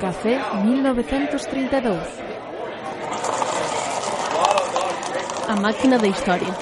Café 0.00 0.38
1932. 0.64 1.98
A 5.48 5.56
máquina 5.56 5.98
da 5.98 6.06
historia. 6.06 6.54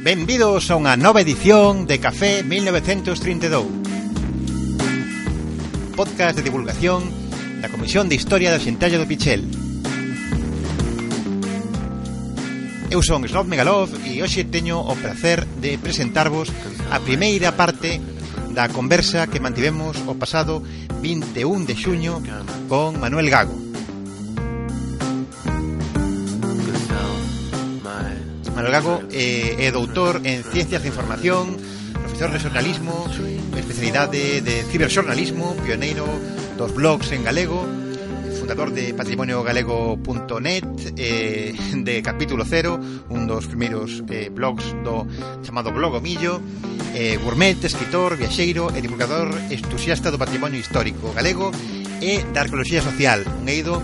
Benvidos 0.00 0.70
a 0.72 0.80
unha 0.80 0.96
nova 0.96 1.20
edición 1.20 1.84
de 1.84 2.00
Café 2.00 2.40
1932 2.40 3.68
Podcast 5.92 6.40
de 6.40 6.42
divulgación 6.48 7.04
da 7.60 7.68
Comisión 7.68 8.08
de 8.08 8.16
Historia 8.16 8.48
da 8.48 8.56
Xentalla 8.56 8.96
do 8.96 9.04
Pichel 9.04 9.59
Eu 12.90 13.06
son 13.06 13.22
Slav 13.22 13.46
Megalov 13.46 13.86
e 14.02 14.18
hoxe 14.18 14.42
teño 14.42 14.82
o 14.82 14.98
placer 14.98 15.46
de 15.62 15.78
presentarvos 15.78 16.50
a 16.90 16.98
primeira 16.98 17.54
parte 17.54 18.02
da 18.50 18.66
conversa 18.66 19.30
que 19.30 19.38
mantivemos 19.38 19.94
o 20.10 20.18
pasado 20.18 20.58
21 20.98 21.70
de 21.70 21.78
xuño 21.78 22.18
con 22.66 22.98
Manuel 22.98 23.30
Gago. 23.30 23.54
Manuel 28.58 28.74
Gago 28.74 28.94
é, 29.14 29.54
é 29.62 29.70
doutor 29.70 30.18
en 30.26 30.42
Ciencias 30.42 30.82
da 30.82 30.90
Información, 30.90 31.62
profesor 31.94 32.34
de 32.34 32.42
xornalismo, 32.42 33.06
especialidade 33.54 34.42
de 34.42 34.66
ciberxornalismo, 34.66 35.54
pioneiro 35.62 36.10
dos 36.58 36.74
blogs 36.74 37.14
en 37.14 37.22
galego, 37.22 37.62
fundador 38.50 38.74
de 38.74 38.94
patrimoniogalego.net 38.94 40.64
eh, 40.96 41.54
de 41.72 42.02
Capítulo 42.02 42.44
Cero, 42.44 42.80
un 43.08 43.28
dos 43.28 43.46
primeiros 43.46 44.02
eh, 44.10 44.26
blogs 44.26 44.74
do 44.82 45.06
chamado 45.46 45.70
Blogomillo 45.70 46.42
eh, 46.92 47.16
gourmet, 47.22 47.62
escritor, 47.62 48.18
viaxeiro 48.18 48.74
e 48.74 48.82
divulgador 48.82 49.30
entusiasta 49.54 50.10
do 50.10 50.18
patrimonio 50.18 50.58
histórico 50.58 51.14
galego 51.14 51.54
e 52.02 52.26
da 52.34 52.42
arqueoloxía 52.42 52.82
social. 52.82 53.22
Un 53.38 53.46
eido 53.46 53.78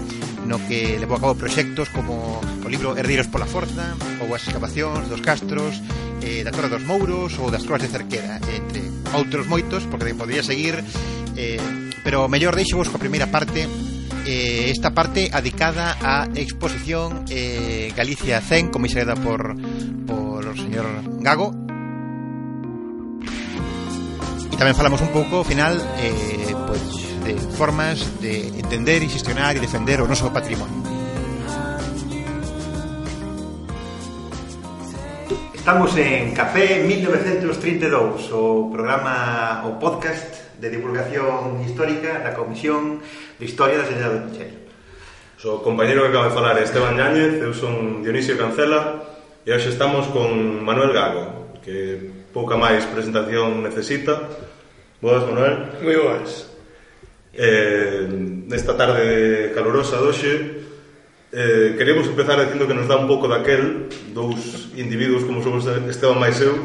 no 0.51 0.59
que 0.67 0.99
levou 0.99 1.15
a 1.15 1.23
cabo 1.23 1.39
proxectos 1.39 1.87
como 1.95 2.43
o 2.43 2.67
libro 2.67 2.99
Herreiros 2.99 3.31
pola 3.31 3.47
Forza 3.47 3.95
ou 4.19 4.35
as 4.35 4.51
excavacións 4.51 5.07
dos 5.07 5.23
castros 5.23 5.79
eh, 6.27 6.43
da 6.43 6.51
Torre 6.51 6.75
dos 6.75 6.83
Mouros 6.83 7.39
ou 7.39 7.55
das 7.55 7.63
Croas 7.63 7.87
de 7.87 7.93
Cerqueda 7.95 8.43
entre 8.51 8.83
outros 9.15 9.47
moitos, 9.47 9.87
porque 9.87 10.11
podría 10.19 10.43
seguir 10.43 10.83
eh, 11.39 11.63
pero 12.03 12.27
mellor 12.27 12.59
deixo 12.59 12.75
vos 12.75 12.91
coa 12.91 12.99
primeira 12.99 13.31
parte 13.31 13.71
eh, 14.27 14.71
esta 14.71 14.91
parte 14.91 15.31
adicada 15.33 15.97
a 16.03 16.27
exposición 16.35 17.25
eh, 17.31 17.93
Galicia 17.97 18.41
Zen, 18.41 18.69
comisariada 18.69 19.15
por, 19.15 19.55
por 20.07 20.45
o 20.45 20.55
señor 20.59 20.87
Gago. 21.23 21.55
E 24.51 24.57
tamén 24.59 24.75
falamos 24.75 24.99
un 24.99 25.15
pouco, 25.15 25.41
ao 25.41 25.47
final, 25.47 25.79
eh, 26.03 26.51
pues, 26.67 26.83
de 27.23 27.35
formas 27.55 28.03
de 28.19 28.51
entender 28.59 29.05
e 29.05 29.09
xestionar 29.09 29.55
e 29.55 29.63
defender 29.63 30.03
o 30.03 30.11
noso 30.11 30.35
patrimonio. 30.35 30.83
Estamos 35.55 35.95
en 35.99 36.31
Café 36.35 36.83
1932, 36.87 38.31
o 38.31 38.71
programa, 38.71 39.67
o 39.67 39.79
podcast 39.83 40.46
de 40.61 40.71
Divulgación 40.71 41.61
Histórica 41.65 42.25
da 42.25 42.33
Comisión 42.33 43.01
de 43.39 43.45
Historia 43.45 43.79
da 43.79 43.87
Cidade 43.87 44.33
de 44.33 44.67
So, 45.37 45.61
O 45.61 45.63
compañero 45.63 46.01
que 46.03 46.09
acaba 46.09 46.33
de 46.33 46.35
falar 46.35 46.57
é 46.57 46.65
Esteban 46.65 46.97
Ñáñez, 46.97 47.37
eu 47.45 47.53
son 47.53 48.01
Dionisio 48.01 48.41
Cancela 48.41 49.05
e 49.45 49.53
hoxe 49.53 49.69
estamos 49.69 50.09
con 50.09 50.33
Manuel 50.65 50.97
Gago, 50.97 51.53
que 51.61 52.09
pouca 52.33 52.57
máis 52.57 52.89
presentación 52.89 53.61
necesita. 53.61 54.33
Boas, 55.05 55.29
Manuel. 55.29 55.77
Moi 55.85 55.93
boas. 56.01 56.49
Eh, 57.37 58.09
nesta 58.49 58.73
tarde 58.81 59.53
calurosa 59.53 60.01
doxe, 60.01 60.65
eh, 61.37 61.77
queremos 61.77 62.09
empezar 62.09 62.41
dicindo 62.41 62.65
que 62.65 62.73
nos 62.73 62.89
dá 62.89 62.97
un 62.97 63.05
pouco 63.05 63.29
daquel, 63.29 63.93
dous 64.17 64.73
individuos 64.73 65.29
como 65.29 65.45
somos 65.45 65.69
Esteban 65.69 66.17
máis 66.17 66.41
eu, 66.41 66.57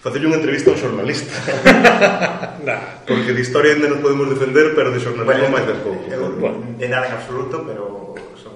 facerlle 0.00 0.28
unha 0.28 0.38
entrevista 0.38 0.70
a 0.70 0.74
un 0.76 0.80
xornalista. 0.80 1.34
nah. 2.68 3.02
Porque 3.08 3.32
de 3.32 3.40
historia 3.42 3.74
ainda 3.74 3.88
nos 3.88 4.00
podemos 4.04 4.28
defender, 4.30 4.76
pero 4.76 4.92
de 4.92 5.00
xornalismo 5.00 5.48
bueno, 5.50 5.56
máis 5.56 5.66
de 5.66 5.76
pouco. 5.80 6.04
Eu. 6.06 6.26
De 6.76 6.86
nada 6.86 7.06
en 7.08 7.14
absoluto, 7.16 7.64
pero 7.64 8.14
son... 8.36 8.54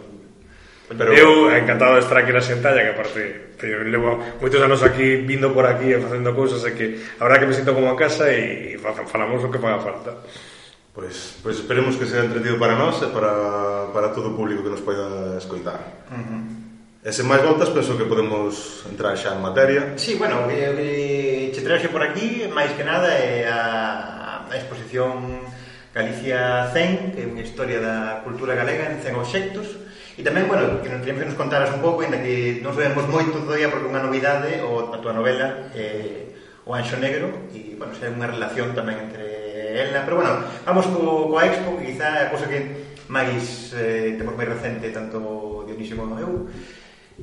Pero... 0.90 1.10
Eu 1.14 1.50
encantado 1.54 1.96
de 1.96 2.02
estar 2.02 2.18
aquí 2.18 2.34
na 2.34 2.42
Xentalla 2.42 2.82
Que 2.82 2.92
aparte 2.98 3.22
que 3.54 3.66
levo 3.86 4.18
moitos 4.42 4.58
anos 4.58 4.82
aquí 4.82 5.22
Vindo 5.22 5.54
por 5.54 5.62
aquí 5.62 5.94
e 5.94 6.02
facendo 6.02 6.34
cousas 6.34 6.66
E 6.66 6.74
que 6.74 6.98
a 6.98 7.22
verdad 7.30 7.46
que 7.46 7.48
me 7.50 7.54
sinto 7.54 7.70
como 7.70 7.86
a 7.86 7.94
casa 7.94 8.26
E 8.26 8.74
falamos 8.82 9.38
o 9.38 9.54
que 9.54 9.62
paga 9.62 9.78
falta 9.78 10.18
Pois, 10.90 11.38
pois 11.46 11.62
esperemos 11.62 11.94
que 11.94 12.10
sea 12.10 12.26
entretido 12.26 12.58
para 12.58 12.74
nós 12.74 12.98
E 12.98 13.08
para, 13.14 13.86
para 13.94 14.10
todo 14.10 14.34
o 14.34 14.36
público 14.36 14.66
que 14.66 14.74
nos 14.74 14.82
poida 14.82 15.38
escoitar 15.38 15.78
uh 16.10 16.18
-huh. 16.18 16.59
E 17.00 17.16
sen 17.16 17.24
máis 17.24 17.40
voltas 17.40 17.72
penso 17.72 17.96
que 17.96 18.04
podemos 18.04 18.84
entrar 18.84 19.16
xa 19.16 19.32
en 19.32 19.40
materia. 19.40 19.96
Sí, 19.96 20.20
bueno, 20.20 20.44
o 20.44 20.48
que, 20.52 20.60
que 20.60 21.48
che 21.56 21.64
traxe 21.64 21.88
por 21.88 22.04
aquí, 22.04 22.44
máis 22.52 22.76
que 22.76 22.84
nada, 22.84 23.08
é 23.16 23.48
a, 23.48 24.44
a 24.44 24.52
exposición 24.52 25.40
Galicia 25.96 26.68
100, 26.76 27.16
que 27.16 27.24
é 27.24 27.26
unha 27.26 27.40
historia 27.40 27.80
da 27.80 28.20
cultura 28.20 28.52
galega 28.52 28.92
en 28.92 29.00
100 29.00 29.16
obxectos, 29.16 29.80
e 30.12 30.20
tamén, 30.20 30.44
bueno, 30.44 30.84
que 30.84 30.92
nos 30.92 31.00
teníamos 31.00 31.24
que 31.24 31.30
nos 31.32 31.40
contaras 31.40 31.72
un 31.72 31.80
pouco, 31.80 32.04
ainda 32.04 32.20
que 32.20 32.60
non 32.60 32.76
sabemos 32.76 33.08
moito 33.08 33.48
todavía 33.48 33.72
porque 33.72 33.88
unha 33.88 34.04
novidade, 34.04 34.60
o, 34.60 34.92
a 34.92 35.00
tua 35.00 35.16
novela, 35.16 35.72
eh, 35.72 36.36
O 36.68 36.76
Anxo 36.76 37.00
Negro, 37.00 37.48
e, 37.56 37.80
bueno, 37.80 37.96
se 37.96 38.04
hai 38.04 38.12
unha 38.12 38.28
relación 38.28 38.76
tamén 38.76 39.00
entre 39.00 39.80
ela, 39.88 40.04
pero, 40.04 40.20
bueno, 40.20 40.44
vamos 40.68 40.84
co, 40.92 41.32
coa 41.32 41.48
Expo, 41.48 41.80
que 41.80 41.96
quizá 41.96 42.28
a 42.28 42.30
cosa 42.30 42.44
que 42.44 42.92
máis, 43.08 43.72
eh, 43.72 44.20
temos 44.20 44.36
máis 44.36 44.52
recente, 44.52 44.92
tanto 44.92 45.64
Dionisio 45.64 45.96
como 45.96 46.20
eu, 46.20 46.46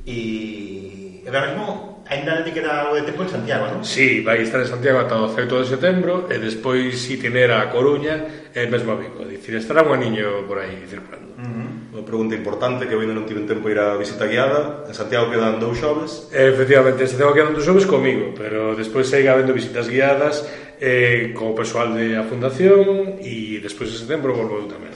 E, 0.05 1.23
e 1.23 1.29
mesmo 1.29 2.03
ainda 2.07 2.43
te 2.43 2.51
queda 2.51 2.85
algo 2.85 2.95
de 2.95 3.07
tempo 3.07 3.23
en 3.23 3.31
Santiago, 3.31 3.65
non? 3.71 3.81
Sí, 3.81 4.21
vai 4.21 4.43
estar 4.43 4.61
en 4.61 4.69
Santiago 4.69 5.01
ata 5.01 5.17
o 5.17 5.31
12 5.31 5.47
de 5.47 5.65
setembro 5.65 6.27
e 6.29 6.37
despois 6.37 6.93
itinera 7.09 7.63
a 7.63 7.71
Coruña 7.71 8.49
e 8.53 8.67
mesmo 8.67 8.93
a 8.93 8.99
Vigo. 8.99 9.25
Dicir, 9.25 9.55
estará 9.57 9.81
un 9.81 9.95
aniño 9.95 10.45
por 10.45 10.61
aí 10.61 10.85
circulando. 10.87 11.33
Uh 11.37 11.43
-huh 11.43 11.67
unha 11.97 12.05
pregunta 12.05 12.37
importante 12.37 12.85
que 12.85 12.93
eu 12.93 13.01
ainda 13.01 13.17
non 13.17 13.25
tiven 13.25 13.49
tempo 13.49 13.65
ir 13.73 13.81
a 13.81 13.97
visita 13.97 14.29
guiada 14.29 14.85
en 14.85 14.93
Santiago 14.93 15.33
quedan 15.33 15.57
dous 15.57 15.81
xoves 15.81 16.29
eh, 16.29 16.53
efectivamente, 16.53 17.01
en 17.01 17.09
Santiago 17.09 17.33
quedan 17.33 17.57
dous 17.57 17.65
xoves 17.65 17.89
comigo 17.89 18.37
pero 18.37 18.77
despois 18.77 19.09
segue 19.09 19.33
habendo 19.33 19.49
visitas 19.49 19.89
guiadas 19.89 20.45
eh, 20.77 21.33
co 21.33 21.57
persoal 21.57 21.97
de 21.97 22.13
a 22.13 22.23
fundación 22.29 23.17
e 23.17 23.57
despois 23.65 23.89
en 23.89 23.97
setembro 23.97 24.37
volvo 24.37 24.61
eu 24.61 24.69
tamén 24.69 24.93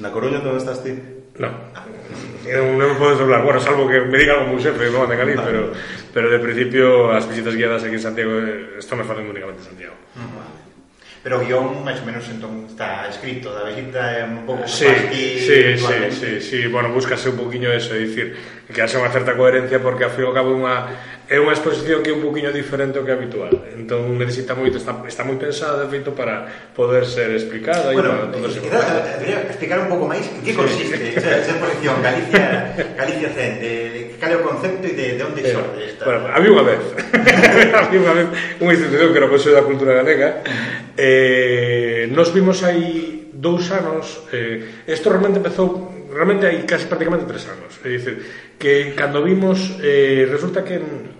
Na 0.00 0.10
Coruña 0.10 0.42
onde 0.42 0.58
estás 0.58 0.82
ti? 0.82 1.19
No. 1.40 1.48
Eh, 2.44 2.52
non. 2.52 2.76
Eu 2.76 2.76
non 2.76 3.00
podo 3.00 3.16
soplar, 3.16 3.40
bueno, 3.40 3.60
salvo 3.60 3.88
que 3.88 4.04
me 4.04 4.20
diga 4.20 4.36
algo 4.36 4.52
moi 4.52 4.60
xefe, 4.60 4.92
non, 4.92 5.08
de 5.08 5.16
Cali, 5.16 5.32
vale. 5.32 5.46
pero, 5.48 5.60
pero 6.12 6.26
de 6.28 6.40
principio 6.40 7.08
as 7.08 7.24
visitas 7.24 7.56
guiadas 7.56 7.80
aquí 7.80 7.96
en 7.96 8.04
Santiago 8.04 8.36
eh, 8.44 8.76
estamos 8.76 9.08
facendo 9.08 9.32
únicamente 9.32 9.64
en 9.64 9.68
Santiago. 9.72 9.96
Mm, 10.16 10.30
vale. 10.36 10.60
Pero 11.20 11.36
o 11.36 11.44
guión, 11.44 11.84
máis 11.84 12.00
ou 12.00 12.08
menos, 12.08 12.24
entón, 12.32 12.64
está 12.64 13.04
escrito 13.04 13.52
da 13.52 13.68
visita 13.68 14.00
é 14.08 14.24
un 14.24 14.48
pouco 14.48 14.64
sí, 14.64 14.88
sí, 15.36 15.76
sí, 15.76 15.96
sí, 16.16 16.30
sí, 16.40 16.58
bueno, 16.72 16.88
búscase 16.96 17.28
un 17.28 17.36
poquinho 17.36 17.68
eso, 17.68 17.92
é 17.92 18.08
dicir, 18.08 18.36
que 18.72 18.80
haxa 18.80 19.00
unha 19.00 19.12
certa 19.12 19.36
coherencia 19.36 19.84
porque 19.84 20.08
ao 20.08 20.12
fin 20.12 20.24
e 20.24 20.28
ao 20.28 20.36
cabo 20.36 20.56
unha 20.56 20.88
é 21.30 21.38
unha 21.38 21.54
exposición 21.54 22.02
que 22.02 22.10
é 22.10 22.14
un 22.18 22.26
poquinho 22.26 22.50
diferente 22.50 22.98
ao 22.98 23.06
que 23.06 23.14
é 23.14 23.16
habitual. 23.16 23.54
Entón 23.78 24.18
necesita 24.18 24.58
moito 24.58 24.82
está, 24.82 24.98
está 25.06 25.22
moi 25.22 25.38
pensada 25.38 25.78
de 25.78 25.86
feito 25.86 26.10
para 26.10 26.42
poder 26.74 27.06
ser 27.06 27.30
explicada 27.30 27.94
bueno, 27.94 28.10
e 28.10 28.34
para 28.34 28.34
poder 28.34 28.50
ser 28.50 28.62
quizás, 28.66 29.46
explicar 29.46 29.78
un 29.78 29.94
pouco 29.94 30.10
máis 30.10 30.26
que 30.42 30.50
consiste 30.50 30.98
esa, 31.14 31.38
esa 31.38 31.54
exposición. 31.54 32.02
Galicia 32.02 32.74
Galicia 32.98 33.30
Zen 33.30 33.62
de, 33.62 33.72
de 33.94 34.00
cal 34.18 34.34
é 34.34 34.36
o 34.36 34.42
concepto 34.42 34.82
e 34.82 34.92
de, 34.98 35.06
de 35.14 35.22
onde 35.22 35.40
eh, 35.46 35.54
xorde 35.54 35.80
esta? 35.86 36.02
bueno, 36.02 36.26
había 36.34 36.50
unha 36.50 36.66
vez. 36.66 36.82
Había 37.78 37.98
unha 38.02 38.14
vez 38.18 38.28
unha 38.58 38.72
institución 38.74 39.14
que 39.14 39.18
era 39.22 39.26
o 39.26 39.32
Consello 39.32 39.54
da 39.54 39.62
Cultura 39.62 39.92
Galega. 40.02 40.42
Eh, 40.98 42.10
nos 42.10 42.34
vimos 42.34 42.66
aí 42.66 43.30
dous 43.30 43.70
anos 43.70 44.26
eh, 44.34 44.82
esto 44.82 45.14
realmente 45.14 45.38
empezou 45.38 45.94
realmente 46.10 46.50
hai 46.50 46.66
casi 46.66 46.90
prácticamente 46.90 47.22
tres 47.30 47.46
anos. 47.46 47.78
É 47.86 47.88
dicir, 47.94 48.18
que 48.58 48.98
cando 48.98 49.22
vimos 49.22 49.78
eh, 49.78 50.26
resulta 50.26 50.66
que 50.66 50.82
en, 50.82 51.19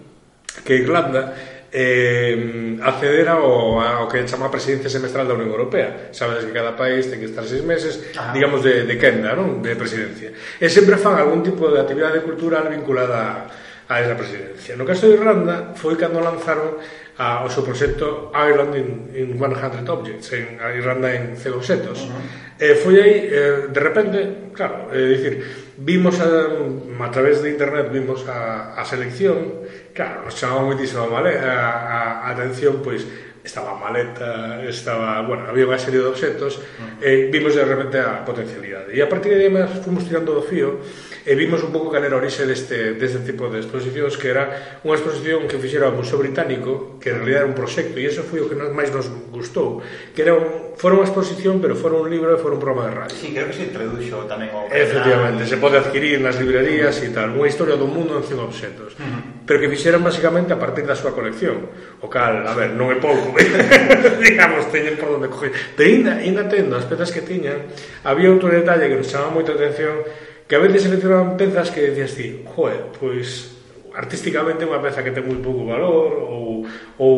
que 0.65 0.75
Irlanda 0.77 1.35
eh, 1.73 2.77
acceder 2.83 3.29
ao, 3.29 3.79
ao 3.81 4.09
que 4.11 4.27
chama 4.27 4.51
a 4.51 4.53
presidencia 4.53 4.91
semestral 4.91 5.23
da 5.27 5.39
Unión 5.39 5.55
Europea 5.55 6.11
sabes 6.11 6.43
que 6.43 6.51
cada 6.51 6.75
país 6.75 7.07
ten 7.07 7.23
que 7.23 7.31
estar 7.31 7.47
seis 7.47 7.63
meses 7.63 8.11
Ajá. 8.11 8.35
digamos 8.35 8.67
de, 8.67 8.83
de 8.83 8.97
quenda, 8.99 9.39
non? 9.39 9.63
de 9.63 9.79
presidencia 9.79 10.35
e 10.59 10.67
sempre 10.67 10.99
fan 10.99 11.15
algún 11.15 11.47
tipo 11.47 11.71
de 11.71 11.79
actividade 11.79 12.27
cultural 12.27 12.67
vinculada 12.67 13.47
a, 13.87 13.95
a 13.95 13.95
esa 14.03 14.19
presidencia 14.19 14.75
no 14.75 14.83
caso 14.83 15.07
de 15.07 15.15
Irlanda 15.15 15.71
foi 15.79 15.95
cando 15.95 16.19
lanzaron 16.19 16.75
a, 17.23 17.47
o 17.47 17.49
seu 17.53 17.63
proxecto 17.63 18.35
Ireland 18.35 18.75
in, 18.75 18.89
in 19.15 19.29
100 19.39 19.87
Objects 19.87 20.27
en 20.35 20.59
a 20.59 20.75
Irlanda 20.75 21.15
en 21.15 21.39
100 21.39 21.55
objetos 21.55 22.03
uh 22.03 22.11
-huh. 22.11 22.67
e 22.67 22.75
foi 22.83 22.99
aí, 22.99 23.15
eh, 23.31 23.71
de 23.71 23.81
repente 23.81 24.19
claro, 24.59 24.91
é 24.91 24.99
eh, 24.99 25.07
dicir 25.15 25.35
vimos 25.79 26.19
a, 26.19 26.51
a 26.99 27.09
través 27.15 27.47
de 27.47 27.55
internet 27.55 27.95
vimos 27.95 28.27
a, 28.27 28.75
a 28.75 28.83
selección 28.83 29.63
Claro, 29.93 30.31
chamaba 30.31 30.63
moitísimo 30.71 31.05
a, 31.05 31.11
maleta, 31.11 31.51
a, 31.51 32.27
a, 32.27 32.31
atención, 32.31 32.79
pois, 32.79 33.03
estaba 33.43 33.73
a 33.73 33.75
maleta, 33.75 34.63
estaba, 34.69 35.23
bueno, 35.23 35.49
había 35.49 35.67
unha 35.67 35.81
serie 35.81 35.99
de 35.99 36.09
objetos, 36.13 36.61
uh 36.61 36.63
mm. 36.63 36.89
-huh. 37.01 37.09
e 37.09 37.11
vimos 37.33 37.57
de 37.57 37.65
repente 37.65 37.97
a 37.99 38.23
potencialidade. 38.23 38.93
E 38.93 39.01
a 39.01 39.09
partir 39.09 39.33
de 39.35 39.49
aí 39.49 39.53
fomos 39.83 40.05
tirando 40.07 40.37
do 40.37 40.45
fío, 40.45 40.79
e 41.25 41.33
vimos 41.37 41.61
un 41.63 41.73
pouco 41.73 41.93
cal 41.93 42.05
era 42.05 42.17
orixe 42.17 42.49
deste, 42.49 42.97
deste 42.97 43.21
tipo 43.25 43.49
de 43.49 43.61
exposicións, 43.61 44.17
que 44.17 44.29
era 44.33 44.81
unha 44.85 44.97
exposición 44.97 45.45
que 45.49 45.61
fixera 45.61 45.89
o 45.89 45.97
Museo 45.97 46.17
Británico, 46.17 46.97
que 47.01 47.13
en 47.13 47.25
realidad 47.25 47.45
era 47.45 47.51
un 47.53 47.57
proxecto, 47.57 47.97
e 48.01 48.09
iso 48.09 48.25
foi 48.25 48.41
o 48.41 48.49
que 48.49 48.57
máis 48.57 48.89
nos 48.93 49.09
gustou, 49.29 49.85
que 50.17 50.21
era 50.25 50.33
un, 50.33 50.77
fora 50.81 50.97
unha 50.97 51.05
exposición, 51.09 51.61
pero 51.61 51.77
fora 51.77 52.01
un 52.01 52.09
libro 52.09 52.33
e 52.33 52.41
fora 52.41 52.57
un 52.57 52.63
programa 52.63 52.89
de 52.89 52.93
radio. 53.05 53.17
Sí, 53.17 53.33
creo 53.37 53.49
que 53.49 53.57
se 53.57 53.69
introduxo 53.69 54.25
tamén 54.25 54.49
ao 54.53 54.69
Efectivamente, 54.73 55.45
se 55.45 55.61
pode 55.61 55.77
adquirir 55.77 56.21
nas 56.25 56.41
librerías 56.41 56.97
e 57.05 57.13
tal, 57.13 57.37
unha 57.37 57.49
historia 57.49 57.77
do 57.77 57.89
mundo 57.89 58.17
en 58.17 58.25
100 58.25 58.41
objetos. 58.41 58.97
Uh 58.97 59.05
-huh 59.05 59.20
pero 59.47 59.61
que 59.61 59.69
fixeran 59.69 60.05
basicamente 60.05 60.53
a 60.53 60.59
partir 60.59 60.85
da 60.85 60.95
súa 60.95 61.17
colección. 61.17 61.69
O 62.01 62.09
cal, 62.09 62.45
a 62.47 62.55
ver, 62.55 62.77
non 62.77 62.93
é 62.93 62.99
pouco, 63.01 63.35
digamos, 64.25 64.69
teñen 64.69 65.01
por 65.01 65.17
onde 65.17 65.33
coger. 65.33 65.53
Pero 65.75 65.89
ainda, 65.89 66.13
ainda 66.21 66.43
tendo 66.47 66.77
as 66.77 66.87
pezas 66.87 67.11
que 67.11 67.25
tiñan, 67.25 67.69
había 68.05 68.31
outro 68.31 68.53
detalle 68.53 68.87
que 68.87 68.99
nos 69.01 69.09
chamaba 69.09 69.35
moita 69.35 69.57
atención, 69.57 70.05
que 70.47 70.55
a 70.57 70.63
veces 70.63 70.87
seleccionaban 70.87 71.39
pezas 71.39 71.71
que 71.71 71.93
decías 71.93 72.13
ti, 72.15 72.43
joe, 72.45 72.95
pois 72.99 73.59
artísticamente 73.95 74.63
unha 74.67 74.79
peza 74.79 75.03
que 75.03 75.11
ten 75.11 75.27
moi 75.27 75.39
pouco 75.43 75.67
valor 75.67 76.11
ou, 76.31 76.63
ou 76.99 77.15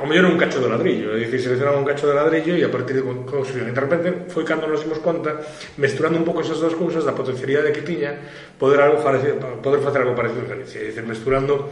o 0.00 0.06
mellor 0.06 0.30
un 0.30 0.38
cacho 0.38 0.62
de 0.62 0.68
ladrillo, 0.70 1.14
é 1.14 1.18
dicir, 1.18 1.42
seleccionaban 1.42 1.82
un 1.82 1.88
cacho 1.88 2.06
de 2.06 2.14
ladrillo 2.14 2.54
e 2.54 2.62
a 2.62 2.70
partir 2.70 2.98
de 2.98 3.04
construir. 3.04 3.66
E 3.66 3.74
de 3.74 3.82
repente 3.82 4.30
foi 4.30 4.46
cando 4.46 4.70
nos 4.70 4.82
dimos 4.82 5.02
conta, 5.02 5.42
mesturando 5.78 6.18
un 6.18 6.26
pouco 6.26 6.40
esas 6.42 6.62
dúas 6.62 6.78
cousas 6.78 7.02
da 7.02 7.14
potencialidade 7.14 7.74
que 7.74 7.82
tiña 7.82 8.14
poder 8.58 8.80
algo 8.82 9.02
parecido, 9.02 9.42
poder 9.58 9.82
facer 9.82 10.06
algo 10.06 10.14
parecido 10.14 10.46
en 10.46 10.50
Galicia, 10.54 10.78
é 10.82 10.90
dicir, 10.90 11.02
mesturando 11.02 11.70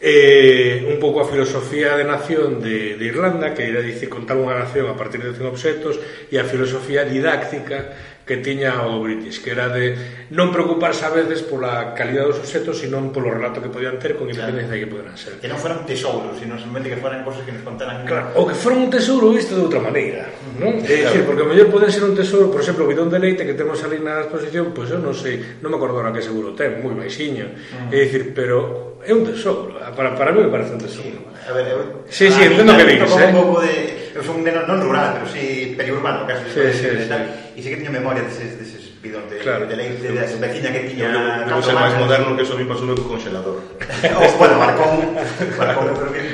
eh, 0.00 0.88
un 0.88 0.96
pouco 0.96 1.20
a 1.20 1.28
filosofía 1.28 1.98
de 1.98 2.08
nación 2.08 2.62
de, 2.62 2.96
de 2.96 3.04
Irlanda, 3.04 3.52
que 3.52 3.68
era 3.68 3.84
dicir 3.84 4.08
contar 4.08 4.40
unha 4.40 4.56
nación 4.56 4.88
a 4.88 4.96
partir 4.96 5.20
de 5.20 5.36
100 5.36 5.50
objetos, 5.50 6.00
e 6.32 6.40
a 6.40 6.48
filosofía 6.48 7.04
didáctica 7.04 7.92
que 8.26 8.38
tiña 8.38 8.86
o 8.86 9.02
British, 9.02 9.42
que 9.42 9.50
era 9.50 9.68
de 9.68 9.96
non 10.30 10.54
preocuparse 10.54 11.02
a 11.02 11.10
veces 11.10 11.42
pola 11.42 11.92
calidad 11.98 12.30
dos 12.30 12.38
objetos, 12.38 12.78
sino 12.78 13.02
polo 13.10 13.34
relato 13.34 13.58
que 13.58 13.66
podían 13.66 13.98
ter 13.98 14.14
con 14.14 14.30
independencia 14.30 14.78
claro. 14.78 14.82
que 14.84 14.88
poderan 14.88 15.16
ser. 15.18 15.32
Que 15.42 15.50
non 15.50 15.58
fueran 15.58 15.82
tesouros, 15.82 16.38
sino 16.38 16.54
simplemente 16.54 16.94
que 16.94 16.98
fueran 17.02 17.26
cosas 17.26 17.42
que 17.42 17.50
nos 17.50 17.66
contaran. 17.66 18.06
Claro, 18.06 18.30
o 18.38 18.46
que 18.46 18.54
foran 18.54 18.86
un 18.86 18.90
tesouro 18.92 19.34
visto 19.34 19.58
de 19.58 19.62
outra 19.66 19.82
maneira, 19.82 20.30
non? 20.62 20.78
Sí, 20.78 21.02
claro. 21.02 21.10
decir, 21.10 21.22
porque 21.26 21.42
o 21.42 21.48
mellor 21.50 21.68
poden 21.74 21.90
ser 21.90 22.06
un 22.06 22.14
tesouro, 22.14 22.46
por 22.52 22.62
exemplo, 22.62 22.86
o 22.86 22.90
bidón 22.90 23.10
de 23.10 23.18
leite 23.18 23.42
que 23.42 23.58
temos 23.58 23.82
ali 23.82 23.98
na 23.98 24.22
exposición, 24.22 24.70
pois 24.70 24.86
pues 24.86 24.94
eu 24.94 25.00
non 25.02 25.16
sei, 25.16 25.58
non 25.58 25.74
me 25.74 25.76
acordo 25.80 25.98
ahora 25.98 26.14
que 26.14 26.22
seguro 26.22 26.54
ten, 26.54 26.78
moi 26.78 26.94
baixiño. 26.94 27.50
Uh 27.50 27.50
mm. 27.50 27.86
-huh. 27.90 27.94
É 27.94 27.98
dicir, 28.06 28.30
pero 28.30 29.00
é 29.02 29.10
un 29.10 29.26
tesouro, 29.26 29.74
para, 29.96 30.14
para 30.14 30.30
mí 30.30 30.44
me 30.44 30.52
parece 30.52 30.76
un 30.76 30.82
tesouro. 30.82 31.18
Sí. 31.18 31.50
A 31.50 31.52
ver, 31.52 31.66
eu... 31.66 32.06
Sí, 32.06 32.30
sí, 32.30 32.42
entendo 32.42 32.76
que 32.76 32.84
dices, 32.84 33.10
eh? 33.10 33.26
Un 33.26 33.42
pouco 33.42 33.60
de 33.60 33.99
eu 34.14 34.22
son 34.26 34.40
un 34.40 34.44
neno 34.44 34.66
non 34.66 34.82
rural, 34.82 35.14
pero 35.14 35.26
si 35.30 35.38
sí 35.38 35.78
periurbano, 35.78 36.26
casi 36.26 36.50
sí, 36.50 36.62
sí, 36.74 36.86
sí, 36.98 37.06
tal, 37.06 37.22
sí. 37.54 37.58
e 37.58 37.60
sei 37.62 37.70
que 37.74 37.78
teño 37.78 37.94
memoria 37.94 38.26
deses, 38.26 38.58
deses 38.58 38.82
bidón 38.98 39.30
de, 39.30 39.38
claro, 39.38 39.70
de 39.70 39.76
leite 39.78 40.02
de, 40.02 40.18
de, 40.18 40.36
de 40.36 40.70
que 40.74 40.82
tiña 40.90 41.08
eu, 41.08 41.56
eu, 41.56 41.78
máis 41.78 41.94
moderno 41.94 42.34
que 42.34 42.42
eso 42.42 42.58
mi 42.58 42.66
pasou 42.66 42.90
no 42.90 42.98
congelador 42.98 43.62
ou, 44.18 44.28
bueno, 44.36 44.58
Marcón 44.58 45.14
Marcón, 45.56 45.84
eu 45.88 45.96
creo 45.96 46.12
que 46.12 46.24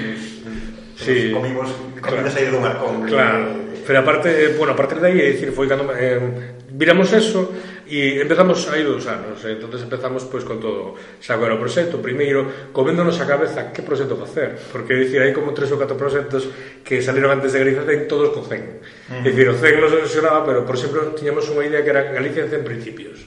sí. 0.96 1.30
comimos 1.30 1.68
comida 2.00 2.32
aí 2.32 2.48
do 2.48 2.58
Marcón 2.58 3.04
claro, 3.04 3.68
pero 3.86 4.00
aparte, 4.00 4.56
bueno, 4.58 4.72
a 4.72 4.78
partir 4.78 4.98
de 4.98 5.06
aí, 5.12 5.20
é 5.20 5.30
dicir, 5.36 5.52
foi 5.52 5.68
cando 5.68 5.86
eh, 5.92 6.56
viramos 6.72 7.12
eso 7.12 7.52
E 7.86 8.18
empezamos 8.18 8.66
aí 8.66 8.82
dous 8.82 9.06
anos, 9.06 9.38
entonces 9.46 9.86
empezamos 9.86 10.26
pois 10.26 10.42
con 10.42 10.58
todo, 10.58 10.98
xa 11.22 11.38
agora 11.38 11.54
o 11.54 11.62
proxecto, 11.62 12.02
primeiro, 12.02 12.70
coméndonos 12.74 13.14
a 13.22 13.30
cabeza 13.30 13.70
que 13.70 13.78
proxecto 13.78 14.18
facer, 14.18 14.58
porque 14.74 14.98
dicir 14.98 15.22
hai 15.22 15.30
como 15.30 15.54
tres 15.54 15.70
ou 15.70 15.78
catro 15.78 15.94
proxectos 15.94 16.50
que 16.82 16.98
saliron 16.98 17.30
antes 17.30 17.54
de 17.54 17.62
Galicia 17.62 17.86
en 17.86 18.10
todos 18.10 18.34
co 18.34 18.42
CEN. 18.42 18.82
Uh 18.82 19.22
-huh. 19.22 19.22
Dicir, 19.22 19.46
o 19.46 19.54
CEN 19.54 19.78
nos 19.78 19.94
ilusionaba, 19.94 20.42
pero 20.42 20.66
por 20.66 20.74
exemplo, 20.74 21.14
tiñamos 21.14 21.46
unha 21.46 21.62
idea 21.62 21.86
que 21.86 21.94
era 21.94 22.10
Galicia 22.10 22.42
en 22.42 22.50
100 22.50 22.66
principios. 22.66 23.22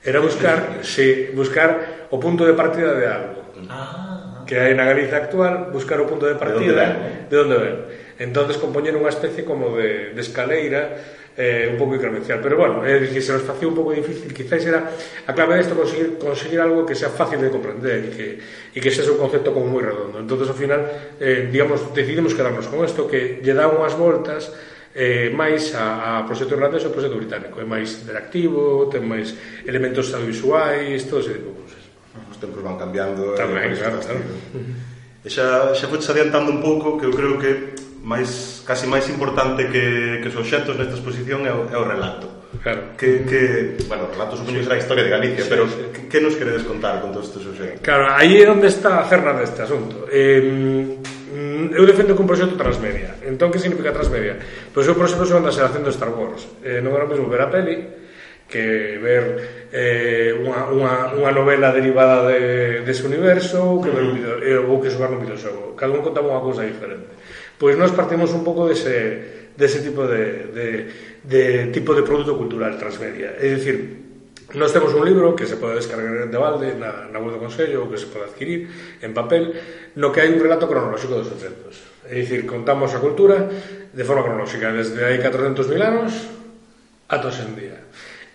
Era 0.00 0.24
buscar, 0.24 0.80
se, 0.80 1.36
buscar 1.36 2.08
o 2.08 2.16
punto 2.16 2.48
de 2.48 2.56
partida 2.56 2.96
de 2.96 3.04
algo. 3.04 3.52
Ah, 3.68 4.48
que 4.48 4.56
hai 4.56 4.72
na 4.72 4.88
Galicia 4.88 5.20
actual, 5.28 5.68
buscar 5.76 6.00
o 6.00 6.08
punto 6.08 6.24
de 6.24 6.40
partida 6.40 6.72
de 6.72 6.72
onde 6.72 6.80
ven. 6.80 7.28
De 7.28 7.36
onde 7.36 7.56
ven. 7.60 7.76
Entonces 8.16 8.56
compoñer 8.56 8.96
unha 8.96 9.12
especie 9.12 9.44
como 9.44 9.76
de, 9.76 10.16
de 10.16 10.20
escaleira 10.24 11.17
eh, 11.38 11.70
un 11.70 11.78
pouco 11.78 11.94
incremencial. 11.94 12.42
Pero 12.42 12.58
bueno, 12.58 12.82
é 12.82 12.98
eh, 12.98 13.06
que 13.06 13.22
se 13.22 13.30
nos 13.30 13.46
facía 13.46 13.70
un 13.70 13.78
pouco 13.78 13.94
difícil, 13.94 14.34
quizáis 14.34 14.66
era 14.66 14.90
a 14.90 15.32
clave 15.32 15.54
desta 15.54 15.78
conseguir, 15.78 16.18
conseguir 16.18 16.58
algo 16.58 16.82
que 16.82 16.98
sea 16.98 17.14
fácil 17.14 17.38
de 17.38 17.48
comprender 17.54 17.98
e 18.02 18.10
que, 18.10 18.26
e 18.74 18.78
que 18.82 18.90
sea 18.90 19.06
un 19.06 19.22
concepto 19.22 19.54
como 19.54 19.70
moi 19.70 19.86
redondo. 19.86 20.18
Entonces, 20.18 20.50
ao 20.50 20.58
final, 20.58 20.82
eh, 21.22 21.46
digamos, 21.46 21.94
decidimos 21.94 22.34
quedarnos 22.34 22.66
con 22.66 22.82
isto, 22.82 23.06
que 23.06 23.38
lle 23.38 23.54
dá 23.54 23.70
unhas 23.70 23.94
voltas 23.94 24.50
eh, 24.98 25.30
máis 25.30 25.78
a, 25.78 26.18
a 26.18 26.26
proxecto 26.26 26.58
irlandés 26.58 26.82
ou 26.82 26.90
proxecto 26.90 27.14
británico. 27.14 27.62
É 27.62 27.66
máis 27.66 28.02
interactivo, 28.02 28.90
ten 28.90 29.06
máis 29.06 29.30
elementos 29.62 30.10
audiovisuais, 30.10 31.06
todo 31.06 31.22
ese 31.22 31.38
tipo 31.38 31.54
de 31.54 31.58
cousas. 31.62 31.82
Os 32.26 32.38
tempos 32.42 32.66
van 32.66 32.74
cambiando. 32.74 33.30
Eh, 33.30 33.38
Tamén, 33.38 33.70
eh, 33.70 33.78
claro, 33.78 34.02
claro. 34.02 34.26
E 35.22 35.30
xa, 35.30 35.70
xa 35.70 35.86
foi 35.86 36.02
adiantando 36.02 36.50
un 36.50 36.58
pouco 36.58 36.98
que 36.98 37.06
eu 37.06 37.14
creo 37.14 37.38
que 37.38 37.78
máis 38.02 38.57
casi 38.68 38.84
máis 38.84 39.08
importante 39.08 39.72
que, 39.72 40.20
que 40.20 40.28
os 40.28 40.36
obxectos 40.36 40.76
nesta 40.76 40.92
exposición 40.92 41.48
é 41.48 41.52
o, 41.56 41.64
é 41.72 41.76
o 41.80 41.88
relato. 41.88 42.52
Claro. 42.60 42.92
Que, 43.00 43.24
que, 43.24 43.40
bueno, 43.88 44.12
relato 44.12 44.36
supoño 44.36 44.60
que 44.60 44.68
será 44.68 44.76
a 44.76 44.82
historia 44.84 45.08
de 45.08 45.12
Galicia, 45.16 45.44
sí, 45.44 45.48
pero 45.48 45.64
sí. 45.64 45.88
Que, 45.88 46.00
que 46.12 46.20
nos 46.20 46.36
queredes 46.36 46.68
contar 46.68 47.00
con 47.00 47.08
todos 47.08 47.32
estes 47.32 47.48
obxectos? 47.48 47.80
Claro, 47.80 48.12
aí 48.12 48.36
é 48.36 48.44
onde 48.44 48.68
está 48.68 49.00
a 49.00 49.08
cerna 49.08 49.32
deste 49.32 49.64
asunto. 49.64 50.04
Eh, 50.12 51.00
eu 51.72 51.84
defendo 51.88 52.12
que 52.12 52.20
un 52.20 52.28
proxecto 52.28 52.60
transmedia. 52.60 53.16
Entón, 53.24 53.48
que 53.48 53.56
significa 53.56 53.88
transmedia? 53.88 54.36
Pois 54.36 54.84
pues, 54.84 54.92
eu, 54.92 54.94
por 54.94 55.08
exemplo, 55.08 55.24
son 55.24 55.40
da 55.40 55.52
xeración 55.54 55.80
do 55.80 55.88
Star 55.88 56.12
Wars. 56.12 56.44
Eh, 56.60 56.84
non 56.84 56.92
era 56.92 57.08
o 57.08 57.10
mesmo 57.10 57.24
ver 57.24 57.40
a 57.40 57.48
peli, 57.48 57.88
que 58.48 59.00
ver 59.00 59.24
eh, 59.72 60.32
unha, 60.36 60.68
unha, 60.72 60.94
unha 61.16 61.32
novela 61.32 61.72
derivada 61.72 62.28
de, 62.28 62.84
dese 62.84 63.04
universo 63.04 63.60
ou 63.60 63.80
que, 63.80 63.92
ver 63.92 64.04
un 64.08 64.12
video, 64.12 64.34
eh, 64.40 64.60
ou 64.60 64.76
que 64.76 64.92
xogar 64.92 65.12
un 65.12 65.20
videoxogo. 65.20 65.72
Cada 65.72 65.92
un 65.92 66.04
contaba 66.04 66.32
unha 66.32 66.40
cousa 66.40 66.64
diferente. 66.64 67.16
Pois 67.58 67.74
nós 67.74 67.90
partimos 67.92 68.30
un 68.30 68.46
pouco 68.46 68.70
dese, 68.70 69.50
dese 69.58 69.82
tipo 69.82 70.06
de, 70.06 70.54
de, 70.54 70.66
de 71.26 71.42
tipo 71.74 71.92
de 71.92 72.06
produto 72.06 72.38
cultural 72.38 72.78
transmedia. 72.78 73.34
É 73.34 73.50
dicir, 73.50 74.08
Nós 74.54 74.72
temos 74.72 74.94
un 74.94 75.04
libro 75.04 75.36
que 75.36 75.44
se 75.44 75.60
pode 75.60 75.76
descargar 75.76 76.24
de 76.24 76.38
balde 76.38 76.72
na, 76.72 77.04
na 77.12 77.20
web 77.20 77.36
do 77.36 77.90
que 77.92 78.00
se 78.00 78.08
pode 78.08 78.32
adquirir 78.32 78.64
en 79.04 79.12
papel 79.12 79.52
no 80.00 80.08
que 80.08 80.24
hai 80.24 80.32
un 80.32 80.40
relato 80.40 80.64
cronolóxico 80.64 81.20
dos 81.20 81.28
objetos. 81.28 81.84
É 82.08 82.16
dicir, 82.16 82.48
contamos 82.48 82.96
a 82.96 83.02
cultura 83.04 83.44
de 83.92 84.04
forma 84.08 84.24
cronolóxica 84.24 84.72
desde 84.72 85.04
hai 85.04 85.20
400.000 85.20 85.84
anos 85.84 86.32
ata 87.12 87.28
hoxe 87.28 87.44
en 87.44 87.60
día. 87.60 87.76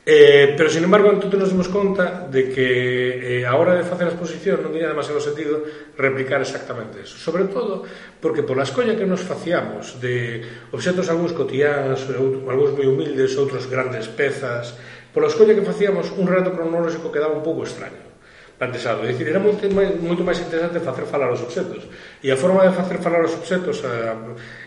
Eh, 0.05 0.53
pero, 0.57 0.69
sin 0.69 0.83
embargo, 0.83 1.15
entón 1.15 1.31
nos 1.39 1.47
dimos 1.47 1.71
conta 1.71 2.27
de 2.27 2.51
que 2.51 3.39
eh, 3.39 3.47
a 3.47 3.55
hora 3.55 3.71
de 3.71 3.87
facer 3.87 4.03
a 4.03 4.11
exposición 4.11 4.59
non 4.59 4.75
tiña 4.75 4.91
demasiado 4.91 5.23
sentido 5.23 5.63
replicar 5.95 6.43
exactamente 6.43 7.07
eso. 7.07 7.15
Sobre 7.15 7.47
todo 7.47 7.87
porque 8.19 8.43
pola 8.43 8.67
escolla 8.67 8.99
que 8.99 9.07
nos 9.07 9.23
faciamos 9.23 10.03
de 10.03 10.43
obxetos 10.75 11.07
algúns 11.07 11.31
cotiáns, 11.31 12.03
algúns 12.11 12.75
moi 12.75 12.83
humildes, 12.83 13.39
outros 13.39 13.71
grandes 13.71 14.11
pezas, 14.11 14.75
pola 15.15 15.31
escolla 15.31 15.55
que 15.55 15.63
facíamos 15.63 16.11
un 16.19 16.27
relato 16.27 16.51
cronolóxico 16.51 17.07
quedaba 17.07 17.39
un 17.39 17.45
pouco 17.45 17.63
extraño 17.63 18.11
plantexado. 18.59 19.03
É 19.03 19.11
dicir, 19.11 19.27
era 19.27 19.39
moito 19.39 19.63
máis, 19.71 19.95
moito 19.99 20.23
máis 20.23 20.39
interesante 20.39 20.79
facer 20.79 21.07
falar 21.07 21.31
os 21.31 21.41
obxetos. 21.41 21.87
E 22.19 22.31
a 22.31 22.37
forma 22.37 22.63
de 22.63 22.75
facer 22.75 22.99
falar 22.99 23.23
os 23.23 23.33
obxetos, 23.35 23.83
eh, 23.83 24.15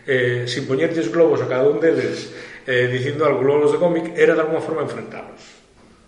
eh, 0.09 0.43
sin 0.49 0.65
poñerlles 0.65 1.09
globos 1.09 1.41
a 1.41 1.47
cada 1.49 1.69
un 1.69 1.81
deles, 1.81 2.33
eh, 2.67 2.91
dicindo 2.91 3.25
algo 3.25 3.41
globos 3.41 3.73
de 3.73 3.79
cómic 3.79 4.13
era 4.19 4.35
de 4.35 4.43
alguma 4.43 4.61
forma 4.61 4.83
enfrentalos 4.83 5.41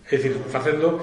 é 0.08 0.16
dicir, 0.16 0.34
facendo 0.48 1.00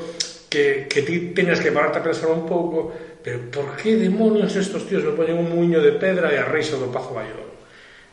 que, 0.50 0.85
que 0.89 1.01
ti 1.01 1.31
teñas 1.31 1.63
que 1.63 1.71
pararte 1.71 2.00
a 2.00 2.05
pensar 2.05 2.29
un 2.29 2.45
pouco 2.45 2.91
pero 3.25 3.50
por 3.50 3.74
que 3.79 3.97
demonios 3.97 4.53
estos 4.53 4.85
tíos 4.85 5.01
me 5.01 5.17
poñen 5.17 5.39
un 5.39 5.50
muño 5.50 5.81
de 5.81 5.97
pedra 5.97 6.29
e 6.29 6.38
a 6.38 6.45
reixa 6.45 6.77
do 6.77 6.93
pazo 6.93 7.15
maior 7.15 7.55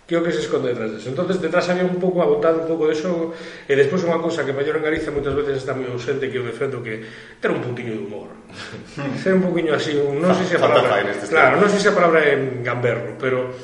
que 0.07 0.19
o 0.19 0.23
que 0.23 0.35
se 0.35 0.45
esconde 0.45 0.75
detrás 0.75 0.93
deso. 0.93 1.09
Entonces 1.09 1.41
detrás 1.41 1.69
había 1.71 1.85
un 1.85 1.97
pouco 1.97 2.21
agotado 2.21 2.61
un 2.61 2.69
pouco 2.69 2.85
de 2.85 2.93
eso 2.93 3.33
e 3.65 3.73
despois 3.73 4.03
unha 4.05 4.21
cousa 4.21 4.45
que 4.45 4.53
maior 4.53 4.77
en 4.77 4.85
Galicia 4.85 5.15
moitas 5.15 5.33
veces 5.33 5.63
está 5.63 5.73
moi 5.73 5.89
ausente 5.89 6.29
que 6.29 6.37
eu 6.37 6.45
defendo 6.45 6.83
que 6.85 7.01
ter 7.41 7.49
un 7.49 7.65
puntiño 7.65 7.97
de 7.97 8.03
humor. 8.03 8.29
ser 9.23 9.39
un 9.39 9.47
poquinho 9.47 9.73
así, 9.73 9.97
non 9.97 10.35
sei 10.37 10.47
se 10.53 10.57
a 10.59 10.61
palabra. 10.61 11.01
Claro, 11.07 11.55
non 11.57 11.69
sei 11.71 11.81
se 11.81 11.89
a 11.89 11.97
palabra 11.97 12.29
é 12.29 12.37
gamberro, 12.61 13.17
pero 13.17 13.57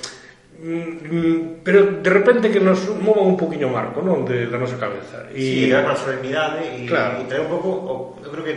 Mm, 0.59 1.07
mm, 1.07 1.61
pero 1.63 2.03
de 2.03 2.11
repente 2.11 2.51
que 2.51 2.59
nos 2.59 2.83
movan 2.99 3.31
un 3.31 3.37
poquinho 3.39 3.71
o 3.71 3.73
marco, 3.73 4.03
non, 4.03 4.27
de, 4.27 4.51
da 4.51 4.59
nosa 4.59 4.75
cabeza. 4.75 5.31
E 5.31 5.39
sí, 5.39 5.71
da 5.71 5.87
nosa 5.87 6.11
solemnidade 6.11 6.67
e 6.67 6.83
claro. 6.83 7.23
e 7.23 7.31
trae 7.31 7.39
un 7.39 7.47
pouco, 7.47 7.71
o, 7.71 7.95
eu 8.19 8.31
creo 8.35 8.43
que 8.43 8.55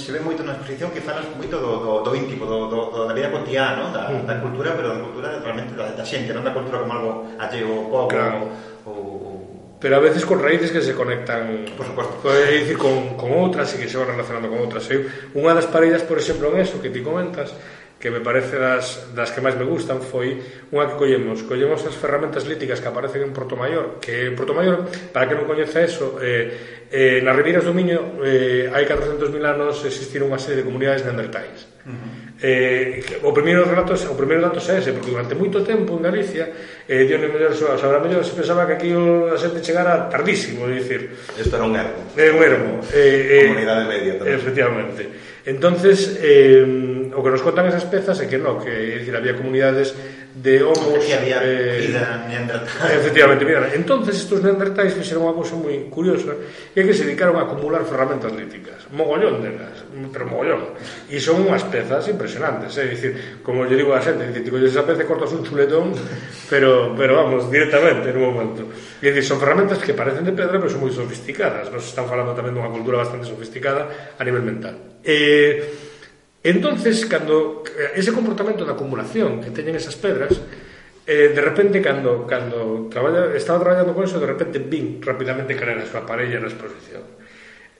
se 0.00 0.16
ve 0.16 0.24
moito 0.24 0.40
na 0.40 0.56
exposición 0.56 0.88
que 0.96 1.04
falas 1.04 1.28
moito 1.36 1.60
do, 1.60 1.76
do, 1.76 1.92
do 2.08 2.12
íntimo, 2.16 2.48
do, 2.48 2.72
do, 2.72 2.88
do 2.88 3.04
da 3.04 3.12
vida 3.12 3.28
cotiá, 3.28 3.76
non? 3.76 3.92
Da, 3.92 4.08
mm. 4.08 4.24
da 4.24 4.40
cultura, 4.40 4.72
pero 4.72 4.96
da 4.96 5.04
cultura 5.04 5.28
realmente 5.44 5.76
da, 5.76 5.92
da 5.92 6.04
xente, 6.08 6.32
non 6.32 6.40
da 6.40 6.56
cultura 6.56 6.80
como 6.80 6.92
algo 6.96 7.12
alleo, 7.36 7.84
pobo, 7.92 8.08
claro. 8.08 8.48
ou 8.88 9.22
pero 9.82 9.96
a 9.96 9.98
veces 9.98 10.24
con 10.24 10.40
raíces 10.40 10.70
que 10.70 10.80
se 10.80 10.94
conectan 10.94 11.66
por 11.76 11.84
supuesto 11.84 12.16
pois, 12.22 12.48
é 12.48 12.64
dicir, 12.64 12.78
con, 12.78 13.18
con 13.18 13.34
outras 13.34 13.74
e 13.74 13.82
que 13.82 13.90
se 13.90 13.98
van 13.98 14.08
relacionando 14.14 14.46
con 14.48 14.62
outras 14.62 14.86
eu, 14.88 15.04
unha 15.34 15.52
das 15.52 15.66
parellas, 15.66 16.06
por 16.06 16.16
exemplo, 16.16 16.54
en 16.54 16.62
eso 16.62 16.78
que 16.78 16.88
ti 16.88 17.02
comentas 17.02 17.50
que 18.02 18.10
me 18.10 18.18
parece 18.18 18.58
das, 18.58 19.14
das 19.14 19.30
que 19.30 19.38
máis 19.38 19.54
me 19.54 19.62
gustan 19.62 20.02
foi 20.02 20.42
unha 20.74 20.90
que 20.90 20.98
collemos. 20.98 21.46
Collemos 21.46 21.86
as 21.86 21.94
ferramentas 21.94 22.42
líticas 22.50 22.82
que 22.82 22.90
aparecen 22.90 23.22
en 23.22 23.30
Porto 23.30 23.54
Maior 23.54 24.02
que 24.02 24.26
en 24.26 24.34
Porto 24.34 24.50
Maior, 24.50 24.90
para 25.14 25.30
que 25.30 25.38
non 25.38 25.46
coñece 25.46 25.86
eso 25.86 26.18
eh, 26.18 26.90
eh, 26.90 27.22
nas 27.22 27.38
Ribeiras 27.38 27.62
do 27.62 27.70
Miño 27.70 28.18
eh, 28.26 28.66
hai 28.74 28.82
400.000 28.90 29.38
anos 29.46 29.86
existiron 29.86 30.34
unha 30.34 30.42
serie 30.42 30.60
de 30.60 30.66
comunidades 30.66 31.06
neandertais. 31.06 31.70
Uh 31.86 31.94
-huh 31.94 32.21
Eh, 32.42 33.22
o 33.22 33.30
primeiro 33.30 33.62
relato, 33.62 33.94
o 33.94 34.18
primeiro 34.18 34.42
dato 34.42 34.58
é 34.58 34.82
ese, 34.82 34.90
porque 34.90 35.14
durante 35.14 35.38
moito 35.38 35.62
tempo 35.62 35.94
en 35.94 36.02
Galicia 36.02 36.50
eh, 36.90 37.06
dio 37.06 37.22
mellor, 37.22 37.54
o 37.54 38.02
mellor 38.02 38.26
se 38.26 38.34
pensaba 38.34 38.66
que 38.66 38.74
aquí 38.74 38.90
a 38.90 39.38
xente 39.38 39.62
chegara 39.62 40.10
tardísimo, 40.10 40.66
é 40.66 40.74
dicir, 40.74 41.14
isto 41.38 41.54
era 41.54 41.62
un 41.62 41.78
ermo. 41.78 42.02
É 42.18 42.26
eh, 42.26 42.34
un 42.34 42.42
ermo. 42.42 42.82
Eh, 42.90 43.46
eh, 43.46 43.46
Comunidade 43.46 43.86
media 43.86 44.12
tamén. 44.18 44.34
Efectivamente. 44.34 45.02
Entonces, 45.46 46.18
eh, 46.18 47.14
o 47.14 47.22
que 47.22 47.30
nos 47.30 47.46
contan 47.46 47.70
esas 47.70 47.86
pezas 47.86 48.18
é 48.18 48.26
que 48.26 48.42
no, 48.42 48.58
que 48.58 48.74
é 48.74 48.98
dicir, 48.98 49.14
había 49.14 49.38
comunidades 49.38 49.94
de 50.34 50.62
homos... 50.62 51.04
Que 51.04 51.14
había 51.14 51.40
eh, 51.42 51.86
vida 51.86 52.24
neandertal. 52.28 52.90
Efectivamente, 52.90 53.44
mira, 53.44 53.70
entonces 53.74 54.16
estos 54.16 54.42
neandertais 54.42 54.96
fixeron 54.96 55.28
unha 55.28 55.36
cousa 55.36 55.52
moi 55.60 55.92
curiosa 55.92 56.32
que 56.72 56.80
é 56.80 56.86
que 56.88 56.96
se 56.96 57.04
dedicaron 57.04 57.36
a 57.36 57.44
acumular 57.44 57.84
ferramentas 57.84 58.32
líticas, 58.32 58.88
mogollón 58.96 59.44
delas, 59.44 59.84
pero 60.08 60.24
mogollón. 60.24 60.72
E 61.12 61.20
son 61.20 61.44
unhas 61.44 61.68
pezas 61.68 62.08
impresionantes, 62.08 62.72
eh, 62.80 62.88
é 62.88 62.96
dicir, 62.96 63.12
como 63.44 63.68
lle 63.68 63.76
digo 63.76 63.92
a 63.92 64.00
xente, 64.00 64.24
dicir, 64.24 64.48
ti 64.48 64.50
esa 64.64 64.88
peza 64.88 65.04
cortas 65.04 65.36
un 65.36 65.44
chuletón, 65.44 65.92
pero, 66.52 66.96
pero 66.96 67.20
vamos, 67.20 67.52
directamente, 67.52 68.08
no 68.16 68.32
momento. 68.32 68.72
E 69.04 69.12
dicir, 69.12 69.24
son 69.28 69.36
ferramentas 69.36 69.84
que 69.84 69.92
parecen 69.92 70.24
de 70.24 70.32
pedra, 70.32 70.56
pero 70.56 70.72
son 70.72 70.80
moi 70.80 70.92
sofisticadas. 70.92 71.68
Nos 71.68 71.84
están 71.84 72.08
falando 72.08 72.32
tamén 72.32 72.56
dunha 72.56 72.72
cultura 72.72 73.04
bastante 73.04 73.28
sofisticada 73.28 74.16
a 74.16 74.22
nivel 74.24 74.40
mental. 74.40 74.96
Eh, 75.04 75.91
Entonces, 76.42 77.06
cando 77.06 77.62
eh, 77.78 77.94
ese 77.94 78.10
comportamento 78.10 78.66
da 78.66 78.74
acumulación 78.74 79.38
que 79.38 79.54
teñen 79.54 79.78
esas 79.78 79.94
pedras, 79.94 80.34
eh, 81.06 81.30
de 81.30 81.42
repente, 81.42 81.78
cando, 81.78 82.26
cando 82.26 82.90
traballa, 82.90 83.30
estaba 83.34 83.62
traballando 83.62 83.94
con 83.94 84.04
eso, 84.04 84.18
de 84.18 84.26
repente 84.26 84.58
vin 84.58 84.98
rapidamente 85.02 85.54
caer 85.54 85.78
a 85.78 85.86
súa 85.86 86.02
parella 86.02 86.42
na 86.42 86.50
exposición. 86.50 87.06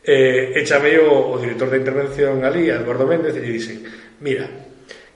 Eh, 0.02 0.59
échame 0.59 0.99
o, 0.99 1.35
o 1.35 1.38
director 1.38 1.71
de 1.71 1.78
intervención 1.78 2.42
ali, 2.42 2.71
Eduardo 2.71 3.07
Méndez, 3.07 3.35
e 3.35 3.42
lle 3.42 3.54
dixen, 3.54 3.83
mira, 4.23 4.47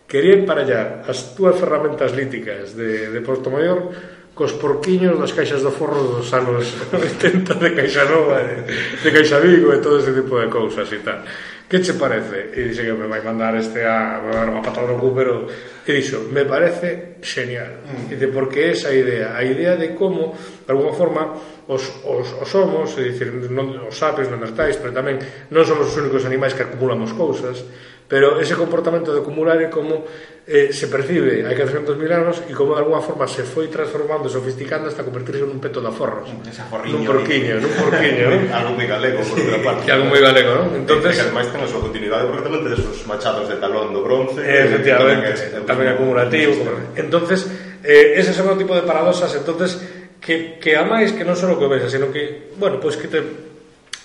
quería 0.06 0.38
emparallar 0.38 1.06
as 1.06 1.34
túas 1.34 1.58
ferramentas 1.58 2.14
líticas 2.14 2.74
de, 2.74 3.10
de 3.10 3.20
Porto 3.22 3.50
Maior 3.50 3.90
cos 4.36 4.52
porquiños 4.52 5.16
das 5.16 5.32
caixas 5.32 5.64
do 5.64 5.72
forro 5.72 6.20
dos 6.20 6.28
anos 6.36 6.68
80 6.92 7.56
de 7.56 7.70
Caixa 7.72 8.04
Nova, 8.04 8.44
de, 8.44 8.68
de 9.00 9.08
Caixa 9.10 9.40
Vigo 9.40 9.72
e 9.72 9.80
todo 9.80 9.96
ese 9.98 10.12
tipo 10.12 10.36
de 10.36 10.46
cousas 10.52 10.86
e 10.92 11.00
tal 11.00 11.24
que 11.68 11.82
che 11.82 11.94
parece? 11.94 12.50
E 12.54 12.70
dixe 12.70 12.86
que 12.86 12.94
me 12.94 13.10
vai 13.10 13.22
mandar 13.22 13.54
este 13.58 13.82
a, 13.82 14.22
a, 14.22 14.46
unha 14.46 14.62
patada 14.62 14.86
no 14.86 15.02
cu, 15.02 15.10
pero 15.10 15.50
E 15.86 15.94
dixo, 15.94 16.26
me 16.34 16.42
parece 16.42 17.22
genial. 17.22 17.78
Mm. 17.86 18.10
Dice, 18.10 18.26
porque 18.34 18.74
esa 18.74 18.90
idea, 18.90 19.38
a 19.38 19.42
idea 19.46 19.78
de 19.78 19.94
como, 19.94 20.34
de 20.34 20.70
alguma 20.74 20.90
forma, 20.90 21.22
os, 21.70 22.02
os, 22.02 22.26
os 22.42 22.50
homos, 22.58 22.90
é 22.98 23.06
dicir, 23.06 23.30
non, 23.54 23.86
os 23.86 23.94
sapiens, 23.94 24.26
neandertais, 24.26 24.82
pero 24.82 24.90
tamén 24.90 25.22
non 25.54 25.62
somos 25.62 25.86
os 25.86 25.94
únicos 25.94 26.26
animais 26.26 26.58
que 26.58 26.66
acumulamos 26.66 27.14
cousas, 27.14 27.62
pero 28.08 28.38
ese 28.40 28.54
comportamento 28.54 29.10
de 29.10 29.18
acumular 29.18 29.58
é 29.58 29.66
como 29.66 30.06
eh, 30.46 30.70
se 30.70 30.86
percibe 30.86 31.42
hai 31.42 31.58
400.000 31.58 32.06
anos 32.14 32.38
e 32.46 32.54
como 32.54 32.78
de 32.78 32.86
alguma 32.86 33.02
forma 33.02 33.26
se 33.26 33.42
foi 33.42 33.66
transformando, 33.66 34.30
sofisticando 34.30 34.86
hasta 34.86 35.02
convertirse 35.02 35.42
nun 35.42 35.58
peto 35.58 35.82
de 35.82 35.90
aforros 35.90 36.30
mm, 36.30 36.86
nun 36.86 37.02
porquiño, 37.02 37.58
nun 37.58 37.74
porquiño 37.74 38.46
algo 38.54 38.78
moi 38.78 38.86
galego, 38.86 39.26
por 39.26 39.42
outra 39.42 39.58
parte 39.58 39.90
algo 39.90 40.06
moi 40.06 40.22
galego, 40.22 40.54
non? 40.54 40.86
Entonces... 40.86 41.18
Que 41.18 41.26
ademais 41.26 41.50
ten 41.50 41.58
a 41.58 41.66
súa 41.66 41.82
continuidade 41.82 42.30
porque 42.30 42.46
tamén 42.46 42.62
tedes 42.62 42.86
os 42.86 43.02
machados 43.10 43.50
de 43.50 43.58
talón 43.58 43.90
do 43.90 44.06
bronce 44.06 44.38
eh, 44.38 44.70
efectivamente, 44.70 45.34
también 45.76 45.94
acumulativo. 45.94 46.56
Entonces, 46.96 47.44
eh, 47.84 48.16
ese 48.16 48.32
es 48.32 48.40
otro 48.40 48.56
tipo 48.56 48.74
de 48.74 48.82
paradoxas. 48.82 49.36
Entonces, 49.36 49.76
que, 50.20 50.58
que 50.58 50.74
amáis 50.74 51.12
que 51.12 51.22
non 51.22 51.36
só 51.36 51.52
que 51.54 51.68
ves, 51.68 51.86
sino 51.92 52.08
que, 52.10 52.50
bueno, 52.56 52.80
pois 52.80 52.96
pues 52.96 53.04
que 53.04 53.08
te 53.12 53.20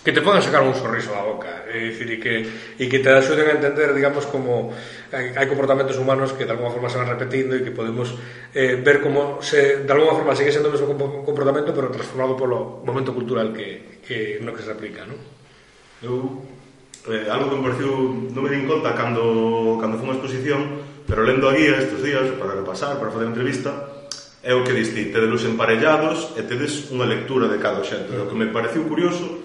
que 0.03 0.11
te 0.11 0.21
podan 0.21 0.41
sacar 0.41 0.65
un 0.65 0.73
sorriso 0.73 1.13
da 1.13 1.21
boca 1.21 1.61
é 1.69 1.93
dicir, 1.93 2.09
e, 2.09 2.17
que, 2.17 2.41
e 2.81 2.89
que 2.89 2.99
te 3.05 3.09
axuden 3.13 3.45
a 3.45 3.53
entender 3.53 3.93
digamos 3.93 4.25
como 4.25 4.73
hai, 5.13 5.29
hai 5.37 5.45
comportamentos 5.45 5.93
humanos 6.01 6.33
que 6.33 6.49
de 6.49 6.57
alguma 6.57 6.73
forma 6.73 6.89
se 6.89 6.97
van 6.97 7.05
repetindo 7.05 7.53
e 7.53 7.61
que 7.61 7.69
podemos 7.69 8.17
eh, 8.57 8.81
ver 8.81 8.97
como 8.97 9.45
se, 9.45 9.85
de 9.85 9.91
alguna 9.93 10.17
forma 10.17 10.33
sigue 10.33 10.49
sendo 10.49 10.73
o 10.73 10.75
mesmo 10.75 10.89
comportamento 11.21 11.69
pero 11.69 11.93
transformado 11.93 12.33
polo 12.33 12.81
momento 12.81 13.13
cultural 13.13 13.53
que, 13.53 14.01
que 14.01 14.41
no 14.41 14.57
que 14.57 14.65
se 14.65 14.73
aplica 14.73 15.05
¿no? 15.05 15.13
Eu, 16.01 16.49
eh, 17.05 17.29
algo 17.29 17.53
que 17.53 17.57
me 17.61 17.65
pareceu 17.69 17.93
non 18.33 18.41
me 18.41 18.49
din 18.49 18.65
conta 18.65 18.97
cando, 18.97 19.77
cando 19.77 20.01
foi 20.01 20.09
unha 20.09 20.17
exposición 20.17 20.61
Pero 21.11 21.27
lendo 21.27 21.51
a 21.51 21.53
guía 21.53 21.75
estes 21.75 21.99
días, 21.99 22.23
para 22.39 22.55
repasar, 22.55 22.95
para 22.95 23.11
fazer 23.11 23.27
entrevista, 23.27 23.75
é 24.39 24.55
o 24.55 24.63
que 24.63 24.71
diste, 24.71 25.11
tedelos 25.11 25.43
emparellados 25.43 26.31
e 26.39 26.41
tedes 26.47 26.87
unha 26.87 27.03
lectura 27.03 27.51
de 27.51 27.59
cada 27.59 27.83
xente. 27.83 28.15
O 28.15 28.31
que 28.31 28.37
me 28.39 28.47
pareceu 28.47 28.87
curioso 28.87 29.43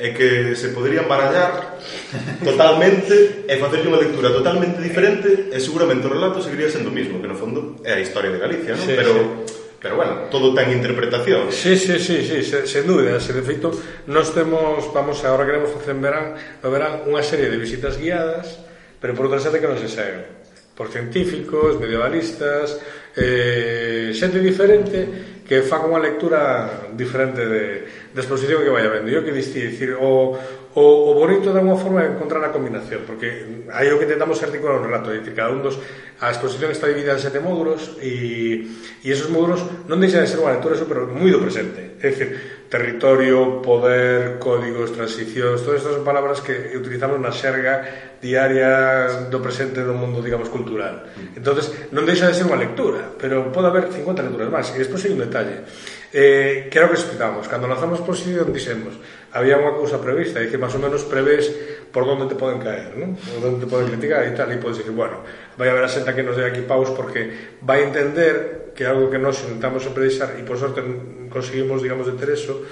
é 0.00 0.16
que 0.16 0.56
se 0.56 0.72
poderían 0.72 1.04
barallar 1.04 1.76
totalmente 2.48 3.44
e 3.44 3.54
facerlle 3.60 3.92
unha 3.92 4.00
lectura 4.00 4.32
totalmente 4.32 4.80
diferente 4.80 5.52
e 5.52 5.58
seguramente 5.60 6.08
o 6.08 6.16
relato 6.16 6.40
seguiría 6.40 6.72
sendo 6.72 6.88
o 6.88 6.96
mismo, 6.96 7.20
que 7.20 7.28
no 7.28 7.36
fondo 7.36 7.76
é 7.84 7.92
a 7.92 8.00
historia 8.00 8.32
de 8.32 8.40
Galicia, 8.40 8.72
non? 8.72 8.88
Sí, 8.88 8.96
pero 8.96 9.12
sí. 9.12 9.60
Pero 9.82 9.98
bueno, 9.98 10.30
todo 10.30 10.54
ten 10.54 10.70
interpretación. 10.72 11.50
Sí, 11.52 11.76
sí, 11.76 11.98
sí, 12.00 12.24
sí, 12.24 12.40
sen, 12.40 12.64
sen 12.64 12.88
dúbida, 12.88 13.20
se 13.20 13.36
de 13.36 13.44
feito 13.44 13.68
nós 14.08 14.32
temos, 14.32 14.88
vamos, 14.96 15.20
agora 15.28 15.44
queremos 15.44 15.76
facer 15.76 15.92
en 15.92 16.00
verán, 16.00 16.26
no 16.64 16.72
verán 16.72 17.04
unha 17.04 17.20
serie 17.20 17.52
de 17.52 17.60
visitas 17.60 18.00
guiadas, 18.00 18.64
pero 18.96 19.12
por 19.12 19.28
outra 19.28 19.44
xente 19.44 19.60
que 19.60 19.68
non 19.68 19.76
se 19.76 19.92
saen 19.92 20.41
por 20.82 20.90
científicos, 20.90 21.78
medievalistas, 21.78 22.82
eh, 23.14 24.10
xente 24.10 24.42
diferente 24.42 25.06
que 25.46 25.62
fan 25.62 25.86
unha 25.86 26.02
lectura 26.02 26.90
diferente 26.98 27.46
de, 27.46 27.86
de 28.10 28.18
exposición 28.18 28.66
que 28.66 28.72
vai 28.74 28.82
vendo. 28.90 29.06
Eu 29.06 29.22
que 29.22 29.30
diste, 29.30 29.62
dicir, 29.62 29.94
o, 29.94 30.34
o, 30.74 30.82
o 30.82 31.10
bonito 31.14 31.54
de 31.54 31.62
unha 31.62 31.78
forma 31.78 32.02
é 32.02 32.10
encontrar 32.10 32.42
a 32.42 32.50
combinación, 32.50 33.06
porque 33.06 33.62
aí 33.70 33.94
o 33.94 34.00
que 34.00 34.10
tentamos 34.10 34.42
articular 34.42 34.82
un 34.82 34.90
relato, 34.90 35.14
dicir, 35.14 35.38
cada 35.38 35.54
un 35.54 35.62
dos, 35.62 35.78
a 36.18 36.34
exposición 36.34 36.74
está 36.74 36.90
dividida 36.90 37.14
en 37.14 37.22
sete 37.22 37.38
módulos 37.38 37.94
e, 38.02 38.66
e 39.04 39.06
esos 39.06 39.30
módulos 39.30 39.62
non 39.86 40.02
deixan 40.02 40.26
de 40.26 40.34
ser 40.34 40.42
unha 40.42 40.58
lectura 40.58 40.74
super 40.74 41.06
moi 41.06 41.30
do 41.30 41.38
presente. 41.38 42.02
É 42.02 42.10
dicir, 42.10 42.61
territorio, 42.72 43.60
poder, 43.60 44.38
códigos, 44.40 44.96
transicións, 44.96 45.60
todas 45.60 45.84
estas 45.84 46.00
palabras 46.00 46.40
que 46.40 46.72
utilizamos 46.72 47.20
na 47.20 47.28
xerga 47.28 47.84
diaria 48.16 49.28
do 49.28 49.44
presente 49.44 49.84
do 49.84 49.92
mundo, 49.92 50.24
digamos, 50.24 50.48
cultural. 50.48 51.04
Mm. 51.12 51.36
entonces 51.36 51.68
non 51.92 52.08
deixa 52.08 52.24
de 52.24 52.32
ser 52.32 52.48
unha 52.48 52.56
lectura, 52.56 53.12
pero 53.20 53.52
pode 53.52 53.68
haber 53.68 53.92
50 53.92 54.24
lecturas 54.24 54.48
máis. 54.48 54.72
E 54.72 54.80
despois 54.80 55.04
hai 55.04 55.12
un 55.12 55.20
detalle. 55.20 55.68
Eh, 56.16 56.72
que 56.72 56.76
era 56.80 56.88
o 56.88 56.92
que 56.92 56.96
explicamos. 56.96 57.44
Cando 57.44 57.68
lanzamos 57.68 58.00
posición, 58.00 58.48
dixemos, 58.48 58.96
había 59.36 59.60
unha 59.60 59.76
cousa 59.76 60.00
prevista, 60.00 60.40
e 60.40 60.48
que 60.48 60.56
máis 60.56 60.72
ou 60.72 60.80
menos 60.80 61.04
prevés 61.04 61.52
por 61.92 62.08
onde 62.08 62.24
te 62.24 62.40
poden 62.40 62.56
caer, 62.56 62.96
¿no? 62.96 63.20
por 63.20 63.52
onde 63.52 63.60
te 63.60 63.68
poden 63.68 63.92
criticar 63.92 64.24
e 64.24 64.32
tal, 64.32 64.48
e 64.48 64.56
podes 64.56 64.80
dicir, 64.80 64.96
bueno, 64.96 65.20
vai 65.60 65.68
haber 65.68 65.84
a 65.84 65.92
xenta 65.92 66.16
que 66.16 66.24
nos 66.24 66.40
dé 66.40 66.48
aquí 66.48 66.64
paus 66.64 66.88
porque 66.96 67.60
vai 67.60 67.84
entender 67.84 68.61
que 68.74 68.84
é 68.84 68.88
algo 68.88 69.08
que 69.12 69.20
nós 69.20 69.40
intentamos 69.44 69.84
sempre 69.84 70.08
deixar 70.08 70.36
e 70.38 70.42
por 70.42 70.56
sorte 70.56 70.80
conseguimos, 71.28 71.80
digamos, 71.80 72.08
de 72.08 72.16
ter 72.16 72.32
eso, 72.32 72.64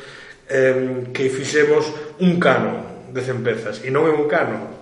eh, 0.48 1.08
que 1.12 1.28
fixemos 1.28 1.88
un 2.20 2.40
cano 2.40 3.06
de 3.12 3.20
cempezas 3.20 3.84
e 3.84 3.90
non 3.92 4.08
é 4.08 4.12
un 4.12 4.26
cano 4.26 4.80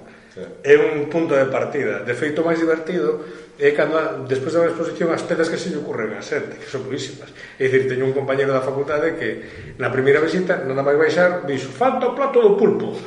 é 0.62 0.76
un 0.78 1.10
punto 1.10 1.34
de 1.34 1.46
partida. 1.50 2.04
De 2.06 2.14
feito, 2.14 2.44
máis 2.46 2.58
divertido 2.62 3.24
é 3.58 3.74
cando, 3.74 4.22
despois 4.30 4.54
da 4.54 4.70
exposición, 4.70 5.10
as 5.10 5.26
pedas 5.26 5.50
que 5.50 5.58
se 5.58 5.74
lle 5.74 5.82
ocurren 5.82 6.14
a 6.14 6.22
xente, 6.22 6.62
que 6.62 6.70
son 6.70 6.86
buísimas. 6.86 7.34
É 7.58 7.66
dicir, 7.66 7.90
teño 7.90 8.06
un 8.06 8.14
compañero 8.14 8.54
da 8.54 8.62
facultade 8.62 9.18
que 9.18 9.74
na 9.82 9.90
primeira 9.90 10.22
visita, 10.22 10.62
nada 10.62 10.86
máis 10.86 10.94
baixar, 10.94 11.42
dixo, 11.42 11.74
falta 11.74 12.06
o 12.06 12.14
plato 12.14 12.38
do 12.38 12.54
pulpo. 12.54 12.94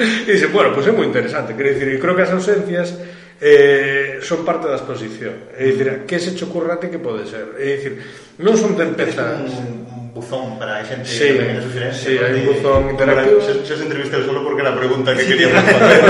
e 0.00 0.32
dixe, 0.32 0.48
bueno, 0.48 0.72
pois 0.72 0.88
pues 0.88 0.88
é 0.88 0.96
moi 0.96 1.04
interesante. 1.04 1.52
Quer 1.52 1.76
dicir, 1.76 1.92
e 1.92 2.00
creo 2.00 2.16
que 2.16 2.24
as 2.24 2.32
ausencias 2.32 2.96
eh, 3.40 4.18
son 4.22 4.44
parte 4.44 4.68
da 4.68 4.80
exposición. 4.80 5.52
É 5.52 5.68
dicir, 5.68 6.08
que 6.08 6.16
se 6.18 6.32
cho 6.32 6.48
currate 6.48 6.88
que 6.88 6.98
pode 6.98 7.28
ser. 7.28 7.56
É 7.60 7.76
dicir, 7.76 8.00
non 8.40 8.56
son 8.56 8.76
tempezas... 8.76 9.44
Un, 9.52 9.84
un 9.86 10.04
buzón 10.16 10.56
para 10.56 10.80
a 10.80 10.84
xente 10.84 11.04
sí, 11.04 11.36
que 11.36 11.44
venga 11.44 11.60
suxerencia. 11.60 12.08
Sí, 12.08 12.14
hai 12.16 12.32
un 12.40 12.44
buzón 12.48 12.88
interactivo. 12.88 13.36
Xa 13.44 13.76
se 13.76 13.84
entrevistou 13.84 14.24
solo 14.24 14.40
porque 14.40 14.64
era 14.64 14.72
a 14.72 14.80
pregunta 14.80 15.12
que 15.12 15.24
sí. 15.24 15.28
quería 15.36 15.52
facer. 15.52 16.00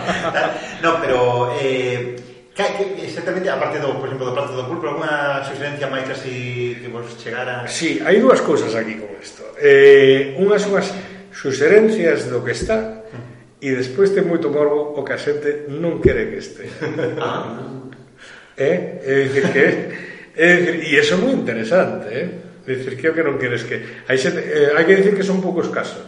no, 0.84 0.90
pero... 1.00 1.52
Eh, 1.60 2.24
Exactamente, 2.54 3.50
aparte 3.50 3.80
do, 3.82 3.98
por 3.98 4.06
exemplo, 4.06 4.30
do 4.30 4.32
plato 4.32 4.54
do 4.54 4.62
pulpo, 4.70 4.86
alguna 4.86 5.42
sugerencia 5.42 5.90
máis 5.90 6.06
así 6.06 6.78
que 6.78 6.86
vos 6.86 7.18
chegara? 7.18 7.66
Sí, 7.66 7.98
hai 8.06 8.22
dúas 8.22 8.38
cousas 8.46 8.70
aquí 8.78 8.94
con 8.94 9.10
isto. 9.18 9.42
Eh, 9.58 10.38
unhas 10.38 10.62
son 10.62 10.78
as 10.78 10.94
sugerencias 11.34 12.30
do 12.30 12.46
que 12.46 12.54
está 12.54 13.02
E 13.64 13.72
despois 13.72 14.12
ten 14.12 14.28
moito 14.28 14.52
morbo 14.52 14.92
o 14.92 15.00
que 15.00 15.16
a 15.16 15.20
xente 15.20 15.64
non 15.72 15.96
quere 16.04 16.28
que 16.28 16.36
este. 16.36 16.68
Ah. 17.16 17.80
Eh? 18.60 19.00
É 19.00 19.24
dicir 19.24 19.44
que... 19.48 19.64
É 20.36 20.48
dicir, 20.60 20.74
e 20.84 21.00
iso 21.00 21.16
é 21.16 21.18
moi 21.24 21.32
interesante, 21.32 22.12
eh? 22.12 22.28
É 22.60 22.70
dicir, 22.76 22.92
que 23.00 23.08
o 23.08 23.16
que 23.16 23.24
non 23.24 23.40
queres 23.40 23.64
que... 23.64 24.04
Hai 24.04 24.20
xente, 24.20 24.44
eh, 24.44 24.76
hai 24.76 24.84
que 24.84 25.00
dicir 25.00 25.16
que 25.16 25.24
son 25.24 25.40
poucos 25.40 25.72
casos. 25.72 26.04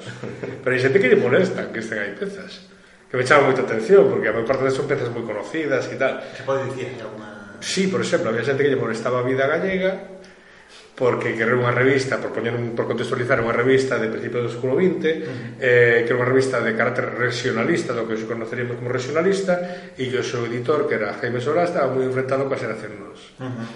Pero 0.61 0.69
hai 0.69 0.81
xente 0.85 1.01
que 1.01 1.09
lle 1.09 1.17
molesta 1.17 1.73
que 1.73 1.81
estén 1.81 2.05
aí 2.05 2.13
pezas. 2.13 2.69
Que 3.09 3.17
me 3.17 3.25
chama 3.25 3.49
moita 3.49 3.65
atención, 3.65 4.05
porque 4.05 4.29
a 4.29 4.37
maior 4.37 4.45
parte 4.45 4.69
son 4.69 4.85
pezas 4.85 5.09
moi 5.09 5.25
conocidas 5.25 5.89
e 5.89 5.97
tal. 5.97 6.21
Se 6.37 6.45
pode 6.45 6.69
dicir 6.69 6.93
alguna... 7.01 7.57
Sí, 7.65 7.89
por 7.89 8.05
exemplo, 8.05 8.37
había 8.37 8.45
xente 8.45 8.61
que 8.61 8.69
lle 8.69 8.77
molestaba 8.77 9.25
a 9.25 9.27
vida 9.27 9.49
gallega 9.49 10.21
porque 10.97 11.37
que 11.37 11.45
era 11.45 11.53
unha 11.53 11.77
revista, 11.77 12.17
por 12.17 12.33
poñer 12.33 12.57
un, 12.57 12.73
por 12.73 12.89
contextualizar 12.89 13.37
unha 13.45 13.53
revista 13.53 14.01
de 14.01 14.09
principios 14.09 14.49
do 14.49 14.51
século 14.51 14.81
XX, 14.81 14.89
uh 14.89 14.97
-huh. 14.97 15.61
eh, 15.61 15.99
que 16.03 16.11
era 16.11 16.19
unha 16.25 16.31
revista 16.33 16.65
de 16.65 16.73
carácter 16.73 17.13
regionalista, 17.21 17.93
do 17.93 18.09
que 18.09 18.17
se 18.17 18.25
conoceríamos 18.25 18.81
como 18.81 18.89
regionalista, 18.89 19.93
e 19.93 20.09
que 20.09 20.17
o 20.17 20.25
seu 20.25 20.49
editor, 20.49 20.89
que 20.89 20.97
era 20.97 21.13
Jaime 21.21 21.45
Solá, 21.45 21.69
estaba 21.69 21.93
moi 21.93 22.09
enfrentado 22.09 22.49
coa 22.49 22.57
xeración 22.57 22.97
nos. 22.97 23.37
Uh 23.37 23.45
-huh. 23.45 23.69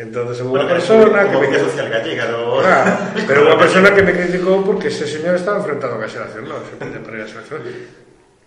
Entonces 0.00 0.40
hubo 0.40 0.56
bueno, 0.56 0.64
una 0.64 0.74
persona 0.74 1.28
que 1.28 1.36
me 1.36 1.58
social 1.58 1.88
gallega, 1.90 2.24
do... 2.32 2.64
ah, 2.64 3.12
pero 3.28 3.42
unha 3.46 3.60
persona 3.60 3.92
que 3.92 4.00
me 4.00 4.16
criticou 4.16 4.64
porque 4.64 4.88
ese 4.88 5.04
señor 5.04 5.36
estaba 5.36 5.60
enfrentado 5.60 6.00
coa 6.00 6.08
xeración, 6.08 6.48
nos. 6.48 6.64
se 6.64 6.80
para 6.80 7.20
a 7.20 7.28
xeración. 7.28 7.60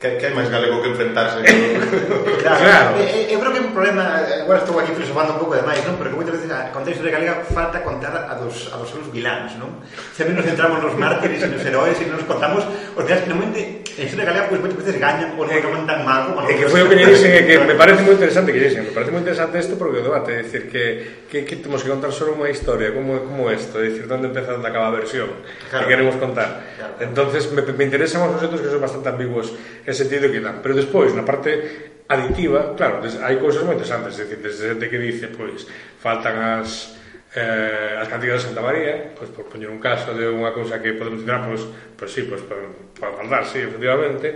Que, 0.02 0.18
que 0.18 0.26
hai 0.26 0.34
máis 0.34 0.50
galego 0.50 0.82
que 0.82 0.90
enfrentarse 0.90 1.46
claro, 2.42 2.58
claro. 2.66 2.90
Eh, 2.98 3.30
eh, 3.30 3.34
eu 3.34 3.38
creo 3.38 3.54
que 3.54 3.62
é 3.62 3.66
un 3.70 3.70
problema 3.70 4.18
agora 4.18 4.66
estou 4.66 4.74
aquí 4.82 4.98
filosofando 4.98 5.38
un 5.38 5.40
pouco 5.46 5.54
demais 5.54 5.78
non? 5.86 5.94
pero 6.02 6.10
que 6.10 6.18
moitas 6.18 6.42
veces 6.42 6.50
a 6.50 6.74
contexto 6.74 7.06
de 7.06 7.14
galega 7.14 7.46
falta 7.46 7.86
contar 7.86 8.10
a 8.10 8.34
dos, 8.34 8.74
a 8.74 8.82
dos 8.82 8.90
seus 8.90 9.06
vilanos 9.14 9.54
non? 9.62 9.70
sempre 10.18 10.34
nos 10.34 10.50
centramos 10.50 10.82
nos 10.82 10.98
mártires 10.98 11.46
e 11.46 11.54
nos 11.54 11.62
heróis 11.62 12.02
e 12.02 12.10
nos 12.10 12.26
contamos 12.26 12.66
os 12.98 13.04
días 13.06 13.22
que 13.22 13.30
normalmente 13.30 13.86
a 13.94 14.02
historia 14.02 14.26
galega 14.26 14.50
pois 14.50 14.58
moitas 14.58 14.80
veces 14.82 14.98
gañan 14.98 15.38
ou 15.38 15.46
non 15.46 15.54
eh, 15.54 15.62
acaban 15.62 15.86
tan 15.86 16.02
mal 16.02 16.34
como 16.34 16.50
eh, 16.50 16.50
é 16.50 16.54
que 16.58 16.66
foi 16.66 16.82
o 16.82 16.90
que 16.90 16.98
lle 16.98 17.06
dixen 17.06 17.32
é 17.38 17.46
que 17.46 17.56
me 17.62 17.78
parece 17.78 18.02
moi 18.02 18.18
interesante 18.18 18.50
que 18.50 18.58
dixen 18.58 18.82
me 18.90 18.94
parece 18.98 19.14
moi 19.14 19.22
interesante 19.22 19.54
isto 19.62 19.78
porque 19.78 20.02
o 20.02 20.06
debate 20.10 20.34
é 20.34 20.42
dicir 20.42 20.66
que, 20.66 20.84
que, 21.30 21.46
que 21.46 21.56
temos 21.62 21.86
que 21.86 21.94
contar 21.94 22.10
só 22.10 22.26
unha 22.26 22.50
historia 22.50 22.90
como, 22.90 23.22
como 23.22 23.54
isto 23.54 23.78
é 23.78 23.94
dicir 23.94 24.10
onde 24.10 24.34
empeza 24.34 24.58
onde 24.58 24.66
acaba 24.66 24.90
a 24.90 24.98
versión 24.98 25.30
claro. 25.70 25.86
que 25.86 25.86
queremos 25.94 26.18
contar 26.18 26.74
claro. 26.74 27.06
entonces 27.06 27.54
me, 27.54 27.62
me 27.62 27.84
interesan 27.86 28.26
os 28.26 28.34
conceptos 28.34 28.66
que 28.66 28.70
son 28.74 28.82
bastante 28.82 29.14
ambiguos 29.14 29.54
nese 29.92 30.08
sentido 30.08 30.32
que 30.32 30.40
dan. 30.40 30.64
Pero 30.64 30.72
despois, 30.72 31.12
na 31.12 31.28
parte 31.28 32.00
aditiva, 32.08 32.72
claro, 32.80 33.04
des, 33.04 33.20
hai 33.20 33.36
cousas 33.36 33.68
moi 33.68 33.76
interesantes, 33.76 34.16
é 34.16 34.24
dicir, 34.24 34.40
desde 34.40 34.72
xente 34.72 34.88
que 34.88 35.00
dice, 35.00 35.28
pois, 35.36 35.68
faltan 36.00 36.40
as 36.40 36.96
eh, 37.36 38.00
as 38.00 38.08
cantigas 38.08 38.40
de 38.40 38.56
Santa 38.56 38.64
María, 38.64 39.12
pois, 39.12 39.28
por 39.36 39.52
poñer 39.52 39.68
un 39.68 39.84
caso 39.84 40.16
de 40.16 40.32
unha 40.32 40.56
cousa 40.56 40.80
que 40.80 40.96
podemos 40.96 41.28
citar, 41.28 41.44
ah, 41.44 41.52
pois, 41.52 41.68
pois 42.00 42.12
sí, 42.12 42.24
pois, 42.24 42.40
pois, 42.48 42.72
pois 42.72 42.96
para, 42.96 43.12
para 43.12 43.20
faltar, 43.20 43.44
sí, 43.52 43.60
efectivamente, 43.60 44.28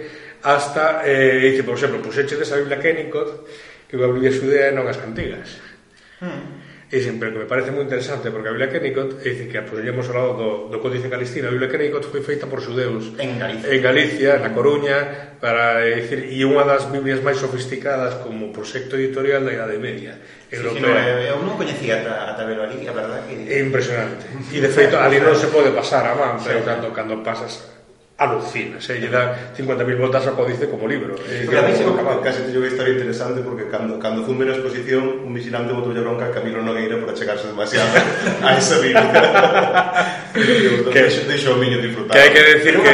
hasta, 0.44 1.08
eh, 1.08 1.40
dice, 1.40 1.64
por 1.64 1.80
exemplo, 1.80 2.04
pois 2.04 2.12
puxeche 2.12 2.36
desa 2.36 2.60
Biblia 2.60 2.84
Kénicot, 2.84 3.48
que 3.88 3.96
é 3.96 4.00
unha 4.00 4.12
Biblia 4.12 4.36
xudea 4.36 4.72
e 4.72 4.76
non 4.76 4.92
as 4.92 5.00
cantigas. 5.00 5.64
Hmm 6.20 6.65
que 6.96 7.00
dicen, 7.04 7.20
pero 7.20 7.34
que 7.34 7.40
me 7.40 7.46
parece 7.46 7.76
moi 7.76 7.84
interesante 7.84 8.32
porque 8.32 8.48
a 8.48 8.56
Biblia 8.56 8.72
Kennicott, 8.72 9.20
e 9.20 9.36
dicir 9.36 9.52
que 9.52 9.60
apoderíamos 9.60 10.08
ao 10.08 10.16
lado 10.16 10.32
do, 10.40 10.50
do 10.72 10.78
Códice 10.80 11.12
Calistino, 11.12 11.52
a 11.52 11.52
Biblia 11.52 11.68
Kennicott 11.68 12.08
foi 12.08 12.24
feita 12.24 12.48
por 12.48 12.64
xudeus 12.64 13.12
en 13.20 13.36
Galicia, 13.36 13.68
en 13.68 13.80
Galicia 13.84 14.32
na 14.40 14.56
Coruña 14.56 15.36
para 15.44 15.84
decir, 15.84 16.32
e 16.32 16.40
unha 16.48 16.64
das 16.64 16.88
Biblias 16.88 17.20
máis 17.20 17.36
sofisticadas 17.36 18.24
como 18.24 18.56
proxecto 18.56 18.96
editorial 18.96 19.44
da 19.44 19.52
Idade 19.52 19.76
Media 19.76 20.16
europea. 20.48 21.20
Sí, 21.20 21.36
eu 21.36 21.44
non 21.44 21.60
coñecía 21.60 22.00
a, 22.00 22.32
a 22.32 22.34
tabela 22.40 22.64
ali, 22.64 22.88
a 22.88 22.96
verdad 22.96 23.28
que... 23.28 23.44
É 23.44 23.60
impresionante. 23.60 24.32
E 24.56 24.64
de 24.64 24.72
feito, 24.72 24.96
ali 24.96 25.20
non 25.20 25.36
se 25.36 25.52
pode 25.52 25.76
pasar 25.76 26.08
a 26.08 26.16
man, 26.16 26.40
pero 26.40 26.64
sí. 26.64 26.66
cando, 26.66 26.96
cando 26.96 27.20
pasas 27.20 27.75
alucina, 28.18 28.80
se 28.80 28.96
lle 28.96 29.12
dá 29.12 29.52
50.000 29.52 30.00
voltas 30.00 30.24
ao 30.24 30.40
códice 30.40 30.72
como 30.72 30.88
libro. 30.88 31.20
Eh, 31.28 31.44
a 31.52 31.62
mí 31.68 31.76
se 31.76 31.84
me 31.84 32.00
case 32.24 32.48
te 32.48 32.52
llevei 32.56 32.72
historia 32.72 32.96
interesante 32.96 33.44
porque 33.44 33.68
cando, 33.68 34.00
cando 34.00 34.24
fume 34.24 34.48
na 34.48 34.56
exposición 34.56 35.28
un 35.28 35.36
vigilante 35.36 35.76
botou 35.76 35.92
bronca 35.92 36.32
a 36.32 36.32
Camilo 36.32 36.64
Nogueira 36.64 36.96
por 36.96 37.12
achegarse 37.12 37.52
demasiado 37.52 37.92
a 38.48 38.56
esa 38.56 38.80
biblia. 38.80 39.20
que 40.96 41.02
deixou 41.28 41.56
o 41.56 41.60
miño 41.60 41.84
disfrutar. 41.84 42.16
Que 42.16 42.24
hai 42.24 42.32
que 42.32 42.44
decir 42.56 42.80
que... 42.80 42.94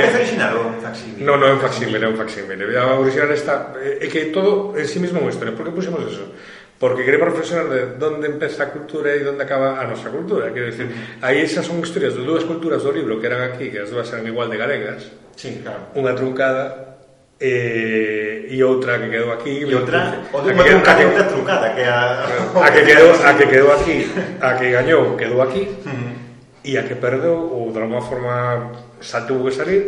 No, 1.22 1.38
no 1.38 1.46
é 1.46 1.54
un 1.54 1.62
facsímile, 1.62 2.02
é 2.02 2.10
un 2.10 2.18
facsímile. 2.18 2.66
A 2.74 2.98
original 2.98 3.30
está... 3.30 3.78
É 3.78 4.10
que 4.10 4.34
todo 4.34 4.74
en 4.74 4.90
sí 4.90 4.98
mesmo 4.98 5.22
é 5.22 5.30
unha 5.30 5.34
historia. 5.38 5.54
Por 5.54 5.70
que 5.70 5.78
puxemos 5.78 6.02
eso? 6.02 6.34
porque 6.82 7.06
queremos 7.06 7.30
reflexionar 7.30 7.70
de 7.70 8.06
onde 8.10 8.26
empeza 8.26 8.66
a 8.66 8.74
cultura 8.74 9.14
e 9.14 9.22
onde 9.22 9.46
acaba 9.46 9.78
a 9.78 9.86
nosa 9.86 10.10
cultura. 10.10 10.50
Quero 10.50 10.66
dicir, 10.74 10.90
aí 11.22 11.38
esas 11.46 11.62
son 11.62 11.78
historias 11.78 12.18
de 12.18 12.26
dúas 12.26 12.42
culturas 12.42 12.82
do 12.82 12.90
libro 12.90 13.22
que 13.22 13.30
eran 13.30 13.46
aquí, 13.46 13.70
que 13.70 13.86
as 13.86 13.94
dúas 13.94 14.10
eran 14.10 14.26
igual 14.26 14.50
de 14.50 14.58
galegas. 14.58 15.14
Sí, 15.38 15.62
claro. 15.62 15.94
Unha 15.94 16.18
truncada 16.18 16.98
eh, 17.38 18.50
e 18.50 18.58
outra 18.66 18.98
que 18.98 19.14
quedou 19.14 19.30
aquí. 19.30 19.62
E 19.62 19.70
outra, 19.78 20.26
ou 20.34 20.42
de 20.42 20.58
unha 20.58 20.66
que, 20.66 21.06
outra 21.06 21.26
truncada, 21.30 21.78
que 21.78 21.86
a... 21.86 22.26
A 22.58 22.70
que 22.74 22.82
quedou, 22.82 23.14
a 23.14 23.32
que 23.38 23.46
quedou 23.46 23.70
aquí, 23.78 23.98
a 24.42 24.50
que 24.58 24.68
gañou 24.74 25.14
quedou 25.14 25.38
aquí, 25.46 25.70
uh 25.70 25.86
-huh. 25.86 26.66
e 26.66 26.82
a 26.82 26.84
que 26.90 26.98
perdeu, 26.98 27.38
ou 27.38 27.70
de 27.70 27.78
alguma 27.78 28.02
forma, 28.02 28.74
xa 28.98 29.30
tuvo 29.30 29.46
que 29.46 29.54
salir, 29.54 29.82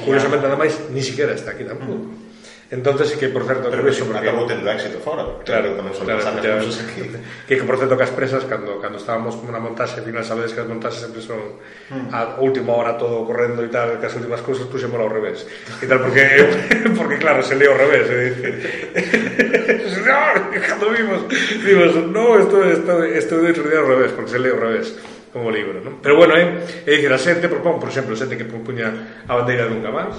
curiosamente 0.00 0.48
nada 0.48 0.56
máis, 0.56 0.72
ni 0.88 1.04
siquiera 1.04 1.36
está 1.36 1.52
aquí 1.52 1.68
tampouco. 1.68 2.00
Uh 2.00 2.16
-huh. 2.16 2.23
Entonces, 2.70 3.12
que 3.16 3.28
por 3.28 3.44
certo... 3.44 3.68
Pero 3.70 3.86
eso, 3.88 4.04
porque... 4.06 4.28
acabou 4.28 4.46
tendo 4.48 4.64
éxito 4.70 4.98
fora, 4.98 5.24
claro, 5.44 5.76
tamén 5.76 5.92
son 5.92 6.08
claro, 6.08 6.24
ya, 6.40 6.58
que, 6.58 7.04
que, 7.44 7.54
que, 7.60 7.64
por 7.68 7.76
certo, 7.76 7.94
que 7.94 8.06
as 8.08 8.14
presas, 8.16 8.48
cando, 8.48 8.80
cando 8.80 8.96
estábamos 8.96 9.36
na 9.44 9.60
montaxe, 9.60 10.00
al 10.00 10.06
final 10.08 10.24
sabedes 10.24 10.56
que 10.56 10.64
as 10.64 10.68
montaxes 10.68 11.04
sempre 11.04 11.20
son 11.20 11.60
mm. 11.92 12.08
a 12.08 12.40
última 12.40 12.72
hora 12.72 12.96
todo 12.96 13.22
correndo 13.28 13.60
e 13.60 13.68
tal, 13.68 14.00
que 14.00 14.06
as 14.08 14.16
últimas 14.16 14.40
cousas 14.40 14.64
puxemos 14.66 14.96
ao 14.96 15.12
revés. 15.12 15.44
E 15.78 15.84
tal, 15.84 16.00
porque, 16.00 16.24
porque 16.98 17.16
claro, 17.20 17.44
se 17.44 17.54
leo 17.54 17.76
ao 17.76 17.78
revés, 17.78 18.04
e 18.08 18.16
dice... 18.32 18.48
no, 20.04 20.12
ah, 20.12 20.34
cando 20.66 20.90
vimos, 20.90 21.20
vimos, 21.62 21.92
no, 22.08 22.40
isto 22.40 22.56
isto 22.64 22.92
isto 23.12 23.34
de 23.40 23.76
ao 23.76 23.86
revés, 23.86 24.12
porque 24.12 24.30
se 24.30 24.38
leo 24.38 24.54
ao 24.56 24.60
revés 24.60 24.96
como 25.34 25.50
libro, 25.50 25.82
non? 25.82 25.98
Pero 25.98 26.14
bueno, 26.14 26.38
é, 26.38 26.62
eh, 26.86 26.86
é 26.86 26.90
dicir, 26.94 27.10
a 27.10 27.18
xente 27.18 27.50
propón, 27.50 27.82
por 27.82 27.90
exemplo, 27.90 28.14
a 28.14 28.20
xente 28.20 28.38
que 28.38 28.46
propuña 28.46 29.26
a 29.26 29.34
bandeira 29.34 29.66
nunca 29.66 29.90
máis, 29.90 30.14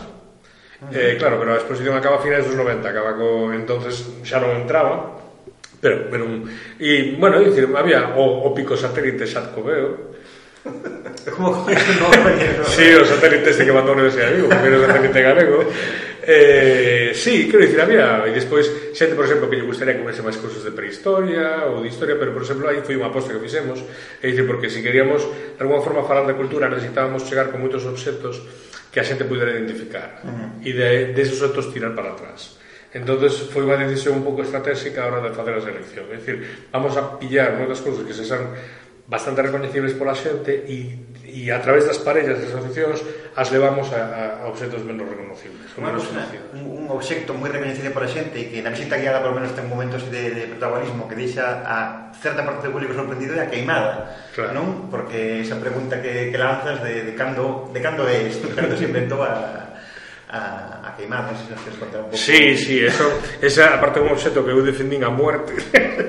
Eh, 0.92 1.16
claro, 1.18 1.40
pero 1.40 1.54
a 1.54 1.62
exposición 1.62 1.96
acaba 1.98 2.18
a 2.18 2.26
finais 2.26 2.46
dos 2.46 2.54
90, 2.54 2.86
acaba 2.86 3.18
co... 3.18 3.50
entonces 3.54 4.06
xa 4.22 4.38
non 4.38 4.54
entraba, 4.54 5.18
pero, 5.82 6.10
pero 6.12 6.24
un... 6.26 6.46
e, 6.78 7.18
bueno, 7.18 7.42
dicir, 7.42 7.66
había 7.74 8.14
o, 8.18 8.46
o 8.46 8.50
pico 8.54 8.78
satélite 8.78 9.26
Xatcoveo, 9.26 10.16
Como 11.36 11.50
no, 11.50 11.66
non 11.66 12.66
Sí, 12.66 12.90
o 12.94 13.06
satélite 13.06 13.54
este 13.54 13.66
que 13.66 13.74
mandou 13.74 13.94
a 13.94 13.98
Universidade 13.98 14.34
de 14.34 14.36
Vigo, 14.42 14.50
primeiro 14.50 14.82
satélite 14.82 15.22
galego. 15.22 15.58
Eh, 16.26 17.14
sí, 17.14 17.46
quero 17.46 17.62
dicir, 17.62 17.78
había, 17.78 18.26
e 18.26 18.34
despois 18.34 18.66
xente, 18.98 19.14
por 19.14 19.30
exemplo, 19.30 19.46
que 19.46 19.62
lle 19.62 19.70
gustaría 19.70 19.94
que 19.94 20.02
houvese 20.02 20.26
máis 20.26 20.42
cursos 20.42 20.66
de 20.66 20.74
prehistoria 20.74 21.70
ou 21.70 21.86
de 21.86 21.90
historia, 21.94 22.18
pero, 22.18 22.34
por 22.34 22.42
exemplo, 22.42 22.66
aí 22.66 22.82
foi 22.82 22.98
unha 22.98 23.14
aposta 23.14 23.30
que 23.30 23.42
fixemos, 23.42 23.78
e 24.22 24.26
dicir, 24.26 24.50
porque 24.50 24.74
se 24.74 24.82
si 24.82 24.86
queríamos, 24.86 25.22
de 25.22 25.62
alguma 25.62 25.86
forma, 25.86 26.02
falar 26.02 26.26
da 26.26 26.34
cultura, 26.34 26.66
necesitábamos 26.66 27.30
chegar 27.30 27.54
con 27.54 27.62
moitos 27.62 27.86
obxectos 27.86 28.42
que 28.96 29.04
a 29.04 29.04
xente 29.04 29.28
pudera 29.28 29.52
identificar, 29.52 30.24
e 30.64 30.72
de, 30.72 31.12
de 31.12 31.20
esos 31.20 31.44
obxectos 31.44 31.76
tirar 31.76 31.92
para 31.92 32.16
atrás. 32.16 32.56
Entonces 32.96 33.52
foi 33.52 33.68
unha 33.68 33.76
decisión 33.76 34.16
un 34.16 34.24
pouco 34.24 34.40
estratégica 34.40 35.04
a 35.04 35.12
hora 35.12 35.20
de 35.20 35.36
facer 35.36 35.52
a 35.52 35.60
selección. 35.60 36.08
É 36.08 36.16
dicir, 36.16 36.40
vamos 36.72 36.96
a 36.96 37.20
pillar 37.20 37.60
moitas 37.60 37.84
cousas 37.84 38.08
que 38.08 38.16
se 38.16 38.24
san 38.24 38.56
bastante 39.04 39.44
recoñecibles 39.44 40.00
pola 40.00 40.16
xente 40.16 40.64
e, 40.64 40.96
e 41.36 41.52
a 41.52 41.60
través 41.60 41.84
das 41.84 42.00
parellas 42.00 42.40
das 42.40 42.48
asociacións 42.48 43.04
as 43.36 43.52
levamos 43.52 43.92
a, 43.92 44.40
a 44.40 44.48
obxectos 44.48 44.88
menos 44.88 45.04
reconocibles. 45.04 45.68
Bueno, 45.76 46.00
menos 46.00 46.08
un, 46.56 46.64
un 46.64 46.84
obxecto 46.88 47.36
moi 47.36 47.52
reconhecido 47.52 47.92
para 47.92 48.08
a 48.08 48.12
xente 48.12 48.40
e 48.40 48.48
que 48.48 48.64
na 48.64 48.72
visita 48.72 48.96
guiada 48.96 49.20
por 49.20 49.36
menos 49.36 49.52
ten 49.52 49.68
momentos 49.68 50.08
de, 50.08 50.32
de 50.32 50.44
protagonismo 50.56 51.12
que 51.12 51.20
deixa 51.20 51.44
a 51.68 52.08
certa 52.16 52.48
parte 52.48 52.64
do 52.64 52.72
público 52.72 52.96
sorprendido 52.96 53.36
e 53.36 53.44
a 53.44 53.52
queimada, 53.52 54.16
claro. 54.32 54.56
non? 54.56 54.88
Porque 54.88 55.44
esa 55.44 55.60
pregunta 55.60 56.00
que, 56.00 56.32
que 56.32 56.40
lanzas 56.40 56.80
de, 56.80 57.04
de 57.04 57.14
cando 57.20 57.68
de 57.68 57.84
cando 57.84 58.08
é 58.08 58.32
isto, 58.32 58.48
cando 58.56 58.80
se 58.80 58.88
inventou 58.88 59.20
a, 59.20 59.75
a, 60.30 60.82
a 60.82 60.90
queimar, 60.98 61.30
non 61.30 61.38
sei 61.38 61.54
se 61.54 61.62
queres 61.62 61.78
contar 61.78 62.00
un 62.02 62.10
pouco. 62.10 62.18
Sí, 62.18 62.58
sí, 62.58 62.82
eso, 62.82 63.06
esa 63.42 63.78
aparte 63.78 64.02
un 64.02 64.10
obxecto 64.10 64.42
que 64.42 64.50
eu 64.50 64.66
defendín 64.66 65.06
a 65.06 65.14
muerte 65.14 65.54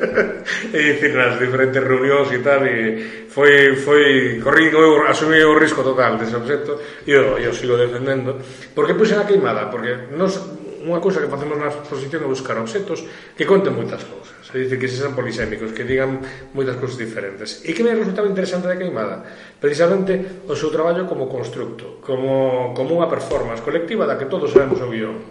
e 0.73 0.79
dicir 0.81 1.13
nas 1.13 1.37
diferentes 1.37 1.85
reunións 1.85 2.33
e 2.33 2.41
tal 2.41 2.65
e 2.65 3.29
foi, 3.29 3.77
foi 3.77 4.41
corrido, 4.41 4.81
eu 4.81 5.05
asumí 5.05 5.37
o 5.45 5.61
risco 5.61 5.85
total 5.85 6.17
dese 6.17 6.33
obxecto 6.33 6.81
e 7.05 7.13
eu, 7.13 7.37
eu 7.37 7.53
sigo 7.53 7.77
defendendo 7.77 8.41
porque 8.73 8.97
puxen 8.97 9.21
a 9.21 9.29
queimada, 9.29 9.69
porque 9.69 10.09
nos 10.17 10.56
unha 10.87 11.03
cousa 11.03 11.19
que 11.19 11.27
facemos 11.27 11.59
na 11.59 11.67
exposición 11.67 12.23
é 12.23 12.29
buscar 12.31 12.55
obxetos 12.63 13.03
que 13.35 13.43
conten 13.43 13.75
moitas 13.75 14.07
cousas, 14.07 14.47
é 14.55 14.63
dicir, 14.63 14.79
que 14.79 14.87
sexan 14.87 15.19
polisémicos, 15.19 15.75
que 15.75 15.83
digan 15.83 16.23
moitas 16.55 16.79
cousas 16.79 16.95
diferentes. 16.95 17.67
E 17.67 17.75
que 17.75 17.83
me 17.83 17.91
resultaba 17.91 18.31
interesante 18.31 18.71
da 18.71 18.79
Queimada? 18.79 19.27
Precisamente 19.59 20.47
o 20.47 20.55
seu 20.55 20.71
traballo 20.71 21.11
como 21.11 21.27
constructo, 21.27 21.99
como, 21.99 22.71
como 22.71 23.03
unha 23.03 23.11
performance 23.11 23.67
colectiva 23.67 24.07
da 24.07 24.15
que 24.15 24.31
todos 24.31 24.55
sabemos 24.55 24.79
o 24.79 24.87
guión. 24.87 25.27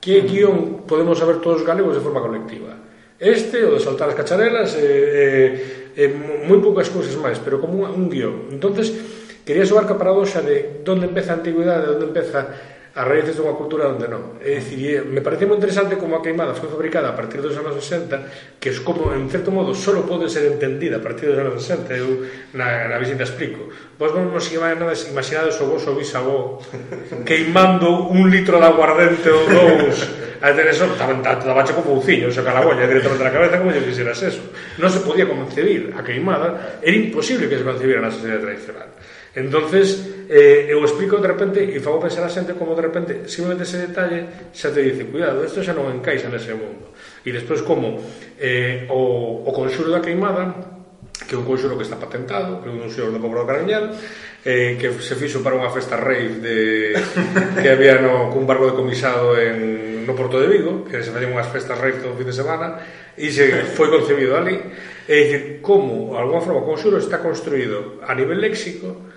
Que 0.00 0.24
mm. 0.24 0.26
guión 0.26 0.56
podemos 0.88 1.20
saber 1.20 1.44
todos 1.44 1.60
os 1.60 1.68
galegos 1.68 1.92
de 1.92 2.00
forma 2.00 2.24
colectiva? 2.24 2.72
Este, 3.20 3.66
o 3.68 3.76
de 3.76 3.82
saltar 3.84 4.08
as 4.08 4.16
cacharelas, 4.16 4.72
eh, 4.78 4.80
eh, 4.80 6.06
eh, 6.06 6.10
moi 6.48 6.62
poucas 6.64 6.88
cousas 6.88 7.12
máis, 7.20 7.36
pero 7.42 7.60
como 7.60 7.84
un, 7.84 7.92
un 7.92 8.06
guión. 8.08 8.48
entonces 8.54 8.94
quería 9.42 9.66
sobar 9.66 9.84
que 9.84 9.96
a 9.96 10.00
paradoxa 10.00 10.40
de 10.40 10.80
onde 10.86 11.10
empeza 11.10 11.34
a 11.34 11.38
antigüidade, 11.42 11.92
onde 11.92 12.08
empeza 12.08 12.46
As 12.98 13.06
raíces 13.06 13.38
dunha 13.38 13.54
cultura 13.54 13.86
onde 13.94 14.10
non. 14.10 14.42
É 14.42 14.58
dicir, 14.58 15.06
me 15.06 15.22
parece 15.22 15.46
moi 15.46 15.54
interesante 15.54 15.94
como 15.94 16.18
a 16.18 16.24
queimada 16.24 16.58
foi 16.58 16.66
fabricada 16.66 17.14
a 17.14 17.14
partir 17.14 17.38
dos 17.38 17.54
anos 17.54 17.78
60, 17.78 18.58
que 18.58 18.74
es 18.74 18.82
como, 18.82 19.14
en 19.14 19.30
certo 19.30 19.54
modo, 19.54 19.70
só 19.70 19.94
pode 20.02 20.26
ser 20.26 20.50
entendida 20.50 20.98
a 20.98 21.02
partir 21.06 21.30
dos 21.30 21.38
anos 21.38 21.62
60. 21.62 21.94
Eu 21.94 22.26
na, 22.58 22.90
na 22.90 22.98
visita 22.98 23.22
explico. 23.22 23.70
Vos 23.94 24.10
non 24.10 24.34
nos 24.34 24.50
imaginades, 24.50 25.06
imaginades 25.14 25.54
o 25.62 25.70
vos 25.70 25.86
o 25.86 25.94
bisavó 25.94 26.58
queimando 27.28 28.10
un 28.10 28.26
litro 28.34 28.58
de 28.58 28.66
aguardente 28.66 29.30
ou 29.30 29.46
dous 29.46 30.02
a 30.42 30.50
ter 30.50 30.66
eso, 30.66 30.90
tamén 30.98 31.22
tanto 31.22 31.46
da 31.46 31.54
bacha 31.54 31.78
como 31.78 32.02
buciño, 32.02 32.34
saca 32.34 32.50
la 32.50 32.66
directamente 32.66 33.22
na 33.22 33.30
cabeza 33.30 33.62
como 33.62 33.70
lle 33.70 33.86
quisieras 33.86 34.18
eso. 34.26 34.42
Non 34.82 34.90
se 34.90 35.06
podía 35.06 35.30
concebir 35.30 35.94
a 35.94 36.02
queimada, 36.02 36.82
era 36.82 36.98
imposible 36.98 37.46
que 37.46 37.58
se 37.58 37.66
concebira 37.66 38.02
na 38.02 38.10
sociedade 38.10 38.42
tradicional. 38.42 38.90
Entonces, 39.34 40.18
eh, 40.28 40.66
eu 40.68 40.84
explico 40.84 41.16
de 41.16 41.28
repente 41.28 41.64
e 41.64 41.80
fago 41.80 42.00
pensar 42.00 42.20
a 42.24 42.30
xente 42.32 42.52
como 42.52 42.76
de 42.76 42.84
repente 42.84 43.12
simplemente 43.32 43.64
ese 43.64 43.80
detalle 43.88 44.52
xa 44.52 44.68
te 44.68 44.84
dice 44.84 45.08
cuidado, 45.08 45.40
isto 45.40 45.64
xa 45.64 45.72
non 45.72 45.88
encaixa 45.88 46.28
nese 46.28 46.52
mundo 46.52 46.92
e 47.24 47.32
despois 47.32 47.64
como 47.64 47.96
eh, 48.36 48.84
o, 48.92 49.48
o 49.48 49.50
conxuro 49.56 49.88
da 49.88 50.04
queimada 50.04 50.52
que 51.24 51.32
é 51.32 51.38
un 51.40 51.48
conxuro 51.48 51.80
que 51.80 51.88
está 51.88 51.96
patentado 51.96 52.60
que 52.60 52.68
é 52.68 52.72
un 52.72 52.92
xuro 52.92 53.08
do 53.08 53.20
Cobro 53.24 53.48
Carañal 53.48 53.96
eh, 54.44 54.76
que 54.76 54.92
se 55.00 55.16
fixo 55.16 55.40
para 55.40 55.56
unha 55.56 55.72
festa 55.72 55.96
rave 55.96 56.44
de, 56.44 56.58
que 57.64 57.68
había 57.72 57.96
no, 58.04 58.28
cun 58.28 58.44
barco 58.44 58.68
decomisado 58.68 59.32
en, 59.40 60.04
no 60.04 60.12
Porto 60.12 60.36
de 60.36 60.52
Vigo 60.52 60.84
que 60.84 61.00
se 61.00 61.08
facían 61.08 61.32
unhas 61.32 61.48
festas 61.48 61.80
rave 61.80 62.04
todo 62.04 62.12
o 62.12 62.18
fin 62.20 62.28
de 62.28 62.36
semana 62.36 62.84
e 63.16 63.32
se 63.32 63.48
foi 63.72 63.88
concebido 63.88 64.36
ali 64.36 64.60
e 65.08 65.14
dicir, 65.24 65.42
como, 65.64 66.12
de 66.12 66.20
alguma 66.20 66.44
forma, 66.44 66.60
o 66.60 66.68
conxuro 66.68 67.00
está 67.00 67.24
construído 67.24 68.04
a 68.04 68.12
nivel 68.12 68.36
léxico 68.44 69.08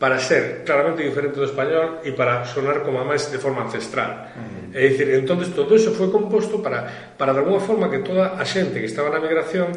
para 0.00 0.16
ser 0.18 0.64
claramente 0.64 1.04
diferente 1.04 1.36
do 1.36 1.44
español 1.44 2.00
e 2.00 2.16
para 2.16 2.48
sonar 2.48 2.80
como 2.80 2.98
a 2.98 3.04
máis 3.04 3.28
de 3.28 3.36
forma 3.36 3.68
ancestral. 3.68 4.32
Uh 4.32 4.72
-huh. 4.72 4.80
É 4.80 4.88
dicir, 4.88 5.12
entonces 5.12 5.52
todo 5.52 5.76
iso 5.76 5.92
foi 5.92 6.08
composto 6.08 6.64
para, 6.64 7.12
para 7.20 7.36
de 7.36 7.44
alguna 7.44 7.60
forma 7.60 7.92
que 7.92 8.00
toda 8.00 8.32
a 8.32 8.44
xente 8.48 8.80
que 8.80 8.88
estaba 8.88 9.12
na 9.12 9.20
migración 9.20 9.68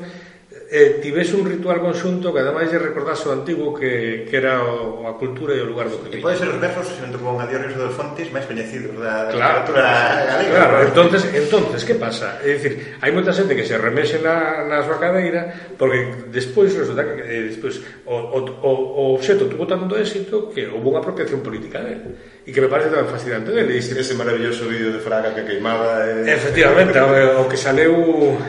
eh, 0.74 0.98
tivese 0.98 1.38
un 1.38 1.46
ritual 1.46 1.78
conxunto 1.78 2.34
que 2.34 2.42
ademais 2.42 2.66
lle 2.66 2.82
recordase 2.82 3.30
o 3.30 3.32
antigo 3.38 3.78
que, 3.78 4.26
que 4.26 4.34
era 4.34 4.58
o, 4.66 5.06
a 5.06 5.14
cultura 5.22 5.54
e 5.54 5.62
o 5.62 5.70
lugar 5.70 5.86
do 5.86 6.02
que 6.02 6.10
viña. 6.10 6.26
Pois 6.26 6.42
Pode 6.42 6.42
ser 6.42 6.50
os 6.50 6.58
versos, 6.58 6.98
se 6.98 7.02
non 7.06 7.14
te 7.14 7.22
pongo 7.22 7.38
a 7.38 7.46
Dios 7.46 7.62
dos 7.78 7.94
Fontes, 7.94 8.26
máis 8.34 8.50
coñecidos 8.50 8.98
da 8.98 9.30
claro, 9.30 9.70
literatura 9.70 9.86
galega. 10.26 10.54
Claro, 10.58 10.76
entonces, 10.90 11.22
entonces 11.30 11.86
que 11.86 11.94
pasa? 11.94 12.42
É 12.42 12.58
dicir, 12.58 12.98
hai 13.06 13.14
moita 13.14 13.30
xente 13.30 13.54
que 13.54 13.70
se 13.70 13.78
remexe 13.78 14.18
na, 14.18 14.66
na 14.66 14.82
súa 14.82 14.98
cadeira 14.98 15.46
porque 15.78 16.34
despois 16.34 16.74
resulta 16.74 17.06
que 17.06 17.22
eh, 17.22 17.54
despois, 17.54 17.78
o, 18.10 18.18
o, 18.34 18.40
o, 18.42 18.72
o 18.74 19.02
obxeto 19.14 19.46
tuvo 19.46 19.70
tanto 19.70 19.94
éxito 19.94 20.50
que 20.50 20.66
houve 20.66 20.90
unha 20.90 21.06
apropiación 21.06 21.46
política 21.46 21.86
dele 21.86 22.42
e 22.42 22.50
que 22.50 22.60
me 22.66 22.68
parece 22.68 22.90
tamén 22.90 23.14
fascinante 23.14 23.54
dele. 23.54 23.78
Ese, 23.78 23.94
ese 23.94 24.18
maravilloso 24.18 24.66
vídeo 24.66 24.90
de 24.90 24.98
Fraga 25.06 25.38
que 25.38 25.46
queimaba... 25.46 26.02
Eh... 26.02 26.34
Efectivamente, 26.34 26.98
o, 26.98 27.46
o 27.46 27.48
que 27.48 27.62
saleu, 27.62 27.94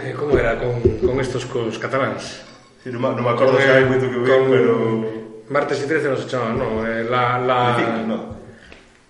eh, 0.08 0.16
como 0.16 0.40
era, 0.40 0.56
con, 0.56 0.80
con 1.04 1.20
estos 1.20 1.44
cos 1.44 1.76
catalanes 1.76 2.13
Games. 2.14 2.42
Sí, 2.82 2.92
non, 2.92 3.00
non 3.00 3.24
me 3.24 3.32
acordo 3.32 3.58
xa 3.58 3.80
hai 3.80 3.88
moito 3.88 4.06
que 4.06 4.18
o 4.18 4.22
con... 4.22 4.46
pero... 4.52 4.74
Martes 5.48 5.82
e 5.82 5.86
13 5.88 6.08
non 6.08 6.18
se 6.20 6.26
chama, 6.28 6.54
non, 6.54 6.84
eh, 6.86 7.02
la... 7.04 7.36
la... 7.42 7.58
No. 8.06 8.34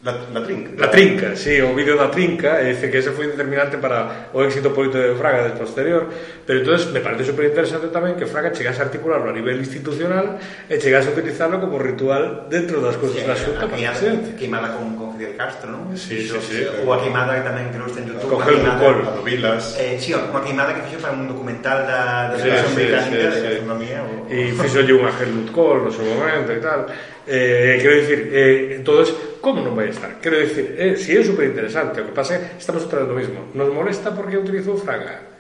La, 0.05 0.13
la 0.35 0.43
trinca. 0.45 0.71
La 0.77 0.91
trinca, 0.91 1.35
sí, 1.35 1.59
o 1.65 1.73
vídeo 1.75 1.97
da 1.97 2.13
trinca, 2.13 2.61
e 2.61 2.77
dice 2.77 2.93
que 2.93 3.01
ese 3.01 3.17
foi 3.17 3.25
determinante 3.25 3.81
para 3.81 4.29
o 4.37 4.45
éxito 4.45 4.69
político 4.77 5.01
de 5.01 5.17
Fraga 5.17 5.49
del 5.49 5.57
posterior, 5.57 6.05
pero 6.45 6.61
entonces 6.61 6.93
me 6.93 7.01
parece 7.01 7.25
super 7.25 7.49
interesante 7.49 7.89
tamén 7.89 8.13
que 8.13 8.29
Fraga 8.29 8.53
chegase 8.53 8.85
a 8.85 8.93
articularlo 8.93 9.33
a 9.33 9.35
nivel 9.35 9.57
institucional 9.57 10.37
eh, 10.69 10.77
e 10.77 10.79
chegase 10.79 11.09
a 11.09 11.17
utilizarlo 11.17 11.57
como 11.57 11.81
ritual 11.81 12.53
dentro 12.53 12.85
das 12.85 13.01
cousas 13.01 13.25
sí, 13.25 13.25
da 13.25 13.33
xunta. 13.33 13.65
Que, 13.65 13.81
¿eh? 13.81 14.37
que 14.37 14.45
mala 14.45 14.77
con, 14.77 14.93
con 14.93 15.04
Fidel 15.25 15.37
Castro, 15.37 15.71
non? 15.73 15.97
Sí, 15.97 16.29
sí, 16.29 16.37
sí, 16.45 16.61
ou 16.85 16.93
a 16.93 17.01
queimada 17.01 17.33
que 17.41 17.45
tamén 17.49 17.73
que 17.73 17.81
está 17.81 18.01
en 18.05 18.09
Youtube. 18.13 18.29
Coge 18.29 18.53
o 18.53 18.61
Lucol, 18.61 18.99
a 19.09 19.13
do 19.17 19.23
Vilas. 19.25 19.65
Eh, 19.81 19.97
sí, 19.97 20.13
unha 20.13 20.43
queimada 20.45 20.77
que 20.77 20.85
fixo 20.85 21.01
para 21.01 21.17
un 21.17 21.25
documental 21.25 21.89
da, 21.89 22.29
da 22.29 22.37
sí, 22.37 22.53
sí, 22.53 22.75
británica 22.77 23.33
sí, 23.33 23.33
sí, 23.33 23.41
de 23.41 23.49
gastronomía. 23.49 24.01
O... 24.05 24.29
E 24.29 24.53
fixo 24.53 24.85
lle 24.85 24.95
unha 24.95 25.13
Helmut 25.17 25.49
Kohl 25.49 25.89
no 25.89 25.91
seu 25.91 26.05
momento 26.05 26.53
e 26.53 26.61
tal. 26.61 26.81
Eh, 27.25 27.81
quero 27.81 27.95
dicir, 28.05 28.21
eh, 28.37 28.77
entonces, 28.77 29.17
como 29.41 29.65
non 29.65 29.73
vai 29.73 29.89
estar? 29.89 30.21
Quero 30.21 30.37
dicir, 30.37 30.77
eh, 30.77 30.93
si 31.01 31.17
é 31.17 31.25
superinteresante, 31.25 32.05
o 32.05 32.07
que 32.07 32.15
pasa 32.15 32.37
é 32.37 32.61
estamos 32.61 32.85
outra 32.85 33.01
vez 33.01 33.09
no 33.09 33.17
mismo. 33.17 33.41
Nos 33.57 33.73
molesta 33.73 34.13
porque 34.13 34.37
utilizou 34.37 34.77
Fraga. 34.77 35.33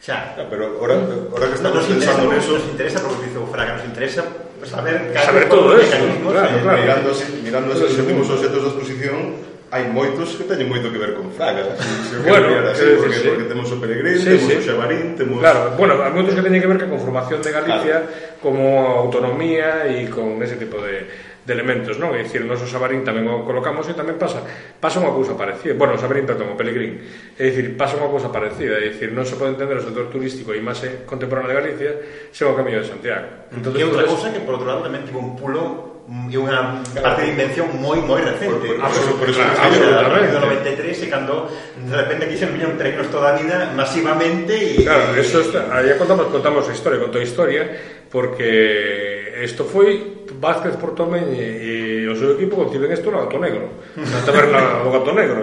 Xa. 0.00 0.36
No, 0.36 0.44
ah, 0.44 0.46
pero 0.48 0.76
ahora, 0.78 0.94
ahora 1.32 1.46
que 1.48 1.56
estamos 1.56 1.82
no, 1.82 1.82
nos 1.82 1.88
pensando 1.88 2.24
en 2.24 2.38
neso... 2.38 2.52
Nos 2.52 2.68
interesa 2.68 3.00
porque 3.00 3.16
utilizou 3.16 3.46
fraga, 3.48 3.80
nos 3.80 3.86
interesa 3.88 4.22
saber, 4.64 5.12
saber 5.18 5.48
todo 5.48 5.76
eso 5.76 5.96
claro, 6.22 6.56
eh, 6.56 6.60
claro. 6.62 6.78
mirando, 6.80 7.10
mirando 7.42 7.72
esos 7.74 7.98
últimos 7.98 8.30
objetos 8.30 8.62
de 8.62 8.68
exposición 8.68 9.46
hai 9.66 9.82
moitos 9.90 10.38
que 10.38 10.46
teñen 10.46 10.70
moito 10.70 10.94
que 10.94 10.98
ver 11.02 11.18
con 11.18 11.26
Fraga 11.34 11.74
se 11.74 12.22
bueno, 12.22 12.54
así, 12.70 12.86
porque, 13.02 13.18
sí. 13.18 13.26
porque 13.26 13.50
temos 13.50 13.66
o 13.66 13.76
Peregrino, 13.82 14.22
sí, 14.22 14.38
temos 14.38 14.46
sí. 14.46 14.54
o 14.56 14.62
Xabarín 14.62 15.18
temos... 15.18 15.42
claro, 15.42 15.74
bueno, 15.74 15.98
hai 15.98 16.14
moitos 16.14 16.38
que 16.38 16.42
teñen 16.46 16.62
que 16.62 16.70
ver 16.70 16.78
que 16.78 16.86
con 16.86 17.02
formación 17.02 17.42
de 17.42 17.50
Galicia 17.50 17.96
claro. 18.06 18.38
como 18.38 18.62
autonomía 19.10 19.90
e 19.90 20.06
con 20.06 20.38
ese 20.38 20.54
tipo 20.54 20.78
de 20.78 21.10
de 21.46 21.52
elementos, 21.54 21.94
non? 22.02 22.10
É 22.18 22.26
dicir, 22.26 22.42
o 22.42 22.50
o 22.50 22.66
Sabarín 22.66 23.06
tamén 23.06 23.30
o 23.30 23.46
colocamos 23.46 23.86
e 23.86 23.94
tamén 23.94 24.18
pasa 24.18 24.42
pasa 24.82 24.98
unha 24.98 25.14
cousa 25.14 25.38
parecida. 25.38 25.78
Bueno, 25.78 25.94
o 25.94 26.00
Sabarín, 26.02 26.26
perdón, 26.26 26.52
o 26.52 26.58
Pelegrín. 26.58 26.98
É 27.38 27.46
dicir, 27.46 27.78
pasa 27.78 27.94
unha 27.94 28.10
cousa 28.10 28.34
parecida, 28.34 28.82
é 28.82 28.90
dicir, 28.90 29.14
non 29.14 29.22
se 29.22 29.38
pode 29.38 29.54
entender 29.54 29.78
o 29.78 29.84
sector 29.86 30.10
turístico 30.10 30.50
e 30.50 30.58
imaxe 30.58 31.06
contemporánea 31.06 31.54
de 31.54 31.58
Galicia 31.62 31.92
sen 32.34 32.50
o 32.50 32.58
Camiño 32.58 32.82
de 32.82 32.90
Santiago. 32.90 33.46
Entonces, 33.54 33.78
e 33.78 33.86
outra 33.86 34.02
cousa 34.02 34.34
que 34.34 34.42
por 34.42 34.58
outro 34.58 34.66
lado 34.66 34.82
tamén 34.82 35.06
tivo 35.06 35.22
un 35.22 35.38
pulo 35.38 35.96
e 36.06 36.38
unha 36.38 36.86
parte 37.02 37.26
de 37.26 37.34
invención 37.34 37.66
moi 37.82 37.98
moi 37.98 38.22
recente. 38.22 38.78
Absolutamente. 38.78 40.34
No 40.34 40.50
93 40.50 41.02
e 41.02 41.06
cando 41.10 41.50
de 41.74 41.94
repente 41.94 42.30
aquí 42.30 42.38
se 42.38 42.46
viñeron 42.46 42.78
treinos 42.78 43.10
toda 43.10 43.34
a 43.34 43.38
vida 43.38 43.74
masivamente 43.74 44.54
e 44.54 44.86
Claro, 44.86 45.14
eso 45.18 45.42
está, 45.42 45.66
aí 45.74 45.90
contamos 45.98 46.30
contamos 46.30 46.62
a 46.66 46.72
historia, 46.74 47.02
contou 47.02 47.18
a 47.18 47.26
historia 47.26 47.66
porque 48.06 49.05
isto 49.42 49.64
foi 49.64 50.24
Vázquez 50.40 50.76
Portomeñe 50.76 51.36
e 51.36 52.06
o 52.08 52.14
seu 52.16 52.36
equipo 52.36 52.56
conciben 52.56 52.92
isto 52.92 53.10
no 53.12 53.24
Gato 53.24 53.38
Negro 53.40 53.82
na 53.96 54.20
taberna 54.24 54.84
do 54.84 54.90
Gato 54.92 55.12
Negro. 55.12 55.42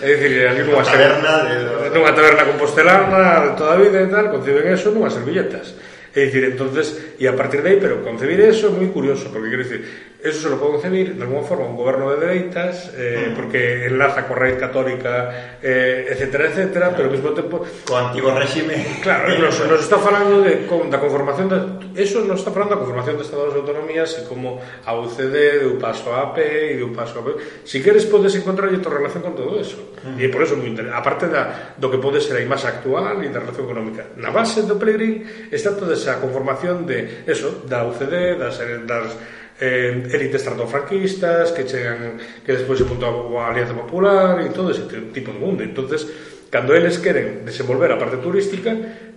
É 0.00 0.14
dicir, 0.14 0.48
ali 0.48 0.62
nunha 0.64 0.84
taberna 0.84 1.32
de... 1.48 1.90
nunha 1.92 2.12
taberna 2.12 2.44
compostelana 2.44 3.22
de 3.44 3.50
toda 3.56 3.74
a 3.74 3.80
vida 3.80 4.00
e 4.00 4.08
tal, 4.08 4.30
conciben 4.30 4.68
eso 4.68 4.92
nunhas 4.92 5.12
servilletas 5.12 5.74
É 6.14 6.26
dicir, 6.26 6.44
entonces, 6.44 7.16
e 7.18 7.26
a 7.26 7.34
partir 7.34 7.60
de 7.60 7.70
aí, 7.70 7.80
pero 7.82 7.98
concebir 8.06 8.38
eso 8.38 8.68
é 8.68 8.70
moi 8.70 8.86
curioso, 8.94 9.34
porque 9.34 9.50
quero 9.50 9.66
dicir, 9.66 9.82
Eso 10.24 10.40
se 10.40 10.48
lo 10.48 10.58
pode 10.58 10.80
concebir, 10.80 11.16
de 11.16 11.22
alguma 11.22 11.42
forma, 11.42 11.66
un 11.66 11.76
goberno 11.76 12.08
de 12.10 12.16
dereitas, 12.16 12.90
eh, 12.96 13.28
mm. 13.28 13.34
porque 13.36 13.84
enlaza 13.84 14.24
coa 14.24 14.40
raíz 14.40 14.56
católica, 14.56 15.60
eh, 15.60 16.08
etcétera, 16.08 16.48
etcétera, 16.48 16.88
claro. 16.88 16.96
pero 16.96 17.04
ao 17.08 17.12
mesmo 17.12 17.30
tempo... 17.36 17.60
Co 17.84 17.92
antigo 17.92 18.32
réxime... 18.32 18.72
Claro, 19.04 19.28
nos, 19.36 19.52
nos 19.68 19.84
está 19.84 20.00
falando 20.00 20.40
de, 20.40 20.64
con, 20.64 20.88
da 20.88 20.96
conformación... 20.96 21.52
De, 21.52 22.00
eso 22.00 22.24
nos 22.24 22.40
está 22.40 22.56
falando 22.56 22.72
da 22.72 22.80
conformación 22.80 23.20
de 23.20 23.22
Estados 23.28 23.52
de 23.52 23.60
Autonomías 23.60 24.16
e 24.16 24.24
como 24.24 24.64
a 24.64 24.96
UCD, 24.96 25.60
de 25.60 25.76
paso 25.76 26.08
a 26.16 26.32
AP 26.32 26.40
e 26.40 26.80
de 26.80 26.88
paso 26.88 27.20
a 27.20 27.28
AP... 27.28 27.28
Si 27.68 27.84
queres, 27.84 28.08
podes 28.08 28.32
encontrar 28.32 28.72
tu 28.80 28.88
relación 28.88 29.20
con 29.20 29.36
todo 29.36 29.60
eso. 29.60 29.76
Mm. 30.08 30.24
E 30.24 30.32
por 30.32 30.40
eso, 30.40 30.56
moi 30.56 30.72
interesante. 30.72 31.04
Aparte 31.04 31.28
da, 31.28 31.76
do 31.76 31.92
que 31.92 32.00
pode 32.00 32.24
ser 32.24 32.40
a 32.40 32.42
imaxe 32.42 32.64
actual 32.64 33.20
e 33.20 33.28
da 33.28 33.44
relación 33.44 33.68
económica. 33.68 34.08
Na 34.16 34.32
base 34.32 34.64
do 34.64 34.80
Pelegrín 34.80 35.20
está 35.52 35.76
toda 35.76 35.92
esa 35.92 36.16
conformación 36.16 36.88
de 36.88 37.28
eso, 37.28 37.60
da 37.68 37.84
UCD, 37.84 38.40
das, 38.40 38.56
das 38.88 39.12
eh, 39.60 40.02
élites 40.10 40.42
tratofranquistas 40.42 41.52
que 41.52 41.64
chegan 41.64 42.18
que 42.44 42.52
despois 42.52 42.78
se 42.78 42.84
apuntou 42.84 43.38
a 43.38 43.54
Alianza 43.54 43.74
Popular 43.74 44.42
e 44.42 44.50
todo 44.50 44.74
ese 44.74 44.82
tipo 45.14 45.30
de 45.30 45.38
mundo 45.38 45.62
entonces 45.62 46.06
cando 46.50 46.74
eles 46.74 46.98
queren 46.98 47.46
desenvolver 47.46 47.94
a 47.94 47.98
parte 47.98 48.18
turística 48.18 48.74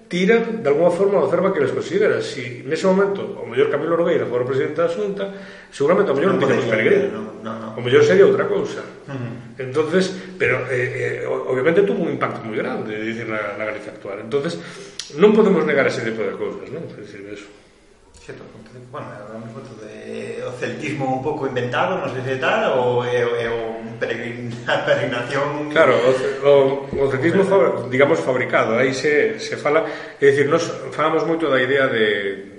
tiran 0.08 0.64
de 0.64 0.70
alguma 0.70 0.92
forma 0.94 1.20
o 1.20 1.30
cerva 1.30 1.52
que 1.52 1.60
les 1.60 1.74
considera 1.74 2.22
si 2.22 2.64
nese 2.64 2.86
momento 2.86 3.26
o 3.42 3.50
mellor 3.50 3.74
Camilo 3.74 3.98
Nogueira 3.98 4.30
fora 4.30 4.46
presidente 4.46 4.80
da 4.80 4.94
Xunta 4.94 5.26
seguramente 5.74 6.14
o 6.14 6.16
mellor 6.16 6.38
non, 6.38 6.40
non 6.40 6.44
tiñamos 6.46 6.70
Peregrino 6.70 7.10
no, 7.12 7.22
no, 7.42 7.54
no. 7.58 7.68
o 7.76 7.82
mellor 7.82 8.06
sería 8.06 8.30
outra 8.30 8.46
cousa 8.46 8.86
uh 8.86 9.12
-huh. 9.12 9.58
entonces 9.58 10.14
pero 10.38 10.70
eh, 10.70 11.26
eh, 11.26 11.28
obviamente 11.28 11.82
tuvo 11.82 12.06
un 12.06 12.14
impacto 12.14 12.46
moi 12.46 12.56
grande 12.56 12.94
dicir, 13.02 13.26
na, 13.26 13.58
na 13.58 13.66
Galicia 13.68 13.92
actual 13.92 14.22
entonces 14.22 14.62
non 15.18 15.34
podemos 15.34 15.66
negar 15.66 15.90
ese 15.90 16.06
tipo 16.06 16.22
de 16.24 16.38
cousas 16.38 16.70
non? 16.70 16.86
É 16.94 17.04
dicir, 17.04 17.26
eso 17.28 17.50
100.5, 18.28 18.92
bueno, 18.92 19.08
ahora 19.08 19.40
mismo 19.40 19.62
todo 19.62 19.88
de 19.88 20.44
o 20.44 20.52
celtismo 20.60 21.08
un 21.08 21.24
pouco 21.24 21.48
inventado, 21.48 21.96
non 21.96 22.12
sei 22.12 22.24
se 22.28 22.36
tal, 22.44 22.76
ou 22.76 23.08
é, 23.08 23.24
é 23.24 23.48
o 23.48 23.80
peregrin, 23.96 24.52
peregrinación... 24.88 25.72
Claro, 25.72 25.96
o, 25.96 26.12
o, 26.44 26.54
o 27.00 27.06
celtismo, 27.08 27.48
digamos, 27.88 28.20
fabricado, 28.20 28.76
aí 28.76 28.92
se, 28.92 29.40
se 29.40 29.56
fala, 29.56 29.88
é 30.20 30.28
dicir, 30.28 30.52
nos 30.52 30.68
falamos 30.92 31.24
moito 31.24 31.48
da 31.48 31.64
idea 31.64 31.88
de 31.88 32.57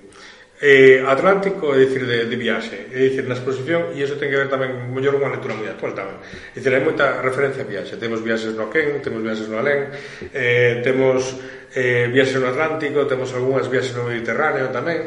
eh, 0.60 1.04
atlántico, 1.06 1.74
é 1.74 1.86
dicir, 1.86 2.06
de, 2.06 2.26
de 2.26 2.36
viaxe, 2.36 2.90
é 2.90 2.98
dicir, 2.98 3.24
na 3.30 3.38
exposición, 3.38 3.94
e 3.94 4.02
iso 4.02 4.18
ten 4.18 4.26
que 4.26 4.38
ver 4.38 4.50
tamén, 4.50 4.90
mellor 4.90 5.14
unha 5.14 5.30
lectura 5.30 5.54
moi 5.54 5.70
actual 5.70 5.94
tamén, 5.94 6.18
é 6.18 6.58
dicir, 6.58 6.74
hai 6.74 6.82
moita 6.82 7.22
referencia 7.22 7.62
a 7.62 7.68
viaxe, 7.70 7.94
temos 7.94 8.18
viaxes 8.26 8.58
no 8.58 8.66
Ken, 8.66 8.98
temos 8.98 9.22
viaxes 9.22 9.46
no 9.46 9.62
Alén, 9.62 9.94
eh, 10.34 10.82
temos 10.82 11.38
eh, 11.78 12.10
viaxes 12.10 12.42
no 12.42 12.50
Atlántico, 12.50 13.06
temos 13.06 13.30
algunhas 13.38 13.70
viaxes 13.70 13.94
no 13.94 14.10
Mediterráneo 14.10 14.74
tamén, 14.74 15.06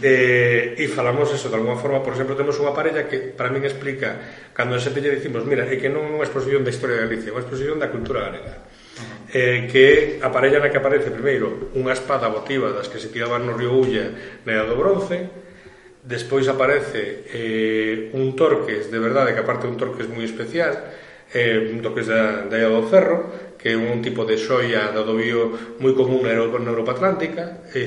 eh, 0.00 0.80
e 0.80 0.84
falamos 0.88 1.28
eso 1.28 1.52
de 1.52 1.56
alguma 1.60 1.76
forma, 1.76 2.00
por 2.00 2.16
exemplo, 2.16 2.32
temos 2.32 2.56
unha 2.56 2.72
parella 2.72 3.04
que 3.04 3.36
para 3.36 3.52
min 3.52 3.68
explica, 3.68 4.16
cando 4.56 4.76
a 4.76 4.80
xente 4.80 5.04
lle 5.04 5.12
dicimos, 5.12 5.44
mira, 5.44 5.68
é 5.68 5.76
que 5.76 5.92
non 5.92 6.08
é 6.08 6.10
unha 6.16 6.24
exposición 6.24 6.64
da 6.64 6.72
historia 6.72 7.04
de 7.04 7.04
Galicia, 7.04 7.28
é 7.28 7.34
unha 7.36 7.44
exposición 7.44 7.76
da 7.76 7.92
cultura 7.92 8.32
galega, 8.32 8.64
eh, 9.32 9.68
que 9.70 10.18
a 10.22 10.32
parella 10.32 10.60
na 10.60 10.72
que 10.72 10.80
aparece 10.80 11.12
primeiro 11.12 11.72
unha 11.76 11.92
espada 11.92 12.30
votiva 12.32 12.72
das 12.72 12.88
que 12.88 13.00
se 13.02 13.12
tiraban 13.12 13.44
no 13.44 13.52
río 13.52 13.74
Ulla 13.76 14.12
na 14.48 14.56
Edad 14.56 14.72
do 14.72 14.76
Bronce, 14.78 15.28
despois 16.06 16.46
aparece 16.46 17.26
eh, 17.34 18.14
un 18.14 18.38
torques, 18.38 18.88
de 18.88 19.00
verdade 19.02 19.34
que 19.34 19.42
aparte 19.42 19.66
un 19.66 19.76
torques 19.76 20.06
moi 20.06 20.24
especial, 20.24 20.72
eh, 21.34 21.68
un 21.74 21.82
torques 21.82 22.06
da, 22.06 22.46
da 22.46 22.56
Edad 22.56 22.72
do 22.72 22.86
Ferro, 22.86 23.18
que 23.58 23.74
é 23.74 23.76
un 23.76 23.98
tipo 23.98 24.22
de 24.22 24.38
xoia 24.38 24.94
da 24.94 25.02
do 25.02 25.18
bio 25.18 25.50
moi 25.82 25.92
común 25.98 26.22
na 26.22 26.30
Europa, 26.30 26.62
na 26.62 26.70
Europa 26.70 26.94
Atlántica, 26.94 27.66
e, 27.74 27.82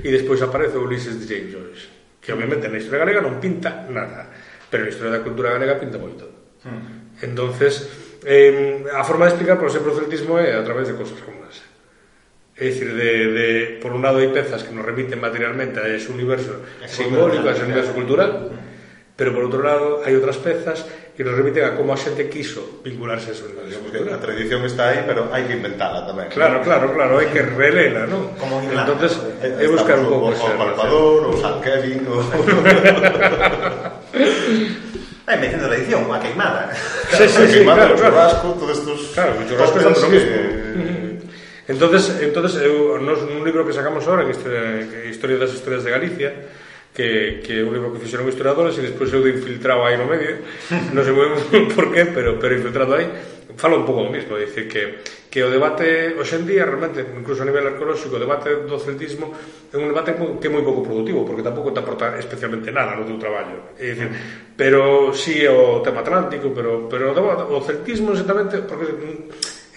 e 0.00 0.08
despois 0.14 0.38
aparece 0.40 0.78
o 0.78 0.86
Ulises 0.86 1.18
de 1.18 1.26
James 1.26 1.50
Joyce, 1.50 1.90
que 2.22 2.30
obviamente 2.30 2.70
na 2.70 2.78
historia 2.78 3.02
galega 3.02 3.18
non 3.18 3.42
pinta 3.42 3.90
nada, 3.90 4.30
pero 4.70 4.86
na 4.86 4.94
historia 4.94 5.18
da 5.18 5.26
cultura 5.26 5.52
galega 5.58 5.82
pinta 5.82 5.98
moito. 5.98 6.30
Mm. 6.62 7.26
Entonces, 7.26 8.03
eh, 8.24 8.84
a 8.92 9.04
forma 9.04 9.26
de 9.26 9.36
explicar, 9.36 9.60
por 9.60 9.68
exemplo, 9.68 9.92
o 9.92 9.96
celtismo 9.96 10.40
é 10.40 10.56
a 10.56 10.64
través 10.64 10.88
de 10.88 10.96
cousas 10.96 11.20
comunas. 11.20 11.60
É 12.56 12.70
dicir, 12.70 12.94
de, 12.94 13.32
de, 13.34 13.48
por 13.82 13.92
un 13.92 14.00
lado 14.00 14.22
hai 14.22 14.30
pezas 14.30 14.62
que 14.62 14.70
nos 14.70 14.86
remiten 14.86 15.18
materialmente 15.18 15.82
a 15.82 15.90
ese 15.90 16.14
universo 16.14 16.62
es 16.78 16.94
simbólico, 16.94 17.50
a 17.50 17.52
ese 17.52 17.66
universo 17.66 17.92
cultural, 17.92 18.54
pero 19.18 19.34
por 19.34 19.50
outro 19.50 19.58
lado 19.60 20.06
hai 20.06 20.14
outras 20.14 20.38
pezas 20.38 20.86
que 21.18 21.26
nos 21.26 21.34
remiten 21.34 21.66
a 21.66 21.74
como 21.74 21.90
a 21.90 21.98
xente 21.98 22.30
quiso 22.30 22.78
vincularse 22.82 23.30
a 23.30 23.32
ese 23.34 23.44
universo 23.46 23.70
Digamos 23.74 23.90
cultural. 23.90 24.14
A 24.14 24.22
tradición 24.22 24.64
está 24.66 24.90
aí, 24.94 25.02
pero 25.02 25.34
hai 25.34 25.50
que 25.50 25.58
inventala 25.58 26.06
tamén. 26.06 26.30
Claro, 26.30 26.62
claro, 26.62 26.94
claro, 26.94 27.18
hai 27.18 27.26
que 27.34 27.42
relela, 27.42 28.06
non? 28.06 28.38
Como 28.38 28.62
Entonces, 28.62 29.18
é 29.42 29.66
buscar 29.66 29.98
un 29.98 30.06
pouco... 30.10 30.30
O, 30.30 30.34
o 30.34 30.54
Palpador, 30.54 31.26
o 31.30 31.32
San 31.34 31.58
Kevin, 31.58 32.06
o... 32.06 32.22
Eh, 35.24 35.26
Vai 35.26 35.40
metendo 35.40 35.72
edición, 35.72 36.04
a 36.12 36.20
queimada. 36.20 36.68
Sí, 37.16 37.24
sí, 37.28 37.48
sí, 37.48 37.64
claro, 37.64 37.96
claro. 37.96 37.96
churrasco, 37.96 38.48
todos 38.60 38.78
estos... 38.78 39.00
Claro, 39.14 39.32
o 39.40 39.48
churrasco 39.48 39.80
é 39.80 39.82
lo 39.82 40.08
mismo. 40.12 40.36
Entonces, 41.66 42.20
entonces 42.20 42.60
eu, 42.60 43.00
nos, 43.00 43.22
un 43.24 43.40
libro 43.40 43.64
que 43.64 43.72
sacamos 43.72 44.06
ahora, 44.06 44.28
que 44.28 44.32
eh, 44.32 44.36
historia, 44.36 44.62
que 44.84 45.08
historia 45.08 45.38
das 45.38 45.54
historias 45.54 45.82
de 45.82 45.90
Galicia, 45.96 46.28
que, 46.94 47.42
que 47.42 47.60
é 47.60 47.66
un 47.66 47.74
libro 47.74 47.90
que 47.90 47.98
fixeron 47.98 48.30
historiadores 48.30 48.78
e 48.78 48.86
despois 48.86 49.10
eu 49.10 49.20
de 49.20 49.34
infiltrado 49.34 49.82
aí 49.82 49.98
no 49.98 50.06
medio 50.06 50.40
non 50.94 51.02
sei 51.02 51.12
moi 51.12 51.28
por 51.76 51.90
qué, 51.90 52.06
pero, 52.06 52.38
pero 52.38 52.54
infiltrado 52.54 52.94
aí 52.94 53.34
falo 53.56 53.78
un 53.78 53.86
pouco 53.86 54.02
o 54.02 54.10
mismo, 54.10 54.36
dicir 54.36 54.68
que, 54.68 54.98
que 55.30 55.42
o 55.42 55.50
debate 55.50 56.14
hoxendía 56.18 56.66
realmente, 56.66 57.06
incluso 57.06 57.42
a 57.42 57.46
nivel 57.46 57.66
arqueolóxico, 57.66 58.16
o 58.16 58.22
debate 58.22 58.50
do 58.66 58.78
celtismo 58.78 59.30
é 59.70 59.76
un 59.78 59.86
debate 59.90 60.14
que 60.14 60.46
é 60.46 60.50
moi 60.50 60.66
pouco 60.66 60.82
productivo, 60.82 61.22
porque 61.22 61.42
tampouco 61.42 61.70
te 61.70 61.78
aporta 61.78 62.18
especialmente 62.18 62.74
nada 62.74 62.98
no 62.98 63.06
teu 63.06 63.18
traballo. 63.18 63.74
É 63.78 63.94
dicir, 63.94 64.10
pero 64.58 65.14
si 65.14 65.42
sí, 65.42 65.46
o 65.46 65.78
tema 65.86 66.02
atlántico, 66.02 66.50
pero, 66.50 66.90
pero 66.90 67.10
o, 67.10 67.14
debate, 67.14 67.46
o 67.46 67.58
celtismo 67.62 68.10
exactamente, 68.10 68.66
porque 68.66 68.90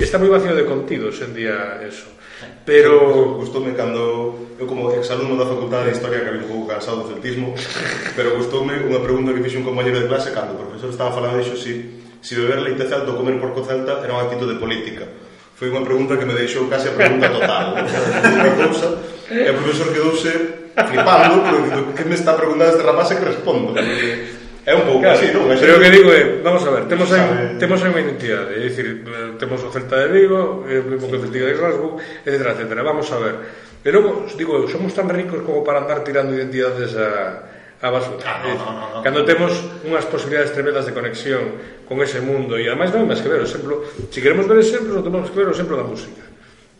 está 0.01 0.17
moi 0.17 0.33
vacío 0.33 0.57
de 0.57 0.65
contido 0.65 1.13
hoxendía 1.13 1.81
eso. 1.85 2.09
Pero 2.65 3.39
gustoume 3.39 3.73
cando 3.73 4.53
eu 4.59 4.65
como 4.67 4.93
exalumno 4.93 5.39
da 5.39 5.49
Facultade 5.49 5.89
de 5.89 5.95
Historia 5.97 6.21
que 6.21 6.37
un 6.37 6.49
pouco 6.49 6.69
cansado 6.69 7.01
do 7.01 7.09
celtismo, 7.09 7.55
pero 8.17 8.37
gustoume 8.37 8.77
unha 8.83 9.01
pregunta 9.01 9.33
que 9.33 9.41
fixe 9.41 9.57
un 9.57 9.65
compañero 9.65 10.03
de 10.03 10.09
clase 10.11 10.35
cando 10.35 10.53
o 10.53 10.61
profesor 10.61 10.91
estaba 10.91 11.15
falando 11.15 11.41
dixo 11.41 11.57
si 11.57 12.03
si 12.21 12.35
beber 12.35 12.59
leite 12.59 12.89
celta 12.89 13.13
ou 13.13 13.17
comer 13.17 13.39
porco 13.39 13.63
celta 13.63 14.03
era 14.03 14.13
unha 14.13 14.27
actitude 14.27 14.59
política. 14.59 15.07
Foi 15.57 15.73
unha 15.73 15.81
pregunta 15.81 16.19
que 16.19 16.27
me 16.27 16.37
deixou 16.37 16.69
case 16.69 16.91
a 16.91 16.97
pregunta 16.97 17.33
total. 17.33 17.81
Unha 18.37 18.53
cousa, 18.61 18.93
e 19.25 19.49
o 19.49 19.57
profesor 19.57 19.89
quedouse 19.89 20.33
flipando, 20.77 21.41
porque 21.41 21.97
que 21.97 22.05
me 22.05 22.13
está 22.13 22.37
preguntando 22.37 22.77
este 22.77 22.85
rapaz 22.85 23.09
e 23.09 23.17
que 23.17 23.25
respondo. 23.25 23.73
Porque 23.73 24.36
É 24.67 24.75
un 24.75 24.83
pouco 24.83 24.99
claro, 24.99 25.15
así, 25.15 25.31
non? 25.31 25.47
Pero 25.47 25.79
o 25.79 25.81
que 25.81 25.87
digo 25.95 26.11
é, 26.11 26.43
vamos 26.43 26.59
a 26.67 26.75
ver, 26.75 26.91
temos 26.91 27.07
aí, 27.15 27.55
temos 27.55 27.79
aí 27.79 27.87
unha 27.87 28.03
identidade, 28.03 28.51
é 28.51 28.59
dicir, 28.67 28.99
eh, 28.99 29.39
temos 29.39 29.63
o 29.63 29.71
Celta 29.71 29.95
de 29.95 30.11
Vigo, 30.11 30.67
é 30.67 30.83
o 30.83 30.91
mesmo 30.91 31.07
que 31.07 31.15
o 31.15 31.21
Celta 31.23 31.31
de 31.31 31.55
Glasgow, 31.55 31.95
etc, 32.27 32.35
etc. 32.51 32.67
Vamos 32.83 33.07
a 33.07 33.17
ver. 33.23 33.35
E 33.79 33.89
logo, 33.95 34.27
digo, 34.35 34.67
somos 34.67 34.91
tan 34.91 35.07
ricos 35.07 35.39
como 35.47 35.63
para 35.63 35.87
andar 35.87 36.03
tirando 36.03 36.35
identidades 36.35 36.99
a, 36.99 37.47
a 37.79 37.87
basura. 37.95 38.19
Ah, 38.27 38.43
no, 38.43 38.59
no, 38.59 38.71
no, 38.75 38.85
no. 38.91 39.03
Cando 39.07 39.23
temos 39.23 39.55
unhas 39.87 40.03
posibilidades 40.11 40.51
tremendas 40.51 40.83
de 40.83 40.91
conexión 40.91 41.87
con 41.87 42.03
ese 42.03 42.19
mundo 42.19 42.59
e 42.59 42.67
ademais 42.67 42.91
non 42.91 43.07
máis 43.07 43.23
que 43.23 43.31
ver 43.31 43.39
o 43.39 43.47
exemplo, 43.47 43.87
se 44.11 44.17
si 44.17 44.19
queremos 44.19 44.51
ver 44.51 44.59
exemplos, 44.59 44.99
non 44.99 45.07
temos 45.07 45.31
que 45.31 45.37
ver 45.39 45.47
o 45.47 45.55
exemplo 45.55 45.79
da 45.79 45.87
música. 45.87 46.27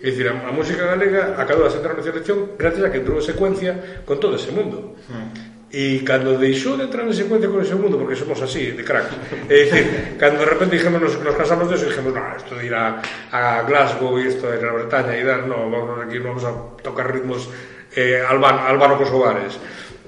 É 0.03 0.11
dicir, 0.11 0.27
a, 0.27 0.35
a 0.35 0.51
música 0.51 0.83
galega 0.91 1.39
acabou 1.39 1.63
de 1.63 1.71
sentar 1.71 1.95
na 1.95 2.03
selección 2.03 2.59
gracias 2.59 2.83
a 2.83 2.91
que 2.91 2.99
entrou 2.99 3.15
en 3.15 3.23
secuencia 3.23 4.03
con 4.03 4.19
todo 4.19 4.35
ese 4.35 4.51
mundo. 4.51 4.99
Mm. 5.07 5.46
E 5.67 5.99
cando 6.07 6.39
deixou 6.39 6.79
de 6.79 6.87
entrar 6.87 7.03
en 7.03 7.11
secuencia 7.11 7.51
con 7.51 7.59
ese 7.59 7.75
mundo, 7.75 7.99
porque 7.99 8.15
somos 8.15 8.39
así, 8.39 8.71
de 8.71 8.87
crack, 8.87 9.11
é 9.51 9.67
dicir, 9.67 10.15
cando 10.15 10.39
de 10.39 10.47
repente 10.47 10.79
dijemos, 10.79 11.03
nos, 11.03 11.19
nos 11.19 11.35
casamos 11.35 11.67
deso, 11.67 11.91
dijemos, 11.91 12.15
no, 12.15 12.23
isto 12.39 12.55
de 12.55 12.71
ir 12.71 12.75
a, 12.75 13.03
a 13.35 13.67
Glasgow 13.67 14.15
e 14.15 14.31
isto 14.31 14.47
de 14.47 14.59
ir 14.59 14.63
a 14.63 14.71
Bretaña 14.71 15.11
e 15.19 15.27
dar, 15.27 15.43
no, 15.43 15.67
vamos 15.67 15.99
aquí, 15.99 16.23
vamos 16.23 16.47
a 16.47 16.55
tocar 16.79 17.11
ritmos 17.11 17.51
eh, 17.99 18.23
albano, 18.23 18.63
albano-kosovares. 18.63 19.59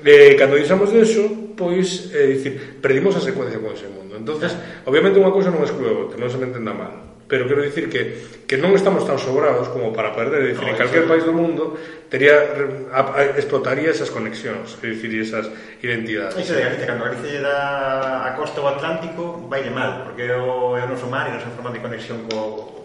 Eh, 0.08 0.40
cando 0.40 0.56
deixamos 0.56 0.96
deso, 0.96 1.52
pois, 1.60 2.08
é 2.16 2.32
dicir, 2.32 2.80
perdimos 2.80 3.20
a 3.20 3.22
secuencia 3.22 3.60
con 3.60 3.76
ese 3.76 3.92
mundo. 3.92 4.00
entonces 4.20 4.52
obviamente 4.86 5.18
unha 5.18 5.32
cousa 5.32 5.50
non 5.50 5.64
exclue 5.64 5.90
a 5.90 5.96
outra, 6.06 6.20
non 6.20 6.30
se 6.30 6.38
me 6.38 6.52
entenda 6.52 6.76
mal 6.76 7.09
pero 7.30 7.48
quero 7.48 7.62
dicir 7.62 7.88
que, 7.94 8.42
que 8.50 8.58
non 8.58 8.74
estamos 8.74 9.06
tan 9.06 9.22
sobrados 9.22 9.70
como 9.70 9.94
para 9.94 10.18
perder, 10.18 10.50
é 10.50 10.58
dicir, 10.58 10.66
no, 10.66 10.74
en 10.74 10.82
calquer 10.82 11.06
país 11.06 11.22
do 11.22 11.32
mundo 11.32 11.78
tería, 12.10 12.42
a, 12.90 13.02
a, 13.06 13.38
explotaría 13.38 13.94
esas 13.94 14.10
conexións, 14.10 14.82
é 14.82 14.90
dicir, 14.90 15.14
esas 15.14 15.46
identidades. 15.86 16.34
Iso 16.42 16.58
de 16.58 16.66
Galicia, 16.66 16.90
cando 16.90 17.06
Galicia 17.06 17.40
da 17.46 18.26
a 18.26 18.34
costa 18.34 18.58
do 18.58 18.68
Atlántico, 18.74 19.46
vai 19.46 19.62
de 19.62 19.70
mal, 19.70 20.10
porque 20.10 20.26
é 20.26 20.34
o, 20.34 20.74
é 20.74 20.82
o 20.82 20.90
noso 20.90 21.06
mar 21.06 21.30
e 21.30 21.38
nosa 21.38 21.54
forma 21.54 21.70
de 21.70 21.80
conexión 21.86 22.26
co, 22.26 22.82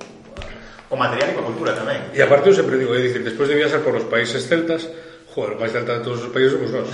co 0.93 0.95
material 0.95 1.33
e 1.33 1.35
coa 1.41 1.49
cultura 1.49 1.73
tamén. 1.73 2.13
E 2.13 2.21
aparte 2.21 2.53
eu 2.53 2.55
sempre 2.55 2.77
digo, 2.77 2.93
é 2.93 3.01
dicir, 3.01 3.25
despois 3.25 3.49
de 3.49 3.57
viaxar 3.57 3.81
por 3.81 3.97
os 3.97 4.05
países 4.13 4.45
celtas, 4.45 4.85
joder, 5.33 5.57
máis 5.57 5.73
celta 5.73 5.99
de 5.99 6.05
todos 6.05 6.21
os 6.21 6.29
países 6.29 6.53
somos 6.53 6.69
nós. 6.69 6.93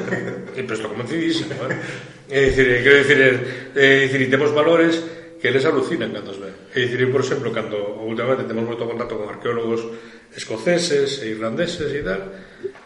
e 0.52 0.60
pero 0.68 0.76
isto 0.76 0.84
como 0.84 1.00
conocidísimo, 1.00 1.56
eh? 1.64 1.80
É 2.28 2.52
dicir, 2.52 2.84
quero 2.84 2.96
dicir, 3.00 3.18
é, 3.24 3.32
é 3.72 3.88
dicir, 4.04 4.28
temos 4.28 4.52
valores 4.52 5.00
que 5.40 5.48
eles 5.48 5.64
alucinan 5.64 6.12
cando 6.12 6.36
os 6.36 6.38
ven. 6.38 6.52
É 6.76 6.84
dicir, 6.84 7.08
por 7.08 7.24
exemplo, 7.24 7.48
cando 7.50 7.80
últimamente 8.04 8.44
temos 8.44 8.68
moito 8.68 8.84
contacto 8.84 9.16
con 9.16 9.26
arqueólogos 9.26 9.88
escoceses 10.36 11.24
e 11.24 11.32
irlandeses 11.32 11.90
e 11.90 12.04
tal, 12.04 12.20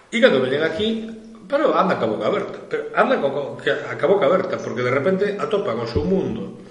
e 0.09 0.17
cando 0.23 0.39
veñen 0.39 0.63
aquí, 0.63 1.11
pero 1.51 1.75
anda 1.75 1.99
a 1.99 2.07
boca 2.07 2.31
aberta, 2.31 2.59
pero 2.71 2.95
anda 2.95 3.19
con, 3.19 3.59
a 3.59 4.07
boca 4.07 4.25
aberta, 4.31 4.57
porque 4.63 4.87
de 4.87 4.95
repente 4.95 5.25
atopan 5.35 5.83
o 5.83 5.91
seu 5.91 6.07
mundo 6.07 6.65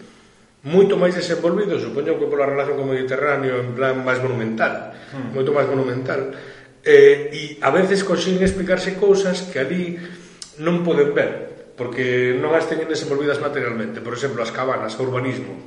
moito 0.63 0.95
máis 0.95 1.11
desenvolvido, 1.11 1.75
supoño 1.75 2.15
que 2.15 2.23
pola 2.23 2.47
relación 2.47 2.79
con 2.79 2.87
o 2.87 2.91
Mediterráneo, 2.95 3.59
en 3.59 3.75
plan 3.75 3.99
máis 3.99 4.23
monumental, 4.23 4.95
hmm. 5.11 5.35
moito 5.35 5.51
máis 5.51 5.67
monumental, 5.67 6.31
eh, 6.87 7.27
e 7.35 7.41
a 7.59 7.67
veces 7.67 8.07
consiguen 8.07 8.47
explicarse 8.47 8.95
cousas 8.95 9.43
que 9.51 9.59
ali 9.59 9.99
non 10.63 10.79
poden 10.87 11.11
ver, 11.11 11.52
porque 11.73 12.37
non 12.37 12.53
as 12.53 12.69
teñen 12.69 12.85
desenvolvidas 12.85 13.41
materialmente. 13.41 14.01
Por 14.01 14.13
exemplo, 14.13 14.45
as 14.45 14.53
cabanas, 14.53 14.93
o 14.97 15.01
urbanismo. 15.01 15.57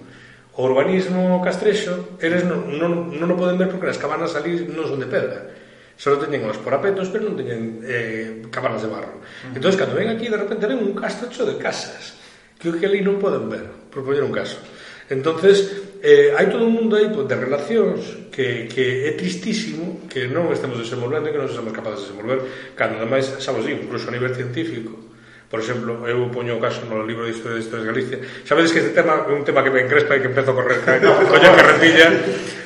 O 0.55 0.65
urbanismo 0.65 1.43
castrexo, 1.43 2.17
eles 2.23 2.47
non, 2.47 2.65
non, 2.79 3.13
non 3.13 3.29
o 3.29 3.37
poden 3.37 3.59
ver 3.59 3.69
porque 3.69 3.91
as 3.91 4.01
cabanas 4.01 4.39
ali 4.39 4.65
non 4.71 4.87
son 4.87 5.03
de 5.03 5.11
pedra. 5.11 5.51
Só 5.99 6.15
teñen 6.21 6.47
os 6.47 6.61
porapetos, 6.63 7.11
pero 7.11 7.27
non 7.27 7.35
teñen 7.35 7.83
eh, 7.83 8.47
cabanas 8.55 8.87
de 8.87 8.89
barro. 8.93 9.19
Uh 9.19 9.23
-huh. 9.23 9.57
Entón, 9.59 9.75
cando 9.75 9.99
ven 9.99 10.13
aquí, 10.13 10.31
de 10.31 10.39
repente 10.39 10.69
ven 10.71 10.79
un 10.79 10.95
castrexo 10.95 11.43
de 11.43 11.59
casas, 11.59 12.15
que 12.61 12.71
o 12.71 12.77
que 12.79 12.87
ali 12.87 13.03
non 13.03 13.19
poden 13.19 13.51
ver, 13.51 13.67
por 13.91 14.07
poñer 14.07 14.23
un 14.23 14.33
caso. 14.33 14.63
Entonces, 15.11 15.87
eh, 16.03 16.35
hai 16.35 16.47
todo 16.51 16.67
un 16.67 16.75
mundo 16.75 16.99
aí 16.99 17.11
pues, 17.11 17.27
de 17.31 17.37
relacións 17.39 18.31
que, 18.31 18.67
que 18.67 19.07
é 19.07 19.13
tristísimo 19.15 20.07
que 20.11 20.27
non 20.27 20.51
estemos 20.51 20.79
desenvolvendo 20.79 21.31
e 21.31 21.33
que 21.35 21.41
non 21.41 21.51
somos 21.51 21.71
capaces 21.71 22.03
de 22.03 22.05
desenvolver 22.11 22.39
cando 22.75 22.99
ademais, 22.99 23.39
xa 23.39 23.55
vos 23.55 23.63
digo, 23.63 23.87
incluso 23.87 24.11
a 24.11 24.15
nivel 24.15 24.35
científico 24.35 25.06
Por 25.47 25.63
exemplo, 25.63 26.03
eu 26.11 26.27
poño 26.35 26.59
o 26.59 26.61
caso 26.61 26.83
no 26.91 27.07
libro 27.07 27.23
de 27.23 27.31
Historia 27.31 27.55
de 27.55 27.63
Historia 27.63 27.87
de 27.87 27.91
Galicia. 27.95 28.19
Sabedes 28.43 28.75
que 28.75 28.83
este 28.83 28.91
tema 28.91 29.23
é 29.23 29.31
un 29.31 29.47
tema 29.47 29.63
que 29.63 29.71
me 29.71 29.79
encrespa 29.79 30.19
e 30.19 30.21
que 30.21 30.27
empezo 30.27 30.51
a 30.51 30.59
correr 30.59 30.83
ca, 30.83 30.99
coño 31.31 31.55
carretilla, 31.55 32.11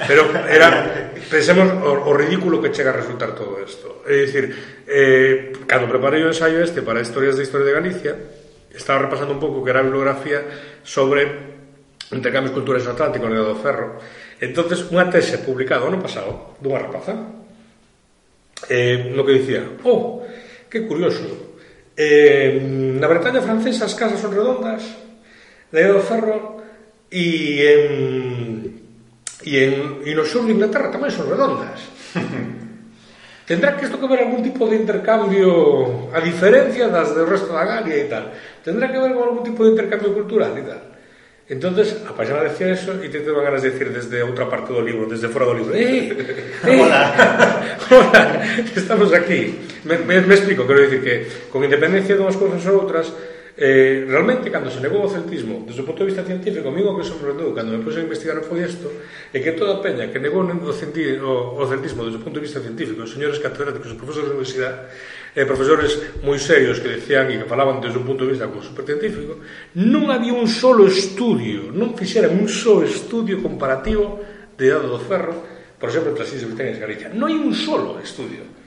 pero 0.08 0.32
era 0.48 1.12
pensemos 1.28 1.68
o, 1.84 2.08
o 2.08 2.12
ridículo 2.16 2.56
que 2.56 2.72
chega 2.72 2.88
a 2.88 2.96
resultar 2.96 3.36
todo 3.36 3.60
isto. 3.60 4.00
É 4.08 4.24
dicir, 4.24 4.48
eh, 4.88 5.52
cando 5.68 5.92
preparei 5.92 6.24
o 6.24 6.32
ensaio 6.32 6.64
este 6.64 6.80
para 6.80 7.04
Historias 7.04 7.36
de 7.36 7.44
Historia 7.44 7.68
de 7.68 7.76
Galicia, 7.76 8.12
estaba 8.72 9.04
repasando 9.04 9.36
un 9.36 9.40
pouco 9.44 9.60
que 9.60 9.76
era 9.76 9.80
a 9.80 9.86
bibliografía 9.86 10.40
sobre 10.80 11.28
intercambios 12.16 12.56
culturais 12.56 12.88
no 12.88 12.96
Atlántico 12.96 13.28
no 13.28 13.36
Dedo 13.36 13.60
Ferro. 13.60 14.00
Entonces, 14.40 14.88
unha 14.88 15.04
tese 15.12 15.44
publicada 15.44 15.84
ano 15.84 16.00
pasado 16.00 16.56
dunha 16.64 16.80
rapaza 16.80 17.12
eh, 18.72 19.12
no 19.12 19.20
que 19.20 19.36
dicía, 19.36 19.68
oh, 19.84 20.24
que 20.72 20.88
curioso, 20.88 21.49
Eh, 22.00 22.96
na 22.96 23.04
Bretaña 23.12 23.44
francesa 23.44 23.84
as 23.84 23.92
casas 23.92 24.24
son 24.24 24.32
redondas, 24.32 24.80
de 25.68 25.84
do 25.84 26.00
ferro, 26.00 26.64
e 27.12 27.60
en, 27.60 27.84
e, 29.44 29.52
en, 29.60 30.00
e 30.08 30.10
no 30.16 30.24
sur 30.24 30.48
de 30.48 30.56
Inglaterra 30.56 30.88
tamén 30.88 31.12
son 31.12 31.28
redondas. 31.28 31.76
Tendrá 33.44 33.76
que 33.76 33.84
isto 33.84 34.00
que 34.00 34.08
ver 34.08 34.24
algún 34.24 34.40
tipo 34.40 34.64
de 34.64 34.80
intercambio, 34.80 36.08
a 36.16 36.24
diferencia 36.24 36.88
das 36.88 37.12
do 37.12 37.28
resto 37.28 37.52
da 37.52 37.68
Galia 37.68 38.00
e 38.00 38.08
tal, 38.08 38.32
tendrá 38.64 38.88
que 38.88 38.96
ver 38.96 39.12
con 39.12 39.26
algún 39.26 39.44
tipo 39.44 39.68
de 39.68 39.76
intercambio 39.76 40.16
cultural 40.16 40.56
e 40.56 40.64
tal. 40.64 40.82
Entonces, 41.50 42.00
a 42.06 42.16
paisana 42.16 42.48
decía 42.48 42.72
eso 42.72 42.96
e 42.96 43.10
te 43.12 43.26
van 43.28 43.44
ganas 43.44 43.60
de 43.60 43.76
decir 43.76 43.92
desde 43.92 44.24
outra 44.24 44.48
parte 44.48 44.72
do 44.72 44.80
libro, 44.80 45.04
desde 45.04 45.28
fora 45.28 45.44
do 45.44 45.52
libro. 45.52 45.76
¡Eh! 45.76 46.08
eh 46.64 46.80
hola. 46.80 47.12
hola, 47.92 48.22
estamos 48.72 49.12
aquí 49.12 49.69
me, 49.84 49.98
me, 49.98 50.20
me 50.20 50.34
explico, 50.34 50.66
quero 50.66 50.82
dicir 50.82 51.00
que 51.02 51.14
con 51.50 51.64
independencia 51.64 52.16
de 52.16 52.22
unhas 52.22 52.36
cousas 52.36 52.64
ou 52.66 52.84
outras 52.84 53.08
Eh, 53.62 54.06
realmente, 54.08 54.48
cando 54.48 54.70
se 54.70 54.80
negou 54.80 55.04
o 55.04 55.10
celtismo, 55.10 55.68
desde 55.68 55.82
o 55.82 55.84
punto 55.84 56.00
de 56.00 56.08
vista 56.08 56.24
científico, 56.24 56.68
a 56.68 56.72
mí 56.72 56.80
o 56.80 56.96
que 56.96 57.04
sorprendeu 57.04 57.52
cando 57.52 57.76
me 57.76 57.84
puse 57.84 58.00
a 58.00 58.06
investigar 58.08 58.40
foi 58.40 58.64
isto, 58.64 58.88
é 59.34 59.36
que 59.36 59.52
toda 59.52 59.76
a 59.76 59.82
peña 59.84 60.08
que 60.08 60.16
negou 60.16 60.48
o, 60.48 60.72
centi, 60.72 61.20
o, 61.20 61.60
o 61.60 61.66
celtismo 61.68 62.08
desde 62.08 62.16
o 62.16 62.24
punto 62.24 62.40
de 62.40 62.48
vista 62.48 62.64
científico, 62.64 63.04
os 63.04 63.12
señores 63.12 63.36
catedráticos, 63.36 63.92
os 63.92 64.00
profesores 64.00 64.32
de 64.32 64.34
universidade, 64.40 64.88
eh, 65.36 65.44
profesores 65.44 65.92
moi 66.24 66.40
serios 66.40 66.80
que 66.80 66.88
decían 66.88 67.28
e 67.28 67.36
que 67.36 67.44
falaban 67.44 67.84
desde 67.84 68.00
un 68.00 68.08
punto 68.08 68.24
de 68.24 68.32
vista 68.32 68.48
como 68.48 68.64
supercientífico, 68.64 69.44
non 69.76 70.08
había 70.08 70.32
un 70.32 70.48
solo 70.48 70.88
estudio, 70.88 71.68
non 71.68 71.92
fixeran 71.92 72.32
un 72.32 72.48
solo 72.48 72.88
estudio 72.88 73.44
comparativo 73.44 74.24
de 74.56 74.72
dado 74.72 74.88
do 74.88 75.00
ferro, 75.04 75.36
por 75.76 75.92
exemplo, 75.92 76.16
entre 76.16 76.24
as 76.24 76.32
Islas 76.32 76.48
Británicas 76.56 76.80
e 76.80 76.84
Galicia. 76.88 77.06
Non 77.12 77.28
hai 77.28 77.36
un 77.36 77.52
solo 77.52 78.00
estudio 78.00 78.59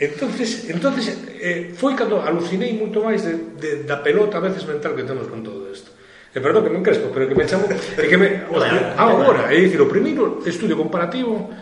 entonces, 0.00 0.64
entonces 0.72 1.12
eh, 1.36 1.76
foi 1.76 1.92
cando 1.92 2.24
alucinei 2.24 2.72
moito 2.72 3.04
máis 3.04 3.20
de, 3.20 3.36
de, 3.60 3.70
da 3.84 4.00
pelota 4.00 4.40
a 4.40 4.44
veces 4.44 4.64
mental 4.64 4.96
que 4.96 5.04
temos 5.04 5.28
con 5.28 5.44
todo 5.44 5.68
isto. 5.68 5.92
E 6.32 6.38
eh, 6.38 6.40
perdón 6.40 6.64
que 6.64 6.72
me 6.72 6.80
encrespo, 6.80 7.12
pero 7.12 7.28
que 7.28 7.36
me 7.36 7.44
chamo 7.44 7.68
e 7.68 8.06
que 8.08 8.16
me, 8.16 8.48
hostia, 8.54 8.96
agora, 8.96 9.52
é 9.52 9.60
dicir, 9.60 9.76
o 9.76 9.92
primeiro 9.92 10.40
estudio 10.48 10.80
comparativo 10.80 11.52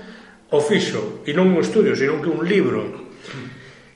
o 0.54 0.58
fixo, 0.62 1.26
e 1.26 1.34
non 1.34 1.50
un 1.50 1.58
estudio, 1.58 1.98
sino 1.98 2.22
que 2.22 2.30
un 2.30 2.46
libro 2.46 3.10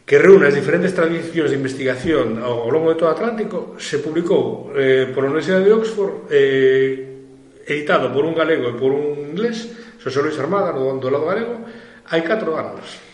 que 0.02 0.18
reúne 0.18 0.50
as 0.50 0.59
diferentes 0.59 0.90
tradicións 0.90 1.55
de 1.55 1.57
investigación 1.57 2.42
ao 2.42 2.66
longo 2.66 2.90
de 2.90 2.98
todo 2.98 3.09
o 3.09 3.14
Atlántico 3.14 3.78
se 3.78 4.02
publicou 4.02 4.74
eh, 4.74 5.07
pola 5.14 5.31
Universidade 5.31 5.64
de 5.64 5.72
Oxford 5.72 6.26
eh, 6.28 7.62
editado 7.62 8.11
por 8.11 8.26
un 8.26 8.35
galego 8.35 8.68
e 8.68 8.74
por 8.74 8.90
un 8.90 9.33
inglés 9.33 9.70
Xosé 10.02 10.18
Luis 10.18 10.35
Armada, 10.42 10.74
do, 10.74 10.98
do 10.98 11.09
lado 11.09 11.31
galego 11.31 11.62
hai 12.11 12.26
4 12.26 12.42
anos. 12.59 13.12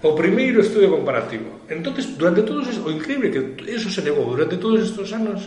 O 0.00 0.16
primeiro 0.16 0.64
estudio 0.64 0.90
comparativo. 0.90 1.60
entonces 1.68 2.16
durante 2.16 2.42
todos 2.42 2.66
o 2.82 2.90
increíble 2.90 3.30
que 3.30 3.40
eso 3.70 3.88
se 3.88 4.02
negou 4.02 4.26
durante 4.32 4.56
todos 4.56 4.80
estes 4.80 5.12
anos 5.12 5.46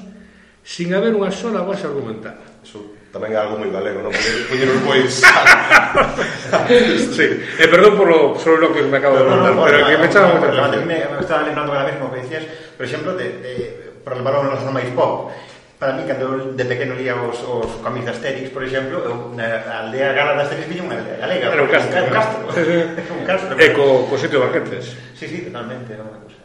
sin 0.63 0.95
haber 0.95 1.11
unha 1.11 1.27
sola 1.27 1.67
base 1.67 1.83
argumental. 1.83 2.39
Eso 2.63 2.79
tamén 3.11 3.35
é 3.35 3.37
algo 3.37 3.59
moi 3.59 3.67
galego, 3.67 3.99
non? 3.99 4.15
Poñeron 4.47 4.79
pois... 4.87 5.19
sí, 7.19 7.27
eh, 7.59 7.67
perdón 7.67 7.99
por 7.99 8.07
lo, 8.07 8.19
sobre 8.39 8.63
lo 8.63 8.69
que 8.71 8.81
me 8.87 8.97
acabo 8.97 9.19
de 9.19 9.27
mandar, 9.27 9.51
no, 9.51 9.59
no, 9.59 9.67
pero 9.67 9.83
no, 9.83 9.85
que 9.85 9.93
no, 9.93 9.99
me 9.99 10.07
echaba... 10.07 10.39
No, 10.39 10.81
me, 10.87 10.97
me 11.03 11.19
estaba 11.19 11.43
lembrando 11.43 11.75
ahora 11.75 11.91
mesmo 11.91 12.07
que 12.15 12.23
decías, 12.23 12.47
por 12.79 12.85
exemplo, 12.87 13.11
de, 13.19 13.27
de, 13.43 13.53
para 14.07 14.15
levar 14.15 14.39
o 14.39 14.47
noso 14.47 14.71
máis 14.71 14.87
pop, 14.95 15.35
para 15.83 15.99
mí, 15.99 16.07
cando 16.07 16.55
de 16.55 16.63
pequeno 16.63 16.95
lía 16.95 17.11
os, 17.19 17.43
os 17.43 17.67
cómics 17.83 18.05
de 18.07 18.11
Asterix, 18.15 18.49
por 18.55 18.63
exemplo, 18.63 19.03
eu, 19.03 19.35
na 19.35 19.83
aldea 19.83 20.15
gala 20.15 20.39
de 20.39 20.47
Asterix 20.47 20.71
viña 20.71 20.87
unha 20.87 20.95
aldea 20.95 21.19
galega. 21.19 21.51
Era 21.51 21.59
un 21.59 21.67
castro. 21.67 21.91
Un 21.99 22.15
castro. 22.15 22.41
un 23.19 23.25
castro. 23.27 23.53
E 23.59 23.67
co, 23.75 24.07
co 24.07 24.15
sitio 24.15 24.39
de 24.39 24.47
banquetes. 24.47 24.95
Sí, 25.19 25.27
sí, 25.27 25.43
totalmente, 25.43 25.91
era 25.91 26.07
unha 26.07 26.23
cosa. 26.23 26.39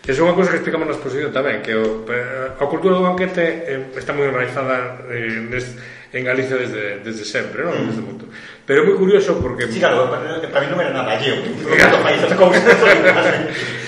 Que 0.00 0.16
é 0.16 0.24
unha 0.24 0.32
cousa 0.32 0.56
que 0.56 0.64
explicamos 0.64 0.88
na 0.88 0.96
exposición 0.96 1.28
tamén, 1.36 1.60
que 1.60 1.76
o, 1.76 2.08
eh, 2.08 2.56
a 2.56 2.64
cultura 2.64 2.96
do 2.96 3.04
banquete 3.04 3.44
eh, 3.68 3.92
está 3.92 4.16
moi 4.16 4.32
enraizada 4.32 5.04
eh, 5.12 5.36
nes, 5.36 5.76
en 6.16 6.24
Galicia 6.24 6.56
desde, 6.56 7.04
desde 7.04 7.28
sempre, 7.28 7.68
non? 7.68 7.76
Mm. 7.76 7.86
Desde 7.92 8.00
moito. 8.00 8.24
Pero 8.68 8.84
é 8.84 8.84
moi 8.84 9.00
curioso 9.00 9.40
porque... 9.40 9.64
Sí, 9.72 9.80
claro, 9.80 10.12
para 10.12 10.60
mí 10.60 10.68
non 10.68 10.76
era 10.76 10.92
nada 10.92 11.16
alleo. 11.16 11.40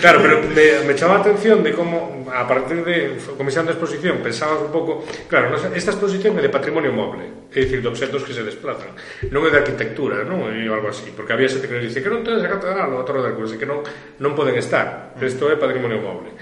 claro, 0.01 0.25
pero 0.25 0.41
me, 0.41 0.89
me 0.89 0.97
chama 0.97 1.21
a 1.21 1.21
atención 1.21 1.61
de 1.61 1.77
como, 1.77 2.25
a 2.33 2.49
partir 2.49 2.81
de 2.81 3.21
comenzando 3.37 3.69
a 3.69 3.77
exposición, 3.77 4.25
pensaba 4.25 4.57
un 4.57 4.73
pouco... 4.73 5.05
Claro, 5.29 5.53
esta 5.77 5.93
exposición 5.93 6.33
é 6.41 6.41
de 6.41 6.49
patrimonio 6.49 6.97
moble, 6.97 7.53
é 7.53 7.61
dicir, 7.61 7.85
de 7.85 7.93
objetos 7.93 8.25
que 8.25 8.33
se 8.33 8.41
desplazan. 8.41 8.97
Non 9.29 9.45
é 9.45 9.53
de 9.53 9.61
arquitectura, 9.61 10.25
non? 10.25 10.49
E 10.49 10.65
algo 10.65 10.89
así, 10.89 11.13
porque 11.13 11.37
había 11.37 11.53
xente 11.53 11.69
que 11.69 11.77
nos 11.77 11.85
dice 11.85 12.01
que 12.01 12.09
non 12.09 12.25
tenes 12.25 12.41
a 12.41 12.49
catedral 12.49 12.89
ou 12.97 13.05
outro 13.05 13.21
de 13.21 13.37
cousa, 13.37 13.61
que 13.61 13.69
non, 13.69 13.85
non 14.17 14.33
poden 14.33 14.57
estar. 14.57 15.13
Mm. 15.13 15.29
Isto 15.29 15.53
é 15.53 15.61
patrimonio 15.61 16.01
moble. 16.01 16.33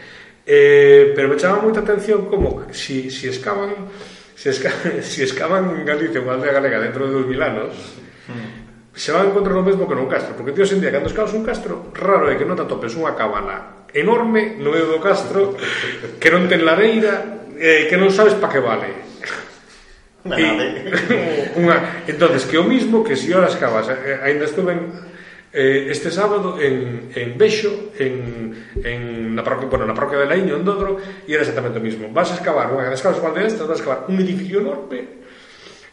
Eh, 0.46 1.10
pero 1.18 1.26
me 1.26 1.34
chama 1.34 1.58
moita 1.58 1.82
atención 1.82 2.30
como 2.30 2.70
si, 2.70 3.10
si 3.10 3.26
escavan... 3.26 3.90
Se, 4.38 4.54
esca, 4.54 4.70
si 5.02 5.26
escavan 5.26 5.74
en 5.74 5.82
Galicia 5.82 6.22
unha 6.22 6.38
aldea 6.38 6.54
galega 6.54 6.78
dentro 6.78 7.10
de 7.10 7.18
2000 7.26 7.42
anos, 7.42 7.74
mm. 8.28 8.94
se 8.94 9.12
van 9.12 9.32
encontrar 9.32 9.56
o 9.56 9.64
mesmo 9.64 9.88
que 9.88 9.96
nun 9.96 10.10
castro 10.10 10.36
porque 10.36 10.52
tío 10.52 10.68
sin 10.68 10.80
día 10.80 10.92
cando 10.92 11.08
escavas 11.08 11.32
un 11.32 11.44
castro 11.44 11.90
raro 11.96 12.28
é 12.28 12.36
que 12.36 12.44
non 12.44 12.56
te 12.56 12.64
atopes 12.64 12.94
unha 12.94 13.16
cabana 13.16 13.88
enorme 13.96 14.60
no 14.60 14.70
medio 14.70 14.92
do 14.92 15.00
castro 15.00 15.56
que 16.20 16.28
non 16.28 16.46
ten 16.46 16.62
lareira 16.62 17.48
eh, 17.56 17.88
que 17.88 17.96
non 17.96 18.12
sabes 18.12 18.36
pa 18.36 18.52
que 18.52 18.60
vale 18.60 19.08
Una 20.24 20.34
nave. 20.34 20.66
Eh. 20.90 21.62
unha, 21.62 22.04
entonces 22.10 22.44
que 22.44 22.58
o 22.58 22.66
mismo 22.66 23.06
que 23.06 23.14
si 23.14 23.30
horas 23.32 23.54
cavas, 23.54 23.86
eh, 23.88 23.96
eh 23.96 24.18
ainda 24.26 24.44
estuve 24.44 24.74
en, 24.74 24.90
eh, 25.54 25.88
este 25.88 26.10
sábado 26.10 26.58
en, 26.58 27.08
en 27.14 27.38
Bexo, 27.38 27.94
en, 27.96 28.74
en 28.82 29.34
na 29.38 29.46
parroquia, 29.46 29.70
bueno, 29.70 29.86
na 29.86 29.94
parroquia 29.94 30.18
de 30.18 30.26
Laíño, 30.26 30.58
en 30.58 30.66
Dodro, 30.66 30.98
e 30.98 31.30
era 31.30 31.46
exactamente 31.46 31.78
o 31.78 31.86
mismo. 31.86 32.10
Vas 32.10 32.34
a 32.34 32.36
excavar, 32.36 32.68
unha, 32.74 32.82
bueno, 32.82 32.98
escavas 32.98 33.22
unha 33.22 33.30
aldea 33.30 33.46
estas, 33.46 33.64
vas 33.64 33.78
a 33.78 33.80
excavar 33.80 34.00
un 34.10 34.18
edificio 34.18 34.58
enorme 34.58 35.22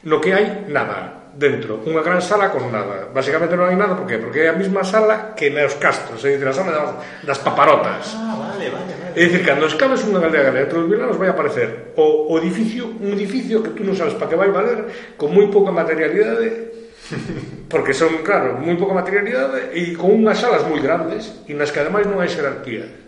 no 0.06 0.21
que 0.21 0.34
hai 0.34 0.69
nada 0.69 1.25
dentro 1.36 1.84
unha 1.84 2.00
gran 2.00 2.24
sala 2.24 2.48
con 2.48 2.71
nada. 2.71 3.12
Basicamente 3.12 3.60
non 3.60 3.67
hai 3.67 3.76
nada, 3.76 3.93
por 4.00 4.08
qué? 4.08 4.17
Porque 4.17 4.48
é 4.48 4.50
a 4.50 4.56
mesma 4.56 4.88
sala 4.88 5.36
que 5.36 5.52
nos 5.52 5.76
castros, 5.76 6.24
é 6.24 6.34
dicir, 6.34 6.48
a 6.48 6.56
sala 6.56 6.71
das, 6.71 6.91
das 7.28 7.39
paparotas. 7.43 8.15
Ah, 8.15 8.39
vale, 8.39 8.71
vale, 8.71 8.91
vale. 8.95 9.13
É 9.13 9.21
dicir, 9.28 9.43
cando 9.43 9.67
escaves 9.67 10.08
unha 10.08 10.24
galería 10.24 10.48
galega 10.48 10.65
entre 10.71 10.80
os 10.80 10.88
vilanos 10.88 11.19
vai 11.19 11.28
aparecer 11.28 11.91
o, 12.00 12.32
o 12.32 12.34
edificio, 12.39 12.88
un 12.88 13.12
edificio 13.12 13.60
que 13.60 13.76
tú 13.76 13.84
non 13.84 14.00
sabes 14.00 14.15
para 14.15 14.32
que 14.32 14.39
vai 14.39 14.48
valer, 14.48 14.88
con 15.19 15.36
moi 15.36 15.52
pouca 15.52 15.76
materialidade, 15.76 16.71
porque 17.71 17.91
son, 17.91 18.24
claro, 18.24 18.56
moi 18.56 18.80
pouca 18.80 18.95
materialidade 18.95 19.76
e 19.76 19.91
con 20.00 20.15
unhas 20.15 20.39
salas 20.39 20.63
moi 20.63 20.80
grandes 20.80 21.43
e 21.45 21.54
nas 21.54 21.69
que 21.69 21.84
ademais 21.84 22.08
non 22.08 22.24
hai 22.24 22.32
xerarquía 22.32 23.04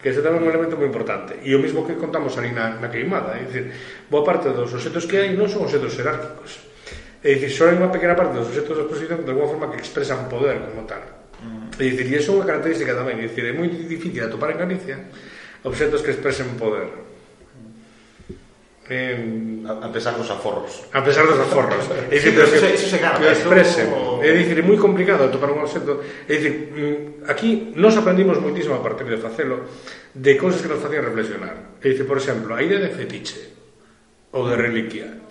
que 0.00 0.12
ese 0.12 0.20
tamén 0.20 0.44
é 0.44 0.44
un 0.44 0.52
elemento 0.52 0.76
moi 0.76 0.84
importante. 0.84 1.40
E 1.40 1.56
o 1.56 1.60
mesmo 1.64 1.80
que 1.80 1.96
contamos 1.96 2.36
ali 2.36 2.52
na, 2.52 2.76
na 2.76 2.92
queimada, 2.92 3.40
é 3.40 3.48
dicir, 3.48 3.72
boa 4.12 4.20
parte 4.20 4.52
dos 4.52 4.68
objetos 4.76 5.08
que 5.08 5.16
hai 5.16 5.32
non 5.32 5.48
son 5.48 5.64
objetos 5.64 5.96
xerárquicos 5.96 6.73
É 7.24 7.40
dicir, 7.40 7.56
só 7.56 7.72
hai 7.72 7.80
unha 7.80 7.88
pequena 7.88 8.12
parte 8.12 8.36
dos 8.36 8.52
objetos 8.52 8.76
da 8.76 8.84
exposición 8.84 9.24
de 9.24 9.32
alguma 9.32 9.48
forma 9.48 9.72
que 9.72 9.80
expresan 9.80 10.28
poder 10.28 10.60
como 10.60 10.84
tal. 10.84 11.00
Mm. 11.40 11.72
É 11.80 11.84
dicir, 11.88 12.04
e 12.12 12.20
iso 12.20 12.36
é 12.36 12.44
unha 12.44 12.48
característica 12.52 12.92
tamén, 12.92 13.16
é 13.16 13.24
dicir, 13.24 13.48
é 13.48 13.56
moi 13.56 13.72
difícil 13.72 14.20
atopar 14.20 14.52
en 14.52 14.60
Galicia 14.60 15.08
objetos 15.64 16.04
que 16.04 16.12
expresen 16.12 16.52
poder. 16.60 16.92
Eh, 18.84 19.64
a, 19.64 19.88
a 19.88 19.88
pesar 19.88 20.12
dos 20.20 20.28
aforros. 20.28 20.84
A 20.92 21.00
pesar 21.00 21.24
dos 21.24 21.40
aforros. 21.40 21.88
é 22.12 22.20
dicir, 22.20 22.36
sí, 22.36 22.60
que, 22.60 22.76
eso 22.76 22.92
se 22.92 23.00
gana, 23.00 23.16
que 23.16 23.32
expresen. 23.32 23.88
É 24.20 24.28
dicir, 24.36 24.60
é 24.60 24.64
moi 24.68 24.76
complicado 24.76 25.24
atopar 25.24 25.48
un 25.48 25.64
objeto. 25.64 26.04
É 26.28 26.36
dicir, 26.36 26.52
mm, 26.76 27.24
aquí 27.24 27.72
nos 27.72 27.96
aprendimos 27.96 28.36
moitísimo 28.36 28.76
a 28.76 28.84
partir 28.84 29.08
de 29.08 29.16
facelo 29.16 29.64
de 30.12 30.36
cousas 30.36 30.60
que 30.60 30.68
nos 30.68 30.84
facían 30.84 31.08
reflexionar. 31.08 31.80
É 31.80 31.88
dicir, 31.88 32.04
por 32.04 32.20
exemplo, 32.20 32.52
a 32.52 32.60
idea 32.60 32.84
de 32.84 32.92
fetiche 32.92 33.56
ou 34.36 34.44
de 34.44 34.60
reliquia 34.60 35.24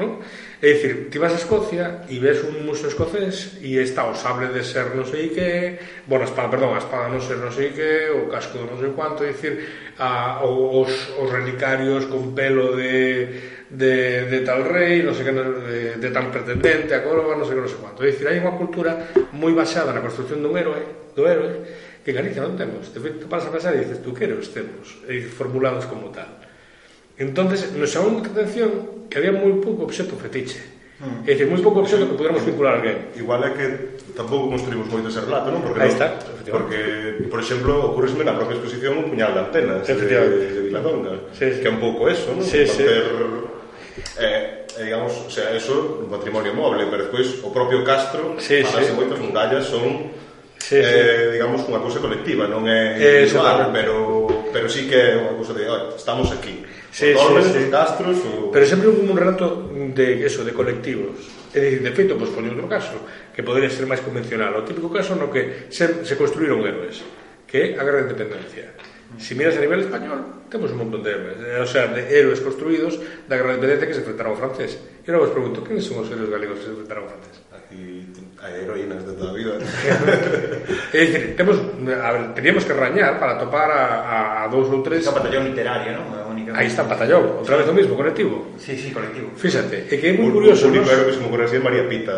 non? 0.00 0.24
É 0.64 0.72
dicir, 0.72 1.12
ti 1.12 1.20
vas 1.20 1.36
a 1.36 1.40
Escocia 1.40 2.08
e 2.08 2.16
ves 2.16 2.40
un 2.40 2.64
museo 2.64 2.88
escocés 2.88 3.60
e 3.60 3.76
está 3.76 4.08
o 4.08 4.16
sable 4.16 4.48
de 4.48 4.64
ser 4.64 4.96
non 4.96 5.04
sei 5.04 5.28
que, 5.28 5.76
bueno, 6.08 6.24
a 6.24 6.28
espada, 6.28 6.48
perdón, 6.48 6.72
a 6.72 6.80
espada 6.80 7.12
non 7.12 7.20
ser 7.20 7.36
non 7.36 7.52
sei 7.52 7.76
que, 7.76 8.08
o 8.08 8.32
casco 8.32 8.56
de 8.60 8.64
non 8.64 8.80
sei 8.80 8.96
cuánto, 8.96 9.20
é 9.24 9.36
dicir, 9.36 9.60
a, 10.00 10.40
os, 10.40 10.92
os 11.20 11.28
relicarios 11.28 12.08
con 12.08 12.32
pelo 12.32 12.72
de, 12.72 13.60
de, 13.68 14.24
de 14.26 14.40
tal 14.40 14.64
rei, 14.64 15.04
non 15.04 15.12
sei 15.12 15.28
que, 15.28 15.36
de, 15.36 15.80
de 16.00 16.08
tal 16.08 16.32
pretendente, 16.32 16.96
a 16.96 17.04
coroa, 17.04 17.36
non 17.36 17.44
sei 17.44 17.60
que, 17.60 17.64
non 17.64 17.70
sei 17.70 17.80
cuánto. 17.80 18.00
É 18.00 18.08
dicir, 18.08 18.24
hai 18.24 18.40
unha 18.40 18.56
cultura 18.56 19.12
moi 19.36 19.52
basada 19.52 19.92
na 19.92 20.00
construcción 20.00 20.40
dun 20.40 20.56
héroe, 20.56 21.12
do 21.12 21.28
héroe, 21.28 21.60
que 22.00 22.10
en 22.10 22.16
Galicia 22.16 22.40
non 22.40 22.56
temos. 22.56 22.88
De 22.88 22.98
feito, 22.98 23.28
paras 23.28 23.46
a 23.46 23.52
pensar 23.52 23.76
e 23.76 23.84
dices, 23.84 24.00
tú 24.00 24.16
que 24.16 24.24
héroes 24.24 24.48
temos? 24.48 25.04
E 25.04 25.20
formulados 25.28 25.84
como 25.84 26.08
tal. 26.08 26.39
Entonces, 27.20 27.76
nos 27.76 27.92
chamou 27.92 28.16
moita 28.16 28.32
atención 28.32 29.04
que 29.12 29.20
había 29.20 29.36
moi 29.36 29.52
pouco 29.60 29.84
obxeto 29.84 30.16
fetiche. 30.16 30.56
Mm. 31.00 31.28
É 31.28 31.36
dicir, 31.36 31.52
moi 31.52 31.60
pouco 31.60 31.84
obxeto 31.84 32.08
que 32.08 32.16
poderamos 32.16 32.40
vincular 32.48 32.76
a 32.76 32.76
alguén. 32.80 33.12
Igual 33.12 33.44
é 33.44 33.50
que 33.52 33.66
tampouco 34.16 34.48
construímos 34.48 34.88
moito 34.88 35.12
ese 35.12 35.20
relato, 35.20 35.52
non? 35.52 35.60
Porque, 35.60 35.84
Ahí 35.84 35.92
está, 35.92 36.16
porque 36.48 36.80
por 37.28 37.44
exemplo, 37.44 37.92
ocurresme 37.92 38.24
na 38.24 38.32
propia 38.32 38.56
exposición 38.56 39.04
un 39.04 39.12
puñal 39.12 39.36
de 39.36 39.40
antenas 39.44 39.84
de, 39.84 39.96
de 40.00 40.60
Viladonga, 40.64 41.28
sí, 41.36 41.44
sí. 41.52 41.60
que 41.60 41.68
é 41.68 41.72
un 41.72 41.80
pouco 41.80 42.08
eso, 42.08 42.32
non? 42.32 42.40
Sí, 42.40 42.64
sí. 42.64 42.88
Ter, 42.88 43.04
eh, 44.16 44.64
eh, 44.80 44.84
digamos, 44.88 45.12
o 45.12 45.32
sea, 45.32 45.52
eso 45.52 46.00
un 46.00 46.08
patrimonio 46.08 46.56
moble, 46.56 46.88
pero 46.88 47.04
despois 47.04 47.36
o 47.44 47.52
propio 47.52 47.84
Castro, 47.84 48.40
sí, 48.40 48.64
para 48.64 48.80
sí. 48.80 48.96
moitas 48.96 49.20
murallas 49.20 49.68
son 49.68 50.08
sí, 50.56 50.80
sí. 50.80 50.80
Eh, 50.80 51.36
digamos, 51.36 51.68
unha 51.68 51.84
cousa 51.84 52.00
colectiva, 52.00 52.48
non 52.48 52.64
é 52.64 52.96
individual, 52.96 53.68
pero, 53.72 54.24
pero 54.52 54.72
sí 54.72 54.88
que 54.88 54.96
é 54.96 55.20
unha 55.20 55.36
cousa 55.36 55.52
de, 55.52 55.68
estamos 55.96 56.32
aquí 56.32 56.64
sí, 56.90 57.14
Torres, 57.14 57.46
sí, 57.46 57.64
sí. 57.64 57.70
Castros 57.70 58.18
o... 58.26 58.50
Pero 58.50 58.66
sempre 58.66 58.88
hubo 58.88 59.02
un 59.02 59.16
relato 59.16 59.70
de 59.94 60.26
eso, 60.26 60.44
de 60.44 60.52
colectivos 60.52 61.16
E 61.50 61.58
dicir, 61.58 61.82
de 61.82 61.90
feito, 61.90 62.14
pois 62.14 62.30
pues, 62.30 62.38
poño 62.38 62.54
outro 62.54 62.70
caso 62.70 62.94
Que 63.34 63.42
poderia 63.42 63.70
ser 63.70 63.86
máis 63.86 64.02
convencional 64.02 64.54
O 64.54 64.62
típico 64.62 64.90
caso 64.90 65.18
no 65.18 65.30
que 65.30 65.70
se, 65.70 66.06
se 66.06 66.14
construíron 66.14 66.62
héroes 66.62 67.02
Que 67.46 67.74
é 67.74 67.78
a 67.78 67.82
Guerra 67.82 68.06
de 68.06 68.14
Independencia 68.14 68.70
Si 69.18 69.34
miras 69.34 69.58
a 69.58 69.62
nivel 69.62 69.82
español, 69.82 70.46
temos 70.46 70.70
un 70.70 70.86
montón 70.86 71.02
de 71.02 71.10
héroes 71.10 71.38
eh, 71.42 71.58
O 71.58 71.66
sea, 71.66 71.90
de 71.90 72.06
héroes 72.06 72.38
construídos 72.38 73.02
da 73.26 73.34
Guerra 73.34 73.58
de 73.58 73.66
Independencia 73.66 73.88
que 73.90 73.96
se 73.98 74.02
enfrentaron 74.06 74.34
ao 74.34 74.40
francés 74.40 74.78
E 74.78 75.06
agora 75.10 75.26
vos 75.26 75.34
pregunto, 75.34 75.66
quenes 75.66 75.82
son 75.82 75.98
os 75.98 76.08
héroes 76.10 76.30
galegos 76.30 76.62
que 76.62 76.70
se 76.70 76.74
enfrentaron 76.74 77.06
ao 77.06 77.12
francés? 77.18 77.36
hai 78.40 78.64
heroínas 78.64 79.04
de 79.04 79.12
toda 79.12 79.30
a 79.30 79.36
vida. 79.36 79.60
é 80.96 80.98
dicir, 81.04 81.36
temos, 81.36 81.60
a 81.60 82.08
ver, 82.12 82.22
teríamos 82.32 82.64
que 82.64 82.72
rañar 82.72 83.20
para 83.20 83.36
topar 83.36 83.68
a, 83.68 83.84
a, 84.00 84.18
a 84.44 84.48
dous 84.48 84.68
ou 84.72 84.80
tres... 84.80 85.04
Está 85.04 85.12
batallón 85.12 85.52
literario, 85.52 85.92
non? 85.92 86.30
Aí 86.56 86.66
está 86.66 86.82
batallón, 86.82 87.38
outra 87.38 87.56
vez 87.60 87.68
o 87.68 87.74
mismo, 87.76 87.94
colectivo. 87.94 88.56
Sí, 88.58 88.74
sí, 88.74 88.90
colectivo. 88.90 89.30
Fíxate, 89.36 89.86
é 89.86 89.94
que 90.00 90.06
é 90.08 90.12
moi 90.16 90.32
curioso. 90.32 90.66
O 90.66 90.70
único 90.72 90.88
que 90.88 91.14
se 91.14 91.20
me 91.20 91.28
de 91.30 91.60
María 91.60 91.84
Pita. 91.86 92.16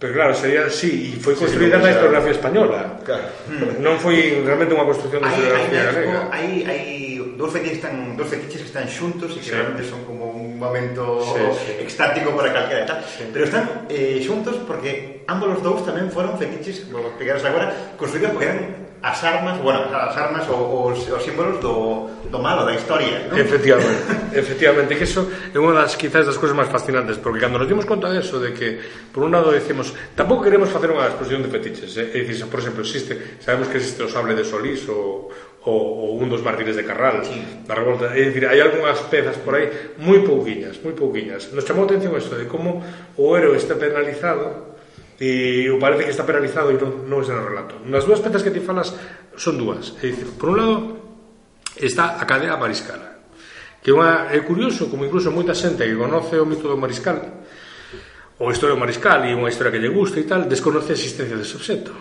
Pero 0.00 0.16
claro, 0.16 0.32
sería 0.32 0.64
así, 0.64 1.12
e 1.12 1.20
foi 1.20 1.36
construída 1.36 1.76
sí, 1.76 1.80
sí, 1.80 1.84
na 1.84 1.92
historiografía 1.92 2.32
española. 2.32 2.80
Claro. 3.04 3.28
Hmm. 3.44 3.84
Non 3.84 4.00
foi 4.00 4.40
realmente 4.40 4.72
unha 4.72 4.88
construción 4.88 5.20
da 5.20 5.28
historiografía 5.28 5.80
galega. 5.92 6.18
Hai, 6.32 6.64
hai 6.64 6.80
dous 7.36 7.52
fetiches, 7.52 7.84
están, 7.84 8.16
dous 8.16 8.28
fetiches 8.32 8.64
que 8.64 8.70
están 8.72 8.88
xuntos 8.88 9.36
e 9.36 9.44
que 9.44 9.48
sí. 9.48 9.52
realmente 9.52 9.84
son 9.84 10.00
como 10.08 10.32
un 10.32 10.39
momento 10.60 11.24
sí, 11.24 11.40
sí. 11.64 11.72
extático 11.80 12.36
para 12.36 12.52
calquera 12.52 12.84
e 12.84 12.86
tal 12.86 13.00
sí. 13.00 13.24
pero 13.32 13.48
están 13.48 13.88
eh, 13.88 14.20
xuntos 14.20 14.60
porque 14.68 15.24
ambos 15.24 15.56
os 15.56 15.60
dous 15.64 15.80
tamén 15.88 16.12
foron 16.12 16.36
fetiches 16.36 16.84
como 16.92 17.08
explicaros 17.08 17.42
agora 17.48 17.96
construídos 17.96 18.36
porque 18.36 18.46
eran 18.52 18.80
as 19.02 19.24
armas, 19.24 19.58
bueno, 19.62 19.80
as 19.96 20.16
armas 20.16 20.46
ou 20.48 20.92
os, 20.92 21.08
os 21.08 21.22
símbolos 21.24 21.58
do, 21.60 22.10
do 22.28 22.38
malo, 22.38 22.68
da 22.68 22.76
historia, 22.76 23.32
non? 23.32 23.40
Efectivamente, 23.40 24.04
efectivamente, 24.36 24.92
que 24.92 25.08
eso 25.08 25.24
é 25.24 25.56
unha 25.56 25.72
das 25.72 25.96
quizás 25.96 26.28
das 26.28 26.36
cousas 26.36 26.52
máis 26.52 26.68
fascinantes, 26.68 27.16
porque 27.16 27.40
cando 27.40 27.56
nos 27.56 27.64
dimos 27.64 27.88
conta 27.88 28.12
de 28.12 28.20
eso, 28.20 28.36
de 28.36 28.52
que, 28.52 28.76
por 29.08 29.24
un 29.24 29.32
lado, 29.32 29.56
decimos, 29.56 29.96
tampouco 30.12 30.44
queremos 30.44 30.68
facer 30.68 30.92
unha 30.92 31.08
exposición 31.08 31.40
de 31.40 31.48
fetiches, 31.48 31.96
eh? 31.96 32.12
é 32.12 32.20
dicir, 32.28 32.44
por 32.52 32.60
exemplo, 32.60 32.84
existe, 32.84 33.40
sabemos 33.40 33.72
que 33.72 33.80
existe 33.80 34.04
o 34.04 34.08
sable 34.12 34.36
de 34.36 34.44
Solís 34.44 34.84
ou 34.92 35.32
ou, 35.64 36.16
ou 36.16 36.22
un 36.22 36.28
dos 36.32 36.40
mártires 36.40 36.76
de 36.76 36.84
Carral 36.84 37.20
sí. 37.24 37.36
da 37.68 37.76
revolta, 37.76 38.16
é 38.16 38.32
dicir, 38.32 38.48
hai 38.48 38.60
algunhas 38.60 39.00
pezas 39.12 39.36
por 39.44 39.56
aí 39.56 39.96
moi 40.00 40.24
pouquiñas, 40.24 40.80
moi 40.80 40.96
pouquiñas. 40.96 41.52
Nos 41.52 41.68
chamou 41.68 41.84
a 41.84 41.88
atención 41.88 42.16
isto 42.16 42.36
de 42.36 42.48
como 42.48 42.80
o 43.20 43.24
héroe 43.36 43.60
está 43.60 43.76
penalizado 43.76 44.76
e 45.20 45.68
o 45.68 45.76
parece 45.76 46.08
que 46.08 46.14
está 46.16 46.24
penalizado 46.24 46.72
e 46.72 46.80
non, 46.80 47.04
non 47.04 47.20
é 47.20 47.34
no 47.36 47.44
relato. 47.44 47.76
Nas 47.84 48.08
dúas 48.08 48.24
pezas 48.24 48.40
que 48.40 48.54
ti 48.54 48.64
falas 48.64 48.96
son 49.36 49.60
dúas. 49.60 49.92
É 50.00 50.08
dicir, 50.08 50.32
por 50.40 50.52
un 50.52 50.56
lado 50.56 50.76
está 51.76 52.16
a 52.16 52.24
cadea 52.24 52.56
mariscala 52.56 53.10
que 53.80 53.92
unha, 53.96 54.28
é 54.28 54.40
curioso 54.44 54.92
como 54.92 55.08
incluso 55.08 55.32
moita 55.32 55.56
xente 55.56 55.88
que 55.88 55.96
conoce 55.96 56.36
o 56.36 56.44
mito 56.44 56.68
do 56.68 56.76
mariscal 56.76 57.16
ou 58.36 58.48
a 58.48 58.52
historia 58.52 58.76
do 58.76 58.80
mariscal 58.80 59.24
e 59.24 59.32
unha 59.32 59.48
historia 59.48 59.72
que 59.72 59.80
lle 59.80 59.92
gusta 59.92 60.20
e 60.20 60.28
tal, 60.28 60.44
desconoce 60.44 60.92
a 60.92 60.96
existencia 60.96 61.36
dese 61.36 61.56
obxecto 61.56 61.92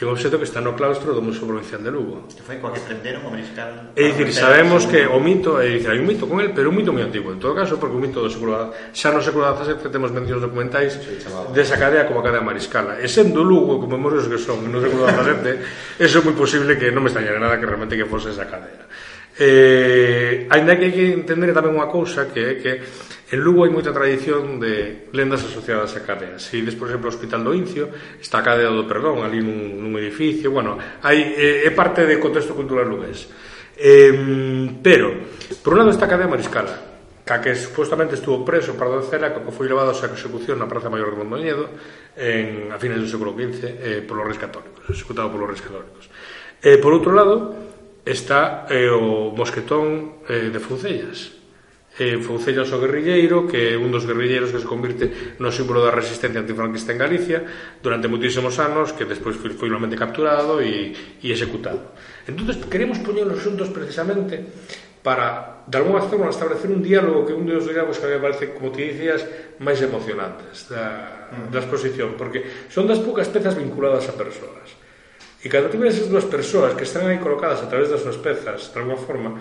que 0.00 0.06
é 0.06 0.08
un 0.08 0.16
obxecto 0.16 0.40
que 0.40 0.48
está 0.48 0.64
no 0.64 0.72
claustro 0.72 1.12
do 1.12 1.20
Museo 1.20 1.44
Provincial 1.44 1.84
de 1.84 1.92
Lugo. 1.92 2.24
Que 2.32 2.40
foi 2.40 2.56
coa 2.56 2.72
que 2.72 2.80
prenderon 2.80 3.20
o 3.20 3.36
mariscal... 3.36 3.92
É 3.92 4.08
dicir, 4.08 4.32
sabemos 4.32 4.88
que 4.88 5.04
o 5.04 5.20
mito, 5.20 5.60
é 5.60 5.76
dicir, 5.76 5.92
hai 5.92 6.00
un 6.00 6.08
mito 6.08 6.24
con 6.24 6.40
el, 6.40 6.56
pero 6.56 6.72
un 6.72 6.80
mito 6.80 6.88
moi 6.88 7.04
antigo, 7.04 7.28
en 7.28 7.36
todo 7.36 7.52
caso, 7.52 7.76
porque 7.76 8.00
un 8.00 8.08
mito 8.08 8.24
do 8.24 8.32
século 8.32 8.72
xa 8.96 9.12
no 9.12 9.20
século 9.20 9.44
XVII 9.52 9.92
temos 9.92 10.08
mencións 10.08 10.40
documentais 10.40 10.96
sí, 10.96 11.20
desa 11.52 11.76
cadea 11.76 12.08
como 12.08 12.24
a 12.24 12.32
cadea 12.32 12.40
mariscala. 12.40 12.96
E 12.96 13.12
sendo 13.12 13.44
Lugo, 13.44 13.76
como 13.76 14.00
hemos 14.00 14.24
que 14.24 14.40
son 14.40 14.64
no 14.72 14.80
século 14.80 15.04
XVII, 15.04 15.60
eso 16.08 16.16
é 16.16 16.22
moi 16.24 16.32
posible 16.32 16.80
que 16.80 16.88
non 16.88 17.04
me 17.04 17.12
extrañara 17.12 17.36
nada 17.36 17.60
que 17.60 17.68
realmente 17.68 17.92
que 17.92 18.08
fose 18.08 18.32
esa 18.32 18.48
cadea. 18.48 18.88
Eh, 19.36 20.48
ainda 20.48 20.80
que 20.80 20.88
hai 20.88 20.92
que 20.96 21.12
entender 21.12 21.52
tamén 21.52 21.76
unha 21.76 21.92
cousa 21.92 22.32
que 22.32 22.40
é 22.40 22.52
que 22.56 22.72
En 23.30 23.38
Lugo 23.46 23.62
hai 23.62 23.70
moita 23.70 23.94
tradición 23.94 24.58
de 24.58 25.06
lendas 25.14 25.46
asociadas 25.46 25.94
a 25.94 26.02
cadeas. 26.02 26.42
Se 26.42 26.58
ides, 26.58 26.74
por 26.74 26.90
exemplo, 26.90 27.06
ao 27.06 27.14
Hospital 27.14 27.46
do 27.46 27.54
Incio, 27.54 27.86
está 28.18 28.42
a 28.42 28.46
cadea 28.46 28.74
do 28.74 28.90
Perdón, 28.90 29.22
ali 29.22 29.38
nun, 29.38 29.78
nun 29.78 29.94
edificio, 30.02 30.50
bueno, 30.50 30.74
hai, 31.06 31.38
é, 31.38 31.62
é 31.62 31.70
parte 31.70 32.02
de 32.10 32.18
contexto 32.18 32.58
cultural 32.58 32.90
lugués. 32.90 33.30
Eh, 33.78 34.10
pero, 34.82 35.14
por 35.62 35.78
un 35.78 35.86
lado 35.86 35.94
está 35.94 36.10
a 36.10 36.12
cadea 36.12 36.26
Mariscala, 36.26 36.74
ca 37.22 37.38
que 37.38 37.54
supostamente 37.54 38.18
estuvo 38.18 38.42
preso 38.42 38.74
para 38.74 38.98
Cela, 39.06 39.30
que 39.30 39.54
foi 39.54 39.70
levado 39.70 39.94
a 39.94 39.96
súa 39.96 40.10
execución 40.10 40.58
na 40.58 40.66
Praza 40.66 40.90
Maior 40.90 41.14
de 41.14 41.22
Mondoñedo 41.22 41.70
en, 42.18 42.74
a 42.74 42.82
fines 42.82 42.98
do 42.98 43.06
século 43.06 43.30
XV 43.30 43.62
eh, 43.62 44.02
polos 44.02 44.26
reis 44.26 44.42
católicos, 44.42 44.82
executado 44.90 45.30
polos 45.30 45.54
reis 45.54 45.62
católicos. 45.62 46.10
Eh, 46.58 46.82
por 46.82 46.90
outro 46.90 47.14
lado, 47.14 47.54
está 48.02 48.66
eh, 48.66 48.90
o 48.90 49.30
mosquetón 49.30 50.18
eh, 50.26 50.50
de 50.50 50.58
Funcellas, 50.58 51.39
eh, 52.00 52.16
Foucellas 52.16 52.72
o 52.72 52.80
guerrilleiro, 52.80 53.44
que 53.44 53.76
é 53.76 53.78
un 53.78 53.92
dos 53.92 54.08
guerrilleiros 54.08 54.48
que 54.48 54.58
se 54.58 54.64
convirte 54.64 55.36
no 55.36 55.52
símbolo 55.52 55.84
da 55.84 55.92
resistencia 55.92 56.40
antifranquista 56.40 56.96
en 56.96 56.98
Galicia 56.98 57.44
durante 57.84 58.08
muitísimos 58.08 58.56
anos, 58.56 58.96
que 58.96 59.04
despois 59.04 59.36
foi 59.36 59.52
finalmente 59.52 60.00
capturado 60.00 60.64
e, 60.64 60.96
e 61.20 61.28
executado. 61.28 61.92
Entonces 62.24 62.56
queremos 62.72 63.04
poñer 63.04 63.28
os 63.28 63.44
xuntos 63.44 63.68
precisamente 63.68 64.40
para, 65.04 65.60
de 65.68 65.76
alguna 65.76 66.00
forma, 66.00 66.32
establecer 66.32 66.72
un 66.72 66.80
diálogo 66.80 67.28
que 67.28 67.36
un 67.36 67.44
dos 67.44 67.68
diálogos 67.68 68.00
que 68.00 68.08
me 68.08 68.20
parece, 68.20 68.56
como 68.56 68.72
te 68.72 68.88
dicías, 68.88 69.20
máis 69.60 69.80
emocionantes 69.84 70.72
da, 70.72 71.28
mm. 71.28 71.52
da 71.52 71.60
exposición, 71.60 72.16
porque 72.16 72.68
son 72.72 72.88
das 72.88 73.00
poucas 73.00 73.28
pezas 73.28 73.56
vinculadas 73.56 74.08
a 74.08 74.16
persoas. 74.16 74.72
E 75.40 75.48
cando 75.48 75.72
ti 75.72 75.80
ves 75.80 75.96
as 75.96 76.08
dúas 76.08 76.28
persoas 76.28 76.76
que 76.76 76.84
están 76.84 77.08
aí 77.08 77.16
colocadas 77.16 77.64
a 77.64 77.68
través 77.68 77.88
das 77.88 78.04
súas 78.04 78.20
pezas, 78.20 78.72
de 78.72 78.76
alguma 78.76 79.00
forma, 79.00 79.40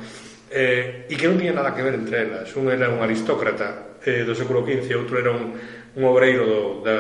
eh, 0.49 1.05
e 1.09 1.13
que 1.15 1.29
non 1.29 1.37
tiña 1.37 1.53
nada 1.53 1.73
que 1.73 1.85
ver 1.85 1.95
entre 1.95 2.25
elas. 2.25 2.49
Un 2.57 2.69
era 2.73 2.89
un 2.89 3.01
aristócrata 3.01 4.01
eh, 4.01 4.25
do 4.25 4.33
século 4.33 4.65
XV, 4.65 4.89
outro 4.97 5.21
era 5.21 5.31
un, 5.31 5.53
un 5.55 6.03
obreiro 6.05 6.43
do, 6.45 6.61
da, 6.81 6.97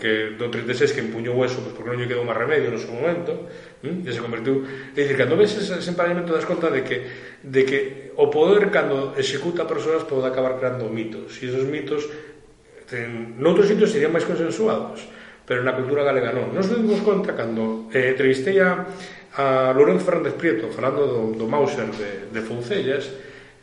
que, 0.00 0.34
do 0.34 0.48
36 0.48 0.96
que 0.96 1.04
empuñou 1.04 1.38
eso 1.44 1.60
pois, 1.60 1.76
porque 1.76 1.90
non 1.92 2.00
lle 2.00 2.10
quedou 2.10 2.26
máis 2.26 2.40
remedio 2.40 2.72
no 2.72 2.80
seu 2.80 2.90
momento, 2.90 3.46
hm? 3.84 4.02
e 4.02 4.10
se 4.10 4.18
convertiu... 4.18 4.64
É 4.96 5.04
dicir, 5.04 5.14
cando 5.14 5.36
ves 5.36 5.54
ese, 5.54 5.78
ese 5.78 5.90
emparellamento 5.92 6.32
das 6.32 6.48
conta 6.48 6.72
de 6.72 6.82
que, 6.82 6.96
de 7.44 7.62
que 7.62 7.78
o 8.16 8.26
poder 8.32 8.72
cando 8.72 9.14
executa 9.14 9.68
persoas 9.68 10.08
pode 10.08 10.26
acabar 10.26 10.56
creando 10.58 10.88
mitos, 10.88 11.38
e 11.38 11.52
esos 11.52 11.68
mitos 11.68 12.08
ten, 12.90 13.38
noutros 13.38 13.70
sitios 13.70 13.92
serían 13.92 14.10
máis 14.10 14.26
consensuados, 14.26 15.06
pero 15.46 15.62
na 15.62 15.76
cultura 15.76 16.02
galega 16.02 16.34
non. 16.34 16.50
Nos 16.50 16.66
dimos 16.72 17.04
contra 17.06 17.36
cando 17.36 17.86
eh, 17.94 18.16
entrevistei 18.16 18.58
a 18.58 18.88
a 19.36 19.70
Lorenzo 19.76 20.06
Fernández 20.06 20.34
Prieto 20.34 20.72
falando 20.74 21.06
do, 21.06 21.22
do 21.38 21.46
Mauser 21.46 21.86
de, 21.92 22.32
de 22.32 22.40
Foncellas 22.42 23.06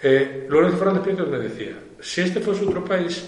eh, 0.04 0.46
Lorenzo 0.48 0.78
Fernández 0.78 1.04
Prieto 1.04 1.28
me 1.28 1.40
decía 1.40 1.76
se 2.00 2.24
este 2.24 2.40
fose 2.40 2.64
outro 2.64 2.86
país 2.86 3.26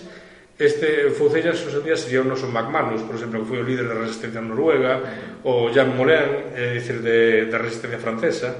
este 0.60 1.12
Foncellas 1.12 1.60
os 1.66 1.76
día 1.84 1.96
sería 1.96 2.24
o 2.24 2.28
noso 2.28 2.48
McManus 2.48 3.04
por 3.04 3.16
exemplo, 3.16 3.44
que 3.44 3.50
foi 3.50 3.60
o 3.60 3.68
líder 3.68 3.88
da 3.88 4.00
resistencia 4.00 4.40
noruega 4.40 5.04
o 5.44 5.68
Jean 5.72 5.92
Moulin 5.96 6.56
eh, 6.56 6.80
dicir, 6.80 7.04
de, 7.04 7.48
da 7.52 7.60
resistencia 7.60 8.00
francesa 8.00 8.56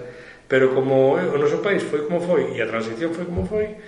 pero 0.50 0.76
como 0.76 1.16
eh, 1.16 1.28
o 1.30 1.38
noso 1.40 1.64
país 1.64 1.84
foi 1.84 2.04
como 2.04 2.20
foi 2.20 2.56
e 2.56 2.60
a 2.60 2.68
transición 2.68 3.16
foi 3.16 3.24
como 3.28 3.48
foi 3.48 3.80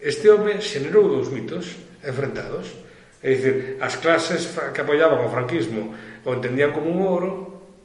este 0.00 0.32
home 0.32 0.56
xenerou 0.64 1.12
dous 1.12 1.28
mitos 1.28 1.76
enfrentados. 2.00 2.72
É 3.20 3.36
dicir, 3.36 3.76
as 3.84 4.00
clases 4.00 4.48
que 4.72 4.80
apoiaban 4.80 5.20
o 5.20 5.28
franquismo 5.28 5.92
o 6.24 6.32
entendían 6.32 6.72
como 6.72 6.88
un 6.88 7.04
ouro 7.04 7.30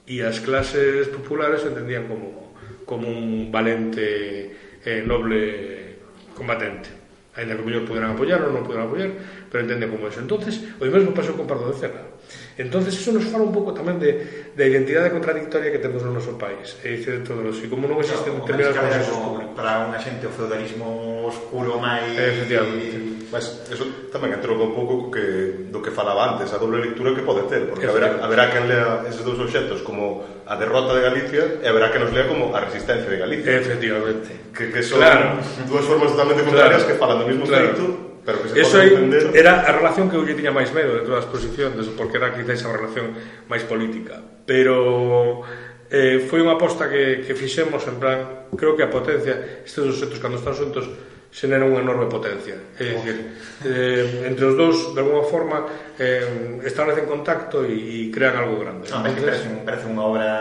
e 0.06 0.22
as 0.22 0.38
clases 0.42 1.10
populares 1.10 1.66
entendían 1.66 2.06
como, 2.06 2.54
como 2.86 3.10
un 3.10 3.50
valente 3.50 4.54
eh, 4.86 5.02
noble 5.02 5.98
combatente. 6.38 6.94
Ainda 7.36 7.58
que 7.58 7.68
mellor 7.68 7.84
poderán 7.84 8.16
apoyar 8.16 8.40
ou 8.48 8.54
non 8.54 8.64
poderán 8.64 8.88
apoyar 8.88 9.12
pero 9.52 9.66
entende 9.66 9.92
como 9.92 10.08
eso. 10.08 10.24
Entonces 10.24 10.62
o 10.80 10.88
mesmo 10.88 11.12
pasou 11.12 11.36
con 11.36 11.50
Pardo 11.50 11.68
de 11.68 11.76
Cela. 11.76 12.16
Entonces 12.56 12.96
eso 12.96 13.12
nos 13.12 13.28
fala 13.28 13.44
un 13.44 13.52
pouco 13.52 13.76
tamén 13.76 14.00
de, 14.00 14.52
de 14.56 14.64
identidade 14.64 15.12
contradictoria 15.12 15.68
que 15.68 15.84
temos 15.84 16.00
no 16.00 16.16
noso 16.16 16.40
país. 16.40 16.80
E 16.80 16.96
dice 16.96 17.20
de 17.20 17.22
todo 17.28 17.44
e 17.44 17.68
como 17.68 17.92
non 17.92 18.00
existen 18.00 18.40
claro, 18.40 18.48
determinados 18.48 18.80
consensos 18.80 19.20
públicos 19.20 19.52
para 19.52 19.84
unha 19.84 20.00
xente 20.00 20.24
o 20.28 20.32
feudalismo 20.32 20.88
oscuro 21.28 21.76
máis 21.76 22.08
efectivamente. 22.16 23.15
Mas 23.32 23.66
eso 23.72 23.86
tamén 24.14 24.36
entrou 24.36 24.58
un 24.60 24.74
pouco 24.76 25.08
co 25.08 25.14
que, 25.14 25.68
do 25.72 25.82
que 25.82 25.90
falaba 25.90 26.36
antes, 26.36 26.54
a 26.54 26.58
doble 26.62 26.82
lectura 26.82 27.16
que 27.16 27.26
pode 27.26 27.50
ter, 27.50 27.66
porque 27.70 27.90
haberá, 27.90 28.22
haberá 28.22 28.52
quen 28.54 28.70
lea 28.70 29.06
eses 29.10 29.26
dous 29.26 29.40
objetos 29.42 29.82
como 29.82 30.22
a 30.46 30.54
derrota 30.56 30.94
de 30.94 31.02
Galicia 31.02 31.44
e 31.62 31.66
haberá 31.66 31.90
que 31.90 31.98
nos 31.98 32.14
lea 32.14 32.30
como 32.30 32.54
a 32.54 32.60
resistencia 32.62 33.10
de 33.10 33.18
Galicia. 33.18 33.62
Efectivamente. 33.62 34.54
Que, 34.54 34.70
que 34.70 34.82
son 34.86 35.02
claro. 35.02 35.42
dúas 35.66 35.86
formas 35.86 36.14
totalmente 36.14 36.46
contrarias 36.46 36.86
claro. 36.86 36.90
que 36.92 36.96
falan 37.02 37.18
do 37.22 37.26
mismo 37.26 37.46
claro. 37.50 37.66
feito, 37.74 37.84
pero 38.26 38.38
que 38.42 38.48
se 38.50 38.62
Eso 38.62 38.78
pode 38.78 38.94
entender... 38.94 39.22
era 39.34 39.66
a 39.66 39.72
relación 39.74 40.10
que 40.10 40.18
eu 40.18 40.26
lle 40.26 40.38
tiña 40.38 40.54
máis 40.54 40.70
medo 40.74 40.98
de 40.98 41.04
todas 41.06 41.26
as 41.26 41.30
posicións, 41.30 41.78
porque 41.98 42.18
era 42.18 42.34
quizá 42.34 42.54
esa 42.54 42.70
relación 42.74 43.14
máis 43.50 43.66
política. 43.66 44.22
Pero 44.46 45.46
eh, 45.90 46.26
foi 46.26 46.42
unha 46.42 46.58
aposta 46.58 46.90
que, 46.90 47.22
que 47.22 47.34
fixemos 47.38 47.86
en 47.86 47.98
plan, 48.02 48.20
creo 48.58 48.74
que 48.74 48.86
a 48.86 48.90
potencia, 48.90 49.62
estes 49.62 49.82
dos 49.82 49.98
objetos 50.02 50.18
cando 50.22 50.42
están 50.42 50.58
xuntos, 50.58 50.90
xenera 51.36 51.68
unha 51.68 51.84
enorme 51.84 52.08
potencia. 52.08 52.56
É 52.80 52.96
dicir, 52.96 53.36
eh, 53.68 54.24
entre 54.24 54.48
os 54.48 54.56
dous, 54.56 54.96
de 54.96 55.04
alguma 55.04 55.28
forma, 55.28 55.68
eh, 56.00 56.64
establecen 56.64 57.04
contacto 57.04 57.68
e, 57.68 57.76
e 57.76 57.98
crean 58.08 58.40
algo 58.40 58.64
grande. 58.64 58.88
Ah, 58.88 59.04
Entonces, 59.04 59.44
parece, 59.44 59.48
un, 59.52 59.68
parece 59.68 59.86
unha 59.92 60.04
obra 60.08 60.32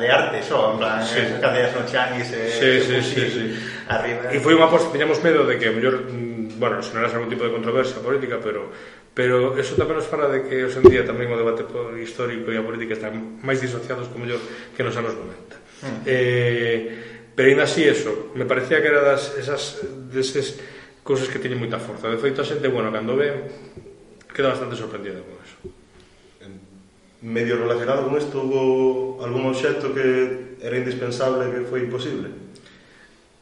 de 0.00 0.08
arte, 0.08 0.40
só, 0.40 0.72
en 0.72 0.80
plan, 0.80 1.04
sí, 1.04 1.20
eh, 1.20 1.36
cadeas 1.36 1.76
no 1.76 1.84
chan 1.84 2.16
e 2.16 2.24
se... 2.24 2.48
Sí, 2.48 2.70
sí, 2.80 2.96
sí, 3.04 3.22
sí. 3.28 3.44
Arriba. 3.92 4.32
E 4.32 4.40
foi 4.40 4.56
unha 4.56 4.72
aposta, 4.72 4.88
teñamos 4.88 5.20
medo 5.20 5.44
de 5.44 5.60
que, 5.60 5.68
a 5.68 5.72
mellor, 5.76 6.08
mm, 6.08 6.56
bueno, 6.56 6.80
xenerase 6.80 7.20
algún 7.20 7.28
tipo 7.28 7.44
de 7.44 7.52
controversia 7.52 8.00
política, 8.00 8.40
pero 8.40 8.72
pero 9.12 9.58
eso 9.58 9.74
tamén 9.74 9.98
nos 9.98 10.06
fala 10.06 10.30
de 10.30 10.46
que 10.46 10.62
hoxe 10.62 10.78
en 10.78 10.86
día 10.86 11.02
tamén 11.02 11.26
o 11.26 11.36
debate 11.36 11.66
histórico 11.98 12.54
e 12.54 12.56
a 12.56 12.62
política 12.62 12.94
están 12.94 13.42
máis 13.42 13.58
disociados 13.58 14.06
como 14.08 14.24
mellor 14.24 14.38
que 14.72 14.86
nos 14.86 14.94
anos 14.94 15.12
90. 15.12 15.58
Mm. 15.82 16.00
Eh, 16.06 17.17
pero 17.38 17.54
ainda 17.54 17.70
así 17.70 17.86
eso, 17.86 18.34
me 18.34 18.50
parecía 18.50 18.82
que 18.82 18.90
era 18.90 18.98
das 18.98 19.38
esas 19.38 19.78
deses 20.10 20.58
cousas 21.06 21.30
que 21.30 21.38
teñen 21.38 21.62
moita 21.62 21.78
forza. 21.78 22.10
De 22.10 22.18
feito 22.18 22.42
a 22.42 22.48
xente, 22.50 22.66
bueno, 22.66 22.90
cando 22.90 23.14
ve 23.14 23.30
queda 24.34 24.58
bastante 24.58 24.74
sorprendida 24.74 25.22
con 25.22 25.38
eso. 25.38 25.54
Medio 27.22 27.62
relacionado 27.62 28.10
con 28.10 28.18
isto 28.18 28.42
hubo 28.42 29.22
algún 29.22 29.54
obxecto 29.54 29.94
que 29.94 30.58
era 30.58 30.82
indispensable 30.82 31.46
que 31.46 31.62
foi 31.62 31.86
imposible? 31.86 32.26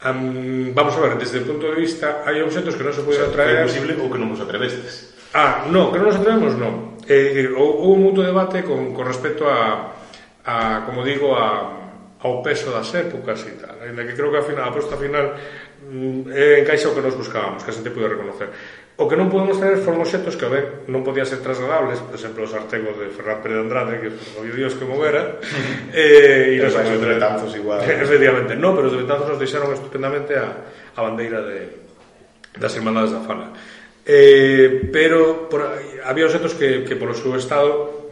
Um, 0.04 0.76
vamos 0.76 0.92
a 0.92 1.00
ver, 1.00 1.16
desde 1.16 1.40
o 1.40 1.48
punto 1.48 1.72
de 1.72 1.80
vista 1.80 2.20
hai 2.28 2.44
objetos 2.44 2.76
que 2.76 2.84
non 2.84 2.92
se 2.92 3.00
poden 3.00 3.16
o 3.16 3.24
sea, 3.24 3.32
traer... 3.32 3.64
que 3.64 3.80
é 3.80 3.96
ou 3.96 4.12
que 4.12 4.20
non 4.20 4.28
nos 4.28 4.44
atrevestes 4.44 5.16
ah, 5.32 5.64
no, 5.72 5.88
que 5.88 5.96
non 5.96 6.12
nos 6.12 6.20
atrevemos, 6.20 6.52
non 6.52 7.00
eh, 7.08 7.48
houve 7.48 7.96
un 7.96 8.12
mutuo 8.12 8.20
debate 8.20 8.60
con, 8.60 8.92
con 8.92 9.08
respecto 9.08 9.48
a, 9.48 9.96
a 10.44 10.84
como 10.84 11.00
digo, 11.00 11.32
a 11.32 11.85
ao 12.20 12.40
peso 12.40 12.72
das 12.72 12.88
épocas 12.94 13.44
e 13.44 13.60
tal. 13.60 13.76
Ainda 13.82 14.04
que 14.04 14.16
creo 14.16 14.30
que 14.32 14.38
a 14.38 14.44
final, 14.44 14.64
a 14.64 14.68
aposta 14.72 14.96
final 14.96 15.36
mm, 15.84 16.32
é 16.32 16.60
encaixa 16.64 16.88
o 16.88 16.94
que 16.96 17.04
nos 17.04 17.14
buscábamos, 17.14 17.64
que 17.64 17.70
a 17.70 17.76
xente 17.76 17.92
pude 17.92 18.08
reconocer. 18.08 18.48
O 18.96 19.04
que 19.04 19.16
non 19.16 19.28
podemos 19.28 19.60
tener 19.60 19.76
foron 19.84 20.00
objetos 20.00 20.40
que, 20.40 20.48
a 20.48 20.52
ver, 20.52 20.64
non 20.88 21.04
podían 21.04 21.28
ser 21.28 21.44
trasladables, 21.44 22.00
por 22.00 22.16
exemplo, 22.16 22.48
os 22.48 22.56
artegos 22.56 22.96
de 22.96 23.12
Ferran 23.12 23.44
Pérez 23.44 23.60
Andrade, 23.60 24.00
que 24.00 24.08
foi 24.08 24.48
Dios 24.48 24.72
que 24.72 24.88
movera, 24.88 25.36
eh, 25.92 26.56
e 26.56 26.64
nos 26.64 26.72
os 26.72 27.04
betanzos 27.04 27.52
igual. 27.52 27.84
Efectivamente, 28.08 28.56
non, 28.56 28.72
pero 28.72 28.88
os 28.88 28.96
betanzos 28.96 29.28
nos 29.28 29.36
deixaron 29.36 29.68
estupendamente 29.76 30.32
a, 30.40 30.48
a 30.96 31.00
bandeira 31.04 31.44
de, 31.44 31.84
das 32.56 32.72
Irmandades 32.72 33.12
da 33.12 33.20
Fala. 33.20 33.52
Eh, 34.08 34.88
pero 34.88 35.44
por, 35.52 35.60
había 36.00 36.24
objetos 36.24 36.56
que, 36.56 36.80
que 36.88 36.96
polo 36.96 37.12
seu 37.12 37.36
estado 37.36 38.05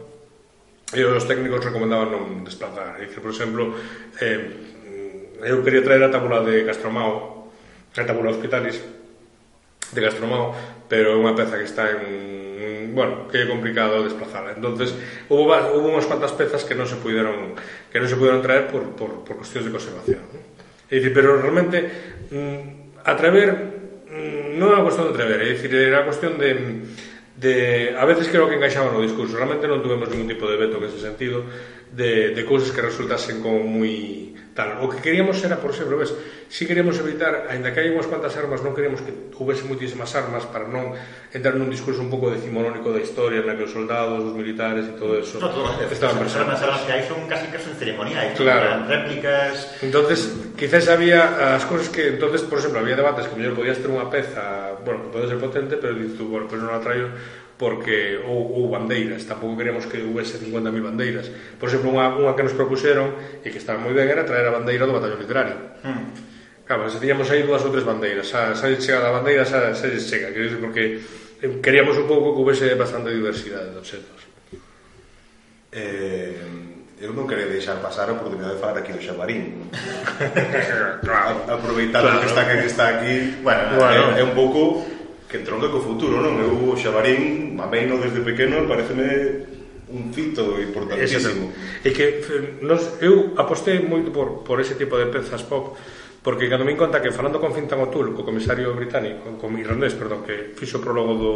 e 0.95 1.03
os 1.03 1.27
técnicos 1.27 1.61
recomendaban 1.61 2.09
non 2.09 2.23
desplazar. 2.47 2.95
Dice, 2.97 3.19
por 3.19 3.35
exemplo, 3.35 3.75
eh, 4.23 5.43
eu 5.43 5.59
quería 5.61 5.83
traer 5.83 6.03
a 6.07 6.13
tábula 6.13 6.41
de 6.41 6.63
Castromao, 6.63 7.51
a 7.91 8.03
tábula 8.07 8.31
hospitalis 8.31 8.79
de 9.91 9.99
Castromao, 9.99 10.55
pero 10.87 11.13
é 11.13 11.17
unha 11.19 11.35
peza 11.35 11.59
que 11.59 11.67
está 11.67 11.91
en 11.91 12.35
bueno, 12.95 13.27
que 13.27 13.47
complicado 13.47 14.03
desplazarla. 14.03 14.53
Entonces, 14.55 14.95
hubo, 15.29 15.43
hubo 15.43 15.87
unhas 15.91 16.07
cuantas 16.07 16.31
pezas 16.31 16.63
que 16.63 16.73
non 16.73 16.87
se 16.87 16.95
puderon 16.97 17.53
que 17.91 17.99
non 17.99 18.07
se 18.07 18.15
puderon 18.15 18.39
traer 18.39 18.71
por, 18.71 18.95
por, 18.95 19.27
por 19.27 19.35
cuestións 19.35 19.67
de 19.67 19.75
conservación. 19.75 20.23
É 20.87 20.97
pero 21.11 21.41
realmente 21.41 21.83
mm, 22.31 23.03
atrever 23.03 23.51
mm, 24.07 24.55
non 24.55 24.71
é 24.71 24.79
cuestión 24.81 25.11
de 25.11 25.13
atrever, 25.13 25.39
é 25.43 25.47
dicir, 25.51 25.71
era 25.75 26.07
cuestión 26.07 26.39
de 26.39 26.49
de 27.45 27.93
a 27.93 28.05
veces 28.09 28.27
creo 28.27 28.49
que 28.49 28.57
encaixaba 28.57 28.89
no 28.89 29.05
discurso 29.05 29.37
realmente 29.37 29.69
non 29.69 29.85
tuvemos 29.85 30.09
ningún 30.09 30.25
tipo 30.25 30.49
de 30.49 30.57
veto 30.57 30.81
en 30.81 30.89
ese 30.89 30.97
sentido 30.97 31.45
de, 31.95 32.35
de 32.35 32.43
cousas 32.43 32.75
que 32.75 32.83
resultasen 32.83 33.39
como 33.39 33.63
moi 33.63 34.35
tal. 34.55 34.79
O 34.79 34.87
que 34.87 35.03
queríamos 35.03 35.43
era, 35.43 35.59
por 35.59 35.75
exemplo, 35.75 35.99
ves, 35.99 36.15
si 36.47 36.65
queríamos 36.65 36.95
evitar, 36.99 37.47
ainda 37.51 37.75
que 37.75 37.83
hai 37.83 37.91
unhas 37.91 38.07
cuantas 38.07 38.31
armas, 38.39 38.63
non 38.63 38.71
queríamos 38.71 39.03
que 39.03 39.11
houvese 39.35 39.67
moitísimas 39.67 40.15
armas 40.15 40.47
para 40.47 40.63
non 40.63 40.95
entrar 41.35 41.59
nun 41.59 41.67
discurso 41.67 41.99
un 41.99 42.07
pouco 42.07 42.31
decimonónico 42.31 42.95
da 42.95 43.03
historia 43.03 43.43
na 43.43 43.59
que 43.59 43.67
os 43.67 43.75
soldados, 43.75 44.23
os 44.23 44.31
militares 44.31 44.87
e 44.87 44.95
todo 44.95 45.19
eso 45.19 45.43
no, 45.43 45.51
todo, 45.51 45.67
estaban 45.91 46.15
presentes. 46.15 46.39
As 46.39 46.63
armas, 46.63 46.63
armas 46.63 46.81
que 46.87 46.93
hai 46.95 47.03
son 47.03 47.19
casi 47.27 47.51
que 47.51 47.59
son 47.59 47.75
ceremoniais, 47.75 48.31
claro. 48.39 48.87
Réplicas... 48.87 49.75
entonces 49.83 50.19
quizás 50.55 50.87
había 50.87 51.55
as 51.59 51.67
cousas 51.67 51.91
que, 51.91 52.15
entonces 52.15 52.47
por 52.47 52.63
exemplo, 52.63 52.79
había 52.79 52.95
debates 52.95 53.27
que 53.27 53.35
mellor 53.35 53.59
podías 53.59 53.75
ter 53.83 53.91
unha 53.91 54.07
peza, 54.07 54.79
bueno, 54.87 55.03
que 55.03 55.19
pode 55.19 55.27
ser 55.27 55.39
potente, 55.43 55.75
pero 55.75 55.91
dices 55.99 56.15
tú, 56.15 56.31
bueno, 56.31 56.47
pues 56.47 56.63
non 56.63 56.71
a 56.71 56.79
traio 56.79 57.11
porque 57.55 58.19
ou, 58.27 58.51
ou 58.51 58.67
bandeiras, 58.67 59.23
tampouco 59.23 59.55
queremos 59.55 59.87
que 59.87 60.03
houvese 60.03 60.35
50.000 60.39 60.83
bandeiras. 60.83 61.31
Por 61.55 61.71
exemplo, 61.71 61.95
unha, 61.95 62.11
unha 62.19 62.35
que 62.35 62.43
nos 62.43 62.55
propuseron 62.55 63.15
e 63.39 63.47
que 63.47 63.59
estaba 63.59 63.79
moi 63.79 63.95
ben 63.95 64.11
era 64.11 64.27
traer 64.27 64.51
a 64.51 64.55
bandeira 64.59 64.83
do 64.83 64.91
batallón 64.91 65.23
literario. 65.23 65.79
Mm. 65.83 66.35
Claro, 66.67 66.89
se 66.91 66.99
tiñamos 66.99 67.29
aí 67.31 67.47
dúas 67.47 67.63
ou 67.63 67.71
tres 67.71 67.87
bandeiras, 67.87 68.27
xa, 68.27 68.51
xa 68.57 68.67
chega 68.75 69.07
a 69.07 69.15
bandeira, 69.15 69.47
xa, 69.47 69.71
xa 69.71 69.87
chega, 70.01 70.35
quer 70.35 70.51
dizer, 70.51 70.59
porque 70.59 70.99
eh, 71.39 71.51
queríamos 71.63 71.95
un 71.95 72.09
pouco 72.11 72.35
que 72.35 72.41
houvese 72.43 72.75
bastante 72.75 73.13
diversidade 73.13 73.71
de 73.71 73.79
objetos. 73.79 74.19
Eh, 75.71 76.35
eu 76.99 77.11
non 77.11 77.27
quería 77.27 77.47
deixar 77.47 77.79
pasar 77.79 78.11
a 78.11 78.15
oportunidade 78.15 78.55
de 78.55 78.61
falar 78.63 78.83
aquí 78.83 78.91
do 78.91 78.99
Xabarín. 78.99 79.67
claro, 81.05 81.43
Aproveitando 81.47 82.07
claro. 82.07 82.19
que 82.19 82.27
está, 82.27 82.41
que 82.47 82.67
está 82.67 82.85
aquí, 82.99 83.15
bueno, 83.43 83.63
eh, 83.63 83.79
bueno. 83.79 84.03
É, 84.15 84.19
é 84.19 84.23
un 84.23 84.35
pouco 84.35 84.94
que 85.29 85.41
entronca 85.41 85.69
co 85.69 85.81
futuro, 85.81 86.21
non? 86.21 86.37
Eu 86.37 86.53
o 86.69 86.77
xabarín, 86.77 87.53
mameino 87.57 87.97
desde 87.97 88.21
pequeno, 88.21 88.65
pareceme 88.69 89.45
un 89.89 90.13
fito 90.13 90.57
importantísimo. 90.61 91.53
E 91.85 91.89
que 91.93 92.21
eh, 92.21 92.61
nos, 92.61 92.97
eu 93.01 93.37
apostei 93.37 93.81
moito 93.81 94.09
por, 94.09 94.41
por 94.41 94.57
ese 94.57 94.73
tipo 94.73 94.97
de 94.97 95.09
pezas 95.09 95.45
pop, 95.45 95.77
porque 96.25 96.49
cando 96.49 96.65
me 96.65 96.73
conta 96.73 97.01
que 97.01 97.13
falando 97.13 97.37
con 97.37 97.53
Fintan 97.53 97.85
O'Toole, 97.85 98.17
o 98.17 98.25
comisario 98.25 98.73
británico, 98.73 99.37
con 99.37 99.53
irlandés, 99.61 99.93
perdón, 99.93 100.25
que 100.25 100.57
fixo 100.57 100.81
prólogo 100.81 101.13
do, 101.13 101.33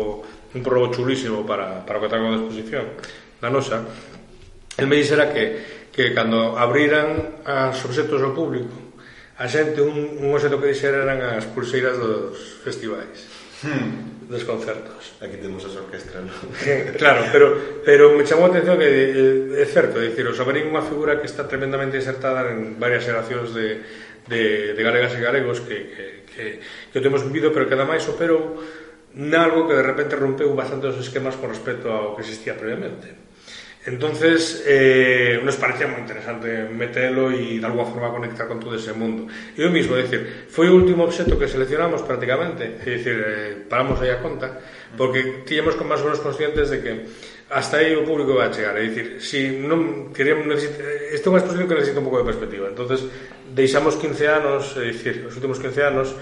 un 0.58 0.62
prólogo 0.66 0.90
chulísimo 0.90 1.46
para, 1.46 1.86
para 1.86 1.98
o 1.98 2.02
que 2.02 2.10
trago 2.10 2.34
da 2.34 2.42
exposición, 2.42 2.98
na 3.42 3.54
nosa, 3.54 3.86
el 4.82 4.90
me 4.90 4.98
dixera 4.98 5.30
que, 5.30 5.90
que 5.94 6.10
cando 6.18 6.58
abriran 6.58 7.42
as 7.46 7.78
obxetos 7.86 8.18
ao 8.26 8.34
público, 8.34 8.74
a 9.38 9.46
xente 9.46 9.80
un, 9.86 10.26
un 10.26 10.34
obxecto 10.34 10.58
que 10.58 10.74
dixera 10.74 11.06
eran 11.06 11.22
as 11.22 11.46
pulseiras 11.46 12.02
dos 12.02 12.60
festivais 12.66 13.49
hmm. 13.64 14.30
dos 14.30 14.44
concertos. 14.44 15.18
Aquí 15.22 15.38
temos 15.42 15.66
as 15.66 15.76
orquestras, 15.76 16.24
¿no? 16.24 16.34
claro, 17.02 17.26
pero, 17.32 17.82
pero 17.84 18.14
me 18.16 18.24
chamou 18.24 18.48
a 18.48 18.54
atención 18.54 18.78
que 18.78 18.88
eh, 18.88 19.64
é 19.64 19.66
certo, 19.66 20.00
dicir, 20.00 20.28
o 20.28 20.36
Sabarín 20.36 20.68
é 20.68 20.72
unha 20.72 20.86
figura 20.86 21.18
que 21.18 21.28
está 21.28 21.48
tremendamente 21.50 21.98
insertada 21.98 22.50
en 22.52 22.78
varias 22.78 23.04
xeracións 23.04 23.52
de, 23.52 23.84
de, 24.30 24.74
de 24.78 24.82
galegas 24.82 25.14
e 25.16 25.20
galegos 25.20 25.64
que, 25.66 25.78
que, 25.92 26.06
que, 26.30 26.44
que 26.64 26.98
o 26.98 27.04
temos 27.04 27.26
vivido, 27.26 27.50
pero 27.50 27.66
que 27.66 27.76
ademais 27.76 28.06
operou 28.06 28.60
nalgo 29.16 29.66
que 29.66 29.74
de 29.74 29.86
repente 29.86 30.16
rompeu 30.16 30.54
bastante 30.54 30.88
os 30.88 30.98
esquemas 31.02 31.34
con 31.36 31.50
respecto 31.50 31.90
ao 31.90 32.14
que 32.14 32.22
existía 32.22 32.54
previamente. 32.54 33.29
Entonces, 33.90 34.64
eh, 34.68 35.42
nos 35.44 35.56
parecía 35.56 35.88
muy 35.88 36.02
interesante 36.02 36.70
meterlo 36.70 37.32
y 37.32 37.58
de 37.58 37.66
alguna 37.66 37.86
forma 37.86 38.12
conectar 38.12 38.48
con 38.48 38.60
todo 38.60 38.76
ese 38.76 38.94
mundo. 38.94 39.26
Y 39.58 39.62
yo 39.64 39.72
mismo, 39.72 39.98
es 39.98 40.12
decir, 40.12 40.46
fue 40.48 40.68
el 40.68 40.74
último 40.74 41.06
objeto 41.06 41.40
que 41.40 41.48
seleccionamos 41.48 42.04
prácticamente, 42.04 42.78
es 42.80 42.86
decir, 42.86 43.24
eh, 43.26 43.58
paramos 43.68 44.00
aí 44.00 44.10
a 44.10 44.22
conta, 44.22 44.60
porque 44.96 45.42
tínhamos 45.44 45.74
con 45.74 45.88
más 45.88 46.02
ou 46.02 46.06
menos 46.06 46.22
conscientes 46.22 46.70
de 46.70 46.82
que 46.86 47.06
hasta 47.50 47.82
aí 47.82 47.98
o 47.98 48.06
público 48.06 48.38
vai 48.38 48.54
chegar, 48.54 48.78
é 48.78 48.86
dicir, 48.86 49.18
si 49.26 49.58
non 49.58 50.14
queremos 50.14 50.46
necesita, 50.46 50.86
isto 51.10 51.26
eh, 51.26 51.26
é 51.26 51.32
unha 51.34 51.42
exposición 51.42 51.66
que 51.66 51.78
necesita 51.82 51.98
un 51.98 52.06
pouco 52.06 52.22
de 52.22 52.30
perspectiva. 52.30 52.70
Entonces, 52.70 53.10
deixamos 53.58 53.98
15 53.98 54.22
anos, 54.30 54.78
é 54.78 54.94
dicir, 54.94 55.26
os 55.26 55.34
últimos 55.34 55.58
15 55.58 55.82
anos 55.82 56.14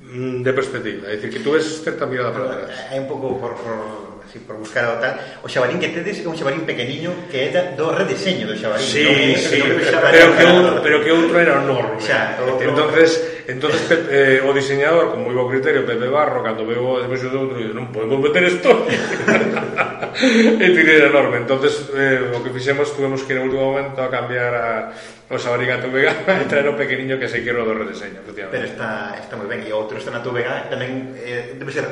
mm, 0.00 0.40
de 0.40 0.52
perspectiva, 0.56 1.04
é 1.04 1.20
dicir, 1.20 1.36
que 1.36 1.44
tú 1.44 1.52
ves 1.52 1.84
certa 1.84 2.08
mirada 2.08 2.32
para 2.32 2.44
atrás. 2.48 2.72
É 2.88 2.96
un 2.96 3.04
pouco 3.04 3.36
por, 3.36 3.60
por 3.60 4.19
así 4.30 4.38
por 4.38 4.56
buscar 4.56 4.86
o 4.86 5.02
tal, 5.02 5.18
o 5.42 5.48
xabarín 5.50 5.82
que 5.82 5.90
tedes 5.90 6.22
é 6.22 6.26
un 6.30 6.38
xabarín 6.38 6.62
pequeniño 6.62 7.10
que 7.26 7.50
é 7.50 7.74
do 7.74 7.90
redeseño 7.90 8.46
do 8.46 8.54
xabarín. 8.54 8.86
Sí, 8.86 9.02
non, 9.02 9.34
sí, 9.34 9.58
non 9.58 9.82
pero, 9.82 10.30
que 10.38 10.44
outro, 10.46 10.74
pero 10.86 10.96
que 11.02 11.10
outro 11.10 11.36
era 11.42 11.58
enorme. 11.58 11.98
O 11.98 12.04
sea, 12.04 12.38
todo, 12.38 12.62
entonces, 12.62 13.10
entonces 13.50 13.82
eh, 14.06 14.38
o 14.46 14.54
diseñador, 14.54 15.10
con 15.10 15.26
moi 15.26 15.34
bo 15.34 15.50
criterio, 15.50 15.82
Pepe 15.82 16.06
Barro, 16.06 16.46
cando 16.46 16.62
veo 16.62 17.02
despois 17.02 17.26
outro, 17.26 17.58
non 17.74 17.90
podemos 17.90 18.22
meter 18.22 18.46
isto. 18.46 18.70
y 20.20 20.56
tiene 20.56 21.06
enorme. 21.06 21.38
Entonces, 21.38 21.90
eh, 21.94 22.28
lo 22.32 22.42
que 22.42 22.56
hicimos, 22.56 22.94
tuvimos 22.94 23.22
que 23.22 23.32
ir 23.32 23.38
en 23.38 23.42
el 23.44 23.48
último 23.50 23.72
momento 23.72 24.02
a 24.02 24.10
cambiar 24.10 24.54
a 24.54 24.92
los 25.30 25.46
abarigatos 25.46 25.92
vegana 25.92 26.18
y 26.40 26.42
e 26.42 26.48
traer 26.48 26.68
un 26.68 26.76
pequeño 26.76 27.18
que 27.18 27.28
se 27.28 27.42
quiere 27.42 27.62
dos 27.64 27.76
rediseños. 27.76 28.22
Pero 28.26 28.64
está, 28.64 29.16
está 29.20 29.36
muy 29.36 29.46
bien. 29.46 29.66
Y 29.66 29.72
otro 29.72 29.98
está 29.98 30.16
en 30.16 30.22
tu 30.22 30.32
vegana 30.32 30.64
eh, 30.66 30.70
también 30.70 31.14
eh, 31.16 31.54
debe 31.58 31.72
ser. 31.72 31.84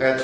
Eh, 0.00 0.16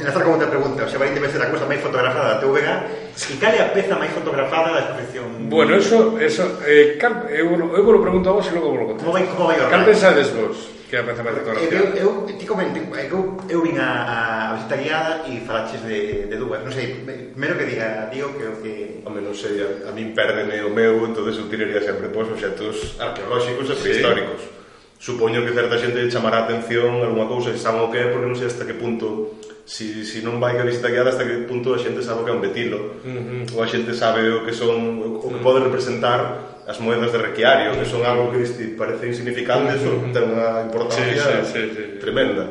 enlazar 0.00 0.22
con 0.22 0.34
otra 0.34 0.48
pregunta, 0.48 0.84
o 0.84 0.88
sea, 0.88 0.98
debe 1.00 1.28
ser 1.28 1.40
la 1.40 1.50
cosa 1.50 1.66
más 1.66 1.78
fotografada 1.78 2.34
da 2.34 2.40
TV 2.40 2.62
e 2.62 3.36
cal 3.42 3.50
é 3.50 3.58
a 3.58 3.74
peza 3.74 3.98
máis 3.98 4.14
fotografada 4.14 4.70
da 4.70 4.80
exposición? 4.86 5.50
Bueno, 5.50 5.74
eso, 5.74 6.14
eso 6.22 6.62
eh, 6.62 6.94
cal, 7.02 7.26
eu, 7.26 7.50
eu 7.50 7.82
volo 7.82 7.98
pregunto 7.98 8.30
a 8.30 8.38
vos 8.38 8.46
e 8.46 8.54
logo 8.54 8.70
volo 8.70 8.94
contar. 8.94 9.02
Como 9.02 9.18
vai, 9.18 9.26
como 9.26 9.50
vai 9.50 9.58
Cal 9.58 9.82
vos? 9.82 10.77
Que 10.88 10.96
é 10.96 11.00
a 11.00 11.04
fotografía. 11.04 11.68
Eu, 11.68 12.24
eu, 12.24 12.38
ti 12.38 12.46
comento, 12.46 12.80
eh, 12.96 13.12
eu, 13.12 13.36
eu 13.44 13.60
vin 13.60 13.76
a, 13.76 14.08
a 14.08 14.54
visita 14.56 14.76
guiada 14.80 15.28
e 15.28 15.44
falaches 15.44 15.84
de, 15.84 16.32
de 16.32 16.36
dúas. 16.40 16.64
Non 16.64 16.72
sei, 16.72 17.04
primeiro 17.04 17.60
que 17.60 17.68
diga, 17.68 18.08
digo 18.08 18.32
que 18.32 18.44
o 18.48 18.56
que... 18.64 19.04
Home, 19.04 19.20
non 19.20 19.36
sei, 19.36 19.60
a, 19.60 19.68
a 19.84 19.92
min 19.92 20.16
perdene 20.16 20.64
o 20.64 20.72
meu, 20.72 21.04
entón 21.04 21.28
eu 21.28 21.44
tiraría 21.52 21.84
sempre 21.84 22.08
pois 22.08 22.32
objetos 22.32 22.96
arqueolóxicos 22.96 23.68
e 23.68 23.74
prehistóricos. 23.76 24.40
Sí. 24.40 24.56
Supoño 25.12 25.44
que 25.44 25.52
certa 25.52 25.76
xente 25.76 26.08
chamará 26.08 26.48
atención 26.48 27.04
alguna 27.04 27.28
cousa, 27.28 27.52
se 27.52 27.60
saben 27.60 27.84
o 27.84 27.92
que 27.92 28.00
é, 28.00 28.08
porque 28.08 28.24
non 28.24 28.34
sei 28.34 28.48
hasta 28.48 28.64
que 28.64 28.74
punto 28.74 29.37
si, 29.68 30.08
si 30.08 30.24
non 30.24 30.40
vai 30.40 30.56
que 30.56 30.64
a 30.64 30.70
visita 30.70 30.88
guiada 30.88 31.12
hasta 31.12 31.28
que 31.28 31.44
punto 31.44 31.76
a 31.76 31.78
xente 31.78 32.00
sabe 32.00 32.24
o 32.24 32.24
que 32.24 32.32
é 32.32 32.36
un 32.36 32.40
betilo 32.40 33.04
uh 33.04 33.12
-huh. 33.12 33.52
ou 33.52 33.60
a 33.60 33.68
xente 33.68 33.92
sabe 33.92 34.24
o 34.32 34.40
que 34.40 34.56
son 34.56 35.20
o 35.20 35.28
que 35.28 35.44
pode 35.44 35.60
representar 35.60 36.64
as 36.64 36.80
moedas 36.80 37.12
de 37.12 37.20
requiario 37.20 37.76
que 37.76 37.84
son 37.84 38.00
algo 38.00 38.32
que 38.32 38.48
parece 38.80 39.12
insignificante 39.12 39.76
uh 39.76 40.08
-huh. 40.08 40.12
ten 40.16 40.24
unha 40.24 40.64
importancia 40.64 41.44
sí, 41.44 41.52
sí, 41.52 41.60
sí, 41.60 41.62
sí. 41.76 41.84
tremenda 42.00 42.48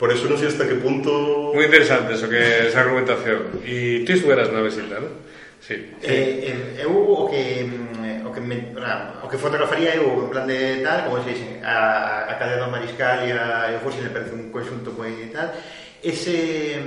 Por 0.00 0.08
eso 0.08 0.32
non 0.32 0.40
sei 0.40 0.48
hasta 0.48 0.64
que 0.64 0.80
punto... 0.80 1.12
Moi 1.52 1.68
interesante 1.68 2.16
eso 2.16 2.24
que 2.24 2.72
esa 2.72 2.88
argumentación. 2.88 3.60
E 3.60 4.00
ti 4.00 4.16
estuveras 4.16 4.48
na 4.48 4.64
visita, 4.64 4.96
non? 4.96 5.12
Sí. 5.60 5.76
Eh, 6.00 6.80
eh, 6.80 6.88
eu 6.88 6.96
o 6.96 7.28
que 7.28 7.68
mm, 7.68 8.24
o 8.24 8.32
que 8.32 8.40
me, 8.40 8.72
o 9.20 9.28
que 9.28 9.36
fotografaría 9.36 10.00
eu 10.00 10.24
en 10.24 10.32
plan 10.32 10.48
de 10.48 10.80
tal, 10.80 11.04
como 11.04 11.20
se 11.20 11.36
dixen, 11.36 11.60
a, 11.60 12.32
a 12.32 12.34
cadea 12.40 12.64
do 12.64 12.72
mariscal 12.72 13.28
e 13.28 13.36
a, 13.36 13.68
e 13.68 13.76
o 13.76 13.84
fósil 13.84 14.08
me 14.08 14.14
parece 14.16 14.32
un 14.32 14.48
conxunto 14.48 14.88
moi 14.96 15.12
tal, 15.28 15.52
ese 16.02 16.80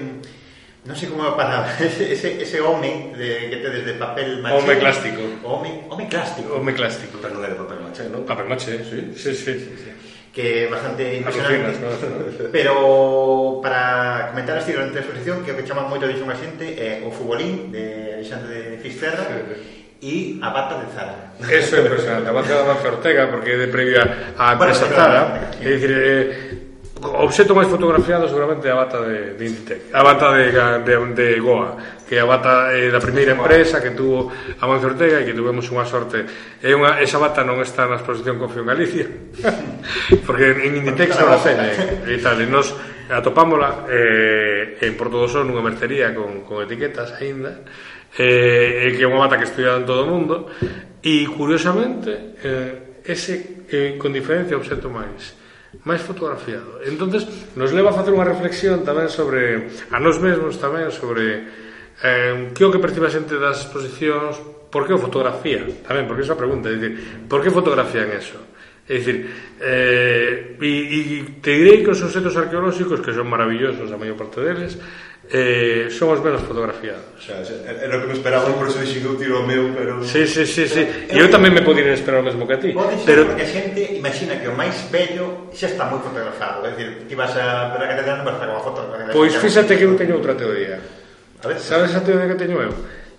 non 0.83 0.99
sei 0.99 1.07
como 1.07 1.23
é 1.23 1.31
a 1.31 1.39
palabra, 1.39 1.71
ese, 1.79 2.43
ese 2.43 2.59
home 2.59 3.15
de, 3.15 3.47
que 3.47 3.57
tedes 3.63 3.87
de 3.87 3.95
papel 3.95 4.43
maché. 4.43 4.59
Home 4.59 4.75
plástico. 4.75 5.21
Home, 5.47 5.87
home 5.87 6.05
plástico. 6.11 6.59
Home 6.59 6.73
plástico. 6.75 7.15
Pero 7.23 7.39
non 7.39 7.47
é 7.47 7.55
de 7.55 7.57
papel 7.57 7.79
maché, 7.79 8.03
non? 8.11 8.27
Papel 8.27 8.47
maché, 8.51 8.83
sí, 8.83 9.15
sí, 9.15 9.31
sí. 9.31 9.53
sí, 9.55 9.73
sí. 9.79 9.89
Que 10.33 10.65
é 10.65 10.67
bastante 10.67 11.23
impresionante. 11.23 11.79
Finas, 11.79 12.51
Pero 12.55 13.61
para 13.63 14.33
comentar 14.35 14.59
así 14.59 14.75
durante 14.75 14.99
a 14.99 15.03
exposición, 15.07 15.45
que 15.47 15.53
o 15.53 15.55
que 15.55 15.63
chama 15.63 15.87
moito 15.87 16.03
a 16.03 16.11
visión 16.11 16.27
a 16.27 16.35
xente 16.35 16.75
é 16.75 16.99
o 16.99 17.13
futbolín 17.15 17.71
de 17.71 18.19
Alexandre 18.19 18.75
de 18.75 18.77
Fisterra. 18.83 19.23
Sí, 19.23 19.39
sí 19.55 19.83
e 20.03 20.37
a 20.43 20.49
bata 20.51 20.83
de 20.83 20.91
Zara. 20.91 21.31
Eso 21.39 21.77
é 21.77 21.79
impresionante, 21.79 22.27
a 22.27 22.33
bata 22.35 22.51
da 22.51 22.67
Marca 22.67 22.91
Ortega, 22.91 23.31
porque 23.31 23.55
é 23.55 23.57
de 23.57 23.67
previa 23.71 24.03
a 24.35 24.59
empresa 24.59 24.83
bueno, 24.83 24.95
Zara. 24.99 25.21
É 25.63 25.63
dicir, 25.63 25.91
eh, 25.95 26.62
o 27.03 27.27
obxecto 27.27 27.51
máis 27.51 27.67
fotografiado 27.67 28.27
seguramente 28.31 28.67
é 28.67 28.71
a 28.71 28.79
bata 28.79 29.03
de, 29.03 29.35
de 29.35 29.43
Inditec 29.43 29.81
a 29.91 30.01
bata 30.03 30.31
de, 30.31 30.55
de, 30.87 30.95
de 31.13 31.27
Goa 31.43 31.75
que 32.07 32.15
é 32.15 32.21
a 32.21 32.25
bata 32.25 32.69
eh, 32.77 32.91
da 32.91 33.01
primeira 33.01 33.33
empresa 33.33 33.81
que 33.81 33.91
tuvo 33.91 34.29
Amancio 34.61 34.93
Ortega 34.93 35.17
e 35.17 35.25
que 35.25 35.33
tuvemos 35.33 35.65
unha 35.73 35.81
sorte. 35.81 36.21
É 36.61 36.69
unha, 36.75 37.01
esa 37.01 37.17
bata 37.17 37.41
non 37.41 37.57
está 37.63 37.89
na 37.89 37.97
exposición 37.97 38.37
Confío 38.37 38.61
en 38.61 38.69
Galicia 38.69 39.07
porque 40.27 40.53
en 40.53 40.77
Inditex 40.77 41.17
non 41.17 41.33
a 41.33 41.41
teñen 41.41 42.05
e 42.05 42.21
tal, 42.21 42.37
e 42.37 42.45
nos 42.45 42.69
atopámola 43.09 43.89
eh, 43.89 44.77
en 44.77 44.93
Porto 44.93 45.25
do 45.25 45.27
Sol 45.27 45.49
nunha 45.49 45.65
mercería 45.65 46.13
con, 46.13 46.45
con 46.45 46.61
etiquetas 46.61 47.17
aínda 47.17 47.65
eh, 48.13 48.93
que 48.93 49.01
é 49.01 49.09
unha 49.09 49.23
bata 49.23 49.41
que 49.41 49.49
estudia 49.49 49.73
en 49.73 49.89
todo 49.89 50.05
o 50.05 50.09
mundo 50.13 50.53
e 51.01 51.25
curiosamente 51.33 52.37
eh, 52.45 53.01
ese 53.01 53.65
eh, 53.73 53.97
con 53.97 54.13
diferencia 54.13 54.53
obxecto 54.53 54.85
máis 54.93 55.42
máis 55.83 55.99
fotografiado. 55.99 56.79
Entonces, 56.87 57.27
nos 57.59 57.75
leva 57.75 57.91
a 57.91 57.97
facer 57.97 58.15
unha 58.15 58.27
reflexión 58.27 58.87
tamén 58.87 59.11
sobre 59.11 59.67
a 59.91 59.97
nós 59.99 60.19
mesmos 60.19 60.55
tamén 60.55 60.87
sobre 60.91 61.43
eh, 61.99 62.51
que 62.55 62.63
o 62.63 62.71
que 62.71 62.79
percibe 62.79 63.07
a 63.07 63.13
xente 63.13 63.35
das 63.35 63.67
exposicións, 63.67 64.39
por 64.71 64.87
que 64.87 64.95
o 64.95 64.99
fotografía? 64.99 65.63
Tamén, 65.83 66.07
porque 66.07 66.23
esa 66.25 66.39
pregunta, 66.39 66.71
é 66.71 66.79
dicir, 66.79 67.27
por 67.27 67.43
que 67.43 67.51
fotografían 67.51 68.09
eso? 68.15 68.39
É 68.87 68.99
dicir, 68.99 69.27
eh, 69.59 70.55
e, 70.59 70.71
e 70.97 71.03
te 71.43 71.51
direi 71.51 71.83
que 71.83 71.91
os 71.91 72.01
objetos 72.01 72.35
arqueolóxicos, 72.39 73.03
que 73.03 73.11
son 73.11 73.27
maravillosos 73.27 73.91
a 73.91 73.99
maior 73.99 74.15
parte 74.15 74.39
deles, 74.39 74.79
eh, 75.33 75.89
son 75.89 76.13
os 76.13 76.21
menos 76.21 76.45
fotografiados. 76.45 77.17
Xa, 77.17 77.41
xa, 77.41 77.57
era 77.65 77.97
o 77.97 78.05
que 78.05 78.07
me 78.07 78.13
esperaban, 78.13 78.53
por 78.53 78.69
eso 78.69 78.77
dixen 78.77 79.01
que 79.01 79.09
eu 79.09 79.17
tiro 79.17 79.41
o 79.41 79.45
meu, 79.49 79.73
pero... 79.73 80.05
Sí, 80.05 80.29
sí, 80.29 80.45
sí, 80.45 80.69
sí. 80.69 80.85
E 80.85 81.17
eu 81.17 81.25
tamén 81.33 81.49
me 81.49 81.65
podía 81.65 81.89
esperar 81.89 82.21
o 82.21 82.25
mesmo 82.25 82.45
que 82.45 82.53
a 82.53 82.61
ti. 82.61 82.69
Pode 82.69 83.01
ser, 83.01 83.09
pero... 83.09 83.21
porque 83.25 83.41
a 83.41 83.49
xente 83.49 83.81
imagina 83.97 84.37
que 84.37 84.45
o 84.45 84.53
máis 84.53 84.77
bello 84.93 85.49
xa 85.49 85.73
está 85.73 85.89
moi 85.89 85.97
fotografado. 86.05 86.69
É 86.69 86.77
dicir, 86.77 87.09
ti 87.09 87.17
vas 87.17 87.33
a 87.33 87.73
ver 87.73 87.81
a 87.81 87.97
catedral 87.97 88.21
non 88.21 88.29
vas 88.29 88.37
a 88.37 88.61
foto. 88.61 88.85
Pois 89.09 89.33
fíxate 89.33 89.73
que 89.73 89.89
eu 89.89 89.97
teño 89.97 90.21
outra 90.21 90.37
teoría. 90.37 90.77
A 91.41 91.49
ver, 91.49 91.57
Sabes 91.57 91.97
a 91.97 92.05
teoría 92.05 92.29
que 92.29 92.37
teño 92.37 92.61
eu? 92.61 92.73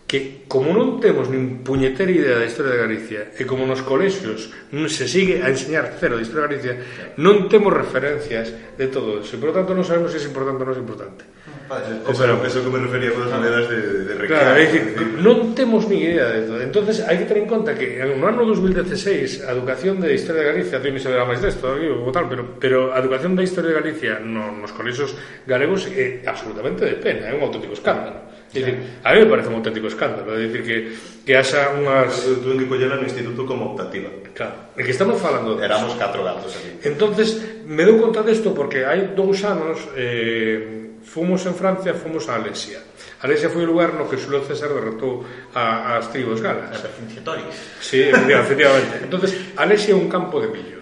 que 0.06 0.44
como 0.46 0.76
non 0.76 1.00
temos 1.00 1.32
nin 1.32 1.64
puñetera 1.64 2.12
idea 2.12 2.36
da 2.36 2.46
historia 2.46 2.76
de 2.76 2.82
Galicia 2.84 3.20
e 3.34 3.48
como 3.48 3.64
nos 3.64 3.80
colexios 3.80 4.52
non 4.70 4.92
se 4.92 5.08
sigue 5.08 5.40
a 5.40 5.48
enseñar 5.48 5.96
cero 5.96 6.20
de 6.20 6.28
historia 6.28 6.44
de 6.44 6.48
Galicia 6.52 6.74
non 7.16 7.48
temos 7.48 7.72
referencias 7.72 8.52
de 8.76 8.86
todo 8.92 9.24
eso 9.24 9.34
e 9.34 9.40
por 9.40 9.56
tanto 9.56 9.72
non 9.72 9.82
sabemos 9.82 10.12
se 10.12 10.20
é 10.20 10.28
importante 10.28 10.60
ou 10.60 10.68
non 10.68 10.76
é 10.76 10.84
importante 10.84 11.22
Vale, 11.68 11.84
eso, 12.08 12.22
pero, 12.22 12.44
eso 12.44 12.62
que 12.62 12.70
me 12.70 12.78
refería 12.78 13.10
con 13.12 13.24
as 13.24 13.32
monedas 13.32 13.64
de, 13.72 14.04
de 14.04 14.12
recreo. 14.20 14.36
Claro, 14.36 14.60
é 14.60 14.68
dicir, 14.68 14.84
non 15.24 15.56
temos 15.56 15.88
ni 15.88 16.04
idea 16.04 16.28
de 16.28 16.44
todo. 16.44 16.60
entonces 16.60 17.00
hai 17.00 17.16
que 17.16 17.24
ter 17.24 17.40
en 17.40 17.48
conta 17.48 17.72
que 17.72 18.04
no 18.04 18.28
ano 18.28 18.44
2016 18.44 19.48
a 19.48 19.56
educación 19.56 19.96
de 19.96 20.12
Historia 20.12 20.44
de 20.44 20.60
Galicia, 20.60 20.76
tú 20.76 20.92
se 21.00 21.08
verá 21.08 21.24
máis 21.24 21.40
desto, 21.40 21.72
aquí, 21.72 21.88
ou 21.88 22.12
tal, 22.12 22.28
pero, 22.28 22.60
pero 22.60 22.92
a 22.92 23.00
educación 23.00 23.32
da 23.32 23.40
Historia 23.40 23.72
de 23.72 23.80
Galicia 23.80 24.12
no, 24.20 24.52
nos 24.52 24.76
colexos 24.76 25.16
galegos 25.48 25.88
é 25.88 26.20
absolutamente 26.28 26.84
de 26.84 27.00
pena, 27.00 27.32
é 27.32 27.32
un 27.32 27.40
auténtico 27.40 27.72
escándalo. 27.72 28.28
É 28.52 28.60
dicir, 28.60 28.76
a 29.00 29.16
mí 29.16 29.24
me 29.24 29.28
parece 29.32 29.48
un 29.48 29.56
auténtico 29.64 29.88
escándalo, 29.88 30.36
é 30.36 30.44
dicir 30.44 30.62
que 30.68 30.76
que 31.24 31.32
haxa 31.32 31.72
unhas 31.72 32.12
Tuve 32.44 32.60
que 32.60 32.68
coller 32.68 32.92
no 32.92 33.08
instituto 33.08 33.48
como 33.48 33.72
optativa. 33.72 34.12
Claro, 34.36 34.76
é 34.76 34.84
que 34.84 34.92
estamos 34.92 35.16
falando. 35.16 35.56
Éramos 35.56 35.96
catro 35.96 36.20
gatos 36.20 36.52
aquí. 36.60 36.84
Entonces, 36.84 37.64
me 37.64 37.88
dou 37.88 37.96
conta 37.96 38.20
desto 38.20 38.52
porque 38.52 38.84
hai 38.84 39.16
dous 39.16 39.40
anos 39.48 39.80
eh 39.96 40.83
Fomos 41.04 41.44
en 41.46 41.54
Francia, 41.54 41.92
fomos 41.94 42.28
a 42.28 42.40
Alesia. 42.40 42.80
Alesia 43.20 43.52
foi 43.52 43.64
o 43.64 43.70
lugar 43.70 43.92
no 43.92 44.08
que 44.08 44.16
Xulio 44.16 44.40
César 44.44 44.72
derrotou 44.72 45.24
a, 45.52 45.96
as 46.00 46.08
tribos 46.08 46.40
galas. 46.40 46.72
As 46.72 46.88
cinciatoris. 46.96 47.54
Sí, 47.80 48.08
efectivamente. 48.08 49.04
entonces 49.04 49.36
Alesia 49.56 49.92
é 49.92 49.96
un 49.96 50.08
campo 50.08 50.40
de 50.40 50.48
millo. 50.48 50.80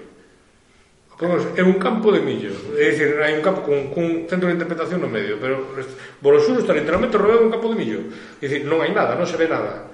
Vamos, 1.23 1.47
é 1.55 1.63
un 1.63 1.79
campo 1.79 2.11
de 2.11 2.19
millo. 2.19 2.51
É 2.75 2.91
dicir, 2.91 3.15
hai 3.23 3.39
un 3.39 3.47
campo 3.47 3.63
con, 3.63 3.95
con 3.95 4.27
centro 4.27 4.51
de 4.51 4.59
interpretación 4.59 4.99
no 4.99 5.07
medio, 5.07 5.39
pero 5.39 5.71
Bolosuro 6.19 6.59
está 6.59 6.75
literalmente 6.75 7.15
rodeado 7.15 7.47
de 7.47 7.47
un 7.47 7.55
campo 7.55 7.71
de 7.71 7.79
millo. 7.79 8.11
É 8.43 8.51
dicir, 8.51 8.67
non 8.67 8.83
hai 8.83 8.91
nada, 8.91 9.15
non 9.15 9.23
se 9.23 9.39
ve 9.39 9.47
nada. 9.47 9.87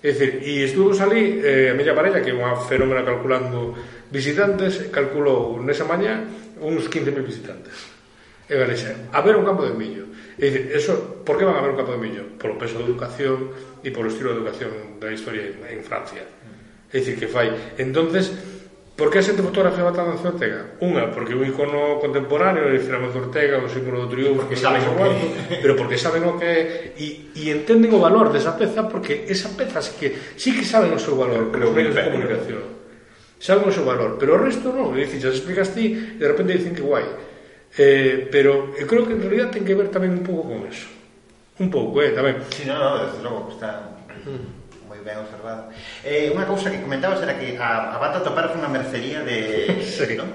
É 0.00 0.08
dicir, 0.08 0.40
e 0.40 0.64
estuvimos 0.64 0.96
ali, 1.04 1.44
eh, 1.44 1.68
a 1.68 1.76
miña 1.76 1.92
parella, 1.92 2.24
que 2.24 2.32
é 2.32 2.36
unha 2.36 2.56
fenómena 2.64 3.04
calculando 3.04 3.76
visitantes, 4.08 4.88
calculou 4.88 5.60
nesa 5.60 5.84
mañá 5.84 6.24
uns 6.64 6.88
15.000 6.88 7.28
visitantes 7.28 7.99
e 8.50 8.58
Galicia. 8.58 8.96
Haber 9.14 9.38
un 9.38 9.46
campo 9.46 9.62
de 9.62 9.78
millo. 9.78 10.10
E 10.34 10.50
dicir, 10.50 10.74
eso, 10.74 11.22
por 11.22 11.38
que 11.38 11.46
van 11.46 11.54
a 11.54 11.62
ver 11.62 11.70
un 11.70 11.78
campo 11.78 11.94
de 11.94 12.02
millo? 12.02 12.34
Polo 12.34 12.58
peso 12.58 12.82
da 12.82 12.84
educación 12.84 13.54
e 13.86 13.94
polo 13.94 14.10
estilo 14.10 14.34
de 14.34 14.42
educación 14.42 14.98
da 14.98 15.14
historia 15.14 15.46
en, 15.46 15.62
en 15.78 15.80
Francia. 15.86 16.26
É 16.90 16.98
dicir, 16.98 17.14
que 17.14 17.30
fai. 17.30 17.54
Entonces, 17.78 18.34
por 18.98 19.06
que 19.06 19.22
a 19.22 19.24
xente 19.24 19.46
fotografiaba 19.46 19.94
tan 19.94 20.10
Ancio 20.10 20.34
Ortega? 20.34 20.82
Unha, 20.82 21.14
porque 21.14 21.38
un 21.38 21.46
icono 21.46 22.02
contemporáneo, 22.02 22.66
e 22.66 22.82
féramos 22.82 23.14
de 23.14 23.22
Ortega, 23.22 23.62
o 23.62 23.70
símbolo 23.70 24.02
do 24.02 24.10
triunfo, 24.10 24.42
porque 24.42 24.58
saben 24.58 24.82
o 24.82 24.98
que... 24.98 25.62
pero 25.62 25.78
porque 25.78 25.94
saben 25.94 26.26
o 26.26 26.34
que 26.34 26.50
é, 26.50 26.58
e, 26.98 27.30
e 27.38 27.54
entenden 27.54 27.94
o 27.94 28.02
valor 28.02 28.34
desa 28.34 28.58
peza, 28.58 28.90
porque 28.90 29.30
esa 29.30 29.54
peza 29.54 29.78
sí 29.78 29.94
que, 29.94 30.08
sí 30.34 30.50
que 30.50 30.66
saben 30.66 30.90
o 30.90 30.98
seu 30.98 31.14
valor, 31.14 31.54
pero, 31.54 31.70
pero, 31.70 31.94
pero, 31.94 32.10
comunicación. 32.10 32.66
Saben 33.38 33.62
o 33.62 33.72
seu 33.72 33.86
valor, 33.86 34.18
pero 34.18 34.34
o 34.34 34.42
resto 34.42 34.74
non. 34.74 34.90
Dicir, 34.90 35.22
xa 35.22 35.30
explicaste, 35.30 35.80
e 35.80 36.18
de 36.18 36.26
repente 36.26 36.58
dicen 36.58 36.74
que 36.74 36.82
guai 36.82 37.29
Eh, 37.78 38.26
pero 38.32 38.74
eu 38.74 38.86
creo 38.86 39.06
que 39.06 39.14
en 39.14 39.22
realidad 39.22 39.54
ten 39.54 39.62
que 39.62 39.78
ver 39.78 39.94
tamén 39.94 40.10
un 40.10 40.24
pouco 40.26 40.50
con 40.50 40.66
eso. 40.66 40.90
Un 41.62 41.70
pouco, 41.70 42.02
eh, 42.02 42.10
tamén. 42.10 42.42
Sí, 42.50 42.66
no, 42.66 42.74
no, 42.74 43.06
desde 43.06 43.20
logo, 43.22 43.52
está 43.52 43.94
moi 44.90 44.98
ben 45.06 45.22
observado. 45.22 45.70
Eh, 46.02 46.34
unha 46.34 46.44
cousa 46.44 46.68
que 46.68 46.82
comentabas 46.82 47.22
era 47.22 47.38
que 47.38 47.54
a, 47.54 47.94
a 47.94 47.96
banda 48.02 48.26
topar 48.26 48.50
unha 48.52 48.66
mercería 48.66 49.22
de... 49.22 49.70
sí. 49.86 50.18
¿no? 50.18 50.26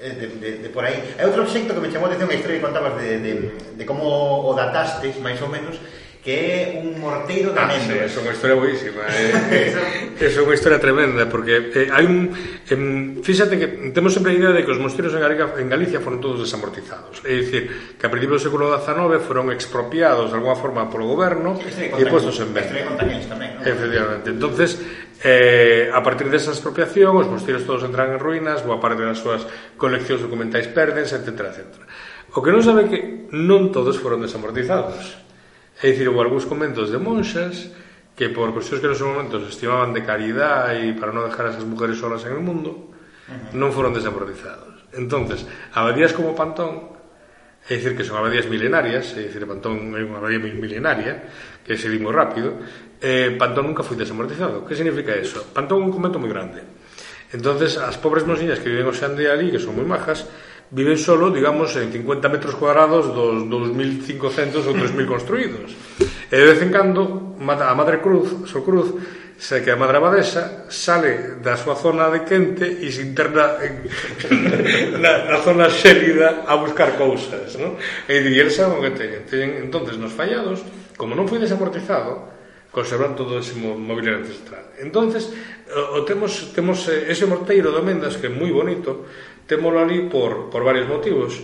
Eh, 0.00 0.14
de, 0.16 0.26
de, 0.40 0.50
de 0.64 0.68
por 0.72 0.86
aí. 0.86 0.96
Hai 1.20 1.28
outro 1.28 1.44
obxecto 1.44 1.74
que 1.76 1.82
me 1.84 1.92
chamou 1.92 2.08
a 2.08 2.14
atención 2.14 2.32
a 2.32 2.38
historia 2.38 2.56
que 2.56 2.64
contabas 2.64 2.96
de, 2.96 3.20
de, 3.20 3.32
de 3.76 3.84
como 3.84 4.08
o 4.46 4.54
datastes, 4.56 5.20
máis 5.20 5.36
ou 5.44 5.50
menos, 5.52 5.76
que 6.20 6.36
é 6.36 6.82
un 6.84 7.00
morteiro 7.00 7.56
de 7.56 7.60
ah, 7.60 7.64
Méndez. 7.64 8.12
Sí, 8.12 8.20
é 8.20 8.20
unha 8.20 8.34
historia 8.36 8.56
boísima. 8.60 9.08
É, 9.08 9.32
eh. 9.56 10.20
é, 10.20 10.26
é 10.28 10.40
unha 10.44 10.52
historia 10.52 10.76
tremenda, 10.76 11.24
porque 11.32 11.72
eh, 11.72 11.88
hai 11.88 12.04
un... 12.04 12.28
Em, 12.68 13.24
fíxate 13.24 13.56
que 13.56 13.88
temos 13.96 14.12
sempre 14.12 14.32
a 14.32 14.36
idea 14.36 14.52
de 14.52 14.60
que 14.60 14.68
os 14.68 14.76
mosteiros 14.76 15.16
en, 15.16 15.24
Galicia, 15.24 15.48
en 15.56 15.68
Galicia 15.72 16.04
foron 16.04 16.20
todos 16.20 16.44
desamortizados. 16.44 17.24
É 17.24 17.40
dicir, 17.40 17.96
que 17.96 18.04
a 18.04 18.12
principios 18.12 18.44
do 18.44 18.52
século 18.52 18.68
XIX 18.68 19.16
foron 19.24 19.48
expropiados 19.48 20.28
de 20.28 20.36
alguna 20.36 20.60
forma 20.60 20.84
polo 20.92 21.08
goberno 21.08 21.56
e 21.56 22.04
postos 22.04 22.36
en 22.44 22.52
venta. 22.52 22.76
tamén, 23.24 23.56
non? 23.56 23.64
Efectivamente. 23.64 24.28
Entonces, 24.28 24.76
eh, 25.24 25.88
a 25.88 26.04
partir 26.04 26.28
desa 26.28 26.52
expropiación, 26.52 27.16
os 27.16 27.32
mosteiros 27.32 27.64
todos 27.64 27.80
entran 27.88 28.12
en 28.12 28.20
ruínas, 28.20 28.60
boa 28.60 28.76
parte 28.76 29.08
das 29.08 29.16
súas 29.16 29.48
coleccións 29.80 30.20
documentais 30.20 30.68
perdense, 30.68 31.16
etc. 31.16 31.48
etc. 31.48 31.80
O 32.36 32.44
que 32.44 32.52
non 32.52 32.60
sabe 32.60 32.92
que 32.92 33.24
non 33.32 33.72
todos 33.72 33.96
foron 33.96 34.20
desamortizados 34.20 35.29
É 35.80 35.88
dicir, 35.88 36.04
houve 36.12 36.20
algúns 36.20 36.44
conventos 36.44 36.92
de 36.92 37.00
monxas 37.00 37.72
que 38.12 38.28
por 38.28 38.52
cuestións 38.52 38.84
que 38.84 38.90
nos 38.92 39.00
momentos 39.00 39.48
estimaban 39.48 39.96
de 39.96 40.04
caridad 40.04 40.76
e 40.76 40.92
para 40.92 41.08
non 41.08 41.24
dejar 41.24 41.48
a 41.48 41.52
esas 41.56 41.64
mujeres 41.64 41.96
solas 41.96 42.20
en 42.28 42.36
el 42.36 42.44
mundo, 42.44 42.92
non 43.56 43.72
foron 43.72 43.96
desamortizados. 43.96 44.84
Entonces, 44.92 45.48
abadías 45.72 46.12
como 46.12 46.36
Pantón, 46.36 47.00
é 47.64 47.80
dicir 47.80 47.96
que 47.96 48.04
son 48.04 48.20
abadías 48.20 48.44
milenarias, 48.44 49.16
é 49.16 49.24
dicir, 49.24 49.48
Pantón 49.48 49.96
é 49.96 50.04
unha 50.04 50.20
abadía 50.20 50.36
milenaria, 50.36 51.24
que 51.64 51.80
se 51.80 51.88
dimo 51.88 52.12
rápido, 52.12 52.60
eh, 53.00 53.32
Pantón 53.40 53.72
nunca 53.72 53.80
foi 53.80 53.96
desamortizado. 53.96 54.68
Que 54.68 54.76
significa 54.76 55.16
eso? 55.16 55.48
Pantón 55.56 55.80
é 55.80 55.88
un 55.88 55.92
convento 55.96 56.20
moi 56.20 56.28
grande. 56.28 56.60
Entonces, 57.32 57.80
as 57.80 57.96
pobres 57.96 58.28
monxiñas 58.28 58.60
que 58.60 58.68
viven 58.68 58.84
hoxe 58.84 59.08
en 59.08 59.16
día 59.16 59.32
ali, 59.32 59.48
que 59.48 59.62
son 59.62 59.80
moi 59.80 59.88
majas, 59.88 60.28
viven 60.70 60.98
solo, 60.98 61.30
digamos, 61.30 61.74
en 61.76 61.90
50 61.90 62.28
metros 62.28 62.54
cuadrados 62.54 63.10
dos 63.14 63.42
2.500 63.44 64.70
ou 64.70 64.74
3.000 64.74 65.06
construídos. 65.06 65.74
E 66.30 66.36
de 66.38 66.46
vez 66.46 66.62
en 66.62 66.70
cando, 66.70 67.34
a 67.42 67.74
Madre 67.74 67.98
Cruz, 67.98 68.46
so 68.46 68.62
Cruz, 68.62 68.94
se 69.40 69.64
que 69.64 69.72
a 69.72 69.76
Madre 69.76 69.96
Abadesa 69.96 70.68
sale 70.68 71.40
da 71.40 71.56
súa 71.56 71.74
zona 71.74 72.12
de 72.12 72.28
quente 72.28 72.68
e 72.68 72.92
se 72.92 73.02
interna 73.02 73.56
en, 73.64 73.88
na, 75.02 75.26
na 75.32 75.38
zona 75.40 75.72
xélida 75.72 76.44
a 76.44 76.60
buscar 76.60 76.94
cousas, 77.00 77.56
non? 77.56 77.80
E 78.04 78.20
di, 78.20 78.36
el 78.36 78.52
sabe 78.52 78.76
o 78.76 78.84
que 78.84 78.92
teñen. 78.92 79.24
teñen 79.24 79.64
entonces, 79.64 79.96
nos 79.96 80.12
fallados, 80.12 80.60
como 80.94 81.16
non 81.16 81.24
foi 81.24 81.40
desamortizado, 81.40 82.30
conservar 82.68 83.16
todo 83.16 83.40
ese 83.40 83.56
mobiliario 83.56 84.22
ancestral. 84.22 84.76
Entonces, 84.76 85.32
o, 85.72 85.98
o 85.98 86.04
temos, 86.04 86.52
temos 86.52 86.84
eh, 86.92 87.08
ese 87.08 87.26
morteiro 87.26 87.72
de 87.72 87.80
Mendas 87.80 88.20
que 88.20 88.28
é 88.28 88.32
moi 88.32 88.52
bonito, 88.52 89.08
témolo 89.50 89.82
ali 89.82 90.06
por, 90.06 90.46
por 90.46 90.62
varios 90.62 90.86
motivos 90.86 91.42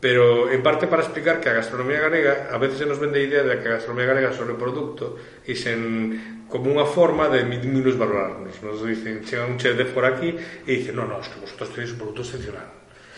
pero 0.00 0.52
en 0.52 0.62
parte 0.62 0.86
para 0.86 1.02
explicar 1.02 1.40
que 1.40 1.48
a 1.48 1.54
gastronomía 1.54 2.00
galega 2.00 2.48
a 2.52 2.58
veces 2.58 2.78
se 2.78 2.86
nos 2.86 3.00
vende 3.00 3.18
a 3.20 3.22
idea 3.22 3.42
de 3.42 3.58
que 3.58 3.68
a 3.68 3.80
gastronomía 3.80 4.12
galega 4.12 4.32
sobre 4.36 4.52
o 4.52 4.60
producto 4.60 5.16
e 5.48 5.56
sen 5.56 6.44
como 6.52 6.68
unha 6.68 6.84
forma 6.84 7.32
de 7.32 7.42
minusvalorarnos 7.48 8.60
nos 8.60 8.84
dicen, 8.84 9.24
chega 9.24 9.48
un 9.48 9.56
chef 9.56 9.74
de 9.74 9.88
por 9.88 10.04
aquí 10.04 10.36
e 10.36 10.70
dice, 10.70 10.92
no, 10.92 11.08
no, 11.08 11.18
es 11.18 11.32
que 11.32 11.40
vosotros 11.40 11.72
tenéis 11.72 11.96
un 11.96 11.98
producto 11.98 12.22
excepcional 12.22 12.68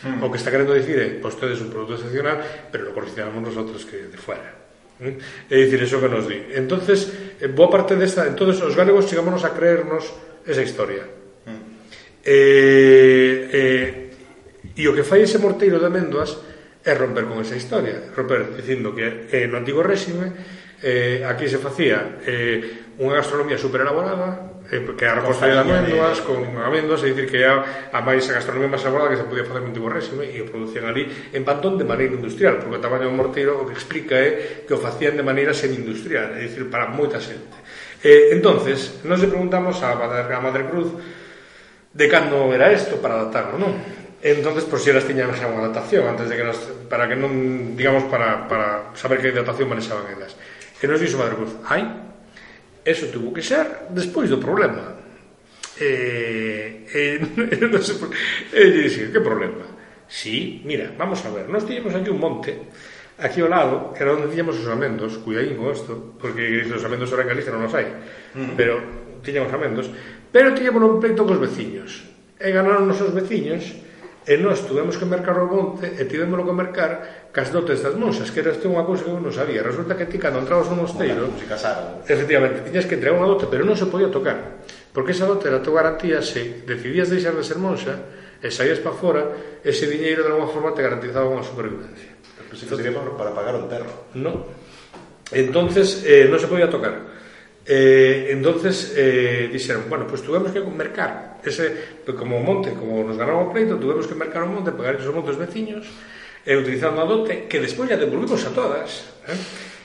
mm. 0.07 0.22
o 0.22 0.26
que 0.30 0.39
está 0.39 0.55
querendo 0.55 0.72
dicir 0.72 1.03
é, 1.03 1.18
pues 1.18 1.34
tedes 1.34 1.59
un 1.59 1.68
producto 1.68 1.99
excepcional 1.99 2.41
pero 2.70 2.86
lo 2.86 2.95
coleccionamos 2.95 3.43
nosotros 3.43 3.82
que 3.82 4.07
de 4.07 4.16
fuera 4.16 4.55
mm. 5.03 5.51
é 5.51 5.57
dicir, 5.59 5.82
eso 5.82 5.99
que 5.99 6.09
nos 6.09 6.30
di 6.30 6.41
entonces, 6.55 7.11
eh, 7.43 7.51
boa 7.51 7.68
parte 7.68 7.99
desta 7.99 8.22
entonces 8.22 8.62
os 8.62 8.78
galegos 8.78 9.11
chegámonos 9.11 9.43
a 9.43 9.51
creernos 9.51 10.09
esa 10.47 10.62
historia 10.62 11.05
mm. 11.05 11.61
eh, 12.22 13.36
eh, 13.53 14.07
E 14.79 14.87
o 14.87 14.95
que 14.95 15.03
fai 15.03 15.26
ese 15.26 15.43
morteiro 15.43 15.83
de 15.83 15.91
amendoas 15.91 16.39
é 16.87 16.95
romper 16.95 17.26
con 17.26 17.43
esa 17.43 17.59
historia, 17.59 18.14
romper 18.14 18.55
dicindo 18.55 18.95
que 18.95 19.26
eh, 19.26 19.51
no 19.51 19.59
antigo 19.59 19.83
réxime 19.83 20.31
eh, 20.79 21.26
aquí 21.26 21.51
se 21.51 21.59
facía 21.59 22.22
eh, 22.22 22.95
unha 23.03 23.18
gastronomía 23.18 23.59
super 23.59 23.83
elaborada 23.83 24.62
eh, 24.70 24.87
que 24.95 25.03
era 25.03 25.18
construída 25.18 25.66
de 25.66 25.74
amendoas, 25.74 26.22
de... 26.22 26.24
con 26.31 26.39
amendoas, 26.62 27.03
é 27.03 27.11
dicir 27.11 27.26
que 27.26 27.43
era 27.43 27.91
a 27.91 27.99
máis 28.07 28.22
a 28.31 28.39
gastronomía 28.39 28.70
máis 28.70 28.87
elaborada 28.87 29.11
que 29.11 29.18
se 29.18 29.26
podía 29.26 29.43
facer 29.43 29.66
no 29.66 29.74
antigo 29.74 29.91
réxime 29.91 30.31
e 30.31 30.39
o 30.39 30.47
producían 30.47 30.87
ali 30.87 31.11
en 31.35 31.43
Pantón 31.43 31.74
de 31.74 31.83
maneira 31.83 32.14
industrial, 32.14 32.62
porque 32.62 32.79
o 32.79 32.85
tamaño 32.85 33.11
do 33.11 33.18
morteiro 33.18 33.59
o 33.59 33.66
que 33.66 33.74
explica 33.74 34.14
é 34.14 34.62
que 34.62 34.70
o 34.70 34.79
facían 34.79 35.18
de 35.18 35.26
maneira 35.26 35.51
semi-industrial, 35.51 36.39
é 36.39 36.47
dicir, 36.47 36.70
para 36.70 36.87
moita 36.87 37.18
xente. 37.18 37.51
Eh, 37.99 38.31
entonces, 38.31 39.03
nos 39.03 39.18
le 39.18 39.26
preguntamos 39.26 39.83
a 39.83 39.99
Madre, 39.99 40.31
a 40.31 40.39
Madre 40.39 40.70
Cruz 40.70 40.95
de 41.91 42.07
cando 42.07 42.55
era 42.55 42.70
isto 42.70 43.03
para 43.03 43.26
datarlo, 43.26 43.59
non? 43.59 43.97
Entonces, 44.22 44.64
por 44.64 44.80
si 44.80 44.90
elas 44.90 45.06
tiñan 45.06 45.30
xa 45.30 45.46
unha 45.46 45.70
datación 45.70 46.10
antes 46.10 46.26
de 46.26 46.34
que 46.34 46.42
nos, 46.42 46.58
para 46.90 47.06
que 47.06 47.14
non, 47.14 47.78
digamos, 47.78 48.10
para, 48.10 48.50
para 48.50 48.90
saber 48.98 49.22
que 49.22 49.30
datación 49.30 49.70
manexaban 49.70 50.10
elas. 50.10 50.34
E 50.82 50.90
nos 50.90 50.98
dixo 50.98 51.22
Madre 51.22 51.38
Cruz, 51.38 51.54
ai, 51.70 51.86
eso 52.82 53.06
tuvo 53.14 53.30
que 53.30 53.46
ser 53.46 53.86
despois 53.94 54.26
do 54.26 54.42
problema. 54.42 54.98
E, 55.78 56.82
eh, 56.90 57.22
eh, 57.54 57.66
non 57.70 57.78
sei 57.78 57.94
por... 57.94 58.10
E 58.10 58.62
dixo, 58.74 59.06
que 59.14 59.22
problema? 59.22 59.78
Sí, 60.10 60.66
mira, 60.66 60.90
vamos 60.98 61.22
a 61.22 61.30
ver, 61.30 61.46
nós 61.46 61.62
tiñamos 61.62 61.94
aquí 61.94 62.10
un 62.10 62.18
monte, 62.18 62.58
aquí 63.22 63.38
ao 63.38 63.46
lado, 63.46 63.94
era 63.94 64.18
onde 64.18 64.34
tiñamos 64.34 64.58
os 64.58 64.66
amendos, 64.66 65.20
cuidadín 65.22 65.54
con 65.54 65.70
isto, 65.70 66.18
porque 66.18 66.66
os 66.66 66.82
amendos 66.82 67.12
ahora 67.14 67.22
en 67.22 67.38
Galicia 67.38 67.54
non 67.54 67.70
os 67.70 67.74
hai, 67.76 67.86
uh 67.86 67.94
-huh. 68.34 68.58
pero 68.58 68.82
tiñamos 69.22 69.54
amendos, 69.54 69.86
pero 70.34 70.56
tiñamos 70.58 70.82
un 70.82 70.98
pleito 70.98 71.22
cos 71.22 71.38
veciños. 71.38 72.02
E 72.34 72.50
ganaron 72.50 72.90
os 72.90 72.98
veciños, 73.14 73.78
E 74.29 74.37
nós 74.37 74.61
tuvemos 74.68 75.01
que 75.01 75.09
mercar 75.09 75.41
o 75.41 75.49
monte 75.49 75.89
e 75.89 76.05
tivemos 76.05 76.37
que 76.45 76.53
mercar 76.53 77.33
cas 77.33 77.49
dotes 77.49 77.81
das 77.81 77.97
monxas, 77.97 78.29
que 78.29 78.45
era 78.45 78.53
isto 78.53 78.68
unha 78.68 78.85
cousa 78.85 79.01
que 79.01 79.09
eu 79.09 79.16
non 79.16 79.33
sabía. 79.33 79.64
Resulta 79.64 79.97
que 79.97 80.05
ti, 80.05 80.20
cando 80.20 80.45
entrabas 80.45 80.68
no 80.68 80.85
mosteiro... 80.85 81.33
Se 81.41 81.49
casaron. 81.49 82.05
Efectivamente, 82.05 82.61
tiñas 82.61 82.85
que 82.85 83.01
entregar 83.01 83.16
unha 83.16 83.24
dote, 83.24 83.49
pero 83.49 83.64
non 83.64 83.72
se 83.72 83.89
podía 83.89 84.12
tocar. 84.12 84.61
Porque 84.93 85.16
esa 85.16 85.24
dote 85.24 85.49
era 85.49 85.59
a 85.59 85.64
tua 85.64 85.81
garantía 85.81 86.20
se 86.20 86.61
decidías 86.68 87.09
deixar 87.09 87.33
de 87.33 87.41
ser 87.41 87.57
monxa 87.57 88.05
e 88.45 88.53
saías 88.53 88.85
para 88.85 89.01
fora, 89.01 89.22
ese 89.64 89.89
diñeiro 89.89 90.20
de 90.20 90.29
alguma 90.29 90.53
forma 90.53 90.76
te 90.76 90.85
garantizaba 90.85 91.24
unha 91.24 91.41
supervivencia. 91.41 92.12
Pero 92.20 92.53
se 92.53 92.68
que 92.68 92.76
sería 92.76 93.01
para 93.01 93.33
pagar 93.33 93.57
o 93.57 93.64
enterro. 93.64 94.12
No. 94.12 94.45
Entonces, 95.33 96.05
eh, 96.05 96.29
non 96.29 96.37
se 96.37 96.53
podía 96.53 96.68
tocar. 96.68 97.17
Eh, 97.70 98.30
entonces 98.32 98.94
eh, 98.96 99.50
dixeron, 99.52 99.90
bueno, 99.92 100.06
pues 100.08 100.24
tuvemos 100.24 100.52
que 100.52 100.60
mercar 100.64 101.36
ese, 101.44 102.00
como 102.16 102.40
monte, 102.40 102.72
como 102.72 103.04
nos 103.04 103.20
ganamos 103.20 103.48
o 103.48 103.52
pleito, 103.52 103.76
tuvemos 103.76 104.06
que 104.08 104.14
mercar 104.16 104.44
o 104.44 104.46
monte, 104.48 104.72
pagar 104.72 104.96
os 104.96 105.04
montes 105.12 105.36
veciños, 105.36 105.84
e 106.48 106.48
eh, 106.48 106.56
utilizando 106.56 107.04
a 107.04 107.06
dote, 107.06 107.44
que 107.44 107.60
despois 107.60 107.92
ya 107.92 108.00
devolvimos 108.00 108.40
a 108.40 108.56
todas, 108.56 109.12
eh? 109.28 109.36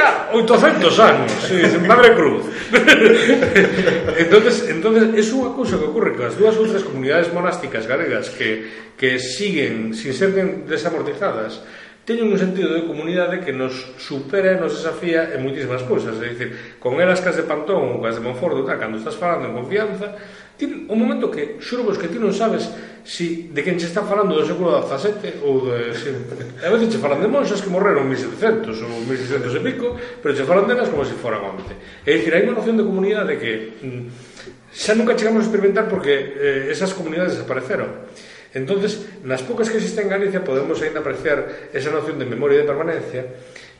Claro, 0.00 0.32
800 0.32 0.98
anos, 1.00 1.32
sí, 1.46 1.60
en 1.60 1.86
Madre 1.86 2.14
Cruz. 2.14 2.46
entonces, 4.16 4.70
entonces 4.70 5.12
é 5.12 5.36
unha 5.36 5.52
cousa 5.52 5.76
que 5.76 5.84
ocorre 5.92 6.16
que 6.16 6.24
as 6.24 6.40
dúas 6.40 6.56
outras 6.56 6.80
comunidades 6.80 7.28
monásticas 7.36 7.84
galegas 7.84 8.32
que, 8.32 8.64
que 8.96 9.20
siguen 9.20 9.92
sin 9.92 10.16
ser 10.16 10.32
desamortizadas 10.64 11.60
teñen 12.08 12.32
un 12.32 12.40
sentido 12.40 12.72
de 12.72 12.88
comunidade 12.88 13.44
que 13.44 13.52
nos 13.52 13.76
supera 14.00 14.56
e 14.56 14.58
nos 14.58 14.72
desafía 14.72 15.36
en 15.36 15.44
moitísimas 15.44 15.84
cousas. 15.84 16.16
É 16.16 16.32
dicir, 16.32 16.80
con 16.80 16.96
elas 16.96 17.20
cas 17.20 17.36
de 17.36 17.44
Pantón 17.44 17.92
ou 17.92 18.00
cas 18.00 18.16
de 18.16 18.24
Monfordo, 18.24 18.64
tá, 18.64 18.80
cando 18.80 18.96
estás 18.96 19.20
falando 19.20 19.52
en 19.52 19.54
confianza, 19.54 20.16
Ti, 20.60 20.68
un 20.92 20.98
momento 21.00 21.32
que, 21.32 21.56
xuro 21.56 21.88
vos 21.88 21.96
que 21.96 22.12
ti 22.12 22.20
non 22.20 22.36
sabes 22.36 22.68
si 23.00 23.48
de 23.48 23.64
quen 23.64 23.80
se 23.80 23.88
está 23.88 24.04
falando 24.04 24.36
do 24.36 24.44
século 24.44 24.76
XVII 24.84 25.40
ou 25.40 25.64
de... 25.64 25.96
Si, 25.96 26.12
a 26.60 26.68
veces 26.68 26.92
che 26.92 27.00
falan 27.00 27.24
de 27.24 27.32
monxas 27.32 27.64
que 27.64 27.72
morreron 27.72 28.04
1700 28.04 28.68
ou 28.84 29.00
1600 29.08 29.56
e 29.56 29.60
pico, 29.64 29.96
pero 30.20 30.36
che 30.36 30.44
falan 30.44 30.68
delas 30.68 30.92
como 30.92 31.00
se 31.08 31.16
foran 31.16 31.56
onte. 31.56 31.72
É 32.04 32.12
dicir, 32.12 32.36
hai 32.36 32.44
unha 32.44 32.60
noción 32.60 32.76
de 32.76 32.84
comunidade 32.84 33.40
que 33.40 33.72
mm, 33.80 34.04
xa 34.68 34.92
nunca 34.92 35.16
chegamos 35.16 35.40
a 35.40 35.48
experimentar 35.48 35.88
porque 35.88 36.12
eh, 36.12 36.68
esas 36.68 36.92
comunidades 36.92 37.40
desapareceron. 37.40 38.04
Entonces, 38.52 39.08
nas 39.24 39.40
poucas 39.40 39.72
que 39.72 39.80
existen 39.80 40.12
en 40.12 40.12
Galicia 40.12 40.44
podemos 40.44 40.76
ainda 40.84 41.00
apreciar 41.00 41.72
esa 41.72 41.88
noción 41.88 42.20
de 42.20 42.28
memoria 42.28 42.60
e 42.60 42.62
de 42.62 42.68
permanencia 42.68 43.22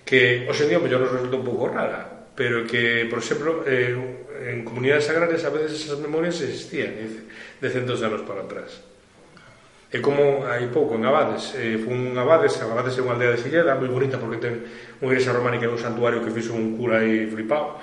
que 0.08 0.48
hoxe 0.48 0.64
en 0.64 0.72
día 0.72 0.80
pois, 0.80 0.88
mellor 0.88 1.04
nos 1.04 1.12
resulta 1.12 1.36
un 1.36 1.44
pouco 1.44 1.68
rara, 1.68 2.24
pero 2.32 2.64
que, 2.64 3.04
por 3.04 3.20
exemplo, 3.20 3.68
eh, 3.68 3.92
en 4.40 4.64
comunidades 4.64 5.08
agrarias 5.12 5.44
a 5.44 5.52
veces 5.52 5.84
esas 5.84 6.00
memorias 6.00 6.40
existían 6.40 6.96
de 6.96 7.68
centos 7.68 8.00
de 8.00 8.06
anos 8.06 8.24
para 8.24 8.42
atrás. 8.42 8.80
E 9.90 9.98
como 9.98 10.46
hai 10.46 10.70
pouco 10.70 10.94
en 10.94 11.02
Abades 11.02 11.52
eh, 11.58 11.74
fun 11.76 12.14
un 12.14 12.18
Abades, 12.18 12.54
Abades 12.62 12.94
é 12.94 13.02
unha 13.02 13.18
aldea 13.18 13.34
de 13.34 13.42
Silleda 13.42 13.74
moi 13.74 13.90
bonita 13.90 14.22
porque 14.22 14.38
ten 14.38 14.62
unha 15.02 15.10
igrexa 15.10 15.34
románica 15.34 15.66
e 15.66 15.72
un 15.74 15.82
santuario 15.82 16.22
que 16.22 16.30
fixo 16.30 16.54
un 16.54 16.78
cura 16.78 17.02
aí 17.02 17.26
flipado 17.26 17.82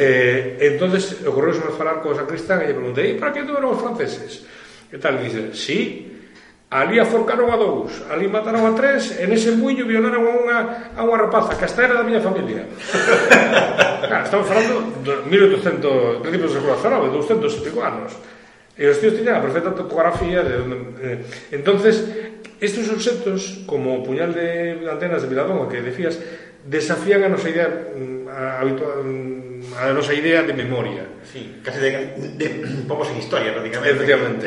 eh, 0.00 0.56
entonces 0.72 1.20
ocorreu 1.28 1.52
falar 1.76 2.00
co 2.00 2.16
sacristán 2.16 2.64
e 2.64 2.72
lle 2.72 2.76
preguntei, 2.76 3.20
para 3.20 3.36
que 3.36 3.44
tuveron 3.44 3.76
os 3.76 3.80
franceses? 3.84 4.48
e 4.92 4.98
tal, 5.00 5.16
e 5.16 5.24
dice, 5.24 5.56
sí, 5.56 5.80
Ali 6.72 6.96
aforcaron 6.96 7.52
a 7.52 7.60
dous, 7.60 8.00
ali 8.08 8.32
mataron 8.32 8.64
a 8.64 8.72
tres, 8.72 9.20
e 9.20 9.28
nese 9.28 9.52
muiño 9.52 9.84
violaron 9.84 10.24
a 10.24 10.32
unha, 10.32 10.58
a 10.96 11.00
unha 11.04 11.20
rapaza, 11.20 11.52
que 11.52 11.68
hasta 11.68 11.84
era 11.84 12.00
da 12.00 12.00
miña 12.00 12.24
familia. 12.24 12.64
claro, 14.08 14.24
estamos 14.24 14.48
falando 14.48 14.80
de 15.04 15.20
1800, 15.28 16.24
principios 16.24 16.48
do 16.48 16.56
século 16.56 16.80
XIX, 16.80 17.12
200 17.44 17.60
e 17.60 17.60
pico 17.60 17.80
anos. 17.84 18.16
E 18.72 18.88
os 18.88 18.96
tíos 18.96 19.12
tiñan 19.12 19.36
a 19.36 19.44
perfecta 19.44 19.76
topografía 19.76 20.40
de 20.40 20.54
onde... 20.64 20.76
Eh, 21.04 21.18
entonces, 21.52 22.08
estes 22.56 22.88
obxectos, 22.88 23.68
como 23.68 24.00
o 24.00 24.00
puñal 24.00 24.32
de 24.32 24.80
antenas 24.88 25.20
de 25.20 25.28
Viladonga 25.28 25.68
que 25.68 25.84
decías, 25.84 26.16
desafían 26.64 27.20
a 27.20 27.28
nosa 27.28 27.52
idea 27.52 27.68
mm, 27.68 28.32
a, 28.32 28.64
habitual, 28.64 29.04
mm, 29.04 29.41
a 29.78 29.92
nosa 29.92 30.12
idea 30.12 30.42
de 30.42 30.52
memoria. 30.52 31.04
Sí, 31.24 31.60
case 31.64 31.80
de, 31.80 31.90
de, 31.90 32.28
de 32.36 32.48
pomos 32.84 33.08
en 33.08 33.18
historia 33.18 33.52
prácticamente. 33.52 33.94
Efectivamente. 33.94 34.46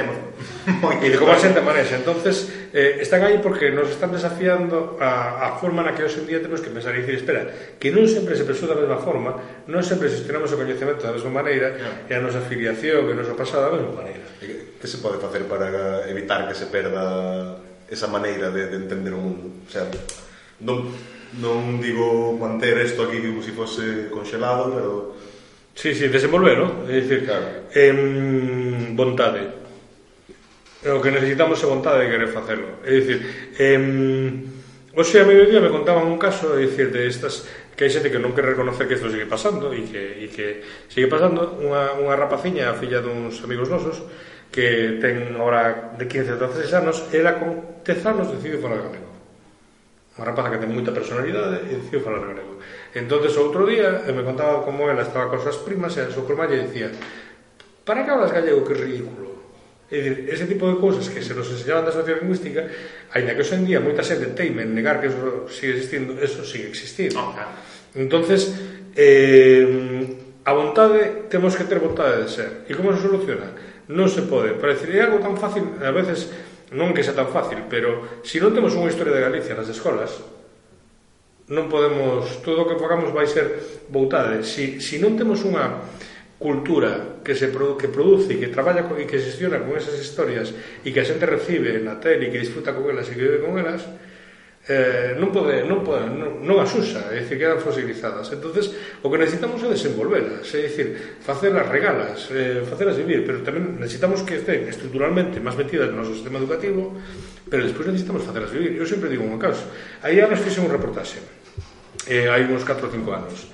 E 1.06 1.08
de 1.14 1.18
como 1.22 1.32
a 1.32 1.38
xente 1.38 1.62
manexa. 1.62 2.02
Entonces, 2.02 2.50
eh, 2.74 2.98
están 3.00 3.22
aí 3.22 3.38
porque 3.38 3.70
nos 3.70 3.88
están 3.88 4.12
desafiando 4.12 4.98
a, 4.98 5.46
a 5.46 5.50
forma 5.62 5.86
na 5.86 5.94
que 5.94 6.02
hoxe 6.02 6.20
en 6.22 6.28
día 6.28 6.42
temos 6.42 6.60
que 6.60 6.74
pensar 6.74 6.92
e 6.98 7.06
dicir, 7.06 7.22
espera, 7.22 7.46
que 7.78 7.94
non 7.94 8.10
sempre 8.10 8.34
se 8.34 8.44
pensou 8.44 8.66
da 8.66 8.76
mesma 8.76 8.98
forma, 8.98 9.64
non 9.70 9.86
sempre 9.86 10.10
gestionamos 10.10 10.50
o 10.52 10.58
coñecemento 10.58 11.06
da 11.06 11.14
mesma 11.14 11.32
maneira 11.32 11.78
claro. 11.78 12.10
e 12.10 12.12
a 12.12 12.20
nosa 12.20 12.42
afiliación 12.42 13.06
e 13.08 13.12
a 13.14 13.18
nosa 13.18 13.38
pasada 13.38 13.70
da 13.70 13.78
mesma 13.78 13.94
maneira. 13.94 14.26
E 14.42 14.76
que 14.82 14.88
se 14.90 15.00
pode 15.00 15.22
facer 15.22 15.46
para 15.46 16.04
evitar 16.10 16.50
que 16.50 16.58
se 16.58 16.68
perda 16.68 17.62
esa 17.86 18.10
maneira 18.10 18.50
de, 18.50 18.74
de 18.74 18.78
entender 18.82 19.14
o 19.14 19.22
mundo? 19.22 19.64
O 19.66 19.70
sea, 19.70 19.86
non 20.66 20.90
non 21.42 21.84
digo 21.84 22.38
manter 22.40 22.80
isto 22.84 23.08
aquí 23.08 23.20
como 23.20 23.44
se 23.44 23.50
si 23.50 23.54
fose 23.54 23.86
conxelado, 24.12 24.72
pero 24.72 24.92
Sí, 25.76 25.94
sí, 25.94 26.08
desenvolvelo, 26.08 26.88
é 26.88 27.04
dicir, 27.04 27.28
claro. 27.28 27.68
em, 27.76 28.96
vontade. 28.96 29.44
O 30.88 31.04
que 31.04 31.12
necesitamos 31.12 31.60
é 31.60 31.68
vontade 31.68 32.08
de 32.08 32.12
querer 32.16 32.32
facelo. 32.32 32.80
É 32.88 32.96
dicir, 32.96 33.20
em, 33.60 33.84
hoxe 34.96 35.20
a 35.20 35.28
mediodía 35.28 35.60
me 35.60 35.68
contaban 35.68 36.08
un 36.08 36.16
caso, 36.16 36.56
é 36.56 36.64
dicir, 36.64 36.96
de 36.96 37.04
estas 37.12 37.44
que 37.76 37.84
hai 37.84 37.92
xente 37.92 38.08
que 38.08 38.24
non 38.24 38.32
quer 38.32 38.56
reconocer 38.56 38.88
que 38.88 38.96
isto 38.96 39.12
sigue 39.12 39.28
pasando 39.28 39.76
e 39.76 39.84
que, 39.84 40.24
e 40.24 40.32
que 40.32 40.64
sigue 40.88 41.12
pasando 41.12 41.60
unha, 41.60 42.00
unha 42.00 42.16
rapaciña, 42.16 42.72
a 42.72 42.80
filla 42.80 43.04
duns 43.04 43.44
amigos 43.44 43.68
nosos, 43.68 44.00
que 44.56 44.96
ten 45.04 45.36
ahora 45.36 45.92
de 46.00 46.08
15 46.08 46.40
a 46.40 46.40
16 46.40 46.72
anos, 46.72 47.04
ela 47.12 47.36
con 47.36 47.84
10 47.84 48.00
anos 48.08 48.32
decide 48.32 48.64
falar 48.64 48.80
galego 48.80 49.05
unha 50.16 50.24
rapaza 50.24 50.48
que 50.56 50.64
ten 50.64 50.72
moita 50.72 50.96
personalidade 50.96 51.68
e 51.68 51.76
decidiu 51.76 52.00
falar 52.00 52.24
galego. 52.24 52.56
Entonces 52.96 53.36
outro 53.36 53.68
día 53.68 54.08
me 54.16 54.24
contaba 54.24 54.64
como 54.64 54.88
ela 54.88 55.04
estaba 55.04 55.28
con 55.28 55.44
as 55.44 55.60
primas 55.60 55.92
e 56.00 56.08
a 56.08 56.12
súa 56.12 56.24
prima 56.24 56.48
lle 56.48 56.64
dicía 56.64 56.88
para 57.84 58.04
que 58.04 58.12
hablas 58.12 58.32
gallego 58.32 58.64
que 58.64 58.74
ridículo? 58.74 59.36
É 59.92 60.02
dicir, 60.02 60.26
ese 60.34 60.46
tipo 60.50 60.66
de 60.66 60.82
cousas 60.82 61.06
que 61.12 61.22
se 61.22 61.38
nos 61.38 61.46
enseñaban 61.46 61.86
da 61.86 61.94
sociolingüística, 61.94 62.66
aínda 63.14 63.38
que 63.38 63.46
hoxe 63.46 63.54
en 63.54 63.70
día 63.70 63.84
moita 63.84 64.02
xente 64.02 64.34
teime 64.34 64.66
en 64.66 64.74
negar 64.74 64.98
que 64.98 65.14
eso 65.14 65.46
sigue 65.52 65.78
existindo, 65.78 66.18
eso 66.18 66.42
sigue 66.42 66.74
existindo. 66.74 67.22
Oh, 67.22 67.30
claro. 67.36 67.54
Entonces, 67.94 68.50
eh, 68.98 70.42
a 70.42 70.52
vontade, 70.58 71.30
temos 71.30 71.54
que 71.54 71.70
ter 71.70 71.78
vontade 71.78 72.26
de 72.26 72.30
ser. 72.32 72.50
E 72.66 72.74
como 72.74 72.96
se 72.98 73.06
soluciona? 73.06 73.54
Non 73.94 74.10
se 74.10 74.26
pode. 74.26 74.58
Parecería 74.58 75.06
algo 75.06 75.22
tan 75.22 75.38
fácil, 75.38 75.78
a 75.78 75.94
veces 75.94 76.34
Non 76.76 76.92
que 76.92 77.08
sea 77.08 77.16
tan 77.16 77.32
fácil, 77.32 77.64
pero 77.72 78.20
se 78.28 78.36
si 78.36 78.44
non 78.44 78.52
temos 78.52 78.76
unha 78.76 78.92
historia 78.92 79.16
de 79.16 79.24
Galicia 79.24 79.56
nas 79.56 79.72
escolas, 79.72 80.12
non 81.48 81.72
podemos, 81.72 82.44
todo 82.44 82.66
o 82.66 82.68
que 82.68 82.76
pagamos 82.76 83.16
vai 83.16 83.30
ser 83.30 83.64
voutade. 83.88 84.44
Se, 84.44 84.78
si, 84.78 84.84
se 84.84 84.98
si 84.98 85.02
non 85.02 85.16
temos 85.16 85.40
unha 85.48 85.80
cultura 86.36 87.24
que 87.24 87.34
se 87.34 87.48
produ 87.48 87.80
que 87.80 87.88
produce 87.88 88.36
e 88.36 88.40
que 88.42 88.52
traballa 88.52 88.84
con, 88.84 89.00
e 89.00 89.08
que 89.08 89.22
xestiona 89.22 89.64
con 89.64 89.74
esas 89.80 89.96
historias 89.96 90.52
e 90.84 90.92
que 90.92 91.00
a 91.00 91.08
xente 91.08 91.24
recibe 91.24 91.80
na 91.80 91.98
tele 91.98 92.28
e 92.28 92.32
que 92.32 92.44
disfruta 92.44 92.76
con 92.76 92.92
elas 92.92 93.08
e 93.08 93.16
que 93.16 93.24
vive 93.24 93.40
con 93.40 93.56
elas, 93.56 93.88
eh, 94.68 95.14
non, 95.22 95.30
pode, 95.30 95.62
non, 95.62 95.86
pode, 95.86 96.10
non, 96.10 96.42
non 96.42 96.58
as 96.58 96.74
usa, 96.74 97.14
é 97.14 97.22
dicir, 97.22 97.38
quedan 97.38 97.62
fosilizadas. 97.62 98.34
entonces 98.34 98.74
o 99.06 99.14
que 99.14 99.22
necesitamos 99.22 99.62
é 99.62 99.70
desenvolvelas, 99.70 100.42
é 100.58 100.66
dicir, 100.66 101.22
facelas 101.22 101.70
regalas, 101.70 102.34
eh, 102.34 102.66
facelas 102.66 102.98
vivir, 102.98 103.22
pero 103.22 103.46
tamén 103.46 103.78
necesitamos 103.78 104.26
que 104.26 104.42
estén 104.42 104.66
estructuralmente 104.66 105.38
máis 105.38 105.54
metidas 105.54 105.94
no 105.94 106.02
noso 106.02 106.18
sistema 106.18 106.42
educativo, 106.42 106.98
pero 107.46 107.62
despois 107.62 107.94
necesitamos 107.94 108.26
facelas 108.26 108.50
vivir. 108.50 108.74
Eu 108.74 108.90
sempre 108.90 109.06
digo 109.06 109.22
un 109.22 109.38
caso. 109.38 109.70
Aí 110.02 110.18
anos 110.18 110.42
fixe 110.42 110.58
un 110.58 110.74
reportaxe, 110.74 111.22
eh, 112.10 112.26
hai 112.26 112.50
uns 112.50 112.66
4 112.66 112.90
ou 112.90 112.92
5 112.92 113.14
anos, 113.14 113.54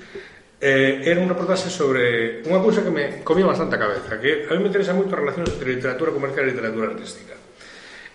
Eh, 0.64 1.02
era 1.06 1.20
un 1.20 1.26
reportaxe 1.26 1.74
sobre 1.74 2.46
unha 2.46 2.62
cousa 2.62 2.86
que 2.86 2.94
me 2.94 3.26
comía 3.26 3.50
bastante 3.50 3.74
a 3.74 3.82
cabeza, 3.82 4.22
que 4.22 4.46
a 4.46 4.54
mí 4.54 4.62
me 4.62 4.70
interesa 4.70 4.94
moito 4.94 5.10
as 5.10 5.18
relacións 5.18 5.50
entre 5.58 5.74
literatura 5.74 6.14
comercial 6.14 6.46
e 6.46 6.54
literatura 6.54 6.94
artística. 6.94 7.41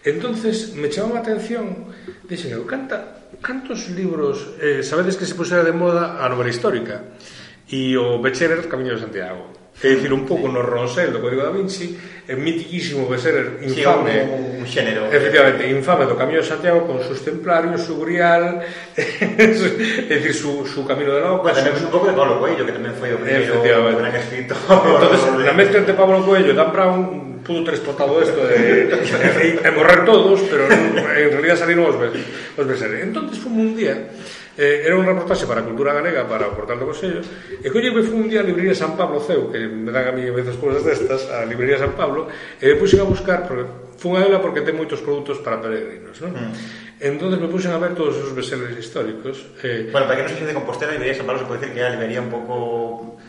Entonces, 0.07 0.73
me 0.79 0.89
chamaba 0.89 1.19
a 1.19 1.23
atención, 1.27 1.91
dixen, 2.31 2.55
eu, 2.55 2.63
canta, 2.63 3.27
cantos 3.43 3.91
libros, 3.91 4.55
eh, 4.63 4.87
sabedes 4.87 5.19
que 5.19 5.27
se 5.27 5.35
pusera 5.35 5.67
de 5.67 5.75
moda 5.75 6.23
a 6.23 6.31
novela 6.31 6.47
histórica? 6.47 7.19
E 7.67 7.99
o 7.99 8.23
Becherer, 8.23 8.71
Camiño 8.71 8.95
de 8.95 9.03
Santiago. 9.03 9.51
É 9.83 9.91
dicir, 9.91 10.15
un 10.15 10.23
pouco 10.23 10.47
no 10.47 10.63
ronsel 10.63 11.11
do 11.11 11.19
Código 11.19 11.43
da 11.43 11.51
Vinci, 11.51 11.99
é 12.23 12.39
mitiquísimo 12.39 13.11
Becherer, 13.11 13.59
infame... 13.67 14.15
Sí, 14.15 14.31
un, 14.31 14.63
un 14.63 14.67
xénero. 14.71 15.11
Efectivamente, 15.11 15.67
infame 15.75 16.07
do 16.07 16.15
Camiño 16.15 16.39
de 16.39 16.47
Santiago 16.47 16.87
con 16.87 17.03
sus 17.03 17.27
templarios, 17.27 17.83
su 17.83 17.99
grial, 17.99 18.63
é 18.95 19.03
dicir, 19.43 20.35
su, 20.39 20.63
su 20.71 20.87
Camino 20.87 21.19
de 21.19 21.27
la 21.27 21.35
Oca... 21.35 21.51
Bueno, 21.51 21.67
tamén 21.67 21.83
un 21.83 21.91
pouco 21.91 22.07
de 22.07 22.15
Pablo 22.15 22.39
Coelho, 22.39 22.63
que 22.63 22.71
tamén 22.79 22.95
foi 22.95 23.11
o 23.11 23.19
primeiro 23.19 23.59
gran 23.59 24.15
escritor. 24.15 24.55
Entonces, 24.55 25.35
na 25.43 25.51
mezcla 25.51 25.83
entre 25.83 25.99
Pablo 25.99 26.23
Coelho 26.23 26.55
e 26.55 26.57
Dan 26.57 26.71
Brown, 26.71 27.26
pudo 27.47 27.63
ter 27.63 27.75
explotado 27.79 28.19
isto 28.19 28.43
e, 28.51 28.91
e, 28.91 29.47
e 29.63 29.71
morrer 29.71 30.03
todos, 30.03 30.43
pero 30.51 30.67
en 30.67 31.31
realidad 31.31 31.55
salieron 31.55 31.87
os, 31.87 31.95
os 31.95 32.67
beseres. 32.67 33.07
Entón, 33.07 33.31
fomos 33.31 33.71
un 33.71 33.79
día, 33.79 34.11
eh, 34.59 34.83
era 34.83 34.99
un 34.99 35.07
reportaxe 35.07 35.47
para 35.47 35.63
a 35.63 35.65
cultura 35.65 35.95
galega, 35.95 36.27
para 36.27 36.51
o 36.51 36.57
portal 36.59 36.83
do 36.83 36.91
Consello, 36.91 37.23
e 37.63 37.71
colle 37.71 37.95
que 37.95 38.03
fui 38.03 38.19
un 38.19 38.27
día 38.27 38.43
a 38.43 38.47
librería 38.47 38.75
San 38.75 38.99
Pablo 38.99 39.23
Ceu, 39.23 39.47
que 39.55 39.63
me 39.71 39.95
dan 39.95 40.11
a 40.11 40.13
mí 40.13 40.27
veces 40.27 40.59
cousas 40.59 40.83
destas, 40.83 41.31
a 41.31 41.47
librería 41.47 41.79
San 41.79 41.95
Pablo, 41.95 42.27
e 42.59 42.67
me 42.67 42.75
puxen 42.75 42.99
a 42.99 43.07
buscar, 43.07 43.47
porque, 43.47 43.71
fun 44.03 44.19
a 44.19 44.27
ela 44.27 44.43
porque 44.43 44.67
ten 44.67 44.75
moitos 44.75 44.99
produtos 44.99 45.39
para 45.39 45.63
peregrinos, 45.63 46.19
non? 46.19 46.35
Mm. 46.35 46.53
Entonces 46.99 47.39
me 47.39 47.47
puxen 47.47 47.71
a 47.71 47.79
ver 47.79 47.93
todos 47.93 48.17
os 48.17 48.33
bestsellers 48.33 48.75
históricos. 48.75 49.45
Eh, 49.61 49.93
bueno, 49.93 50.09
para 50.09 50.19
que 50.19 50.25
non 50.27 50.33
se 50.33 50.43
de 50.43 50.57
Compostela, 50.57 50.91
a 50.91 50.99
librería 50.99 51.15
San 51.15 51.29
Pablo 51.29 51.45
se 51.45 51.47
pode 51.47 51.61
decir 51.63 51.71
que 51.77 51.81
é 51.85 51.87
a 51.87 51.95
librería 51.95 52.25
un 52.25 52.33
pouco 52.33 53.21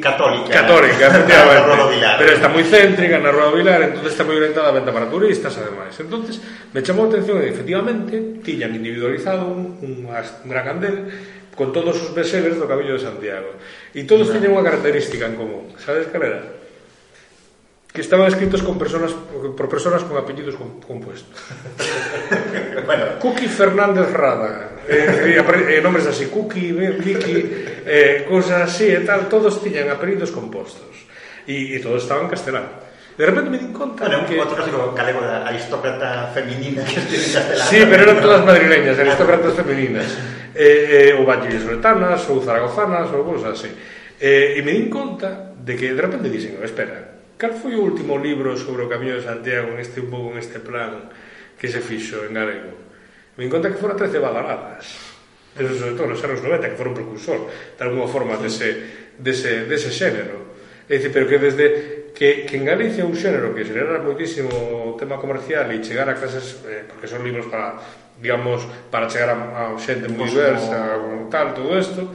Católica. 0.00 0.48
Católica, 0.48 1.06
efectivamente. 1.08 1.68
Na 1.68 1.86
Vilar. 1.92 2.16
Pero 2.16 2.30
está 2.32 2.48
moi 2.48 2.64
céntrica 2.64 3.20
na 3.20 3.28
Rúa 3.28 3.52
Vilar, 3.52 3.84
entonces 3.84 4.16
está 4.16 4.24
moi 4.24 4.40
orientada 4.40 4.72
a 4.72 4.76
venta 4.76 4.88
para 4.88 5.12
turistas, 5.12 5.52
ademais. 5.60 5.92
entonces 6.00 6.40
me 6.72 6.80
chamou 6.80 7.04
a 7.04 7.12
atención 7.12 7.36
e 7.44 7.52
efectivamente 7.52 8.40
tiñan 8.40 8.72
individualizado 8.72 9.44
un, 9.44 9.76
un, 9.84 9.92
un 10.08 10.48
gran 10.48 10.64
candel 10.64 10.96
con 11.52 11.70
todos 11.70 12.00
os 12.00 12.10
besellers 12.16 12.56
do 12.56 12.64
Cabillo 12.64 12.96
de 12.96 13.02
Santiago. 13.04 13.60
E 13.92 14.08
todos 14.08 14.32
tiñen 14.32 14.56
unha 14.56 14.64
característica 14.64 15.28
en 15.28 15.36
común. 15.36 15.76
Sabes 15.76 16.08
cal 16.08 16.24
era? 16.24 16.64
que 17.94 18.00
estaban 18.00 18.26
escritos 18.26 18.60
con 18.60 18.76
personas 18.76 19.12
por 19.12 19.68
personas 19.68 20.02
con 20.02 20.18
apellidos 20.18 20.56
compuestos. 20.56 21.38
bueno, 22.86 23.04
Cookie 23.20 23.46
Fernández 23.46 24.10
Rada, 24.10 24.73
eh, 24.88 25.38
eh, 25.38 25.80
nombres 25.82 26.06
así, 26.06 26.26
Cookie, 26.26 26.72
Vicky, 26.72 27.52
eh, 27.86 28.26
cosas 28.28 28.68
así 28.68 28.88
e 28.88 29.00
tal, 29.00 29.28
todos 29.28 29.62
tiñan 29.62 29.90
apelidos 29.90 30.30
compostos. 30.30 31.04
E, 31.44 31.76
e 31.76 31.78
todos 31.80 32.02
estaban 32.02 32.28
castelán. 32.28 32.84
De 33.14 33.24
repente 33.26 33.48
me 33.50 33.58
di 33.58 33.70
conta 33.70 34.08
bueno, 34.08 34.26
que... 34.26 34.34
Outro 34.40 34.58
clásico 34.58 34.90
galego 34.90 35.22
da 35.22 35.46
aristócrata 35.46 36.34
feminina 36.34 36.82
que 36.82 36.98
en 36.98 37.06
castelán. 37.06 37.68
Sí, 37.68 37.78
pero 37.86 38.00
eran 38.10 38.18
todas 38.18 38.42
madrileñas, 38.42 38.98
aristócratas 38.98 39.54
femininas. 39.54 40.08
Eh, 40.54 41.10
eh, 41.10 41.18
ou 41.18 41.26
vallisoletanas, 41.26 42.30
ou 42.30 42.38
zaragozanas, 42.38 43.10
ou 43.10 43.26
cosas 43.26 43.58
así. 43.58 43.70
Eh, 44.22 44.58
e 44.58 44.62
me 44.62 44.70
di 44.70 44.86
conta 44.86 45.54
de 45.58 45.74
que 45.74 45.90
de 45.90 46.00
repente 46.00 46.30
dixen, 46.30 46.58
oh, 46.58 46.64
espera, 46.64 47.26
cal 47.34 47.58
foi 47.58 47.74
o 47.74 47.82
último 47.82 48.18
libro 48.18 48.54
sobre 48.54 48.86
o 48.86 48.90
Camiño 48.90 49.18
de 49.18 49.26
Santiago 49.26 49.74
en 49.74 49.82
este 49.82 49.98
un 49.98 50.08
pouco 50.10 50.30
en 50.30 50.38
este 50.38 50.62
plan 50.62 51.10
que 51.58 51.66
se 51.66 51.82
fixo 51.82 52.22
en 52.22 52.34
galego? 52.38 52.83
Me 53.36 53.44
encanta 53.44 53.70
que 53.70 53.78
foran 53.78 53.96
13 53.98 54.18
balaradas. 54.18 55.14
Pero 55.54 55.70
sobre 55.74 55.94
todo 55.94 56.06
nos 56.10 56.22
anos 56.22 56.42
90, 56.42 56.70
que 56.70 56.78
foron 56.78 56.94
precursor 56.94 57.46
de 57.46 57.82
alguma 57.82 58.10
forma 58.10 58.34
dese, 58.38 59.10
dese, 59.18 59.66
dese 59.70 59.90
xénero. 59.90 60.54
É 60.84 60.98
dicir, 60.98 61.14
pero 61.14 61.24
que 61.24 61.38
desde 61.38 61.66
que, 62.12 62.44
que 62.44 62.56
en 62.58 62.64
Galicia 62.66 63.06
un 63.06 63.16
xénero 63.16 63.54
que 63.54 63.64
xerera 63.64 64.02
moitísimo 64.02 64.98
tema 64.98 65.16
comercial 65.16 65.70
e 65.70 65.80
chegar 65.80 66.10
a 66.10 66.18
clases, 66.18 66.62
eh, 66.66 66.84
porque 66.86 67.06
son 67.06 67.22
libros 67.22 67.46
para, 67.46 67.78
digamos, 68.18 68.66
para 68.90 69.06
chegar 69.06 69.30
a, 69.30 69.74
a 69.74 69.78
xente 69.78 70.10
moi 70.10 70.26
diversa, 70.30 70.98
como 70.98 71.30
tal, 71.30 71.54
todo 71.54 71.74
isto, 71.78 72.10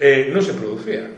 eh, 0.00 0.32
non 0.32 0.42
se 0.44 0.56
producía. 0.56 1.17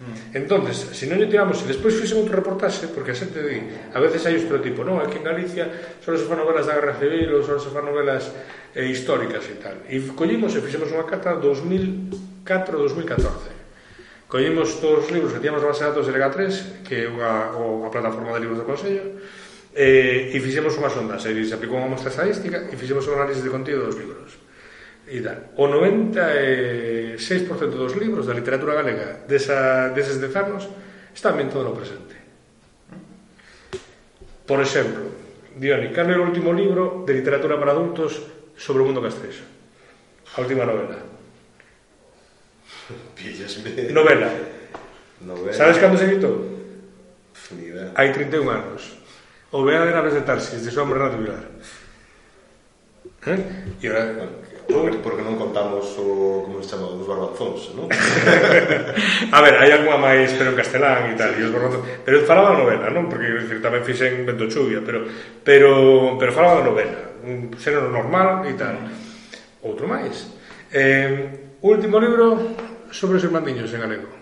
Mm. 0.00 0.32
Entonces, 0.32 0.96
se 0.96 1.04
non 1.04 1.20
lle 1.20 1.28
tiramos, 1.28 1.60
se 1.60 1.68
despois 1.68 1.92
fixen 1.92 2.24
outro 2.24 2.32
reportaxe, 2.32 2.88
porque 2.88 3.12
a 3.12 3.20
xente 3.20 3.36
di, 3.44 3.60
a 3.92 4.00
veces 4.00 4.24
hai 4.24 4.32
outro 4.40 4.56
tipo, 4.64 4.80
non, 4.80 4.96
aquí 4.96 5.20
en 5.20 5.28
Galicia 5.28 5.68
só 6.00 6.16
se 6.16 6.24
fan 6.24 6.40
novelas 6.40 6.64
da 6.64 6.80
Guerra 6.80 6.96
Civil 6.96 7.28
ou 7.36 7.44
só 7.44 7.60
se 7.60 7.68
fan 7.68 7.84
novelas 7.84 8.32
eh, 8.72 8.88
históricas 8.88 9.44
e 9.52 9.60
tal. 9.60 9.76
E 9.92 10.00
collimos 10.16 10.56
e 10.56 10.64
fixemos 10.64 10.88
unha 10.88 11.04
cata 11.04 11.36
2004-2014. 11.36 14.24
Collimos 14.24 14.80
todos 14.80 15.04
os 15.04 15.12
libros 15.12 15.36
que 15.36 15.44
tíamos 15.44 15.60
na 15.60 15.68
base 15.68 15.84
de 15.84 15.92
datos 15.92 16.08
de 16.08 16.16
Lega 16.16 16.32
3, 16.32 16.88
que 16.88 17.04
é 17.04 17.06
unha, 17.12 17.52
unha 17.60 17.92
plataforma 17.92 18.32
de 18.32 18.48
libros 18.48 18.56
do 18.56 18.64
Consello, 18.64 19.20
eh, 19.76 20.32
e 20.32 20.36
fixemos 20.40 20.80
unha 20.80 20.88
sonda, 20.88 21.20
se 21.20 21.28
aplicou 21.52 21.76
unha 21.76 21.92
mostra 21.92 22.08
estadística 22.08 22.72
e 22.72 22.74
fixemos 22.80 23.04
un 23.04 23.20
análisis 23.20 23.44
de 23.44 23.52
contido 23.52 23.84
dos 23.84 24.00
libros 24.00 24.39
ida. 25.10 25.50
O 25.58 25.66
96% 25.66 27.18
dos 27.74 27.94
libros 27.98 28.26
da 28.26 28.34
literatura 28.34 28.78
galega 28.78 29.26
desa, 29.26 29.90
deses 29.90 30.22
dez 30.22 30.34
anos 30.38 30.70
están 31.12 31.36
ben 31.36 31.50
todo 31.50 31.66
no 31.66 31.74
presente. 31.74 32.14
Por 34.46 34.62
exemplo, 34.62 35.10
Dioni, 35.58 35.90
cal 35.90 36.06
é 36.10 36.16
o 36.16 36.26
último 36.26 36.54
libro 36.54 37.02
de 37.06 37.12
literatura 37.18 37.58
para 37.58 37.74
adultos 37.74 38.22
sobre 38.54 38.82
o 38.82 38.86
mundo 38.86 39.02
castrexo? 39.02 39.42
A 40.34 40.40
última 40.40 40.64
novela. 40.64 41.02
Pillasme. 43.18 43.90
Novela. 43.90 44.30
novela. 45.20 45.52
Sabes 45.52 45.78
cando 45.78 45.98
se 45.98 46.06
editou? 46.06 46.46
Hai 47.94 48.14
31 48.14 48.46
anos. 48.46 48.98
O 49.50 49.66
vea 49.66 49.82
de 49.82 49.90
Naves 49.90 50.14
de 50.14 50.22
Tarsis, 50.22 50.62
de 50.62 50.70
Sombra 50.70 51.10
Natural. 51.10 51.50
¿Eh? 53.26 53.38
E 53.82 53.88
ahora, 53.88 54.30
Porque, 54.68 54.98
porque 55.00 55.22
non 55.24 55.40
contamos 55.40 55.96
o 55.96 56.44
como 56.44 56.60
se 56.60 56.76
chama 56.76 56.92
os 56.92 57.08
barbanzóns, 57.08 57.72
non? 57.72 57.88
a 59.36 59.38
ver, 59.40 59.54
hai 59.56 59.70
algunha 59.72 59.96
máis 59.96 60.36
pero 60.36 60.52
en 60.52 60.58
castelán 60.60 61.08
e 61.10 61.16
tal, 61.16 61.32
e 61.32 61.42
os 61.46 61.52
barbanzóns, 61.54 61.86
pero 62.04 62.22
falaba 62.28 62.60
novela, 62.60 62.92
non? 62.92 63.08
Porque 63.08 63.30
quero 63.48 63.64
tamén 63.64 63.82
fixen 63.82 64.28
vento 64.28 64.46
chuvia, 64.52 64.84
pero 64.84 65.08
pero 65.40 65.70
pero 66.20 66.30
falaba 66.36 66.60
novela, 66.60 67.16
un 67.24 67.48
xénero 67.56 67.88
normal 67.88 68.44
e 68.44 68.54
tal. 68.54 68.76
Outro 69.64 69.88
máis. 69.88 70.28
Eh, 70.70 71.56
último 71.64 71.96
libro 71.98 72.36
sobre 72.92 73.16
os 73.16 73.24
irmandiños 73.24 73.72
en 73.72 73.80
galego 73.80 74.19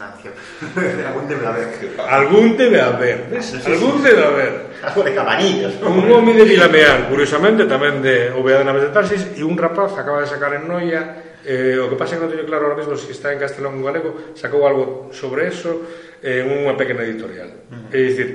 constancia. 0.00 0.32
algún 1.08 1.28
debe 1.28 1.46
haber. 1.46 1.68
Algún 2.08 2.56
debe 2.56 2.80
haber, 2.80 3.28
ves? 3.30 3.46
Sí, 3.46 3.60
algún 3.66 3.98
sí, 3.98 4.08
debe 4.08 4.24
haber. 4.24 4.66
Algo 4.82 5.02
de 5.02 5.14
cabanillas. 5.14 5.80
¿no? 5.80 5.90
Un 5.90 6.10
home 6.10 6.34
de 6.34 6.44
Vilameal, 6.44 7.08
curiosamente, 7.08 7.68
tamén 7.68 8.00
de 8.00 8.32
Oveada 8.32 8.64
Naves 8.64 8.88
de 8.88 8.90
Tarsis, 8.94 9.22
e 9.36 9.44
un 9.44 9.60
rapaz 9.60 9.92
acaba 10.00 10.24
de 10.24 10.28
sacar 10.28 10.56
en 10.56 10.64
Noia 10.64 11.28
Eh, 11.40 11.80
o 11.80 11.88
que 11.88 11.96
pasa 11.96 12.20
que 12.20 12.28
non 12.28 12.28
teño 12.28 12.44
claro 12.44 12.68
ahora 12.68 12.76
mesmo 12.76 12.92
se 13.00 13.16
está 13.16 13.32
en 13.32 13.40
castelón 13.40 13.80
ou 13.80 13.88
galego, 13.88 14.36
sacou 14.36 14.60
algo 14.68 15.08
sobre 15.08 15.48
eso 15.48 15.88
en 16.20 16.44
eh, 16.44 16.52
unha 16.68 16.76
pequena 16.76 17.00
editorial. 17.00 17.48
Uh 17.48 17.88
-huh. 17.88 17.96
É 17.96 17.98
dicir, 18.04 18.28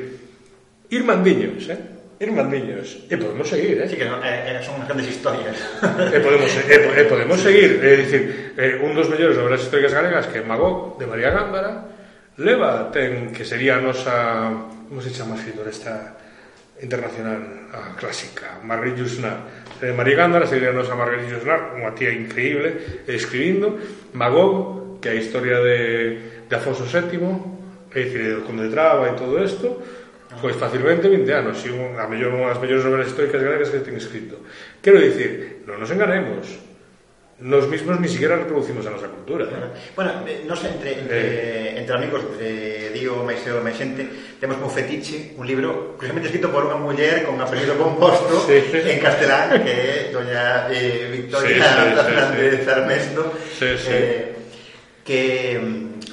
Irmandiños, 0.89 1.69
eh? 1.69 1.94
ir 2.19 2.31
mandiños. 2.31 3.03
E 3.09 3.15
eh, 3.15 3.17
podemos 3.17 3.47
seguir, 3.47 3.75
eh? 3.81 3.87
Sí, 3.89 3.99
que 3.99 4.07
non, 4.07 4.23
eh, 4.23 4.55
eh, 4.55 4.63
son 4.63 4.79
unhas 4.79 4.87
grandes 4.87 5.11
historias. 5.11 5.57
e 6.15 6.19
podemos, 6.23 6.47
e, 6.47 6.75
e 6.75 7.03
podemos 7.07 7.39
seguir. 7.43 7.83
É 7.83 7.99
dicir, 7.99 8.55
eh, 8.55 8.79
un 8.79 8.95
dos 8.95 9.11
mellores 9.11 9.35
obras 9.35 9.59
históricas 9.59 9.91
galegas 9.91 10.31
que 10.31 10.39
é 10.39 10.43
Magó, 10.43 10.95
de 10.95 11.05
María 11.07 11.35
Gándara, 11.35 11.91
leva, 12.39 12.87
ten, 12.91 13.35
que 13.35 13.43
sería 13.43 13.79
a 13.79 13.83
nosa... 13.83 14.47
Como 14.87 15.01
se 15.01 15.11
chama 15.11 15.35
a 15.35 15.39
escritora 15.41 15.73
esta 15.73 16.15
internacional 16.79 17.71
a 17.71 17.95
clásica, 17.99 18.59
Marguerite 18.63 19.03
Yusnar. 19.03 19.37
Eh, 19.81 19.91
María 19.91 20.15
Gándara 20.15 20.47
sería 20.47 20.71
a 20.71 20.77
nosa 20.77 20.95
Marguerite 20.95 21.35
Yusnar, 21.35 21.75
unha 21.75 21.91
tía 21.91 22.15
increíble, 22.15 23.03
escribindo. 23.11 23.75
Magó, 24.15 24.99
que 25.03 25.11
é 25.11 25.13
a 25.15 25.19
historia 25.19 25.59
de, 25.59 26.47
de 26.47 26.53
Afonso 26.55 26.87
VII, 26.87 27.91
é 27.91 27.99
dicir, 28.03 28.39
o 28.39 28.47
Conde 28.47 28.67
de 28.67 28.71
Traba 28.71 29.11
e 29.11 29.19
todo 29.19 29.39
isto, 29.39 29.79
pois 30.41 30.55
facilmente 30.55 31.07
20 31.07 31.31
anos, 31.31 31.57
e 31.65 31.71
un, 31.71 31.95
a 31.99 32.05
mellor 32.07 32.35
unhas 32.35 32.59
mellores 32.59 32.83
novelas 32.83 33.07
históricas 33.11 33.41
galegas 33.41 33.71
que 33.71 33.83
ten 33.83 33.95
escrito. 33.95 34.41
Quero 34.83 34.99
dicir, 34.99 35.63
non 35.67 35.79
nos 35.79 35.91
enganemos, 35.91 36.65
nos 37.39 37.67
mismos 37.67 37.99
ni 37.99 38.07
siquiera 38.07 38.39
reproducimos 38.39 38.87
a 38.87 38.95
nosa 38.95 39.11
cultura. 39.11 39.43
Eh? 39.43 39.91
Bueno, 39.91 40.23
non 40.23 40.55
sei, 40.55 40.71
entre, 40.71 41.03
entre, 41.03 41.19
eh. 41.19 41.79
entre 41.83 41.93
amigos, 41.99 42.23
entre 42.23 42.95
Dio, 42.95 43.27
Maiseo 43.27 43.59
e 43.59 43.63
máis 43.63 43.75
xente, 43.75 44.07
temos 44.39 44.55
como 44.55 44.71
fetiche 44.71 45.35
un 45.35 45.43
libro 45.43 45.99
curiosamente 45.99 46.31
escrito 46.31 46.47
por 46.47 46.63
unha 46.63 46.79
muller 46.79 47.27
con 47.27 47.35
apelido 47.35 47.75
composto 47.75 48.47
sí. 48.47 48.63
en 48.71 49.03
castelán, 49.03 49.59
que 49.59 49.75
é 49.75 49.93
doña 50.15 50.71
eh, 50.71 51.11
Victoria 51.11 51.59
sí, 51.59 51.91
sí, 51.91 52.03
Fernández 52.07 52.55
sí, 52.55 52.63
sí. 52.63 52.71
Armesto, 52.71 53.21
sí, 53.51 53.69
sí. 53.83 53.91
Eh, 53.91 54.35
que 55.03 55.59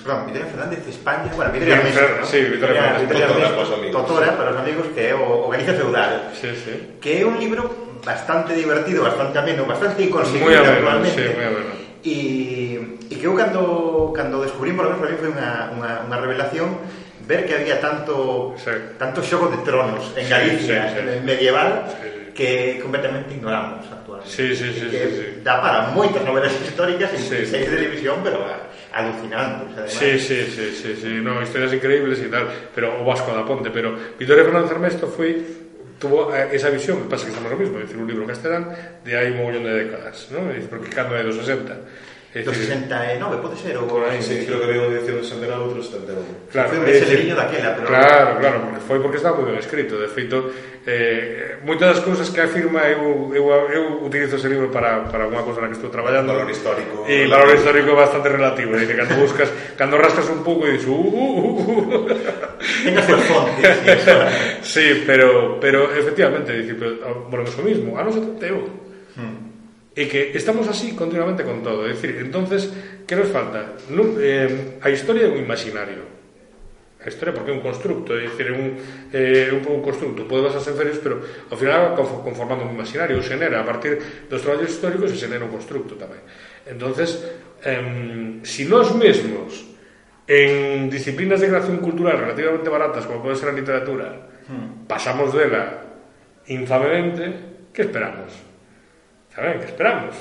perdón, 0.03 0.27
Victoria 0.27 0.51
Fernández 0.51 0.89
España, 0.89 1.33
bueno, 1.35 1.53
Victoria 1.53 1.77
Hermes, 1.77 1.95
¿no? 2.21 2.27
Sí, 2.27 2.41
Victoria 2.41 2.83
Fernández, 2.83 3.01
Victoria 3.01 3.27
Hermes, 3.27 3.93
Totora, 3.93 4.37
para 4.37 4.51
os 4.51 4.59
amigos 4.59 4.87
que 4.95 5.09
é 5.09 5.15
o 5.15 5.49
Galicia 5.49 5.75
Feudal, 5.75 6.31
sí, 6.35 6.51
sí. 6.53 6.99
que 7.01 7.23
é 7.23 7.25
un 7.25 7.39
libro 7.39 7.93
bastante 8.05 8.55
divertido, 8.55 9.05
bastante 9.05 9.39
ameno, 9.39 9.65
bastante 9.65 10.03
inconseguible 10.03 10.59
actualmente. 10.59 11.23
Sí, 11.23 11.35
muy 11.35 11.45
ameno. 11.45 11.83
E, 12.03 12.99
e 13.11 13.15
que 13.15 13.27
eu 13.31 13.35
cando, 13.39 14.11
cando 14.11 14.43
descubrimos, 14.43 14.83
para 14.99 15.07
mí 15.07 15.15
foi 15.15 15.31
unha, 15.31 15.71
unha, 15.71 15.93
unha 16.03 16.19
revelación 16.19 16.83
ver 17.23 17.47
que 17.47 17.55
había 17.55 17.79
tanto 17.79 18.59
sí. 18.59 18.75
tanto 18.99 19.23
xogo 19.23 19.47
de 19.47 19.63
tronos 19.63 20.11
en 20.19 20.27
Galicia, 20.27 20.91
sí, 20.91 20.99
sí, 20.99 21.03
sí. 21.07 21.15
En 21.15 21.23
medieval, 21.23 21.87
sí, 21.87 22.03
sí. 22.03 22.35
que 22.35 22.51
completamente 22.83 23.39
ignoramos 23.39 23.87
actualmente. 23.87 24.35
Sí, 24.35 24.51
sí, 24.51 24.75
sí, 24.75 24.91
que 24.91 24.99
sí, 24.99 25.15
sí. 25.15 25.27
Dá 25.47 25.63
para 25.63 25.95
moitas 25.95 26.27
novelas 26.27 26.51
históricas 26.59 27.15
e 27.15 27.23
sí, 27.23 27.47
sí. 27.47 27.55
televisión, 27.63 28.19
pero 28.27 28.43
alucinantes, 28.93 29.73
además. 29.73 29.93
Sí, 29.93 30.19
sí, 30.19 30.43
sí, 30.45 30.71
sí, 30.75 30.97
sí, 31.01 31.09
no, 31.23 31.43
historias 31.43 31.73
increíbles 31.73 32.21
y 32.21 32.31
tal, 32.31 32.49
pero 32.75 33.01
o 33.01 33.05
Vasco 33.05 33.33
da 33.33 33.45
Ponte, 33.45 33.71
pero 33.71 33.97
Victoria 34.19 34.45
Fernández 34.45 34.71
Armesto 34.71 35.09
foi 35.09 35.41
tuvo 36.03 36.35
eh, 36.35 36.51
esa 36.53 36.69
visión, 36.69 37.03
que 37.03 37.09
pasa 37.09 37.25
que 37.25 37.31
estamos 37.31 37.51
lo 37.51 37.57
mismo, 37.57 37.79
es 37.79 37.87
decir, 37.87 37.97
un 37.97 38.09
libro 38.09 38.27
en 38.27 38.31
castelán 38.35 38.75
de 39.05 39.13
hai 39.15 39.31
un 39.31 39.39
mogollón 39.39 39.63
de 39.63 39.87
décadas, 39.87 40.29
¿no? 40.35 40.51
Porque 40.67 40.91
cando 40.91 41.15
é 41.15 41.23
dos 41.23 41.39
60. 41.39 42.12
Eh, 42.35 42.41
eh 42.41 42.45
69, 42.45 43.37
pode 43.45 43.61
ser? 43.61 43.77
Ou... 43.77 43.85
Por 43.85 44.09
aí, 44.09 44.23
sí, 44.23 44.49
creo 44.49 44.57
que 44.57 44.65
había 44.65 44.89
unha 44.89 44.97
edición 44.97 45.21
de 45.21 45.29
Sandela 45.29 45.61
outro 45.61 45.85
71. 45.85 46.49
Claro, 46.49 46.73
foi 46.73 46.89
ese 46.89 47.13
liño 47.13 47.37
daquela, 47.37 47.77
pero... 47.77 47.93
Claro, 47.93 48.31
claro, 48.41 48.59
foi 48.89 48.99
porque 49.05 49.21
estaba 49.21 49.37
moi 49.37 49.53
ben 49.53 49.61
escrito. 49.61 50.01
De 50.01 50.09
feito, 50.09 50.49
eh, 50.89 51.61
moitas 51.61 51.93
das 51.93 52.01
cousas 52.01 52.33
que 52.33 52.41
afirma 52.41 52.89
eu, 52.89 53.37
eu, 53.37 53.45
eu 53.69 53.85
utilizo 54.01 54.41
ese 54.41 54.49
libro 54.49 54.73
para, 54.73 55.05
para 55.13 55.29
unha 55.29 55.45
cousa 55.45 55.61
na 55.61 55.69
que 55.69 55.77
estou 55.77 55.93
traballando. 55.93 56.33
Valor 56.33 56.49
histórico. 56.49 57.05
E 57.05 57.29
valor 57.29 57.53
histórico 57.53 57.93
bastante 57.93 58.33
relativo. 58.33 58.81
Eh, 58.81 58.89
dice, 58.89 58.97
cando 58.97 59.13
buscas, 59.21 59.53
cando 59.77 60.01
rascas 60.01 60.25
un 60.33 60.41
pouco 60.41 60.65
e 60.65 60.81
dices... 60.81 60.89
Uh, 60.89 60.97
uh, 60.97 61.29
uh, 61.37 61.85
uh. 61.85 62.03
Tengas 62.81 63.13
fontes. 63.29 63.77
sí, 64.73 65.05
pero, 65.05 65.61
pero 65.61 65.93
efectivamente, 65.93 66.57
dice, 66.65 66.81
pero, 66.81 67.29
bueno, 67.29 67.45
eso 67.45 67.61
mismo, 67.61 67.93
ano 68.01 68.09
71 68.09 68.82
E 69.93 70.09
que 70.09 70.33
estamos 70.33 70.65
así 70.73 70.97
continuamente 70.97 71.45
con 71.45 71.61
todo. 71.61 71.85
É 71.85 71.93
dicir, 71.93 72.17
entonces, 72.25 72.73
que 73.05 73.13
nos 73.13 73.29
falta? 73.29 73.77
Non, 73.93 74.17
eh, 74.17 74.81
a 74.81 74.89
historia 74.89 75.29
é 75.29 75.31
un 75.31 75.37
imaginario. 75.37 76.09
A 77.03 77.11
historia 77.11 77.35
porque 77.35 77.53
é 77.53 77.57
un 77.57 77.61
constructo, 77.61 78.17
é 78.17 78.25
dicir, 78.25 78.57
un, 78.57 78.79
eh, 79.13 79.53
un, 79.53 79.61
un 79.69 79.83
constructo. 79.85 80.25
Pode 80.25 80.49
basarse 80.49 80.73
en 80.73 80.81
ferias, 80.81 80.97
pero 81.03 81.21
ao 81.21 81.59
final 81.61 81.93
conformando 81.99 82.65
un 82.65 82.73
imaginario, 82.73 83.21
xenera, 83.21 83.61
a 83.61 83.67
partir 83.69 84.01
dos 84.33 84.41
traballos 84.41 84.73
históricos 84.73 85.13
se 85.13 85.21
xenera 85.21 85.45
un 85.45 85.53
constructo 85.53 85.99
tamén. 86.01 86.25
entonces 86.67 87.19
eh, 87.65 88.41
si 88.43 88.65
nós 88.67 88.95
mesmos 88.95 89.67
en 90.27 90.89
disciplinas 90.91 91.41
de 91.41 91.49
creación 91.49 91.79
cultural 91.79 92.19
relativamente 92.19 92.71
baratas, 92.71 93.07
como 93.07 93.23
pode 93.23 93.37
ser 93.37 93.51
a 93.51 93.59
literatura, 93.59 94.31
hmm. 94.47 94.87
pasamos 94.87 95.35
dela 95.35 95.83
infamemente, 96.47 97.69
que 97.75 97.83
esperamos? 97.83 98.52
Está 99.33 99.49
ben, 99.49 99.61
que 99.61 99.65
esperamos. 99.65 100.15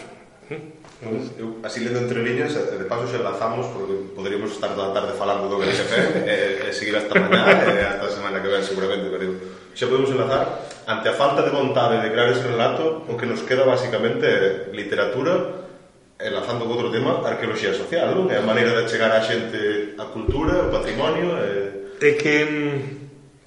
Pues, 0.47 1.31
eu, 1.37 1.59
así 1.67 1.83
lendo 1.83 1.99
entre 1.99 2.23
liñas, 2.23 2.55
eh, 2.55 2.79
de 2.79 2.87
paso 2.87 3.03
xa 3.11 3.19
lanzamos, 3.19 3.67
porque 3.75 4.15
poderíamos 4.15 4.55
estar 4.55 4.71
toda 4.71 4.87
a 4.87 4.95
tarde 4.95 5.19
falando 5.19 5.51
do 5.51 5.59
BNSF 5.59 5.91
e, 5.91 5.99
eh, 5.99 6.63
eh, 6.63 6.69
e 6.69 6.71
seguir 6.71 6.95
hasta 6.95 7.19
mañá 7.19 7.43
e 7.75 7.83
hasta 7.83 8.07
a 8.07 8.15
semana 8.15 8.39
que 8.39 8.47
ven 8.47 8.63
seguramente 8.63 9.11
pero 9.11 9.35
xa 9.75 9.91
podemos 9.91 10.15
enlazar 10.15 10.63
ante 10.87 11.11
a 11.11 11.15
falta 11.19 11.43
de 11.43 11.51
vontade 11.51 11.99
de 11.99 12.07
crear 12.07 12.31
ese 12.31 12.47
relato 12.47 13.03
o 13.03 13.19
que 13.19 13.27
nos 13.27 13.43
queda 13.43 13.67
basicamente 13.67 14.71
literatura 14.71 15.67
enlazando 16.15 16.63
con 16.63 16.79
outro 16.79 16.93
tema 16.93 17.19
arqueoloxía 17.19 17.75
social 17.75 18.15
non? 18.15 18.31
é 18.31 18.39
a 18.39 18.45
maneira 18.47 18.71
de 18.79 18.87
chegar 18.87 19.11
a 19.11 19.19
xente 19.19 19.99
a 19.99 20.07
cultura, 20.07 20.69
o 20.69 20.71
patrimonio 20.71 21.35
e... 21.35 21.99
é 21.99 22.11
que 22.15 22.35
mm, 22.47 22.77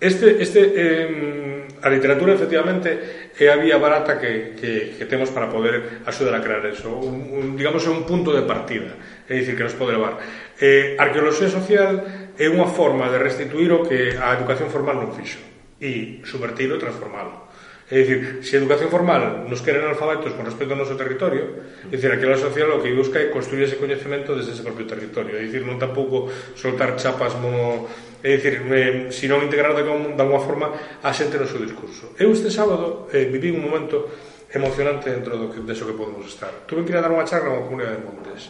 este, 0.03 0.43
este 0.45 0.61
eh, 0.61 1.65
a 1.81 1.89
literatura 1.89 2.35
efectivamente 2.35 3.24
é 3.35 3.51
a 3.51 3.59
vía 3.59 3.83
barata 3.83 4.19
que, 4.23 4.55
que, 4.55 4.95
que 4.95 5.05
temos 5.11 5.31
para 5.35 5.51
poder 5.51 6.07
axudar 6.07 6.39
a 6.39 6.41
crear 6.41 6.63
eso. 6.67 6.95
Un, 6.95 7.35
un, 7.35 7.45
digamos, 7.59 7.83
é 7.83 7.91
un 7.91 8.07
punto 8.07 8.31
de 8.31 8.47
partida, 8.47 8.95
é 9.27 9.35
dicir, 9.35 9.59
que 9.59 9.67
nos 9.67 9.75
pode 9.75 9.99
levar. 9.99 10.23
Eh, 10.63 10.95
arqueoloxía 10.95 11.51
social 11.51 11.99
é 12.39 12.47
unha 12.47 12.71
forma 12.71 13.11
de 13.11 13.19
restituir 13.19 13.75
o 13.75 13.83
que 13.83 14.15
a 14.15 14.39
educación 14.39 14.71
formal 14.71 15.03
non 15.03 15.11
fixo 15.11 15.43
e 15.83 16.23
subvertido 16.23 16.79
e 16.79 16.83
transformalo. 16.83 17.51
É 17.91 18.01
dicir, 18.01 18.41
se 18.41 18.57
a 18.57 18.63
educación 18.63 18.89
formal 18.89 19.45
nos 19.51 19.61
queren 19.61 19.85
alfabetos 19.85 20.33
con 20.33 20.47
respecto 20.47 20.73
ao 20.73 20.81
noso 20.81 20.95
territorio, 20.95 21.59
é 21.91 21.99
dicir, 21.99 22.15
aquela 22.15 22.39
social 22.39 22.71
o 22.71 22.81
que 22.81 22.95
busca 22.95 23.19
é 23.19 23.35
construir 23.35 23.67
ese 23.67 23.77
coñecemento 23.77 24.39
desde 24.39 24.55
ese 24.55 24.63
propio 24.63 24.87
territorio, 24.87 25.37
é 25.37 25.43
dicir, 25.43 25.67
non 25.67 25.77
tampouco 25.77 26.31
soltar 26.55 26.95
chapas 26.97 27.35
mono 27.37 27.91
É 28.25 28.41
dicir, 28.41 28.65
eh, 28.73 29.13
se 29.13 29.29
non 29.29 29.45
integrar 29.45 29.77
de, 29.77 29.85
de 29.85 30.23
alguma 30.25 30.41
forma 30.41 30.73
a 31.05 31.13
xente 31.13 31.37
no 31.37 31.45
seu 31.45 31.61
discurso. 31.61 32.17
Eu 32.17 32.33
este 32.33 32.49
sábado 32.49 33.05
eh, 33.13 33.29
viví 33.29 33.53
un 33.53 33.61
momento 33.61 34.09
emocionante 34.49 35.13
dentro 35.13 35.37
do 35.37 35.53
que, 35.53 35.61
de 35.61 35.77
que 35.77 35.93
podemos 35.93 36.25
estar. 36.33 36.65
Tuve 36.65 36.89
que 36.89 36.97
ir 36.97 36.97
a 36.97 37.05
dar 37.05 37.13
unha 37.13 37.29
charla 37.29 37.53
a 37.53 37.61
unha 37.61 37.69
comunidade 37.69 38.01
de 38.01 38.07
montes. 38.09 38.49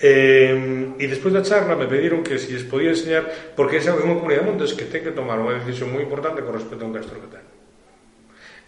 Eh, 0.00 0.96
e 0.96 1.04
despois 1.04 1.36
da 1.36 1.44
charla 1.44 1.76
me 1.76 1.84
pediron 1.84 2.24
que 2.24 2.40
se 2.40 2.48
si 2.48 2.56
les 2.56 2.64
podía 2.64 2.96
enseñar, 2.96 3.28
porque 3.52 3.76
esa 3.76 3.92
é 3.92 4.00
unha 4.00 4.16
comunidade 4.16 4.40
de 4.40 4.48
montes 4.56 4.72
que 4.72 4.88
ten 4.88 5.04
que 5.04 5.12
tomar 5.12 5.36
unha 5.36 5.60
decisión 5.60 5.92
moi 5.92 6.00
importante 6.00 6.40
con 6.40 6.56
respecto 6.56 6.80
a 6.80 6.88
un 6.88 6.96
castro 6.96 7.20
que 7.20 7.28
ten. 7.28 7.44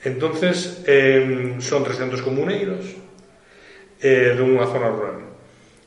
Entonces, 0.04 0.84
eh, 0.84 1.56
son 1.64 1.80
300 1.80 2.20
comuneiros 2.20 2.92
eh, 4.04 4.36
dunha 4.36 4.68
zona 4.68 4.92
rural 4.92 5.31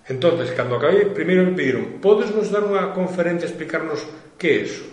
Entonces, 0.07 0.53
cando 0.53 0.77
acabei, 0.77 1.09
primeiro 1.09 1.45
me 1.45 1.57
pediron 1.57 1.97
podes 1.97 2.29
nos 2.29 2.53
dar 2.53 2.61
unha 2.61 2.93
conferencia 2.93 3.49
explicarnos 3.49 4.05
que 4.37 4.47
é 4.49 4.57
eso? 4.69 4.85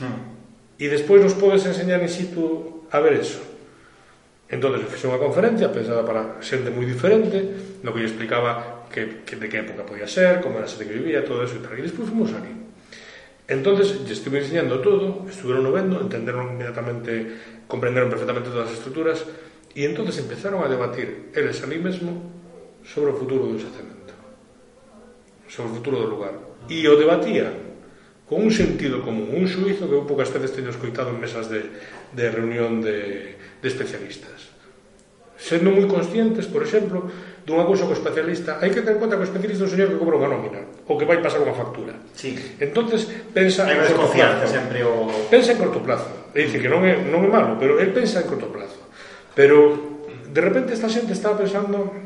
Hmm. 0.00 0.36
E 0.76 0.86
despois 0.86 1.24
nos 1.24 1.34
podes 1.34 1.64
enseñar 1.64 2.04
in 2.04 2.12
situ 2.12 2.84
a 2.92 3.00
ver 3.00 3.18
eso. 3.18 3.40
Entonces, 4.48 4.84
fixe 4.88 5.08
unha 5.08 5.20
conferencia 5.20 5.68
pensada 5.68 6.04
para 6.04 6.40
xente 6.40 6.72
moi 6.72 6.84
diferente, 6.84 7.80
no 7.84 7.92
que 7.92 8.00
eu 8.00 8.08
explicaba 8.08 8.84
que, 8.92 9.24
que 9.24 9.36
de 9.36 9.48
que 9.48 9.64
época 9.64 9.84
podía 9.84 10.08
ser, 10.08 10.40
como 10.44 10.60
era 10.60 10.64
a 10.64 10.70
xente 10.70 10.88
que 10.88 10.96
vivía, 11.00 11.24
todo 11.24 11.44
eso 11.44 11.56
e 11.56 11.64
tal. 11.64 11.76
E 11.76 11.84
despois 11.84 12.08
fomos 12.08 12.32
aquí. 12.32 12.52
Entonces, 13.48 14.04
lle 14.04 14.12
estuve 14.12 14.44
enseñando 14.44 14.80
todo, 14.84 15.24
estuvieron 15.24 15.64
vendo, 15.72 15.96
entenderon 16.04 16.52
inmediatamente, 16.52 17.64
comprenderon 17.64 18.12
perfectamente 18.12 18.52
todas 18.52 18.68
as 18.68 18.76
estruturas, 18.76 19.24
e 19.72 19.88
entonces 19.88 20.20
empezaron 20.20 20.60
a 20.60 20.68
debatir, 20.68 21.32
eles 21.32 21.56
a 21.64 21.66
mí 21.68 21.80
mesmo, 21.80 22.28
sobre 22.84 23.12
o 23.12 23.16
futuro 23.16 23.48
do 23.48 23.56
xacemento 23.56 24.17
sobre 25.48 25.72
o 25.72 25.74
futuro 25.80 25.96
do 25.98 26.12
lugar. 26.12 26.36
E 26.68 26.84
o 26.86 26.94
debatía 26.94 27.48
con 28.28 28.44
un 28.44 28.52
sentido 28.52 29.00
común, 29.00 29.32
un 29.32 29.48
suizo 29.48 29.88
que 29.88 29.96
eu 29.96 30.04
poucas 30.04 30.28
veces 30.28 30.52
teño 30.52 30.68
escoitado 30.68 31.16
en 31.16 31.18
mesas 31.18 31.48
de, 31.48 31.64
de 32.12 32.24
reunión 32.28 32.84
de, 32.84 33.40
de 33.40 33.66
especialistas. 33.66 34.52
Sendo 35.40 35.72
moi 35.72 35.88
conscientes, 35.88 36.44
por 36.44 36.60
exemplo, 36.60 37.08
dunha 37.48 37.64
cousa 37.64 37.88
co 37.88 37.96
especialista, 37.96 38.60
hai 38.60 38.68
que 38.68 38.84
ter 38.84 38.92
en 38.92 39.00
conta 39.00 39.16
que 39.16 39.24
o 39.24 39.28
especialista 39.32 39.64
é 39.64 39.66
un 39.66 39.72
señor 39.72 39.88
que 39.88 39.96
cobra 39.96 40.20
unha 40.20 40.28
nómina 40.28 40.60
ou 40.84 41.00
que 41.00 41.08
vai 41.08 41.24
pasar 41.24 41.40
unha 41.40 41.56
factura. 41.56 41.96
Sí. 42.12 42.36
Entonces 42.60 43.08
pensa 43.32 43.64
hai 43.64 43.80
en 43.80 43.96
corto 43.96 44.12
plazo. 44.12 44.44
Sempre 44.44 44.84
o... 44.84 45.08
Pensa 45.32 45.56
en 45.56 45.58
corto 45.62 45.80
plazo. 45.80 46.10
E 46.36 46.44
dice 46.44 46.60
que 46.60 46.68
non 46.68 46.84
é, 46.84 47.00
non 47.00 47.24
é 47.24 47.30
malo, 47.32 47.56
pero 47.56 47.80
el 47.80 47.96
pensa 47.96 48.20
en 48.20 48.28
corto 48.28 48.52
plazo. 48.52 48.76
Pero 49.32 49.72
de 50.28 50.40
repente 50.44 50.76
esta 50.76 50.92
xente 50.92 51.16
estaba 51.16 51.40
pensando 51.40 51.96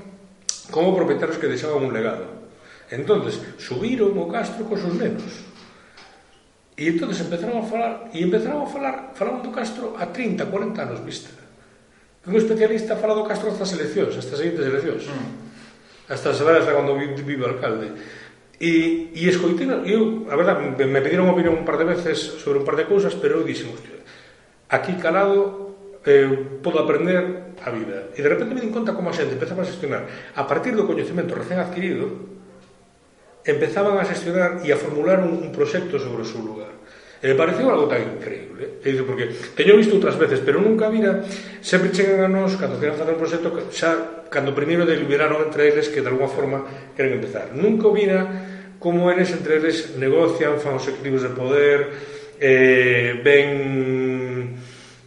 como 0.70 0.94
propietarios 0.94 1.42
que 1.42 1.50
deixaban 1.50 1.82
un 1.82 1.90
legado 1.90 2.41
entonces 2.92 3.40
subiron 3.56 4.12
o 4.20 4.28
Castro 4.28 4.68
cos 4.68 4.84
seus 4.84 4.94
nenos 4.94 5.52
E 6.76 6.88
entonces 6.88 7.20
empezaron 7.20 7.60
a 7.60 7.64
falar, 7.68 8.08
e 8.16 8.24
empezaron 8.24 8.64
a 8.64 8.68
falar, 8.68 9.12
falaban 9.12 9.44
do 9.44 9.52
Castro 9.52 9.92
a 9.92 10.08
30, 10.08 10.48
40 10.48 10.82
anos 10.82 11.04
vista. 11.04 11.28
Un 12.24 12.34
especialista 12.34 12.96
fala 12.96 13.12
do 13.12 13.28
Castro 13.28 13.52
hasta 13.52 13.68
as 13.68 13.76
eleccións, 13.76 14.16
hasta 14.16 14.32
as 14.34 14.40
seguintes 14.40 14.64
eleccións. 14.64 15.04
Mm. 15.04 16.08
Hasta 16.08 16.32
saber 16.32 16.64
hasta 16.64 16.72
cando 16.72 16.96
vive 16.96 17.20
vi, 17.20 17.36
vi 17.36 17.44
alcalde. 17.44 17.92
E, 18.56 19.12
e 19.12 19.22
escoitei, 19.28 19.68
eu, 19.84 20.24
a 20.32 20.34
verdad, 20.34 20.58
me, 20.58 20.72
me 20.72 21.00
pediron 21.04 21.28
opinión 21.28 21.60
un 21.60 21.66
par 21.68 21.76
de 21.76 21.92
veces 21.92 22.40
sobre 22.40 22.58
un 22.58 22.66
par 22.66 22.80
de 22.80 22.88
cousas, 22.88 23.12
pero 23.20 23.38
eu 23.38 23.44
dixen, 23.44 23.68
hostia, 23.68 24.00
aquí 24.72 24.96
calado 24.96 25.76
eh, 26.08 26.58
podo 26.64 26.80
aprender 26.80 27.52
a 27.60 27.68
vida. 27.68 28.10
E 28.16 28.24
de 28.24 28.28
repente 28.32 28.56
me 28.56 28.64
din 28.64 28.72
conta 28.72 28.96
como 28.96 29.12
a 29.12 29.14
xente 29.14 29.36
empezaba 29.36 29.60
a 29.60 29.68
xestionar. 29.68 30.34
A 30.34 30.48
partir 30.48 30.72
do 30.72 30.88
coñecemento 30.88 31.36
recén 31.36 31.60
adquirido, 31.60 32.41
empezaban 33.44 33.98
a 33.98 34.04
xestionar 34.06 34.62
e 34.62 34.70
a 34.70 34.78
formular 34.78 35.18
un, 35.20 35.38
un 35.42 35.50
proxecto 35.50 35.98
sobre 35.98 36.22
o 36.22 36.28
seu 36.28 36.42
lugar. 36.42 36.70
E 37.22 37.30
me 37.30 37.38
pareceu 37.38 37.70
algo 37.70 37.86
tan 37.86 38.02
increíble. 38.02 38.82
E 38.82 38.86
dice, 38.90 39.06
porque 39.06 39.30
teño 39.54 39.78
visto 39.78 39.94
outras 39.94 40.18
veces, 40.18 40.42
pero 40.42 40.58
nunca 40.58 40.90
vira, 40.90 41.22
sempre 41.62 41.94
chegan 41.94 42.22
a 42.22 42.30
nós, 42.30 42.58
cando 42.58 42.82
queran 42.82 42.98
facer 42.98 43.14
un 43.14 43.22
proxecto, 43.22 43.48
xa, 43.70 44.26
cando 44.26 44.50
primeiro 44.50 44.82
deliberaron 44.82 45.38
entre 45.46 45.70
eles 45.70 45.86
que 45.86 46.02
de 46.02 46.10
alguma 46.10 46.26
forma 46.26 46.66
queren 46.98 47.14
empezar. 47.14 47.54
Nunca 47.54 47.86
vira 47.94 48.26
como 48.82 49.06
eles 49.06 49.30
entre 49.30 49.62
eles 49.62 49.94
negocian, 49.94 50.58
fan 50.58 50.74
os 50.74 50.86
equilibrios 50.90 51.22
de 51.22 51.30
poder, 51.30 51.78
eh, 52.42 53.22
ven 53.22 54.58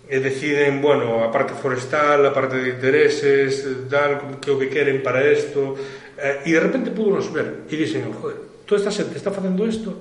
e 0.07 0.21
deciden, 0.21 0.79
bueno, 0.79 1.25
a 1.25 1.33
parte 1.33 1.51
forestal, 1.57 2.23
a 2.23 2.31
parte 2.31 2.61
de 2.61 2.77
intereses, 2.77 3.65
tal, 3.89 4.39
que 4.39 4.53
o 4.53 4.55
que 4.55 4.69
queren 4.69 5.01
para 5.01 5.25
isto, 5.27 5.75
Eh, 6.15 6.47
e 6.47 6.49
de 6.55 6.61
repente 6.63 6.95
pudonos 6.95 7.27
ver 7.27 7.67
e 7.67 7.75
dixen, 7.75 8.07
joder, 8.15 8.63
toda 8.63 8.79
esta 8.79 8.91
xente 8.91 9.19
está 9.19 9.35
facendo 9.35 9.67
isto 9.67 9.91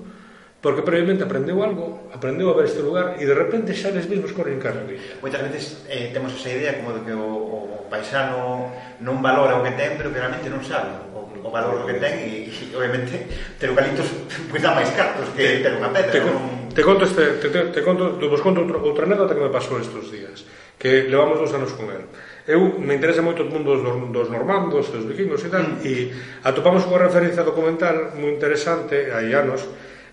porque 0.64 0.80
previamente 0.80 1.20
aprendeu 1.20 1.60
algo, 1.60 2.08
aprendeu 2.08 2.48
a 2.48 2.56
ver 2.56 2.64
este 2.64 2.80
lugar 2.80 3.20
e 3.20 3.28
de 3.28 3.36
repente 3.36 3.76
xa 3.76 3.92
eles 3.92 4.08
mesmos 4.08 4.32
corren 4.32 4.56
carrerilla. 4.56 5.20
Moitas 5.20 5.44
veces 5.44 5.84
eh, 5.92 6.08
temos 6.08 6.32
esa 6.32 6.48
idea 6.48 6.80
como 6.80 6.96
de 6.96 7.04
que 7.04 7.12
o, 7.12 7.20
o 7.20 7.84
paisano 7.92 8.72
non 9.04 9.20
valora 9.20 9.60
o 9.60 9.62
que 9.66 9.76
ten, 9.76 10.00
pero 10.00 10.08
que 10.08 10.16
realmente 10.16 10.48
non 10.48 10.64
sabe 10.64 10.88
o, 11.12 11.28
o 11.28 11.50
valor 11.52 11.84
que 11.84 12.00
ten 12.00 12.16
e, 12.16 12.48
e 12.48 12.72
obviamente 12.72 13.28
ter 13.60 13.68
eucaliptos 13.68 14.08
pois 14.48 14.64
dá 14.64 14.72
máis 14.72 14.88
cartos 14.96 15.28
que 15.36 15.60
ter 15.60 15.76
unha 15.76 15.92
pedra. 15.92 16.16
Te, 16.16 16.24
non... 16.24 16.72
te 16.72 16.80
conto 16.80 17.04
este, 17.04 17.44
te, 17.44 17.52
te, 17.52 17.60
te 17.68 17.80
conto, 17.84 18.16
vos 18.16 18.40
conto 18.40 18.64
outra, 18.64 18.80
outra 18.80 19.04
anécdota 19.04 19.36
que 19.36 19.44
me 19.44 19.52
pasou 19.52 19.76
estes 19.76 20.08
días, 20.08 20.48
que 20.80 21.04
levamos 21.12 21.44
dos 21.44 21.52
anos 21.52 21.76
con 21.76 21.92
el. 21.92 22.08
Eu 22.44 22.76
me 22.76 22.92
interesa 22.92 23.24
moito 23.24 23.40
o 23.40 23.48
mundo 23.48 23.72
dos, 23.72 23.80
dos 24.12 24.28
normandos, 24.28 24.92
dos 24.92 25.08
vikingos 25.08 25.40
e 25.44 25.48
tal, 25.48 25.64
mm. 25.64 25.80
e 25.80 26.12
atopamos 26.44 26.84
unha 26.84 27.00
referencia 27.00 27.40
documental 27.40 28.12
moi 28.20 28.36
interesante, 28.36 29.08
hai 29.08 29.32
anos, 29.32 29.64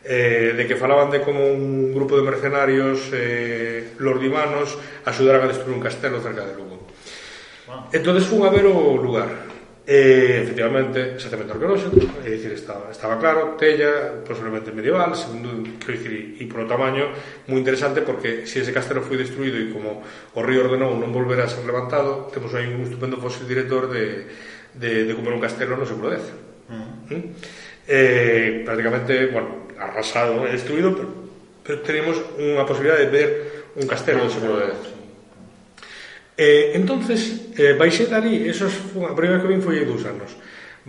eh, 0.08 0.56
de 0.56 0.64
que 0.64 0.80
falaban 0.80 1.12
de 1.12 1.20
como 1.20 1.44
un 1.44 1.92
grupo 1.92 2.16
de 2.16 2.24
mercenarios 2.24 3.12
eh, 3.12 4.00
lordimanos 4.00 4.80
axudaran 5.04 5.44
a 5.44 5.52
destruir 5.52 5.76
un 5.76 5.84
castelo 5.84 6.24
cerca 6.24 6.48
de 6.48 6.56
Lugo. 6.56 6.88
Wow. 7.68 7.92
Entón, 7.92 8.16
fun 8.24 8.48
a 8.48 8.50
ver 8.50 8.64
o 8.64 8.96
lugar. 8.96 9.51
Eh, 9.82 10.42
efectivamente, 10.46 11.18
exactamente 11.18 11.58
arqueolóxico, 11.58 11.98
é 12.22 12.30
dicir, 12.30 12.54
estaba, 12.54 12.94
estaba 12.94 13.18
claro, 13.18 13.58
tella, 13.58 14.22
posiblemente 14.22 14.70
medieval, 14.70 15.18
segundo, 15.18 15.50
quero 15.82 15.98
dicir, 15.98 16.38
e 16.38 16.46
polo 16.46 16.70
tamaño, 16.70 17.10
moi 17.50 17.58
interesante, 17.58 18.06
porque 18.06 18.46
se 18.46 18.62
si 18.62 18.70
ese 18.70 18.72
castelo 18.78 19.02
foi 19.02 19.18
destruído 19.18 19.58
e 19.58 19.74
como 19.74 20.06
o 20.38 20.42
río 20.46 20.62
ordenou 20.62 20.94
non 20.94 21.10
volver 21.10 21.42
a 21.42 21.50
ser 21.50 21.66
levantado, 21.66 22.30
temos 22.30 22.54
aí 22.54 22.70
un 22.70 22.86
estupendo 22.86 23.18
fósil 23.18 23.50
director 23.50 23.90
de, 23.90 24.30
de, 24.78 25.10
de 25.10 25.12
como 25.18 25.34
era 25.34 25.42
un 25.42 25.44
castelo 25.44 25.74
no 25.74 25.90
século 25.90 26.14
X. 26.14 26.30
Uh 26.70 26.78
-huh. 26.78 27.18
¿Mm? 27.18 27.24
eh, 27.88 28.62
prácticamente, 28.66 29.26
bueno, 29.28 29.66
arrasado, 29.80 30.46
destruído, 30.46 30.96
pero, 30.96 31.10
pero 31.66 31.82
tenemos 31.82 32.22
unha 32.38 32.64
posibilidad 32.70 33.02
de 33.02 33.10
ver 33.10 33.30
un 33.76 33.90
castelo 33.90 34.22
no 34.22 34.30
século 34.30 34.62
X. 34.62 35.01
Eh, 36.42 36.74
entonces, 36.74 37.54
eh, 37.54 37.78
baixei 37.78 38.10
dali, 38.10 38.50
eso 38.50 38.66
foi 38.66 39.06
a 39.06 39.14
primeira 39.14 39.38
que 39.38 39.46
vin 39.46 39.62
foi 39.62 39.78
hai 39.78 39.86
dous 39.86 40.02
anos. 40.10 40.34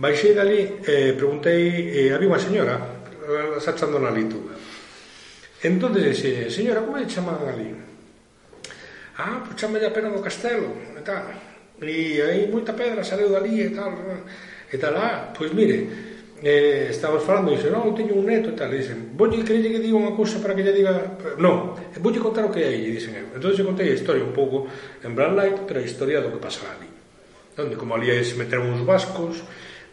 Baixei 0.01 0.33
dali, 0.33 0.81
eh, 0.81 1.13
preguntei, 1.13 1.93
eh, 1.93 2.09
había 2.09 2.25
unha 2.25 2.41
señora, 2.41 2.81
eh, 3.21 3.61
sachando 3.61 4.01
na 4.01 4.09
litu. 4.09 4.41
Entón, 5.61 5.93
dixen, 5.93 6.49
señora, 6.49 6.81
como 6.81 6.97
é 6.97 7.05
chaman 7.05 7.37
ali? 7.45 7.69
Ah, 9.21 9.45
pois 9.45 9.53
chama 9.53 9.77
a 9.77 9.93
pena 9.93 10.09
do 10.09 10.25
castelo, 10.25 10.73
e 10.97 11.01
tal. 11.05 11.21
E 11.85 12.17
hai 12.17 12.49
moita 12.49 12.73
pedra, 12.73 13.05
saleu 13.05 13.29
dali, 13.29 13.53
e 13.61 13.69
tal. 13.77 13.93
E 14.73 14.77
tal, 14.81 14.97
ah, 14.97 15.29
pois 15.37 15.53
mire, 15.53 15.85
eh, 16.43 16.87
estaba 16.91 17.19
falando, 17.19 17.51
e 17.51 17.55
dixo, 17.55 17.71
non, 17.71 17.87
oh, 17.87 17.95
teño 17.95 18.19
un 18.19 18.27
neto 18.27 18.51
e 18.51 18.55
tal, 18.59 18.67
e 18.75 18.83
dixen, 18.83 19.15
voulle 19.15 19.47
querelle 19.47 19.71
que 19.71 19.79
diga 19.79 19.95
unha 19.95 20.11
cousa 20.11 20.43
para 20.43 20.51
que 20.51 20.59
lle 20.59 20.75
diga, 20.75 21.15
non, 21.39 21.71
voulle 22.03 22.19
contar 22.19 22.43
o 22.43 22.51
que 22.51 22.59
hai, 22.59 22.83
e 22.83 22.91
dixen, 22.91 23.15
entón 23.31 23.55
se 23.55 23.63
contei 23.63 23.87
a 23.87 23.95
historia 23.95 24.27
un 24.27 24.35
pouco 24.35 24.67
en 24.99 25.15
Brand 25.15 25.39
Light, 25.39 25.63
pero 25.63 25.79
a 25.79 25.87
historia 25.87 26.19
do 26.19 26.35
que 26.35 26.43
pasaba 26.43 26.75
ali, 26.75 26.91
onde 27.55 27.79
como 27.79 27.95
ali 27.95 28.11
se 28.27 28.35
meteron 28.35 28.75
uns 28.75 28.83
vascos, 28.83 29.39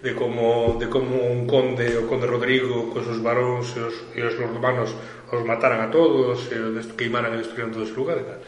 de 0.03 0.17
como, 0.17 0.77
de 0.81 0.89
como 0.89 1.23
un 1.23 1.47
conde, 1.47 1.87
o 1.95 2.09
conde 2.11 2.27
Rodrigo, 2.27 2.91
cos 2.91 3.07
seus 3.07 3.23
varóns 3.23 3.71
e 3.77 3.81
os, 3.85 3.95
e 4.17 4.21
os 4.25 4.35
romanos 4.35 4.91
os 5.31 5.43
mataran 5.47 5.87
a 5.87 5.93
todos, 5.93 6.51
e 6.51 6.57
os 6.59 6.91
queimaran 6.99 7.37
e 7.37 7.45
destruíran 7.45 7.71
todo 7.71 7.87
ese 7.87 7.95
lugar 7.95 8.19
e 8.19 8.25
tal. 8.27 8.41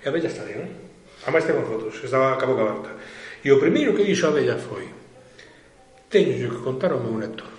E 0.00 0.06
a 0.06 0.14
bella 0.14 0.30
está 0.30 0.46
ali, 0.46 0.54
non? 0.56 0.70
Eh? 0.70 1.26
A 1.26 1.34
máis 1.34 1.44
temos 1.44 1.66
fotos, 1.66 1.98
estaba 2.00 2.38
a 2.38 2.46
boca 2.46 2.62
aberta. 2.62 2.94
E 3.42 3.50
o 3.50 3.58
primeiro 3.58 3.92
que 3.92 4.06
dixo 4.06 4.30
a 4.30 4.32
bella 4.32 4.54
foi, 4.54 4.86
teño 6.08 6.38
que 6.38 6.62
contar 6.62 6.94
ao 6.94 7.02
meu 7.02 7.18
neto 7.18 7.49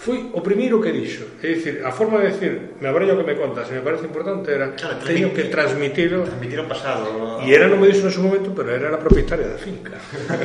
Foi 0.00 0.32
o 0.32 0.40
primeiro 0.40 0.80
que 0.80 0.96
dixo. 0.96 1.36
É 1.44 1.52
dicir, 1.52 1.84
a 1.84 1.92
forma 1.92 2.24
de 2.24 2.32
decir, 2.32 2.72
me 2.80 2.88
abrello 2.88 3.20
que 3.20 3.26
me 3.28 3.36
contas, 3.36 3.68
se 3.68 3.76
me 3.76 3.84
parece 3.84 4.08
importante, 4.08 4.48
era 4.48 4.72
claro, 4.72 4.96
teño 5.04 5.28
que 5.36 5.52
transmitilo. 5.52 6.24
Transmitir 6.24 6.56
o 6.56 6.64
pasado. 6.64 7.04
E 7.44 7.52
era, 7.52 7.68
non 7.68 7.76
me 7.76 7.84
dixo 7.84 8.08
nese 8.08 8.16
momento, 8.16 8.56
pero 8.56 8.72
era 8.72 8.88
a 8.88 8.96
propietaria 8.96 9.44
da 9.44 9.60
finca. 9.60 10.00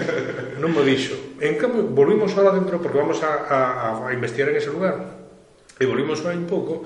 non 0.60 0.76
me 0.76 0.84
dixo. 0.84 1.40
En 1.40 1.56
cambio, 1.56 1.88
volvimos 1.88 2.36
ahora 2.36 2.52
dentro, 2.52 2.84
porque 2.84 3.00
vamos 3.00 3.24
a, 3.24 3.48
a, 3.48 3.58
a 4.04 4.12
investigar 4.12 4.52
en 4.52 4.60
ese 4.60 4.76
lugar, 4.76 5.00
e 5.80 5.84
volvimos 5.88 6.20
ahora 6.20 6.36
un 6.36 6.52
pouco, 6.52 6.84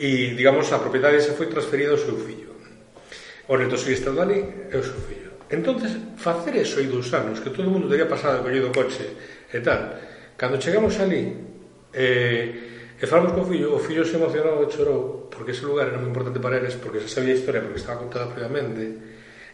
e, 0.00 0.32
digamos, 0.32 0.72
a 0.72 0.80
propietaria 0.80 1.20
se 1.20 1.36
foi 1.36 1.52
transferida 1.52 1.92
ao 1.92 2.00
seu 2.00 2.16
fillo. 2.16 2.56
O 3.44 3.60
neto 3.60 3.76
seguista 3.76 4.08
está 4.08 4.24
Dali 4.24 4.72
é 4.72 4.76
o 4.80 4.80
seu 4.80 4.96
fillo. 5.04 5.36
Entonces, 5.52 5.92
facer 6.16 6.56
eso 6.56 6.80
aí 6.80 6.88
dous 6.88 7.12
anos, 7.12 7.44
que 7.44 7.52
todo 7.52 7.68
o 7.68 7.72
mundo 7.76 7.92
teria 7.92 8.08
pasado 8.08 8.40
a 8.40 8.42
collido 8.42 8.68
o 8.68 8.74
coche 8.74 9.04
e 9.52 9.60
tal, 9.60 10.00
cando 10.40 10.56
chegamos 10.56 10.96
ali, 10.96 11.55
Eh, 11.96 13.00
e 13.00 13.04
falamos 13.08 13.32
co 13.32 13.48
fillo, 13.48 13.72
o 13.72 13.80
fillo 13.80 14.04
se 14.04 14.20
emocionou 14.20 14.60
e 14.60 14.68
chorou 14.68 15.32
porque 15.32 15.56
ese 15.56 15.64
lugar 15.64 15.88
era 15.88 15.96
moi 15.96 16.12
importante 16.12 16.36
para 16.36 16.60
eles, 16.60 16.76
porque 16.76 17.00
xa 17.00 17.20
sabía 17.20 17.32
a 17.32 17.38
historia, 17.40 17.64
porque 17.64 17.80
estaba 17.80 18.04
contada 18.04 18.28
previamente, 18.28 18.84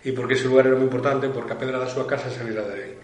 e 0.02 0.10
porque 0.10 0.34
ese 0.34 0.50
lugar 0.50 0.66
era 0.66 0.74
moi 0.74 0.90
importante 0.90 1.30
porque 1.30 1.54
a 1.54 1.58
pedra 1.58 1.78
da 1.78 1.86
súa 1.86 2.02
casa 2.02 2.34
salira 2.34 2.66
de 2.66 2.74
aí. 2.74 2.94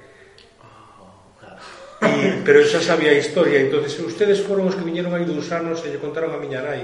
Oh, 0.62 1.38
claro. 1.38 1.62
E, 2.02 2.42
pero 2.42 2.66
xa 2.66 2.82
sabía 2.82 3.14
a 3.14 3.18
historia, 3.18 3.62
entonces 3.62 3.94
ustedes 4.02 4.42
foron 4.42 4.66
os 4.66 4.74
que 4.74 4.82
viñeron 4.82 5.14
aí 5.14 5.22
dous 5.22 5.46
anos 5.54 5.86
e 5.86 5.90
lle 5.94 6.02
contaron 6.02 6.34
a 6.34 6.42
miña 6.42 6.62
nai 6.62 6.82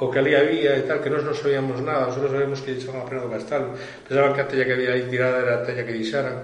o 0.00 0.10
que 0.10 0.18
ali 0.18 0.32
había 0.34 0.76
e 0.76 0.84
tal, 0.88 1.04
que 1.04 1.12
nós 1.12 1.24
non 1.24 1.36
sabíamos 1.36 1.84
nada, 1.84 2.08
só 2.12 2.20
sabíamos 2.24 2.64
que 2.64 2.72
lle 2.72 2.80
echaban 2.80 3.04
a 3.04 3.08
pena 3.08 3.24
do 3.24 3.32
castalo, 3.32 3.76
pensaban 4.08 4.32
que 4.32 4.42
a 4.42 4.48
tella 4.48 4.64
que 4.64 4.74
había 4.76 4.92
aí 4.96 5.04
tirada 5.08 5.40
era 5.40 5.52
a 5.60 5.64
tella 5.64 5.84
que 5.84 5.94
deixaran. 5.94 6.42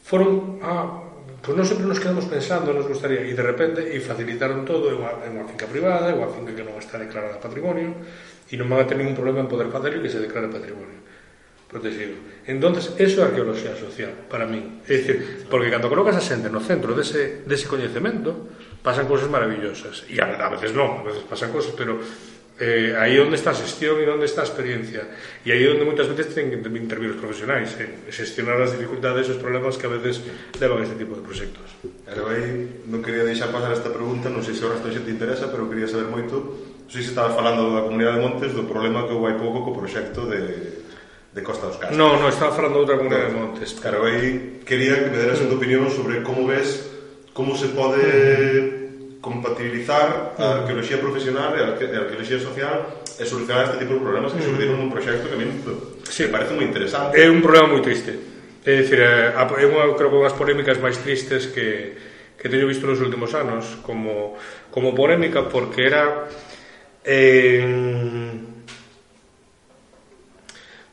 Foron 0.00 0.60
a 0.64 1.05
Pois 1.46 1.54
non 1.54 1.62
sempre 1.62 1.86
nos 1.86 2.02
quedamos 2.02 2.26
pensando, 2.26 2.74
nos 2.74 2.90
gustaría, 2.90 3.22
e 3.22 3.30
de 3.30 3.44
repente, 3.46 3.78
e 3.78 4.02
facilitaron 4.02 4.66
todo, 4.66 4.90
é 4.90 4.98
unha, 4.98 5.14
é 5.22 5.30
unha 5.30 5.46
finca 5.46 5.70
privada, 5.70 6.10
é 6.10 6.14
unha 6.18 6.26
finca 6.26 6.50
que 6.50 6.66
non 6.66 6.74
está 6.74 6.98
declarada 6.98 7.38
patrimonio, 7.38 8.02
e 8.50 8.58
non 8.58 8.66
van 8.66 8.82
a 8.82 8.88
ter 8.90 8.98
ningún 8.98 9.14
problema 9.14 9.46
en 9.46 9.46
poder 9.46 9.70
facer 9.70 10.02
que 10.02 10.10
se 10.10 10.18
declare 10.18 10.50
patrimonio 10.50 11.06
protegido. 11.70 12.18
Entonces, 12.46 12.94
eso 12.98 13.22
é 13.22 13.30
arqueoloxía 13.30 13.74
social 13.78 14.26
para 14.26 14.46
min. 14.46 14.82
É 14.90 14.98
dicir, 14.98 15.46
porque 15.46 15.70
cando 15.70 15.86
colocas 15.86 16.18
a 16.18 16.22
xente 16.22 16.50
no 16.50 16.58
centro 16.58 16.98
dese, 16.98 17.46
dese 17.46 17.70
coñecemento, 17.70 18.50
pasan 18.82 19.06
cousas 19.06 19.30
maravillosas. 19.30 20.06
E 20.10 20.18
a, 20.18 20.26
a 20.26 20.50
veces 20.50 20.74
non, 20.74 21.02
a 21.02 21.06
veces 21.06 21.26
pasan 21.26 21.54
cousas, 21.54 21.74
pero 21.78 21.98
Eh, 22.56 22.96
aí 22.96 23.20
onde 23.20 23.36
está 23.36 23.52
a 23.52 23.60
xestión 23.60 24.00
e 24.00 24.08
onde 24.08 24.24
está 24.24 24.40
a 24.40 24.48
experiencia. 24.48 25.04
E 25.44 25.52
aí 25.52 25.60
onde 25.68 25.84
moitas 25.84 26.08
veces 26.08 26.32
ten 26.32 26.48
que 26.48 26.56
intervir 26.56 27.12
os 27.12 27.20
profesionais 27.20 27.68
en 27.76 28.08
eh? 28.08 28.08
xestionar 28.08 28.56
as 28.56 28.72
dificultades 28.72 29.28
e 29.28 29.36
os 29.36 29.40
problemas 29.40 29.76
que 29.76 29.84
a 29.84 29.92
veces 29.92 30.24
levan 30.56 30.80
este 30.80 30.96
tipo 30.96 31.12
de 31.12 31.20
proxectos. 31.20 31.68
Pero 32.08 32.32
aí 32.32 32.80
non 32.88 33.04
quería 33.04 33.28
deixar 33.28 33.52
pasar 33.52 33.76
esta 33.76 33.92
pregunta 33.92 34.32
non 34.32 34.40
sei 34.40 34.56
se 34.56 34.64
o 34.64 34.72
resto 34.72 34.88
xa 34.88 35.04
te 35.04 35.12
interesa 35.12 35.52
pero 35.52 35.68
quería 35.68 35.84
saber 35.84 36.08
moito. 36.08 36.64
Non 36.88 36.88
sei 36.88 37.04
se 37.04 37.12
estaba 37.12 37.28
falando 37.36 37.76
da 37.76 37.84
comunidade 37.84 38.16
de 38.16 38.24
Montes 38.24 38.50
do 38.56 38.64
problema 38.64 39.04
que 39.04 39.12
houve 39.12 39.28
hai 39.28 39.36
pouco 39.36 39.60
co 39.60 39.76
proxecto 39.76 40.24
de, 40.24 40.80
de 41.36 41.40
Costa 41.44 41.68
dos 41.68 41.76
Castros 41.76 42.00
Non, 42.00 42.16
non, 42.16 42.32
estaba 42.32 42.56
falando 42.56 42.80
outra 42.80 42.96
comunidade 42.96 43.36
de 43.36 43.36
Montes. 43.36 43.76
Claro, 43.76 44.08
aí 44.08 44.64
quería 44.64 44.96
que 45.04 45.12
me 45.12 45.20
deras 45.20 45.44
mm. 45.44 45.52
unha 45.52 45.60
opinión 45.60 45.84
sobre 45.92 46.24
como 46.24 46.48
ves 46.48 46.88
como 47.36 47.52
se 47.52 47.68
pode 47.76 48.00
mm 48.00 48.85
compatibilizar 49.26 50.38
a 50.38 50.62
arqueoloxía 50.62 51.02
profesional 51.02 51.50
e 51.58 51.60
a 51.66 51.74
arqueoloxía 51.74 52.38
social 52.38 53.02
e 53.18 53.26
solucionar 53.26 53.66
este 53.66 53.82
tipo 53.82 53.98
de 53.98 54.00
problemas 54.06 54.30
que 54.30 54.38
mm. 54.38 54.46
surdiron 54.46 54.78
nun 54.78 54.86
proxecto 54.86 55.26
que 55.26 55.34
a 55.34 55.40
mí 55.42 55.50
sí. 56.06 56.30
me 56.30 56.30
parece 56.30 56.54
moi 56.54 56.62
interesante. 56.62 57.18
É 57.18 57.26
un 57.26 57.42
problema 57.42 57.74
moi 57.74 57.82
triste. 57.82 58.14
É 58.62 58.86
dicir, 58.86 59.02
é 59.02 59.34
unha, 59.34 59.82
creo 59.98 60.14
que 60.14 60.18
unhas 60.22 60.38
polémicas 60.38 60.78
máis 60.78 61.02
tristes 61.02 61.50
que, 61.50 61.98
que 62.38 62.46
teño 62.46 62.70
visto 62.70 62.86
nos 62.86 63.02
últimos 63.02 63.34
anos 63.34 63.82
como, 63.82 64.38
como 64.70 64.94
polémica 64.94 65.50
porque 65.50 65.90
era 65.90 66.30
eh, 67.02 67.66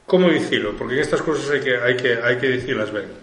como 0.10 0.34
dicilo? 0.34 0.74
Porque 0.74 0.98
en 0.98 1.06
estas 1.06 1.22
cousas 1.22 1.46
hai 1.54 1.62
que, 1.62 1.78
hai 1.78 1.94
que, 1.94 2.18
hai 2.18 2.42
que 2.42 2.50
dicilas 2.50 2.90
ben. 2.90 3.14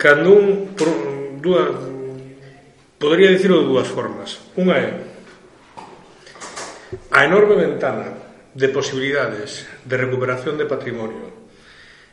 Cando 0.00 0.32
un, 0.32 0.72
dúas, 1.44 1.92
Podería 3.02 3.34
dicirlo 3.34 3.66
de 3.66 3.66
dúas 3.66 3.90
formas. 3.90 4.38
Unha 4.54 4.78
é 4.78 4.90
a 7.10 7.26
enorme 7.26 7.58
ventana 7.58 8.14
de 8.54 8.70
posibilidades 8.70 9.66
de 9.82 9.98
recuperación 9.98 10.54
de 10.54 10.70
patrimonio 10.70 11.50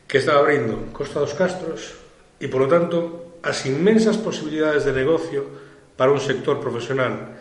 que 0.09 0.17
está 0.17 0.41
abrindo 0.41 0.89
Costa 0.89 1.21
dos 1.21 1.37
Castros 1.37 1.93
e, 2.41 2.49
polo 2.49 2.65
tanto, 2.65 3.37
as 3.45 3.69
inmensas 3.69 4.17
posibilidades 4.17 4.81
de 4.81 4.97
negocio 4.97 5.45
para 5.93 6.09
un 6.09 6.17
sector 6.17 6.57
profesional 6.57 7.37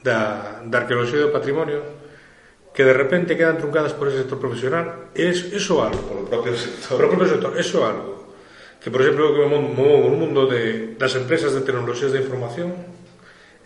da, 0.00 0.64
da 0.64 0.76
arqueoloxía 0.80 1.20
do 1.20 1.36
patrimonio 1.36 1.84
que 2.72 2.80
de 2.80 2.96
repente 2.96 3.36
quedan 3.36 3.60
truncadas 3.60 3.92
por 3.92 4.08
ese 4.08 4.24
sector 4.24 4.40
profesional, 4.40 5.12
es, 5.12 5.52
eso 5.52 5.84
algo. 5.84 6.00
Por 6.00 6.16
o 6.24 6.28
propio 6.32 6.56
sector. 6.56 6.96
Polo 6.96 7.12
propio 7.12 7.28
sector, 7.28 7.52
eso 7.60 7.84
algo 7.84 8.25
que 8.80 8.90
por 8.90 9.02
exemplo 9.02 9.32
movo 9.48 10.06
o 10.06 10.10
mundo 10.12 10.46
de, 10.46 10.94
das 10.96 11.14
empresas 11.16 11.52
de 11.52 11.62
tecnoloxías 11.62 12.12
de 12.12 12.22
información 12.22 12.72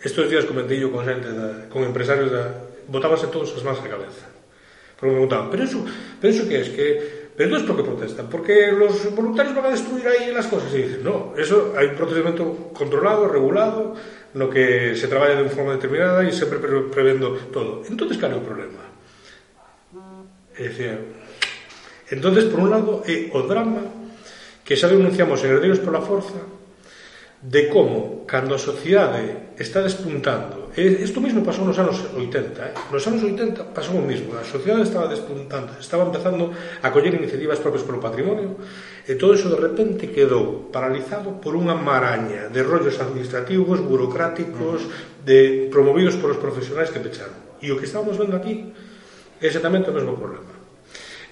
estes 0.01 0.29
días 0.29 0.49
comentei 0.49 0.81
yo 0.81 0.89
con 0.89 1.05
xente 1.05 1.29
da, 1.29 1.69
con 1.69 1.85
empresarios 1.85 2.33
da, 2.33 2.67
botábase 2.89 3.29
todos 3.29 3.53
as 3.53 3.63
mans 3.63 3.79
a 3.79 3.87
cabeza 3.87 4.25
porque 4.97 5.13
me 5.13 5.23
preguntaban 5.23 5.49
pero 5.49 5.63
eso, 5.63 5.79
pero 6.17 6.29
eso 6.33 6.43
que 6.47 6.57
es 6.61 6.69
que 6.71 6.87
pero 7.35 7.57
entón 7.57 7.65
por 7.65 7.75
que 7.77 7.89
protestan? 7.89 8.27
Porque 8.27 8.71
los 8.71 9.15
voluntarios 9.15 9.55
van 9.55 9.65
a 9.65 9.69
destruir 9.69 10.05
aí 10.05 10.31
las 10.31 10.47
cosas. 10.47 10.73
E 10.75 10.83
dicen, 10.83 11.01
no, 11.01 11.33
eso 11.39 11.73
hai 11.79 11.89
un 11.89 11.97
procedimento 11.97 12.69
controlado, 12.75 13.31
regulado, 13.31 13.95
no 14.35 14.45
que 14.51 14.93
se 14.99 15.07
traballa 15.07 15.39
de 15.39 15.49
forma 15.49 15.73
determinada 15.79 16.21
e 16.27 16.35
sempre 16.35 16.59
pre 16.59 16.91
prevendo 16.91 17.33
todo. 17.49 17.87
Entonces, 17.87 18.19
cal 18.19 18.35
é 18.35 18.37
o 18.37 18.43
problema? 18.43 18.83
É 20.53 20.69
dicir, 20.69 21.01
entonces, 22.11 22.51
por 22.51 22.59
un 22.59 22.69
lado, 22.69 23.01
é 23.07 23.31
o 23.31 23.41
drama 23.47 24.00
que 24.71 24.79
xa 24.79 24.87
denunciamos 24.87 25.43
en 25.43 25.51
Herdeiros 25.51 25.83
pola 25.83 25.99
Forza, 25.99 26.47
de 27.43 27.67
como, 27.67 28.23
cando 28.23 28.55
a 28.55 28.61
sociedade 28.63 29.51
está 29.59 29.83
despuntando, 29.83 30.71
e 30.71 31.03
isto 31.03 31.19
mesmo 31.19 31.43
pasou 31.43 31.67
nos 31.67 31.75
anos 31.75 31.99
80, 32.15 32.71
eh? 32.71 32.73
nos 32.87 33.03
anos 33.03 33.19
80 33.19 33.75
pasou 33.75 33.99
o 33.99 34.07
mismo, 34.07 34.31
a 34.31 34.47
sociedade 34.47 34.87
estaba 34.87 35.11
despuntando, 35.11 35.75
estaba 35.75 36.07
empezando 36.07 36.55
a 36.55 36.87
coller 36.87 37.19
iniciativas 37.19 37.59
propias 37.59 37.83
polo 37.83 37.99
patrimonio, 37.99 38.63
e 39.03 39.19
todo 39.19 39.35
iso 39.35 39.51
de 39.51 39.59
repente 39.59 40.07
quedou 40.07 40.71
paralizado 40.71 41.43
por 41.43 41.59
unha 41.59 41.75
maraña 41.75 42.47
de 42.47 42.63
rollos 42.63 42.95
administrativos, 43.03 43.83
burocráticos, 43.83 44.87
de 45.27 45.67
promovidos 45.67 46.15
polos 46.15 46.39
profesionais 46.39 46.95
que 46.95 47.03
pecharon. 47.03 47.59
E 47.59 47.67
o 47.67 47.75
que 47.75 47.91
estábamos 47.91 48.15
vendo 48.15 48.39
aquí 48.39 48.71
é 49.35 49.51
exactamente 49.51 49.91
o 49.91 49.95
mesmo 49.99 50.15
problema. 50.15 50.55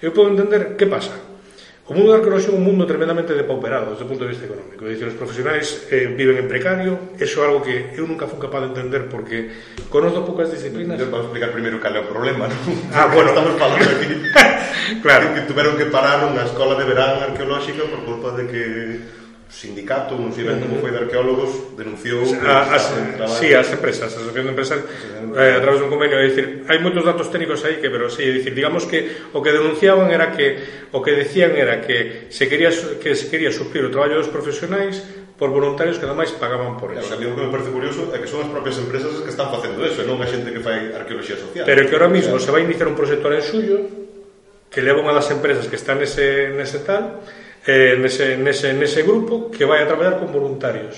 Eu 0.04 0.12
podo 0.12 0.28
entender 0.28 0.76
que 0.76 0.84
pasa, 0.84 1.29
O 1.90 1.92
mundo 1.92 2.14
da 2.14 2.22
arqueoloxía 2.22 2.54
é 2.54 2.56
un 2.56 2.62
mundo 2.62 2.86
tremendamente 2.86 3.34
depauperado 3.34 3.90
desde 3.90 4.06
o 4.06 4.10
punto 4.14 4.22
de 4.22 4.30
vista 4.30 4.46
económico. 4.46 4.86
É 4.86 4.94
dicir, 4.94 5.10
os 5.10 5.18
profesionais 5.18 5.90
eh, 5.90 6.06
viven 6.14 6.38
en 6.38 6.46
precario, 6.46 7.18
eso 7.18 7.42
é 7.42 7.50
algo 7.50 7.66
que 7.66 7.98
eu 7.98 8.06
nunca 8.06 8.30
fui 8.30 8.38
capaz 8.38 8.62
de 8.62 8.70
entender 8.70 9.10
porque 9.10 9.50
conozco 9.90 10.22
poucas 10.22 10.54
disciplinas. 10.54 11.02
Vamos 11.10 11.26
explicar 11.26 11.50
primeiro 11.50 11.82
cal 11.82 11.90
é 11.90 11.98
o 11.98 12.06
problema, 12.06 12.46
non? 12.46 12.62
Ah, 12.94 13.10
bueno. 13.14 13.34
Estamos 13.34 13.58
falando 13.58 13.82
aquí. 13.90 14.06
claro. 15.02 15.34
Que, 15.34 15.42
que 15.42 15.46
tuveron 15.50 15.74
que 15.74 15.90
parar 15.90 16.22
unha 16.30 16.46
escola 16.46 16.78
de 16.78 16.86
verán 16.86 17.26
arqueolóxica 17.26 17.82
por 17.82 18.06
culpa 18.06 18.38
de 18.38 18.46
que 18.46 18.62
sindicato, 19.50 20.14
non 20.14 20.30
sei 20.30 20.46
ben 20.46 20.62
como 20.62 20.78
foi 20.78 20.94
de 20.94 21.02
arqueólogos, 21.02 21.74
denunciou 21.74 22.22
a, 22.46 22.70
as, 22.70 22.86
sí, 23.34 23.50
as 23.50 23.66
empresas, 23.74 24.06
as 24.06 24.22
asociacións 24.22 24.46
de 24.46 24.52
empresas 24.54 24.78
eh, 24.78 25.58
a 25.58 25.60
través 25.60 25.82
dun 25.82 25.90
convenio, 25.90 26.22
é 26.22 26.30
dicir, 26.30 26.62
hai 26.70 26.78
moitos 26.78 27.02
datos 27.02 27.26
técnicos 27.34 27.66
aí 27.66 27.82
que, 27.82 27.90
pero 27.90 28.06
sí, 28.06 28.22
é 28.22 28.30
dicir, 28.30 28.54
digamos 28.54 28.86
que 28.86 29.10
o 29.34 29.42
que 29.42 29.50
denunciaban 29.50 30.06
era 30.14 30.30
que 30.30 30.86
o 30.94 31.02
que 31.02 31.18
decían 31.18 31.58
era 31.58 31.82
que 31.82 32.30
se 32.30 32.46
quería 32.46 32.70
que 33.02 33.18
se 33.18 33.26
quería 33.26 33.50
suplir 33.50 33.82
o 33.82 33.90
traballo 33.90 34.22
dos 34.22 34.30
profesionais 34.30 35.02
por 35.34 35.50
voluntarios 35.50 35.98
que 35.98 36.06
ademais 36.06 36.30
pagaban 36.30 36.78
por 36.78 36.94
eso. 36.94 37.10
Claro, 37.10 37.34
o 37.34 37.34
que 37.34 37.42
me 37.42 37.50
parece 37.50 37.74
curioso 37.74 38.14
é 38.14 38.22
que 38.22 38.30
son 38.30 38.46
as 38.46 38.50
propias 38.54 38.78
empresas 38.78 39.18
que 39.18 39.34
están 39.34 39.50
facendo 39.50 39.82
eso, 39.82 39.98
e 39.98 40.06
non 40.06 40.22
a 40.22 40.30
xente 40.30 40.54
que 40.54 40.62
fai 40.62 40.94
arqueoloxía 40.94 41.34
social. 41.34 41.66
Pero 41.66 41.90
que 41.90 41.94
ahora 41.98 42.06
mismo 42.06 42.38
claro. 42.38 42.46
se 42.46 42.50
vai 42.54 42.62
iniciar 42.62 42.86
un 42.86 42.94
proxecto 42.94 43.26
en 43.34 43.42
suyo 43.42 43.76
que 44.70 44.78
leva 44.78 45.02
unha 45.02 45.10
das 45.10 45.26
empresas 45.34 45.66
que 45.66 45.74
está 45.74 45.98
nese, 45.98 46.54
nese 46.54 46.86
tal 46.86 47.18
eh, 47.66 47.96
nese, 48.00 48.36
nese, 48.36 48.72
nese 48.72 49.02
grupo 49.02 49.50
que 49.50 49.64
vai 49.68 49.84
a 49.84 49.88
traballar 49.88 50.16
con 50.16 50.32
voluntarios. 50.32 50.96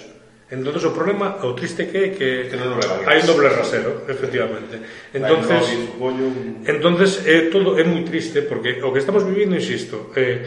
Entón, 0.52 0.76
o 0.76 0.92
problema, 0.92 1.40
o 1.48 1.56
triste 1.56 1.88
que 1.88 1.98
é 1.98 2.08
que, 2.12 2.52
que 2.52 2.56
non 2.60 2.76
hai 3.08 3.24
un 3.24 3.26
doble 3.26 3.48
rasero, 3.48 4.04
efectivamente. 4.04 4.76
Entonces, 5.16 5.64
un... 5.96 6.60
entonces 6.68 7.24
eh, 7.24 7.48
todo 7.48 7.80
é 7.80 7.84
moi 7.88 8.04
triste, 8.04 8.44
porque 8.44 8.84
o 8.84 8.92
que 8.92 9.00
estamos 9.00 9.24
vivindo, 9.24 9.56
insisto, 9.56 10.12
eh, 10.12 10.44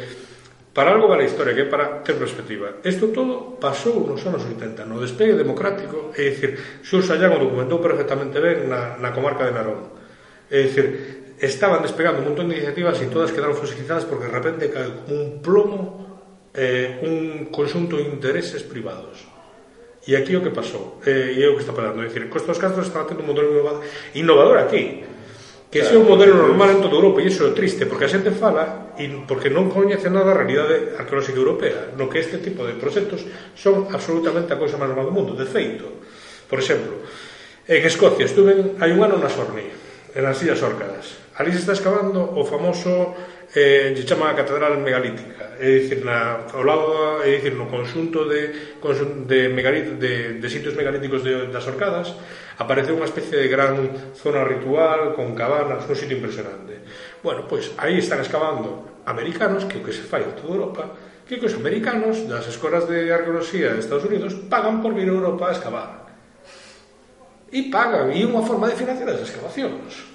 para 0.78 0.94
algo 0.94 1.10
vale 1.10 1.26
a 1.26 1.32
historia, 1.34 1.58
que 1.58 1.66
é 1.66 1.70
para 1.74 2.06
ter 2.06 2.22
perspectiva. 2.22 2.78
Isto 2.86 3.10
todo 3.10 3.58
pasou 3.58 4.06
nos 4.06 4.22
anos 4.30 4.46
80, 4.46 4.86
no 4.86 5.02
despegue 5.02 5.34
democrático, 5.34 6.14
é 6.14 6.30
dicir, 6.30 6.54
Xur 6.86 7.02
Sayán 7.02 7.34
o 7.34 7.42
documentou 7.42 7.82
perfectamente 7.82 8.38
ben 8.38 8.70
na, 8.70 9.02
na 9.02 9.10
comarca 9.10 9.50
de 9.50 9.58
Narón. 9.58 9.90
É 10.54 10.70
dicir, 10.70 11.34
estaban 11.42 11.82
despegando 11.82 12.22
un 12.22 12.30
montón 12.30 12.46
de 12.46 12.62
iniciativas 12.62 13.02
e 13.02 13.10
todas 13.10 13.34
quedaron 13.34 13.58
fosilizadas 13.58 14.06
porque 14.06 14.30
de 14.30 14.38
repente 14.38 14.70
cae 14.70 14.86
como 15.02 15.18
un 15.18 15.42
plomo 15.42 16.05
eh, 16.56 17.04
un 17.04 17.52
conxunto 17.52 18.00
de 18.00 18.08
intereses 18.08 18.64
privados. 18.64 19.28
E 20.06 20.14
aquí 20.16 20.38
o 20.38 20.42
que 20.42 20.54
pasou, 20.54 21.02
eh, 21.04 21.36
e 21.36 21.42
é 21.42 21.50
o 21.50 21.58
que 21.58 21.66
está 21.66 21.74
pasando, 21.74 22.00
é 22.02 22.08
dicir, 22.08 22.30
Costa 22.30 22.54
dos 22.54 22.62
Castros 22.62 22.88
está 22.88 23.04
tendo 23.04 23.26
un 23.26 23.30
modelo 23.34 23.82
innovador 24.14 24.62
aquí, 24.62 25.02
que 25.74 25.82
claro, 25.82 25.90
ese 25.90 25.94
é 25.98 26.00
un 26.00 26.08
modelo 26.08 26.38
normal 26.38 26.78
en 26.78 26.80
toda 26.80 26.96
Europa, 26.96 27.20
e 27.20 27.28
iso 27.28 27.44
é 27.44 27.58
triste, 27.58 27.90
porque 27.90 28.06
a 28.06 28.14
xente 28.14 28.30
fala 28.30 28.94
e 29.02 29.10
porque 29.26 29.50
non 29.50 29.68
coñece 29.68 30.08
nada 30.14 30.32
a 30.32 30.38
realidade 30.38 30.94
arqueolóxica 30.96 31.42
europea, 31.42 31.92
no 31.98 32.06
que 32.06 32.22
este 32.22 32.38
tipo 32.38 32.64
de 32.64 32.78
proxectos 32.78 33.26
son 33.58 33.90
absolutamente 33.90 34.54
a 34.54 34.62
cousa 34.62 34.78
máis 34.78 34.94
normal 34.94 35.10
do 35.10 35.16
mundo. 35.18 35.34
De 35.34 35.50
feito, 35.50 36.06
por 36.46 36.62
exemplo, 36.62 37.02
en 37.66 37.82
Escocia 37.82 38.30
estuve 38.30 38.78
hai 38.78 38.94
un 38.94 39.02
ano 39.02 39.18
na 39.18 39.28
Sorni, 39.28 39.66
nas 40.14 40.38
Illas 40.46 40.62
Órcadas. 40.62 41.18
Ali 41.36 41.52
se 41.52 41.66
está 41.66 41.74
excavando 41.74 42.24
o 42.24 42.46
famoso 42.46 43.18
eh, 43.56 43.96
se 43.96 44.04
chama 44.04 44.30
a 44.30 44.36
Catedral 44.36 44.76
Megalítica, 44.84 45.56
é 45.56 45.80
dicir, 45.80 46.04
na, 46.04 46.44
ao 46.52 46.64
lado, 46.64 47.24
é 47.24 47.40
dicir, 47.40 47.56
no 47.56 47.72
conxunto 47.72 48.28
de, 48.28 48.76
de, 49.24 49.48
megalit, 49.48 49.96
de, 49.96 50.44
de 50.44 50.48
sitios 50.52 50.76
megalíticos 50.76 51.24
de, 51.24 51.48
das 51.48 51.64
Orcadas, 51.64 52.12
aparece 52.60 52.92
unha 52.92 53.08
especie 53.08 53.40
de 53.40 53.48
gran 53.48 53.80
zona 54.12 54.44
ritual 54.44 55.16
con 55.16 55.32
cabanas, 55.32 55.88
un 55.88 55.96
sitio 55.96 56.20
impresionante. 56.20 56.84
Bueno, 57.24 57.48
pois 57.48 57.72
aí 57.80 58.04
están 58.04 58.20
excavando 58.20 59.00
americanos, 59.08 59.64
que 59.64 59.80
o 59.80 59.84
que 59.88 59.96
se 59.96 60.04
fai 60.04 60.28
en 60.28 60.36
toda 60.36 60.60
Europa, 60.60 60.84
que 61.24 61.40
os 61.40 61.56
americanos 61.56 62.28
das 62.28 62.52
escolas 62.52 62.92
de 62.92 63.08
arqueoloxía 63.08 63.72
de 63.72 63.80
Estados 63.80 64.04
Unidos 64.04 64.36
pagan 64.52 64.84
por 64.84 64.92
vir 64.92 65.08
a 65.08 65.16
Europa 65.16 65.48
a 65.48 65.56
excavar. 65.56 65.90
E 67.56 67.72
pagan, 67.72 68.12
e 68.12 68.28
unha 68.28 68.44
forma 68.44 68.68
de 68.68 68.76
financiar 68.76 69.16
as 69.16 69.24
excavacións. 69.24 70.12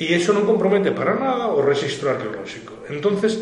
E 0.00 0.04
iso 0.16 0.32
non 0.32 0.48
compromete 0.48 0.90
para 0.96 1.14
nada 1.14 1.52
o 1.52 1.60
registro 1.60 2.08
arqueolóxico. 2.08 2.88
entonces 2.88 3.40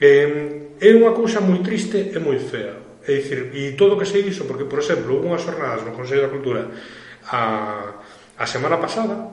eh, 0.00 0.76
é 0.80 0.90
unha 0.96 1.12
cousa 1.12 1.44
moi 1.44 1.60
triste 1.60 2.10
e 2.10 2.18
moi 2.18 2.40
fea. 2.40 3.04
É 3.04 3.20
dicir, 3.20 3.52
e 3.52 3.76
todo 3.76 3.96
o 3.96 3.98
que 4.00 4.08
se 4.08 4.20
iso, 4.20 4.44
porque, 4.44 4.64
por 4.64 4.80
exemplo, 4.80 5.12
houve 5.12 5.28
unhas 5.28 5.44
jornadas 5.44 5.84
no 5.84 5.92
Consello 5.92 6.28
da 6.28 6.32
Cultura 6.32 6.68
a, 7.28 7.42
a 8.36 8.46
semana 8.48 8.80
pasada 8.80 9.28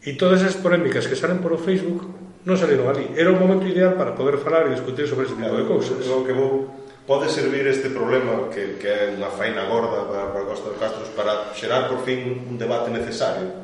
e 0.00 0.16
todas 0.16 0.40
esas 0.40 0.60
polémicas 0.60 1.04
que 1.08 1.16
salen 1.16 1.44
por 1.44 1.52
o 1.52 1.60
Facebook 1.60 2.08
non 2.42 2.58
saliron 2.58 2.90
ali. 2.90 3.06
Era 3.14 3.30
o 3.30 3.38
momento 3.38 3.68
ideal 3.68 3.94
para 3.94 4.16
poder 4.16 4.40
falar 4.40 4.66
e 4.66 4.74
discutir 4.74 5.06
sobre 5.06 5.30
ese 5.30 5.38
tipo 5.38 5.54
de 5.54 5.64
cousas. 5.68 6.02
O 6.10 6.26
que 6.26 6.34
vou 6.34 6.82
pode 7.06 7.30
servir 7.30 7.66
este 7.66 7.90
problema 7.90 8.50
que, 8.50 8.78
que 8.78 8.88
é 8.88 9.14
unha 9.14 9.30
faina 9.30 9.66
gorda 9.66 10.06
para, 10.06 10.30
para 10.30 10.46
Costa 10.46 10.74
de 10.74 10.78
Castros 10.78 11.10
para 11.14 11.50
xerar 11.54 11.90
por 11.90 12.02
fin 12.06 12.46
un 12.46 12.56
debate 12.58 12.90
necesario 12.90 13.61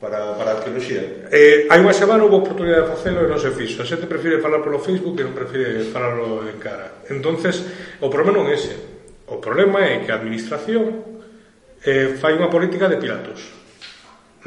para, 0.00 0.34
para 0.38 0.50
a 0.50 0.56
arqueoloxía? 0.58 1.28
Eh, 1.30 1.68
hai 1.70 1.78
unha 1.82 1.94
semana 1.94 2.24
houve 2.24 2.38
oportunidade 2.40 2.86
de 2.86 2.92
facelo 2.94 3.22
e 3.22 3.28
non 3.28 3.38
se 3.38 3.50
fixo. 3.54 3.82
A 3.82 3.86
xente 3.86 4.06
prefire 4.06 4.42
falar 4.42 4.62
polo 4.62 4.78
Facebook 4.78 5.18
e 5.18 5.26
non 5.26 5.34
prefire 5.34 5.84
falarlo 5.90 6.46
en 6.46 6.58
cara. 6.62 7.04
entonces 7.10 7.62
o 8.02 8.08
problema 8.08 8.42
non 8.42 8.46
é 8.50 8.54
ese. 8.54 8.74
O 9.28 9.42
problema 9.42 9.84
é 9.84 10.00
que 10.02 10.10
a 10.10 10.18
administración 10.18 11.04
eh, 11.84 12.16
fai 12.16 12.32
unha 12.34 12.48
política 12.48 12.88
de 12.88 12.96
pilatos 12.96 13.58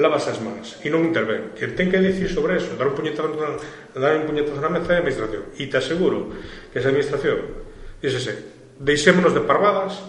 lavas 0.02 0.28
as 0.28 0.40
mans 0.40 0.80
e 0.82 0.88
non 0.90 1.03
intervén. 1.03 1.52
Que 1.52 1.69
ten 1.76 1.91
que 1.91 1.99
dicir 1.99 2.32
sobre 2.32 2.57
eso, 2.57 2.73
dar 2.80 2.88
un 2.88 2.95
puñetazo 2.95 3.36
na, 3.36 3.60
dar 3.95 4.15
un 4.18 4.26
puñetazo 4.26 4.60
na 4.64 4.72
mesa 4.72 4.95
da 4.95 5.03
administración. 5.03 5.52
E 5.60 5.68
te 5.68 5.78
aseguro 5.78 6.32
que 6.72 6.80
esa 6.80 6.90
administración, 6.90 7.38
díxese, 7.99 8.34
deixémonos 8.80 9.36
de 9.36 9.44
parvadas, 9.44 9.99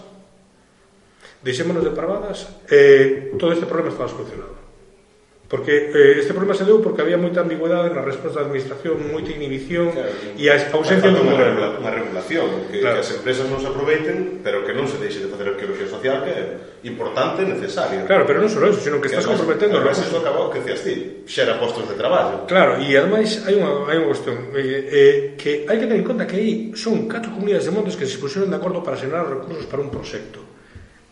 deixémonos 1.43 1.83
de 1.83 1.91
parvadas, 1.91 2.47
eh, 2.71 3.35
todo 3.35 3.51
este 3.51 3.67
problema 3.67 3.91
estaba 3.91 4.07
solucionado. 4.07 4.52
Porque 5.53 5.91
eh, 5.93 6.17
este 6.17 6.33
problema 6.33 6.57
se 6.57 6.65
deu 6.65 6.81
porque 6.81 7.05
había 7.05 7.13
moita 7.13 7.45
ambigüedade 7.45 7.93
na 7.93 8.01
resposta 8.01 8.41
da 8.41 8.49
administración, 8.49 8.97
moita 9.05 9.29
inhibición 9.29 9.93
claro, 9.93 10.09
e 10.33 10.49
a 10.49 10.57
ausencia 10.73 11.13
de 11.13 11.21
un 11.21 11.29
regula, 11.29 11.77
unha 11.77 11.93
regulación, 11.93 12.73
que, 12.73 12.81
claro. 12.81 12.97
que 12.97 13.05
as 13.05 13.13
empresas 13.13 13.45
non 13.45 13.61
se 13.61 13.69
aproveiten, 13.69 14.41
pero 14.41 14.65
que 14.65 14.73
non 14.73 14.89
se 14.89 14.97
deixe 14.97 15.21
de 15.21 15.29
facer 15.29 15.53
arqueoloxía 15.53 15.85
social 15.85 16.25
que 16.25 16.33
é 16.33 16.41
importante 16.89 17.45
e 17.45 17.53
necesaria. 17.53 18.01
Claro, 18.01 18.25
pero 18.25 18.41
non 18.41 18.49
só 18.49 18.65
eso, 18.65 18.81
sino 18.81 18.97
que, 18.97 19.05
que 19.05 19.13
estás 19.13 19.29
comprometendo... 19.29 19.77
comprometendo 19.77 19.93
además, 19.93 20.01
recursos. 20.01 20.25
Acabou, 20.25 20.49
que 20.49 20.57
decías 20.65 20.81
ti, 20.81 20.93
xera 21.29 21.61
postos 21.61 21.85
de 21.85 22.01
traballo. 22.01 22.49
Claro, 22.49 22.81
e 22.81 22.89
ademais 22.97 23.45
hai 23.45 23.53
unha, 23.53 23.85
hai 23.93 24.01
unha 24.01 24.09
cuestión 24.09 24.57
eh, 24.57 24.57
eh, 24.57 25.17
que 25.37 25.69
hai 25.69 25.77
que 25.77 25.85
tener 25.85 26.01
en 26.01 26.07
conta 26.09 26.25
que 26.25 26.41
aí 26.41 26.73
son 26.73 27.05
catro 27.05 27.29
comunidades 27.29 27.69
de 27.69 27.77
montes 27.77 27.93
que 27.93 28.09
se 28.09 28.17
pusieron 28.17 28.49
de 28.49 28.57
acordo 28.57 28.81
para 28.81 28.97
xerar 28.97 29.29
recursos 29.29 29.69
para 29.69 29.85
un 29.85 29.93
proxecto. 29.93 30.41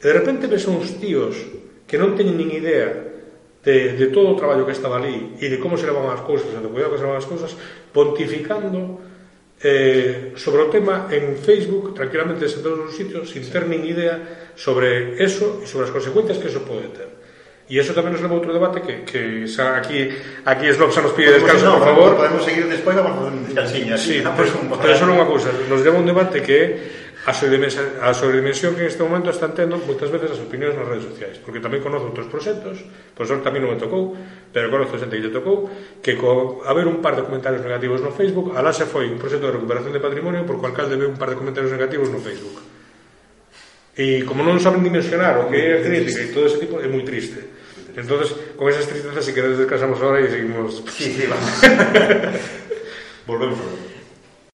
E 0.02 0.10
de 0.10 0.18
repente 0.18 0.50
ves 0.50 0.66
uns 0.66 0.98
tíos 0.98 1.38
que 1.86 2.02
non 2.02 2.18
teñen 2.18 2.42
nin 2.42 2.50
idea 2.50 3.11
de, 3.64 3.94
de 3.94 4.08
todo 4.08 4.34
o 4.34 4.36
traballo 4.36 4.66
que 4.66 4.74
estaba 4.74 4.98
ali 4.98 5.38
e 5.38 5.46
de 5.46 5.62
como 5.62 5.78
se 5.78 5.86
levan 5.86 6.10
as 6.10 6.26
cousas 6.26 6.50
e 6.50 6.60
do 6.60 6.74
cuidado 6.74 6.98
que 6.98 7.00
se 7.00 7.06
levan 7.06 7.22
as 7.22 7.30
cousas 7.30 7.54
pontificando 7.94 8.98
eh, 9.62 10.34
sobre 10.34 10.66
o 10.66 10.68
tema 10.74 11.06
en 11.14 11.38
Facebook 11.38 11.94
tranquilamente 11.94 12.50
en 12.50 12.62
todos 12.66 12.90
os 12.90 12.94
sitios 12.98 13.30
sin 13.30 13.46
ter 13.46 13.70
nin 13.70 13.86
idea 13.86 14.52
sobre 14.58 15.22
eso 15.22 15.62
e 15.62 15.70
sobre 15.70 15.86
as 15.86 15.94
consecuencias 15.94 16.42
que 16.42 16.50
eso 16.50 16.66
pode 16.66 16.90
ter 16.90 17.22
E 17.72 17.80
eso 17.80 17.96
tamén 17.96 18.12
nos 18.12 18.20
leva 18.20 18.36
a 18.36 18.40
outro 18.44 18.52
debate 18.52 18.84
que, 18.84 19.08
que 19.08 19.48
xa 19.48 19.80
aquí 19.80 20.12
aquí 20.44 20.68
Slob 20.76 20.92
xa 20.92 21.08
nos 21.08 21.16
pide 21.16 21.40
descanso, 21.40 21.72
no, 21.72 21.80
por 21.80 21.88
favor. 21.88 22.12
Podemos 22.20 22.44
seguir 22.44 22.68
despois, 22.68 23.00
vamos 23.00 23.16
a 23.16 23.32
descansiña. 23.32 23.96
Sí, 23.96 24.20
pero, 24.36 24.76
pero 24.76 24.92
eso 24.92 25.08
non 25.08 25.16
unha 25.16 25.24
cousa. 25.24 25.56
Nos 25.72 25.80
leva 25.80 25.96
un 25.96 26.04
debate 26.04 26.44
que 26.44 26.60
a 27.26 27.34
sobredimensión, 27.34 27.86
a 28.02 28.14
sobredimensión 28.14 28.74
que 28.74 28.82
en 28.82 28.88
este 28.88 29.04
momento 29.04 29.30
están 29.30 29.54
tendo 29.54 29.78
moitas 29.78 30.10
veces 30.10 30.34
as 30.34 30.42
opinións 30.42 30.74
nas 30.74 30.90
redes 30.90 31.06
sociais 31.06 31.38
porque 31.38 31.62
tamén 31.62 31.78
conozo 31.78 32.10
outros 32.10 32.26
proxectos 32.26 32.82
por 33.14 33.30
sorte 33.30 33.46
a 33.46 33.54
mí 33.54 33.62
non 33.62 33.70
me 33.70 33.78
tocou 33.78 34.18
pero 34.50 34.74
conozo 34.74 34.98
xente 34.98 35.22
que 35.22 35.30
lle 35.30 35.34
tocou 35.34 35.70
que 36.02 36.18
co 36.18 36.66
haber 36.66 36.90
un 36.90 36.98
par 36.98 37.14
de 37.14 37.22
comentarios 37.22 37.62
negativos 37.62 38.02
no 38.02 38.10
Facebook 38.10 38.58
alá 38.58 38.74
se 38.74 38.90
foi 38.90 39.06
un 39.06 39.22
proxecto 39.22 39.46
de 39.46 39.54
recuperación 39.54 39.94
de 39.94 40.02
patrimonio 40.02 40.50
porque 40.50 40.66
o 40.66 40.70
alcalde 40.74 40.98
ve 40.98 41.06
un 41.06 41.20
par 41.22 41.30
de 41.30 41.38
comentarios 41.38 41.70
negativos 41.70 42.10
no 42.10 42.18
Facebook. 42.18 42.58
E 43.94 44.26
como 44.26 44.42
non 44.42 44.58
saben 44.58 44.82
dimensionar 44.82 45.38
o 45.38 45.46
que 45.46 45.62
é 45.62 45.78
a 45.78 45.84
crítica 45.86 46.26
e 46.26 46.34
todo 46.34 46.50
ese 46.50 46.58
tipo 46.58 46.82
é 46.82 46.90
moi 46.90 47.06
triste. 47.06 47.38
Entonces 47.94 48.34
con 48.58 48.66
esas 48.66 48.90
tristezas 48.90 49.22
si 49.22 49.30
queredes 49.30 49.62
descansamos 49.62 50.02
ahora 50.02 50.26
e 50.26 50.32
seguimos. 50.32 50.82
Sí, 50.90 51.14
sí, 51.14 51.30
vamos. 51.30 51.54
Volvemos 53.30 53.62
a 53.62 53.66
ver. 53.70 53.91